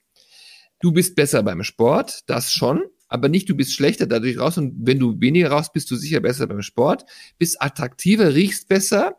Du 0.81 0.93
bist 0.93 1.15
besser 1.15 1.43
beim 1.43 1.63
Sport, 1.63 2.21
das 2.27 2.53
schon 2.53 2.83
aber 3.15 3.29
nicht, 3.29 3.49
du 3.49 3.55
bist 3.55 3.73
schlechter 3.73 4.07
dadurch 4.09 4.39
raus 4.39 4.59
und 4.59 4.75
wenn 4.77 4.99
du 4.99 5.21
weniger 5.21 5.51
raus 5.51 5.71
bist, 5.73 5.89
du 5.91 5.95
sicher 5.95 6.19
besser 6.19 6.49
beim 6.49 6.63
Sport, 6.63 7.07
bist 7.39 7.63
attraktiver, 7.63 8.35
riechst 8.35 8.69
besser 8.69 9.15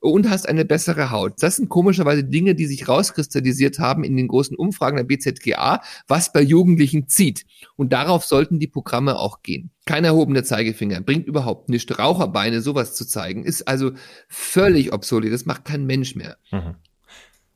und 0.00 0.30
hast 0.30 0.48
eine 0.48 0.64
bessere 0.64 1.10
Haut. 1.10 1.42
Das 1.42 1.56
sind 1.56 1.68
komischerweise 1.68 2.22
Dinge, 2.22 2.54
die 2.54 2.66
sich 2.66 2.86
rauskristallisiert 2.86 3.80
haben 3.80 4.04
in 4.04 4.16
den 4.16 4.28
großen 4.28 4.56
Umfragen 4.56 4.96
der 4.96 5.04
BZGA, 5.04 5.82
was 6.06 6.32
bei 6.32 6.40
Jugendlichen 6.40 7.08
zieht. 7.08 7.46
Und 7.74 7.92
darauf 7.92 8.24
sollten 8.24 8.60
die 8.60 8.68
Programme 8.68 9.18
auch 9.18 9.42
gehen. 9.42 9.70
Kein 9.84 10.04
erhobener 10.04 10.44
Zeigefinger, 10.44 11.00
bringt 11.00 11.26
überhaupt 11.26 11.68
nichts. 11.68 11.98
Raucherbeine, 11.98 12.60
sowas 12.60 12.94
zu 12.94 13.04
zeigen, 13.06 13.44
ist 13.44 13.66
also 13.66 13.90
völlig 14.28 14.92
obsolet. 14.92 15.32
Das 15.32 15.46
macht 15.46 15.64
kein 15.64 15.84
Mensch 15.84 16.14
mehr. 16.14 16.36
Mhm. 16.52 16.76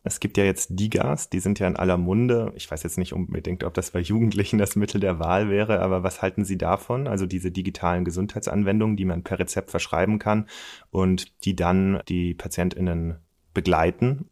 Es 0.07 0.21
gibt 0.21 0.37
ja 0.39 0.45
jetzt 0.45 0.69
Digas, 0.71 1.31
die 1.31 1.41
sind 1.41 1.59
ja 1.59 1.67
in 1.67 1.75
aller 1.75 1.97
Munde. 1.97 2.53
Ich 2.55 2.71
weiß 2.71 2.85
jetzt 2.85 2.97
nicht 2.97 3.13
unbedingt, 3.13 3.65
ob 3.65 3.75
das 3.75 3.91
bei 3.91 3.99
Jugendlichen 3.99 4.57
das 4.57 4.77
Mittel 4.77 5.01
der 5.01 5.19
Wahl 5.19 5.51
wäre, 5.51 5.81
aber 5.81 6.05
was 6.05 6.23
halten 6.23 6.45
Sie 6.45 6.57
davon? 6.57 7.09
Also 7.09 7.27
diese 7.27 7.51
digitalen 7.51 8.05
Gesundheitsanwendungen, 8.05 8.97
die 8.97 9.05
man 9.05 9.25
per 9.25 9.41
Rezept 9.41 9.69
verschreiben 9.69 10.21
kann 10.21 10.47
und 10.91 11.45
die 11.45 11.57
dann 11.57 12.03
die 12.09 12.35
PatientInnen 12.35 13.17
begleiten 13.53 14.31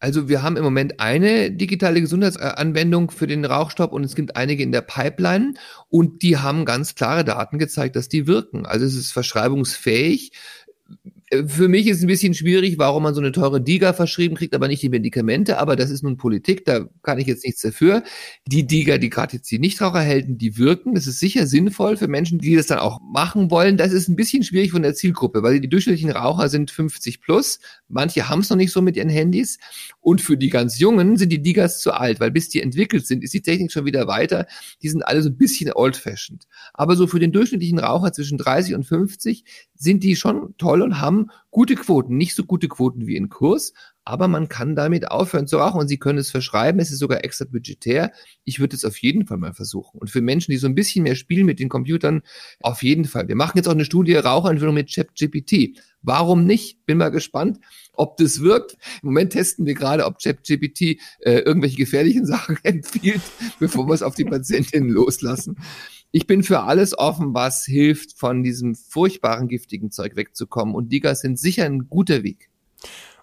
also 0.00 0.28
wir 0.28 0.42
haben 0.42 0.58
im 0.58 0.64
Moment 0.64 1.00
eine 1.00 1.50
digitale 1.50 1.98
Gesundheitsanwendung 1.98 3.10
für 3.10 3.26
den 3.26 3.46
Rauchstopp 3.46 3.90
und 3.90 4.04
es 4.04 4.14
gibt 4.14 4.36
einige 4.36 4.62
in 4.62 4.70
der 4.70 4.82
Pipeline 4.82 5.54
und 5.88 6.20
die 6.20 6.36
haben 6.36 6.66
ganz 6.66 6.94
klare 6.94 7.24
Daten 7.24 7.58
gezeigt, 7.58 7.96
dass 7.96 8.10
die 8.10 8.26
wirken. 8.26 8.66
Also 8.66 8.84
es 8.84 8.96
ist 8.96 9.12
verschreibungsfähig 9.12 10.32
für 11.46 11.68
mich 11.68 11.86
ist 11.86 11.98
es 11.98 12.02
ein 12.02 12.08
bisschen 12.08 12.34
schwierig, 12.34 12.78
warum 12.78 13.02
man 13.02 13.14
so 13.14 13.20
eine 13.20 13.32
teure 13.32 13.60
Diga 13.60 13.92
verschrieben 13.92 14.36
kriegt, 14.36 14.54
aber 14.54 14.68
nicht 14.68 14.82
die 14.82 14.88
Medikamente. 14.88 15.58
Aber 15.58 15.76
das 15.76 15.90
ist 15.90 16.02
nun 16.02 16.16
Politik, 16.16 16.64
da 16.64 16.86
kann 17.02 17.18
ich 17.18 17.26
jetzt 17.26 17.44
nichts 17.44 17.60
dafür. 17.62 18.02
Die 18.46 18.66
Diga, 18.66 18.98
die 18.98 19.10
gerade 19.10 19.36
jetzt 19.36 19.50
die 19.50 19.58
Nichtraucherhelden, 19.58 20.38
die 20.38 20.58
wirken. 20.58 20.94
Das 20.94 21.06
ist 21.06 21.18
sicher 21.18 21.46
sinnvoll 21.46 21.96
für 21.96 22.08
Menschen, 22.08 22.38
die 22.38 22.56
das 22.56 22.66
dann 22.66 22.78
auch 22.78 23.00
machen 23.00 23.50
wollen. 23.50 23.76
Das 23.76 23.92
ist 23.92 24.08
ein 24.08 24.16
bisschen 24.16 24.42
schwierig 24.42 24.70
von 24.72 24.82
der 24.82 24.94
Zielgruppe, 24.94 25.42
weil 25.42 25.60
die 25.60 25.68
durchschnittlichen 25.68 26.10
Raucher 26.10 26.48
sind 26.48 26.70
50 26.70 27.20
plus. 27.20 27.58
Manche 27.88 28.28
haben 28.28 28.40
es 28.40 28.50
noch 28.50 28.56
nicht 28.56 28.72
so 28.72 28.82
mit 28.82 28.96
ihren 28.96 29.08
Handys. 29.08 29.58
Und 30.00 30.20
für 30.20 30.36
die 30.36 30.50
ganz 30.50 30.78
Jungen 30.78 31.16
sind 31.16 31.30
die 31.30 31.42
Digas 31.42 31.80
zu 31.80 31.92
alt, 31.92 32.20
weil 32.20 32.30
bis 32.30 32.48
die 32.48 32.60
entwickelt 32.60 33.06
sind, 33.06 33.24
ist 33.24 33.34
die 33.34 33.42
Technik 33.42 33.72
schon 33.72 33.84
wieder 33.84 34.06
weiter. 34.06 34.46
Die 34.82 34.88
sind 34.88 35.02
alle 35.02 35.22
so 35.22 35.30
ein 35.30 35.36
bisschen 35.36 35.72
old-fashioned. 35.72 36.44
Aber 36.72 36.96
so 36.96 37.06
für 37.06 37.18
den 37.18 37.32
durchschnittlichen 37.32 37.78
Raucher 37.78 38.12
zwischen 38.12 38.38
30 38.38 38.74
und 38.74 38.84
50 38.84 39.44
sind 39.74 40.02
die 40.02 40.16
schon 40.16 40.54
toll 40.58 40.82
und 40.82 41.00
haben 41.00 41.23
gute 41.50 41.74
Quoten. 41.74 42.16
Nicht 42.16 42.34
so 42.34 42.44
gute 42.44 42.68
Quoten 42.68 43.06
wie 43.06 43.16
in 43.16 43.28
Kurs, 43.28 43.72
aber 44.04 44.28
man 44.28 44.48
kann 44.48 44.76
damit 44.76 45.10
aufhören 45.10 45.46
zu 45.46 45.56
rauchen 45.56 45.80
und 45.80 45.88
Sie 45.88 45.98
können 45.98 46.18
es 46.18 46.30
verschreiben. 46.30 46.80
Es 46.80 46.90
ist 46.90 46.98
sogar 46.98 47.24
extra 47.24 47.46
budgetär. 47.46 48.12
Ich 48.44 48.60
würde 48.60 48.76
es 48.76 48.84
auf 48.84 48.98
jeden 48.98 49.26
Fall 49.26 49.38
mal 49.38 49.54
versuchen. 49.54 49.98
Und 49.98 50.10
für 50.10 50.20
Menschen, 50.20 50.52
die 50.52 50.58
so 50.58 50.66
ein 50.66 50.74
bisschen 50.74 51.04
mehr 51.04 51.14
spielen 51.14 51.46
mit 51.46 51.58
den 51.58 51.68
Computern, 51.68 52.22
auf 52.60 52.82
jeden 52.82 53.06
Fall. 53.06 53.28
Wir 53.28 53.36
machen 53.36 53.56
jetzt 53.56 53.66
auch 53.66 53.72
eine 53.72 53.84
Studie 53.84 54.14
Raucherentwicklung 54.14 54.74
mit 54.74 54.92
ChatGPT. 54.92 55.78
Warum 56.02 56.44
nicht? 56.44 56.84
Bin 56.84 56.98
mal 56.98 57.08
gespannt, 57.08 57.60
ob 57.94 58.18
das 58.18 58.40
wirkt. 58.40 58.76
Im 59.02 59.08
Moment 59.08 59.32
testen 59.32 59.64
wir 59.64 59.74
gerade, 59.74 60.04
ob 60.04 60.18
ChatGPT 60.22 60.98
äh, 61.20 61.38
irgendwelche 61.38 61.76
gefährlichen 61.76 62.26
Sachen 62.26 62.58
empfiehlt, 62.62 63.22
bevor 63.58 63.88
wir 63.88 63.94
es 63.94 64.02
auf 64.02 64.14
die 64.14 64.24
Patientinnen 64.24 64.90
loslassen. 64.90 65.56
Ich 66.16 66.28
bin 66.28 66.44
für 66.44 66.60
alles 66.60 66.96
offen, 66.96 67.34
was 67.34 67.64
hilft, 67.64 68.16
von 68.16 68.44
diesem 68.44 68.76
furchtbaren 68.76 69.48
giftigen 69.48 69.90
Zeug 69.90 70.14
wegzukommen. 70.14 70.76
Und 70.76 70.92
Digas 70.92 71.22
sind 71.22 71.40
sicher 71.40 71.64
ein 71.64 71.88
guter 71.88 72.22
Weg. 72.22 72.50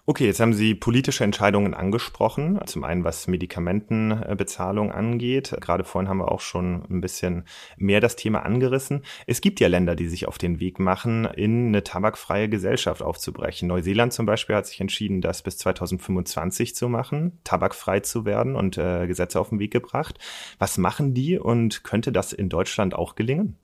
Okay, 0.04 0.26
jetzt 0.26 0.40
haben 0.40 0.52
Sie 0.52 0.74
politische 0.74 1.22
Entscheidungen 1.22 1.74
angesprochen. 1.74 2.58
Zum 2.66 2.82
einen, 2.82 3.04
was 3.04 3.28
Medikamentenbezahlung 3.28 4.90
angeht. 4.90 5.54
Gerade 5.60 5.84
vorhin 5.84 6.08
haben 6.08 6.18
wir 6.18 6.32
auch 6.32 6.40
schon 6.40 6.82
ein 6.90 7.00
bisschen 7.00 7.44
mehr 7.76 8.00
das 8.00 8.16
Thema 8.16 8.40
angerissen. 8.44 9.04
Es 9.28 9.40
gibt 9.40 9.60
ja 9.60 9.68
Länder, 9.68 9.94
die 9.94 10.08
sich 10.08 10.26
auf 10.26 10.38
den 10.38 10.58
Weg 10.58 10.80
machen, 10.80 11.24
in 11.24 11.68
eine 11.68 11.84
tabakfreie 11.84 12.48
Gesellschaft 12.48 13.00
aufzubrechen. 13.00 13.68
Neuseeland 13.68 14.12
zum 14.12 14.26
Beispiel 14.26 14.56
hat 14.56 14.66
sich 14.66 14.80
entschieden, 14.80 15.20
das 15.20 15.42
bis 15.42 15.58
2025 15.58 16.74
zu 16.74 16.88
machen, 16.88 17.38
tabakfrei 17.44 18.00
zu 18.00 18.24
werden 18.24 18.56
und 18.56 18.78
äh, 18.78 19.06
Gesetze 19.06 19.38
auf 19.38 19.50
den 19.50 19.60
Weg 19.60 19.70
gebracht. 19.70 20.18
Was 20.58 20.78
machen 20.78 21.14
die 21.14 21.38
und 21.38 21.84
könnte 21.84 22.10
das 22.10 22.32
in 22.32 22.48
Deutschland 22.48 22.96
auch 22.96 23.14
gelingen? 23.14 23.56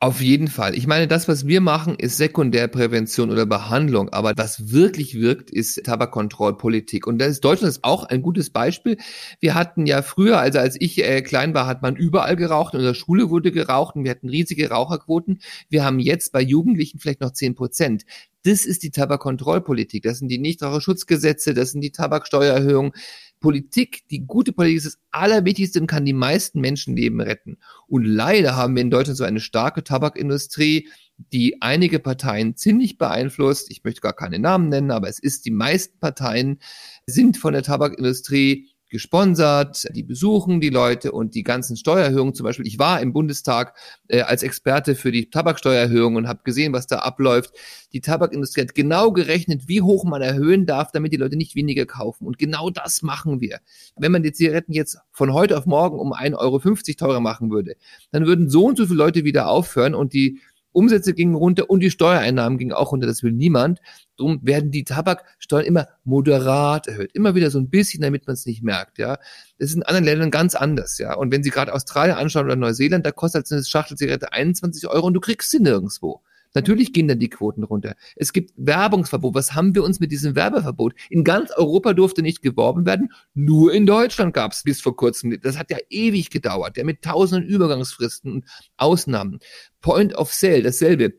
Auf 0.00 0.20
jeden 0.20 0.46
Fall. 0.46 0.76
Ich 0.76 0.86
meine, 0.86 1.08
das, 1.08 1.26
was 1.26 1.48
wir 1.48 1.60
machen, 1.60 1.96
ist 1.96 2.18
Sekundärprävention 2.18 3.32
oder 3.32 3.46
Behandlung. 3.46 4.10
Aber 4.10 4.32
was 4.36 4.70
wirklich 4.70 5.14
wirkt, 5.16 5.50
ist 5.50 5.82
Tabakkontrollpolitik. 5.82 7.04
Und 7.08 7.18
das 7.18 7.30
ist 7.30 7.44
Deutschland 7.44 7.70
ist 7.72 7.82
auch 7.82 8.04
ein 8.04 8.22
gutes 8.22 8.50
Beispiel. 8.50 8.96
Wir 9.40 9.56
hatten 9.56 9.86
ja 9.86 10.02
früher, 10.02 10.38
also 10.38 10.60
als 10.60 10.76
ich 10.78 11.02
äh, 11.02 11.20
klein 11.22 11.52
war, 11.52 11.66
hat 11.66 11.82
man 11.82 11.96
überall 11.96 12.36
geraucht. 12.36 12.74
In 12.74 12.78
unserer 12.78 12.94
Schule 12.94 13.28
wurde 13.28 13.50
geraucht 13.50 13.96
und 13.96 14.04
wir 14.04 14.12
hatten 14.12 14.28
riesige 14.28 14.70
Raucherquoten. 14.70 15.40
Wir 15.68 15.84
haben 15.84 15.98
jetzt 15.98 16.30
bei 16.30 16.42
Jugendlichen 16.42 17.00
vielleicht 17.00 17.20
noch 17.20 17.32
zehn 17.32 17.56
Prozent. 17.56 18.04
Das 18.44 18.66
ist 18.66 18.84
die 18.84 18.90
Tabakkontrollpolitik. 18.90 20.04
Das 20.04 20.20
sind 20.20 20.28
die 20.28 20.38
Nichtraucherschutzgesetze, 20.38 21.54
das 21.54 21.72
sind 21.72 21.80
die 21.80 21.90
Tabaksteuererhöhungen. 21.90 22.92
Politik, 23.40 24.02
die 24.10 24.26
gute 24.26 24.52
Politik 24.52 24.78
ist 24.78 24.86
das 24.86 24.98
Allerwichtigste 25.10 25.80
und 25.80 25.86
kann 25.86 26.04
die 26.04 26.12
meisten 26.12 26.60
Menschenleben 26.60 27.20
retten. 27.20 27.58
Und 27.86 28.04
leider 28.04 28.56
haben 28.56 28.74
wir 28.74 28.82
in 28.82 28.90
Deutschland 28.90 29.16
so 29.16 29.24
eine 29.24 29.40
starke 29.40 29.84
Tabakindustrie, 29.84 30.88
die 31.32 31.60
einige 31.62 31.98
Parteien 31.98 32.56
ziemlich 32.56 32.98
beeinflusst. 32.98 33.70
Ich 33.70 33.84
möchte 33.84 34.00
gar 34.00 34.12
keine 34.12 34.38
Namen 34.38 34.68
nennen, 34.68 34.90
aber 34.90 35.08
es 35.08 35.18
ist, 35.18 35.44
die 35.44 35.50
meisten 35.50 35.98
Parteien 35.98 36.60
sind 37.06 37.36
von 37.36 37.52
der 37.52 37.62
Tabakindustrie 37.62 38.68
gesponsert, 38.88 39.86
die 39.94 40.02
besuchen 40.02 40.60
die 40.60 40.70
Leute 40.70 41.12
und 41.12 41.34
die 41.34 41.42
ganzen 41.42 41.76
Steuererhöhungen 41.76 42.34
zum 42.34 42.44
Beispiel. 42.44 42.66
Ich 42.66 42.78
war 42.78 43.00
im 43.00 43.12
Bundestag 43.12 43.76
äh, 44.08 44.22
als 44.22 44.42
Experte 44.42 44.94
für 44.94 45.12
die 45.12 45.30
Tabaksteuererhöhung 45.30 46.16
und 46.16 46.28
habe 46.28 46.40
gesehen, 46.44 46.72
was 46.72 46.86
da 46.86 47.00
abläuft. 47.00 47.52
Die 47.92 48.00
Tabakindustrie 48.00 48.62
hat 48.62 48.74
genau 48.74 49.12
gerechnet, 49.12 49.68
wie 49.68 49.82
hoch 49.82 50.04
man 50.04 50.22
erhöhen 50.22 50.66
darf, 50.66 50.92
damit 50.92 51.12
die 51.12 51.16
Leute 51.16 51.36
nicht 51.36 51.54
weniger 51.54 51.86
kaufen. 51.86 52.26
Und 52.26 52.38
genau 52.38 52.70
das 52.70 53.02
machen 53.02 53.40
wir. 53.40 53.60
Wenn 53.96 54.12
man 54.12 54.22
die 54.22 54.32
Zigaretten 54.32 54.72
jetzt 54.72 54.98
von 55.12 55.32
heute 55.32 55.58
auf 55.58 55.66
morgen 55.66 55.98
um 55.98 56.12
1,50 56.12 56.36
Euro 56.38 56.58
teurer 56.96 57.20
machen 57.20 57.50
würde, 57.50 57.76
dann 58.10 58.26
würden 58.26 58.48
so 58.48 58.66
und 58.66 58.76
so 58.76 58.86
viele 58.86 58.98
Leute 58.98 59.24
wieder 59.24 59.48
aufhören 59.48 59.94
und 59.94 60.12
die 60.12 60.40
Umsätze 60.78 61.12
gingen 61.12 61.34
runter 61.34 61.68
und 61.68 61.80
die 61.80 61.90
Steuereinnahmen 61.90 62.56
gingen 62.56 62.72
auch 62.72 62.92
runter. 62.92 63.08
Das 63.08 63.24
will 63.24 63.32
niemand. 63.32 63.80
Darum 64.16 64.38
werden 64.42 64.70
die 64.70 64.84
Tabaksteuern 64.84 65.64
immer 65.64 65.88
moderat 66.04 66.86
erhöht. 66.86 67.10
Immer 67.14 67.34
wieder 67.34 67.50
so 67.50 67.58
ein 67.58 67.68
bisschen, 67.68 68.00
damit 68.00 68.28
man 68.28 68.34
es 68.34 68.46
nicht 68.46 68.62
merkt, 68.62 68.98
ja. 68.98 69.18
Das 69.58 69.70
ist 69.70 69.74
in 69.74 69.82
anderen 69.82 70.04
Ländern 70.04 70.30
ganz 70.30 70.54
anders, 70.54 70.98
ja. 70.98 71.14
Und 71.14 71.32
wenn 71.32 71.42
Sie 71.42 71.50
gerade 71.50 71.74
Australien 71.74 72.16
anschauen 72.16 72.46
oder 72.46 72.56
Neuseeland, 72.56 73.04
da 73.04 73.10
kostet 73.10 73.50
eine 73.50 73.64
Schachtel 73.64 73.96
Zigarette 73.96 74.32
21 74.32 74.88
Euro 74.88 75.08
und 75.08 75.14
du 75.14 75.20
kriegst 75.20 75.50
sie 75.50 75.58
nirgendwo. 75.58 76.22
Natürlich 76.54 76.92
gehen 76.92 77.08
dann 77.08 77.18
die 77.18 77.28
Quoten 77.28 77.62
runter. 77.62 77.94
Es 78.16 78.32
gibt 78.32 78.52
Werbungsverbot. 78.56 79.34
Was 79.34 79.54
haben 79.54 79.74
wir 79.74 79.84
uns 79.84 80.00
mit 80.00 80.12
diesem 80.12 80.34
Werbeverbot? 80.34 80.94
In 81.10 81.24
ganz 81.24 81.50
Europa 81.50 81.92
durfte 81.92 82.22
nicht 82.22 82.42
geworben 82.42 82.86
werden. 82.86 83.12
Nur 83.34 83.72
in 83.72 83.86
Deutschland 83.86 84.34
gab 84.34 84.52
es 84.52 84.62
bis 84.62 84.80
vor 84.80 84.96
kurzem. 84.96 85.40
Das 85.40 85.58
hat 85.58 85.70
ja 85.70 85.78
ewig 85.90 86.30
gedauert. 86.30 86.76
Ja, 86.76 86.84
mit 86.84 87.02
tausenden 87.02 87.48
Übergangsfristen 87.48 88.32
und 88.32 88.44
Ausnahmen. 88.76 89.40
Point 89.80 90.14
of 90.14 90.32
Sale, 90.32 90.62
dasselbe. 90.62 91.14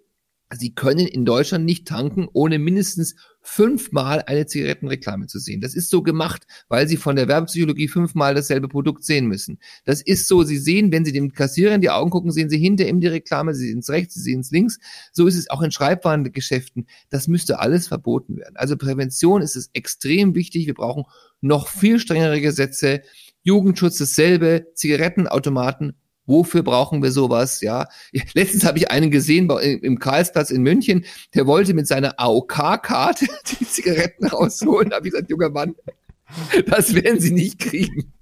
Sie 0.52 0.74
können 0.74 1.06
in 1.06 1.26
Deutschland 1.26 1.66
nicht 1.66 1.88
tanken, 1.88 2.28
ohne 2.34 2.58
mindestens 2.58 3.16
fünfmal 3.42 4.24
eine 4.26 4.48
Zigarettenreklame 4.48 5.28
zu 5.28 5.38
sehen. 5.38 5.62
Das 5.62 5.76
ist 5.76 5.92
so 5.92 6.02
gemacht, 6.02 6.48
weil 6.70 6.88
Sie 6.88 6.98
von 6.98 7.16
der 7.16 7.28
Werbepsychologie 7.28 7.88
fünfmal 7.88 8.34
dasselbe 8.34 8.68
Produkt 8.68 9.04
sehen 9.04 9.28
müssen. 9.28 9.60
Das 9.86 10.02
ist 10.02 10.28
so, 10.28 10.44
Sie 10.44 10.58
sehen, 10.58 10.92
wenn 10.92 11.06
Sie 11.06 11.12
dem 11.12 11.34
Kassierer 11.34 11.76
in 11.76 11.82
die 11.82 11.92
Augen 11.92 12.10
gucken, 12.10 12.32
sehen 12.32 12.50
Sie 12.50 12.58
hinter 12.58 12.88
ihm 12.88 13.00
die 13.00 13.08
Reklame, 13.08 13.54
Sie 13.54 13.68
sehen 13.68 13.80
es 13.80 13.90
rechts, 13.90 14.16
Sie 14.16 14.22
sehen 14.22 14.40
es 14.40 14.50
links. 14.50 14.80
So 15.12 15.28
ist 15.28 15.38
es 15.38 15.50
auch 15.52 15.62
in 15.62 15.72
Schreibwarengeschäften. 15.72 16.88
Das 17.10 17.28
müsste 17.28 17.60
alles 17.60 17.88
verboten 17.88 18.38
werden. 18.38 18.56
Also 18.58 18.76
Prävention 18.76 19.44
ist 19.44 19.56
es 19.56 19.70
extrem 19.74 20.34
wichtig. 20.34 20.66
Wir 20.66 20.74
brauchen 20.74 21.06
noch 21.42 21.68
viel 21.68 22.00
strengere 22.00 22.42
Gesetze. 22.42 23.02
Jugendschutz 23.44 23.98
dasselbe, 24.00 24.68
Zigarettenautomaten 24.74 25.94
Wofür 26.30 26.62
brauchen 26.62 27.02
wir 27.02 27.12
sowas? 27.12 27.60
Ja, 27.62 27.88
letztens 28.34 28.64
habe 28.64 28.78
ich 28.78 28.92
einen 28.92 29.10
gesehen 29.10 29.50
im 29.50 29.98
Karlsplatz 29.98 30.52
in 30.52 30.62
München, 30.62 31.06
der 31.34 31.48
wollte 31.48 31.74
mit 31.74 31.88
seiner 31.88 32.20
AOK-Karte 32.20 33.26
die 33.60 33.68
Zigaretten 33.68 34.28
rausholen. 34.28 34.92
Da 34.92 34.98
habe 34.98 35.08
ich 35.08 35.14
gesagt, 35.14 35.30
junger 35.32 35.50
Mann, 35.50 35.76
das 36.68 36.94
werden 36.94 37.20
Sie 37.20 37.32
nicht 37.32 37.58
kriegen. 37.58 38.14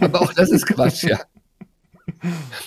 Aber 0.00 0.22
auch 0.22 0.32
das 0.32 0.50
ist 0.50 0.66
Quatsch, 0.66 1.04
ja. 1.04 1.20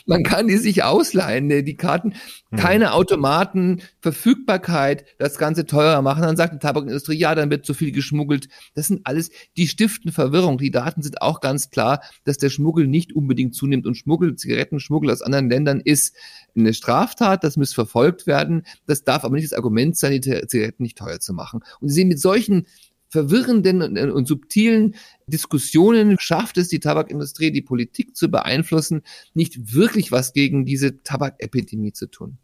Man 0.05 0.23
kann 0.23 0.47
die 0.47 0.57
sich 0.57 0.83
ausleihen, 0.83 1.47
ne, 1.47 1.63
die 1.63 1.75
Karten, 1.75 2.13
hm. 2.49 2.59
keine 2.59 2.93
Automaten, 2.93 3.81
Verfügbarkeit, 3.99 5.05
das 5.19 5.37
Ganze 5.37 5.65
teurer 5.65 6.01
machen. 6.01 6.23
Dann 6.23 6.37
sagt 6.37 6.53
die 6.53 6.59
Tabakindustrie, 6.59 7.17
ja, 7.17 7.35
dann 7.35 7.49
wird 7.49 7.65
zu 7.65 7.73
viel 7.73 7.91
geschmuggelt. 7.91 8.49
Das 8.73 8.87
sind 8.87 9.01
alles, 9.05 9.29
die 9.55 9.67
stiften 9.67 10.11
Verwirrung. 10.11 10.57
Die 10.57 10.71
Daten 10.71 11.01
sind 11.01 11.21
auch 11.21 11.39
ganz 11.39 11.69
klar, 11.69 12.01
dass 12.23 12.37
der 12.37 12.49
Schmuggel 12.49 12.87
nicht 12.87 13.13
unbedingt 13.13 13.55
zunimmt 13.55 13.85
und 13.85 13.95
Schmuggel, 13.95 14.35
Zigarettenschmuggel 14.35 15.11
aus 15.11 15.21
anderen 15.21 15.49
Ländern 15.49 15.81
ist 15.83 16.15
eine 16.55 16.73
Straftat, 16.73 17.43
das 17.43 17.57
muss 17.57 17.73
verfolgt 17.73 18.27
werden. 18.27 18.63
Das 18.85 19.03
darf 19.03 19.23
aber 19.23 19.35
nicht 19.35 19.51
das 19.51 19.57
Argument 19.57 19.97
sein, 19.97 20.13
die 20.13 20.21
Zigaretten 20.21 20.83
nicht 20.83 20.97
teuer 20.97 21.19
zu 21.19 21.33
machen. 21.33 21.61
Und 21.79 21.89
Sie 21.89 21.95
sehen 21.95 22.07
mit 22.07 22.19
solchen 22.19 22.65
verwirrenden 23.09 23.81
und, 23.81 23.97
und 23.97 24.27
subtilen 24.27 24.95
Diskussionen 25.27 26.17
schafft 26.19 26.57
es 26.57 26.67
die 26.67 26.79
Tabakindustrie, 26.79 27.51
die 27.51 27.61
Politik 27.61 28.15
zu 28.15 28.29
beeinflussen, 28.29 29.01
nicht 29.33 29.73
wirklich 29.73 30.11
was 30.11 30.33
gegen 30.33 30.65
diese 30.65 31.03
Tabakepidemie 31.03 31.93
zu 31.93 32.07
tun. 32.07 32.37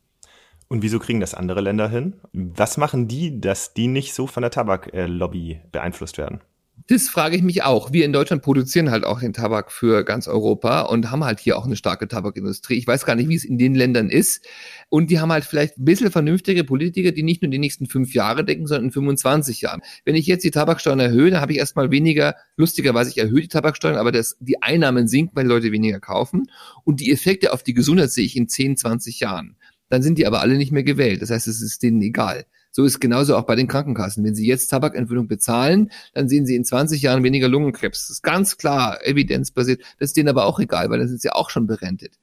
Und 0.68 0.82
wieso 0.82 1.00
kriegen 1.00 1.20
das 1.20 1.36
andere 1.36 1.62
Länder 1.62 1.90
hin? 1.90 2.16
Was 2.32 2.78
machen 2.78 3.08
die, 3.08 3.40
dass 3.40 3.74
die 3.74 3.88
nicht 3.88 4.14
so 4.14 4.26
von 4.26 4.42
der 4.42 4.52
Tabaklobby 4.52 5.62
beeinflusst 5.72 6.18
werden? 6.18 6.42
Das 6.88 7.08
frage 7.08 7.38
ich 7.38 7.44
mich 7.44 7.64
auch. 7.64 7.94
Wir 7.94 8.04
in 8.04 8.12
Deutschland 8.12 8.42
produzieren 8.42 8.92
halt 8.92 9.06
auch 9.06 9.22
den 9.22 9.32
Tabak 9.32 9.72
für 9.72 10.04
ganz 10.04 10.28
Europa 10.28 10.82
und 10.82 11.12
haben 11.12 11.24
halt 11.24 11.40
hier 11.40 11.58
auch 11.58 11.66
eine 11.66 11.78
starke 11.78 12.10
Tabakindustrie. 12.10 12.76
Ich 12.76 12.86
weiß 12.86 13.06
gar 13.06 13.16
nicht, 13.16 13.30
wie 13.30 13.36
es 13.36 13.46
in 13.46 13.58
den 13.58 13.74
Ländern 13.74 14.10
ist. 14.10 14.46
Und 14.90 15.10
die 15.10 15.22
haben 15.22 15.32
halt 15.32 15.46
vielleicht 15.46 15.78
ein 15.78 15.86
bisschen 15.86 16.12
vernünftige 16.12 16.66
Politiker, 16.66 17.14
die 17.14 17.24
nicht 17.24 17.42
nur 17.42 17.50
die 17.52 17.58
nächsten 17.58 17.86
fünf 17.86 18.14
Jahre 18.14 18.44
denken, 18.44 18.68
sondern 18.68 18.86
in 18.86 18.92
25 18.92 19.62
Jahren. 19.62 19.82
Wenn 20.04 20.16
ich 20.16 20.28
jetzt 20.28 20.44
die 20.44 20.52
Tabaksteuern 20.52 21.00
erhöhe, 21.00 21.32
dann 21.32 21.40
habe 21.40 21.54
ich 21.54 21.60
erstmal 21.60 21.90
weniger, 21.90 22.36
lustigerweise, 22.58 23.12
ich 23.12 23.18
erhöhe 23.18 23.42
die 23.42 23.48
Tabaksteuern, 23.48 23.96
aber 23.96 24.12
das, 24.12 24.36
die 24.42 24.62
Einnahmen 24.62 25.08
sinken, 25.08 25.38
weil 25.38 25.46
die 25.46 25.50
Leute 25.50 25.72
weniger 25.72 26.02
kaufen. 26.02 26.48
Und 26.84 27.00
die 27.00 27.14
Effekte 27.14 27.54
auf 27.54 27.64
die 27.64 27.74
Gesundheit 27.74 28.12
sehe 28.12 28.26
ich 28.26 28.36
in 28.36 28.50
10, 28.50 28.76
20 28.76 29.22
Jahren. 29.22 29.56
Dann 29.88 30.02
sind 30.02 30.18
die 30.18 30.28
aber 30.28 30.42
alle 30.42 30.58
nicht 30.58 30.74
mehr 30.74 30.84
gewählt. 30.84 31.22
Das 31.22 31.30
heißt, 31.30 31.48
es 31.48 31.62
ist 31.62 31.82
denen 31.82 32.02
egal. 32.02 32.46
So 32.76 32.84
ist 32.86 33.00
genauso 33.00 33.38
auch 33.38 33.44
bei 33.44 33.56
den 33.56 33.68
Krankenkassen. 33.68 34.24
Wenn 34.24 34.34
Sie 34.34 34.48
jetzt 34.48 34.68
Tabakentwöhnung 34.68 35.28
bezahlen, 35.28 35.92
dann 36.16 36.28
sehen 36.28 36.48
Sie 36.48 36.56
in 36.56 36.66
20 36.66 37.04
Jahren 37.04 37.24
weniger 37.24 37.48
Lungenkrebs. 37.48 38.08
Das 38.08 38.10
ist 38.10 38.24
ganz 38.24 38.58
klar, 38.58 38.98
evidenzbasiert. 39.06 39.82
Das 40.00 40.10
ist 40.10 40.18
denen 40.18 40.30
aber 40.30 40.46
auch 40.46 40.60
egal, 40.60 40.90
weil 40.90 40.98
dann 40.98 41.08
sind 41.08 41.22
sie 41.22 41.30
auch 41.30 41.52
schon 41.52 41.68
berentet. 41.68 42.20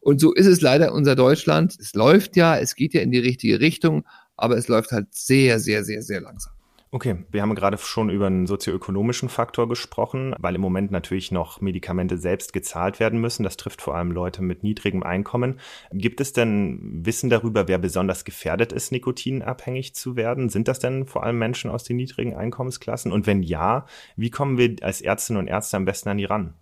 Und 0.00 0.20
so 0.20 0.34
ist 0.34 0.46
es 0.46 0.60
leider 0.60 0.92
unser 0.92 1.14
Deutschland. 1.14 1.76
Es 1.78 1.94
läuft 1.94 2.36
ja, 2.36 2.58
es 2.58 2.74
geht 2.74 2.94
ja 2.94 3.00
in 3.00 3.12
die 3.12 3.20
richtige 3.20 3.60
Richtung, 3.60 4.04
aber 4.36 4.56
es 4.56 4.66
läuft 4.66 4.90
halt 4.90 5.14
sehr, 5.14 5.60
sehr, 5.60 5.84
sehr, 5.84 6.02
sehr 6.02 6.20
langsam. 6.20 6.52
Okay, 6.94 7.24
wir 7.30 7.40
haben 7.40 7.54
gerade 7.54 7.78
schon 7.78 8.10
über 8.10 8.26
einen 8.26 8.46
sozioökonomischen 8.46 9.30
Faktor 9.30 9.66
gesprochen, 9.66 10.34
weil 10.38 10.54
im 10.54 10.60
Moment 10.60 10.90
natürlich 10.90 11.32
noch 11.32 11.58
Medikamente 11.62 12.18
selbst 12.18 12.52
gezahlt 12.52 13.00
werden 13.00 13.18
müssen. 13.18 13.44
Das 13.44 13.56
trifft 13.56 13.80
vor 13.80 13.94
allem 13.94 14.12
Leute 14.12 14.42
mit 14.42 14.62
niedrigem 14.62 15.02
Einkommen. 15.02 15.58
Gibt 15.90 16.20
es 16.20 16.34
denn 16.34 16.78
Wissen 17.02 17.30
darüber, 17.30 17.66
wer 17.66 17.78
besonders 17.78 18.26
gefährdet 18.26 18.72
ist, 18.72 18.92
nikotinabhängig 18.92 19.94
zu 19.94 20.16
werden? 20.16 20.50
Sind 20.50 20.68
das 20.68 20.80
denn 20.80 21.06
vor 21.06 21.22
allem 21.24 21.38
Menschen 21.38 21.70
aus 21.70 21.82
den 21.82 21.96
niedrigen 21.96 22.36
Einkommensklassen? 22.36 23.10
Und 23.10 23.26
wenn 23.26 23.42
ja, 23.42 23.86
wie 24.16 24.30
kommen 24.30 24.58
wir 24.58 24.76
als 24.82 25.00
Ärztinnen 25.00 25.40
und 25.40 25.48
Ärzte 25.48 25.78
am 25.78 25.86
besten 25.86 26.10
an 26.10 26.18
die 26.18 26.26
ran? 26.26 26.52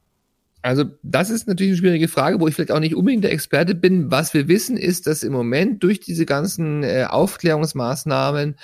Also 0.63 0.85
das 1.03 1.31
ist 1.31 1.49
natürlich 1.49 1.73
eine 1.73 1.79
schwierige 1.79 2.09
Frage, 2.09 2.39
wo 2.39 2.47
ich 2.47 2.55
vielleicht 2.55 2.73
auch 2.73 2.81
nicht 2.81 2.95
unbedingt 2.95 3.25
der 3.25 3.33
Experte 3.33 3.75
bin. 3.75 4.11
Was 4.11 4.35
wir 4.35 4.47
wissen, 4.47 4.77
ist, 4.77 5.07
dass 5.07 5.23
im 5.23 5.33
Moment 5.33 5.83
durch 5.83 6.01
diese 6.01 6.27
ganzen 6.27 6.83
äh, 6.83 7.07
Aufklärungsmaßnahmen 7.09 8.57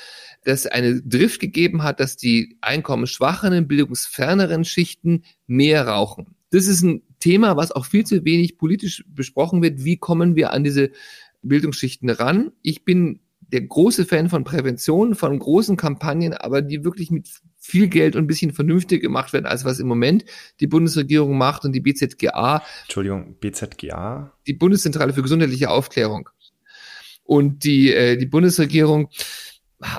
das 0.44 0.66
eine 0.66 1.00
Drift 1.02 1.40
gegeben 1.40 1.82
hat, 1.82 2.00
dass 2.00 2.16
die 2.16 2.58
einkommensschwachen, 2.60 3.66
bildungsferneren 3.66 4.64
Schichten 4.64 5.22
mehr 5.46 5.88
rauchen. 5.88 6.36
Das 6.50 6.66
ist 6.66 6.82
ein 6.82 7.02
Thema, 7.18 7.56
was 7.56 7.72
auch 7.72 7.86
viel 7.86 8.04
zu 8.04 8.24
wenig 8.24 8.58
politisch 8.58 9.04
besprochen 9.08 9.62
wird. 9.62 9.84
Wie 9.84 9.96
kommen 9.96 10.36
wir 10.36 10.52
an 10.52 10.64
diese 10.64 10.90
Bildungsschichten 11.42 12.10
ran? 12.10 12.52
Ich 12.62 12.84
bin 12.84 13.20
der 13.40 13.62
große 13.62 14.04
Fan 14.04 14.28
von 14.28 14.44
Prävention, 14.44 15.14
von 15.14 15.38
großen 15.38 15.76
Kampagnen, 15.76 16.34
aber 16.34 16.62
die 16.62 16.84
wirklich 16.84 17.10
mit 17.10 17.28
viel 17.66 17.88
Geld 17.88 18.16
und 18.16 18.24
ein 18.24 18.26
bisschen 18.26 18.52
vernünftig 18.52 19.02
gemacht 19.02 19.32
werden, 19.32 19.46
als 19.46 19.64
was 19.64 19.80
im 19.80 19.88
Moment 19.88 20.24
die 20.60 20.66
Bundesregierung 20.66 21.36
macht 21.36 21.64
und 21.64 21.72
die 21.72 21.80
BZGA. 21.80 22.62
Entschuldigung, 22.84 23.36
BZGA? 23.40 24.32
Die 24.46 24.54
Bundeszentrale 24.54 25.12
für 25.12 25.22
gesundheitliche 25.22 25.70
Aufklärung. 25.70 26.30
Und 27.24 27.64
die, 27.64 27.92
äh, 27.92 28.16
die 28.16 28.26
Bundesregierung 28.26 29.08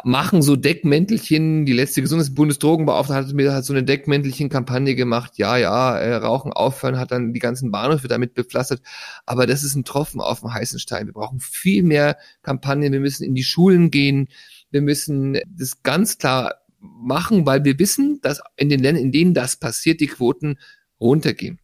machen 0.03 0.41
so 0.41 0.55
Deckmäntelchen. 0.55 1.65
Die 1.65 1.73
letzte 1.73 2.01
Gesundheitsbundesdrogenbeauftragte 2.01 3.27
hat 3.27 3.35
mir 3.35 3.53
hat 3.53 3.65
so 3.65 3.73
eine 3.73 3.83
Deckmäntelchen-Kampagne 3.83 4.95
gemacht. 4.95 5.37
Ja, 5.37 5.57
ja, 5.57 5.97
äh, 5.97 6.15
Rauchen 6.15 6.53
aufhören, 6.53 6.97
hat 6.97 7.11
dann 7.11 7.33
die 7.33 7.39
ganzen 7.39 7.71
Bahnhöfe 7.71 8.07
damit 8.07 8.33
bepflastert. 8.33 8.81
Aber 9.25 9.45
das 9.45 9.63
ist 9.63 9.75
ein 9.75 9.83
Tropfen 9.83 10.21
auf 10.21 10.39
dem 10.39 10.53
heißen 10.53 10.79
Stein. 10.79 11.07
Wir 11.07 11.13
brauchen 11.13 11.39
viel 11.39 11.83
mehr 11.83 12.17
Kampagnen. 12.41 12.91
Wir 12.91 12.99
müssen 12.99 13.23
in 13.23 13.35
die 13.35 13.43
Schulen 13.43 13.91
gehen. 13.91 14.29
Wir 14.71 14.81
müssen 14.81 15.37
das 15.47 15.83
ganz 15.83 16.17
klar 16.17 16.55
machen, 16.99 17.45
weil 17.45 17.63
wir 17.63 17.79
wissen, 17.79 18.19
dass 18.21 18.41
in 18.55 18.69
den 18.69 18.81
Ländern, 18.81 19.03
in 19.03 19.11
denen 19.11 19.33
das 19.33 19.55
passiert, 19.55 19.99
die 19.99 20.07
Quoten 20.07 20.57
runtergehen. 20.99 21.59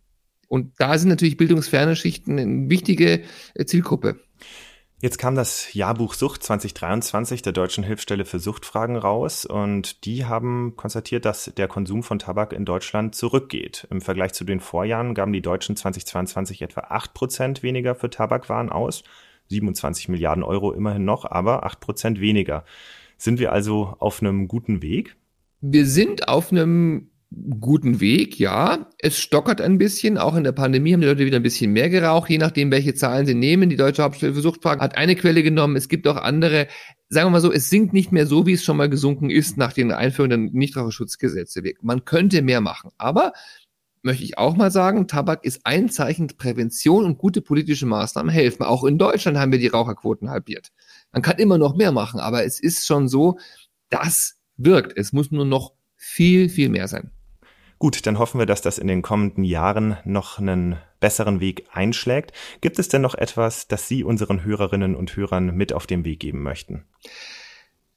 Und 0.47 0.74
da 0.78 0.97
sind 0.97 1.09
natürlich 1.09 1.38
bildungsferne 1.38 1.95
Schichten 1.95 2.38
eine 2.38 2.69
wichtige 2.69 3.24
äh, 3.55 3.65
Zielgruppe. 3.65 4.19
Jetzt 5.03 5.17
kam 5.17 5.36
das 5.36 5.74
Jahrbuch 5.74 6.13
Sucht 6.13 6.43
2023 6.43 7.41
der 7.41 7.51
Deutschen 7.51 7.84
Hilfsstelle 7.84 8.24
für 8.24 8.39
Suchtfragen 8.39 8.95
raus 8.95 9.43
und 9.43 10.05
die 10.05 10.24
haben 10.24 10.78
konstatiert, 10.78 11.26
dass 11.26 11.51
der 11.57 11.67
Konsum 11.67 12.03
von 12.03 12.19
Tabak 12.19 12.53
in 12.53 12.63
Deutschland 12.63 13.13
zurückgeht. 13.13 13.86
Im 13.89 13.99
Vergleich 13.99 14.32
zu 14.32 14.45
den 14.45 14.61
Vorjahren 14.61 15.13
gaben 15.13 15.34
die 15.34 15.41
Deutschen 15.41 15.76
2022 15.76 16.61
etwa 16.61 16.82
8 16.82 17.13
Prozent 17.13 17.63
weniger 17.63 17.95
für 17.95 18.09
Tabakwaren 18.09 18.69
aus. 18.69 19.03
27 19.49 20.07
Milliarden 20.07 20.43
Euro 20.43 20.71
immerhin 20.71 21.03
noch, 21.03 21.26
aber 21.26 21.65
8 21.65 21.82
Prozent 21.82 22.21
weniger. 22.21 22.63
Sind 23.24 23.39
wir 23.39 23.53
also 23.53 23.95
auf 23.99 24.21
einem 24.21 24.49
guten 24.49 24.82
Weg? 24.82 25.15
Wir 25.61 25.86
sind 25.88 26.28
auf 26.28 26.51
einem 26.51 27.09
guten 27.61 28.01
Weg, 28.01 28.38
ja. 28.38 28.89
Es 28.99 29.17
stockert 29.17 29.61
ein 29.61 29.78
bisschen. 29.78 30.17
Auch 30.17 30.36
in 30.36 30.43
der 30.43 30.51
Pandemie 30.51 30.91
haben 30.91 30.99
die 30.99 31.07
Leute 31.07 31.26
wieder 31.26 31.38
ein 31.38 31.43
bisschen 31.43 31.71
mehr 31.71 31.89
geraucht, 31.89 32.30
je 32.30 32.38
nachdem, 32.38 32.69
welche 32.69 32.95
Zahlen 32.95 33.26
sie 33.26 33.34
nehmen. 33.34 33.69
Die 33.69 33.78
Deutsche 33.78 34.03
Hauptstelle 34.03 34.34
für 34.34 34.41
Suchtfragen 34.41 34.82
hat 34.82 34.97
eine 34.97 35.15
Quelle 35.15 35.41
genommen. 35.41 35.78
Es 35.78 35.88
gibt 35.88 36.05
auch 36.05 36.17
andere. 36.17 36.67
Sagen 37.07 37.28
wir 37.28 37.32
mal 37.32 37.39
so, 37.39 37.53
es 37.53 37.69
sinkt 37.69 37.93
nicht 37.93 38.11
mehr 38.11 38.28
so, 38.28 38.45
wie 38.45 38.51
es 38.51 38.63
schon 38.65 38.76
mal 38.76 38.89
gesunken 38.89 39.30
ist 39.30 39.55
nach 39.55 39.71
den 39.71 39.93
Einführung 39.93 40.30
der 40.30 40.39
Nichtraucherschutzgesetze. 40.39 41.63
Man 41.82 42.03
könnte 42.03 42.41
mehr 42.41 42.59
machen. 42.59 42.91
Aber 42.97 43.32
möchte 44.01 44.26
ich 44.26 44.38
auch 44.38 44.57
mal 44.57 44.69
sagen, 44.69 45.07
Tabak 45.07 45.45
ist 45.45 45.61
ein 45.63 45.88
Zeichen 45.88 46.28
Prävention 46.28 47.05
und 47.05 47.17
gute 47.17 47.41
politische 47.41 47.86
Maßnahmen 47.86 48.34
helfen. 48.34 48.63
Auch 48.63 48.84
in 48.84 48.97
Deutschland 48.97 49.38
haben 49.38 49.53
wir 49.53 49.59
die 49.59 49.67
Raucherquoten 49.67 50.30
halbiert. 50.30 50.74
Man 51.14 51.22
kann 51.22 51.38
immer 51.38 51.57
noch 51.57 51.76
mehr 51.76 51.91
machen, 51.91 52.20
aber 52.20 52.43
es 52.43 52.59
ist 52.59 52.86
schon 52.86 53.07
so, 53.07 53.38
das 53.89 54.39
wirkt. 54.57 54.97
Es 54.97 55.14
muss 55.14 55.32
nur 55.32 55.45
noch 55.45 55.74
viel, 55.95 56.49
viel 56.49 56.70
mehr 56.70 56.88
sein. 56.88 57.11
Gut, 57.80 58.05
dann 58.07 58.18
hoffen 58.18 58.39
wir, 58.39 58.45
dass 58.45 58.61
das 58.61 58.78
in 58.78 58.88
den 58.88 59.01
kommenden 59.01 59.43
Jahren 59.43 59.97
noch 60.05 60.39
einen 60.39 60.78
besseren 60.99 61.39
Weg 61.39 61.68
einschlägt. 61.72 62.32
Gibt 62.61 62.80
es 62.80 62.88
denn 62.88 63.01
noch 63.01 63.14
etwas, 63.16 63.68
das 63.68 63.88
Sie 63.88 64.03
unseren 64.03 64.43
Hörerinnen 64.43 64.95
und 64.95 65.16
Hörern 65.16 65.55
mit 65.55 65.74
auf 65.74 65.86
den 65.86 66.05
Weg 66.05 66.22
geben 66.22 66.43
möchten? 66.43 66.86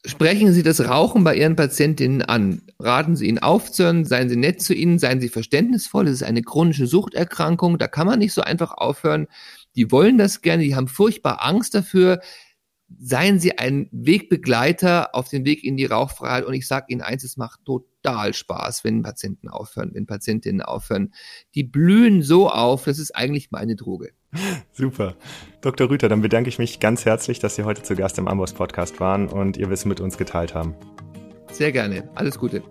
Sprechen 0.05 0.53
Sie 0.53 0.63
das 0.63 0.89
Rauchen 0.89 1.25
bei 1.25 1.37
Ihren 1.37 1.57
Patientinnen 1.57 2.23
an. 2.23 2.63
Raten 2.79 3.17
Sie 3.17 3.27
ihnen 3.27 3.39
aufzuhören, 3.39 4.05
seien 4.05 4.29
Sie 4.29 4.37
nett 4.37 4.61
zu 4.61 4.75
ihnen, 4.75 4.99
seien 4.99 5.21
Sie 5.21 5.29
verständnisvoll. 5.29 6.07
Es 6.07 6.15
ist 6.15 6.23
eine 6.23 6.43
chronische 6.43 6.87
Suchterkrankung, 6.87 7.79
da 7.79 7.89
kann 7.89 8.07
man 8.07 8.19
nicht 8.19 8.33
so 8.33 8.43
einfach 8.43 8.73
aufhören. 8.73 9.27
Die 9.75 9.91
wollen 9.91 10.19
das 10.19 10.43
gerne, 10.43 10.65
die 10.65 10.77
haben 10.77 10.89
furchtbar 10.89 11.45
Angst 11.45 11.75
dafür. 11.75 12.21
Seien 12.99 13.41
Sie 13.41 13.59
ein 13.59 13.89
Wegbegleiter 13.91 15.15
auf 15.15 15.29
dem 15.29 15.45
Weg 15.45 15.65
in 15.65 15.77
die 15.77 15.87
Rauchfreiheit. 15.87 16.45
Und 16.45 16.55
ich 16.55 16.69
sage 16.69 16.87
Ihnen 16.89 17.03
eins, 17.03 17.25
es 17.25 17.37
macht 17.37 17.65
total 17.65 18.33
Spaß, 18.33 18.85
wenn 18.85 19.03
Patienten 19.03 19.49
aufhören, 19.49 19.91
wenn 19.95 20.07
Patientinnen 20.07 20.63
aufhören. 20.63 21.13
Die 21.55 21.65
blühen 21.65 22.23
so 22.23 22.49
auf, 22.49 22.85
das 22.85 22.99
ist 22.99 23.15
eigentlich 23.15 23.51
meine 23.51 23.77
Droge. 23.77 24.13
Super. 24.73 25.17
Dr. 25.61 25.91
Rüther, 25.91 26.09
dann 26.09 26.23
bedanke 26.23 26.49
ich 26.49 26.59
mich 26.59 26.79
ganz 26.79 27.05
herzlich, 27.05 27.39
dass 27.39 27.57
Sie 27.57 27.65
heute 27.65 27.83
zu 27.83 27.97
Gast 27.97 28.19
im 28.19 28.29
Amboss 28.29 28.53
Podcast 28.53 29.01
waren 29.01 29.29
und 29.29 29.57
Ihr 29.57 29.71
Wissen 29.71 29.89
mit 29.89 30.01
uns 30.01 30.17
geteilt 30.17 30.55
haben. 30.55 30.75
Sehr 31.51 31.73
gerne. 31.73 32.09
Alles 32.15 32.39
Gute. 32.39 32.63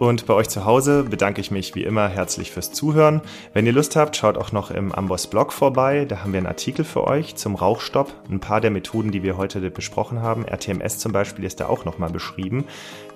Und 0.00 0.24
bei 0.24 0.32
euch 0.32 0.48
zu 0.48 0.64
Hause 0.64 1.02
bedanke 1.02 1.42
ich 1.42 1.50
mich 1.50 1.74
wie 1.74 1.84
immer 1.84 2.08
herzlich 2.08 2.52
fürs 2.52 2.72
Zuhören. 2.72 3.20
Wenn 3.52 3.66
ihr 3.66 3.72
Lust 3.74 3.96
habt, 3.96 4.16
schaut 4.16 4.38
auch 4.38 4.50
noch 4.50 4.70
im 4.70 4.92
Amboss 4.92 5.26
Blog 5.26 5.52
vorbei. 5.52 6.06
Da 6.06 6.22
haben 6.22 6.32
wir 6.32 6.38
einen 6.38 6.46
Artikel 6.46 6.86
für 6.86 7.06
euch 7.06 7.36
zum 7.36 7.54
Rauchstopp. 7.54 8.10
Ein 8.30 8.40
paar 8.40 8.62
der 8.62 8.70
Methoden, 8.70 9.10
die 9.10 9.22
wir 9.22 9.36
heute 9.36 9.60
besprochen 9.70 10.22
haben. 10.22 10.46
RTMS 10.46 10.96
zum 10.96 11.12
Beispiel 11.12 11.44
ist 11.44 11.60
da 11.60 11.66
auch 11.66 11.84
nochmal 11.84 12.08
beschrieben. 12.08 12.64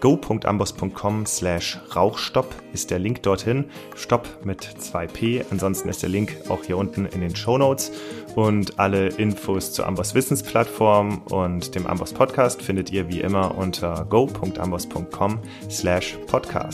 go.amboss.com 0.00 1.24
slash 1.24 1.80
Rauchstopp 1.96 2.54
ist 2.74 2.90
der 2.90 2.98
Link 2.98 3.22
dorthin. 3.22 3.64
Stopp 3.96 4.44
mit 4.44 4.62
2p. 4.62 5.46
Ansonsten 5.50 5.88
ist 5.88 6.02
der 6.02 6.10
Link 6.10 6.36
auch 6.50 6.64
hier 6.64 6.76
unten 6.76 7.06
in 7.06 7.22
den 7.22 7.34
Show 7.34 7.56
Notes. 7.56 7.92
Und 8.34 8.78
alle 8.78 9.08
Infos 9.08 9.72
zur 9.72 9.86
Amboss 9.86 10.14
Wissensplattform 10.14 11.22
und 11.30 11.74
dem 11.74 11.86
Amboss 11.86 12.12
Podcast 12.12 12.60
findet 12.60 12.90
ihr 12.90 13.08
wie 13.08 13.20
immer 13.20 13.56
unter 13.56 14.04
go.amboss.com 14.10 15.38
slash 15.70 16.18
podcast. 16.26 16.73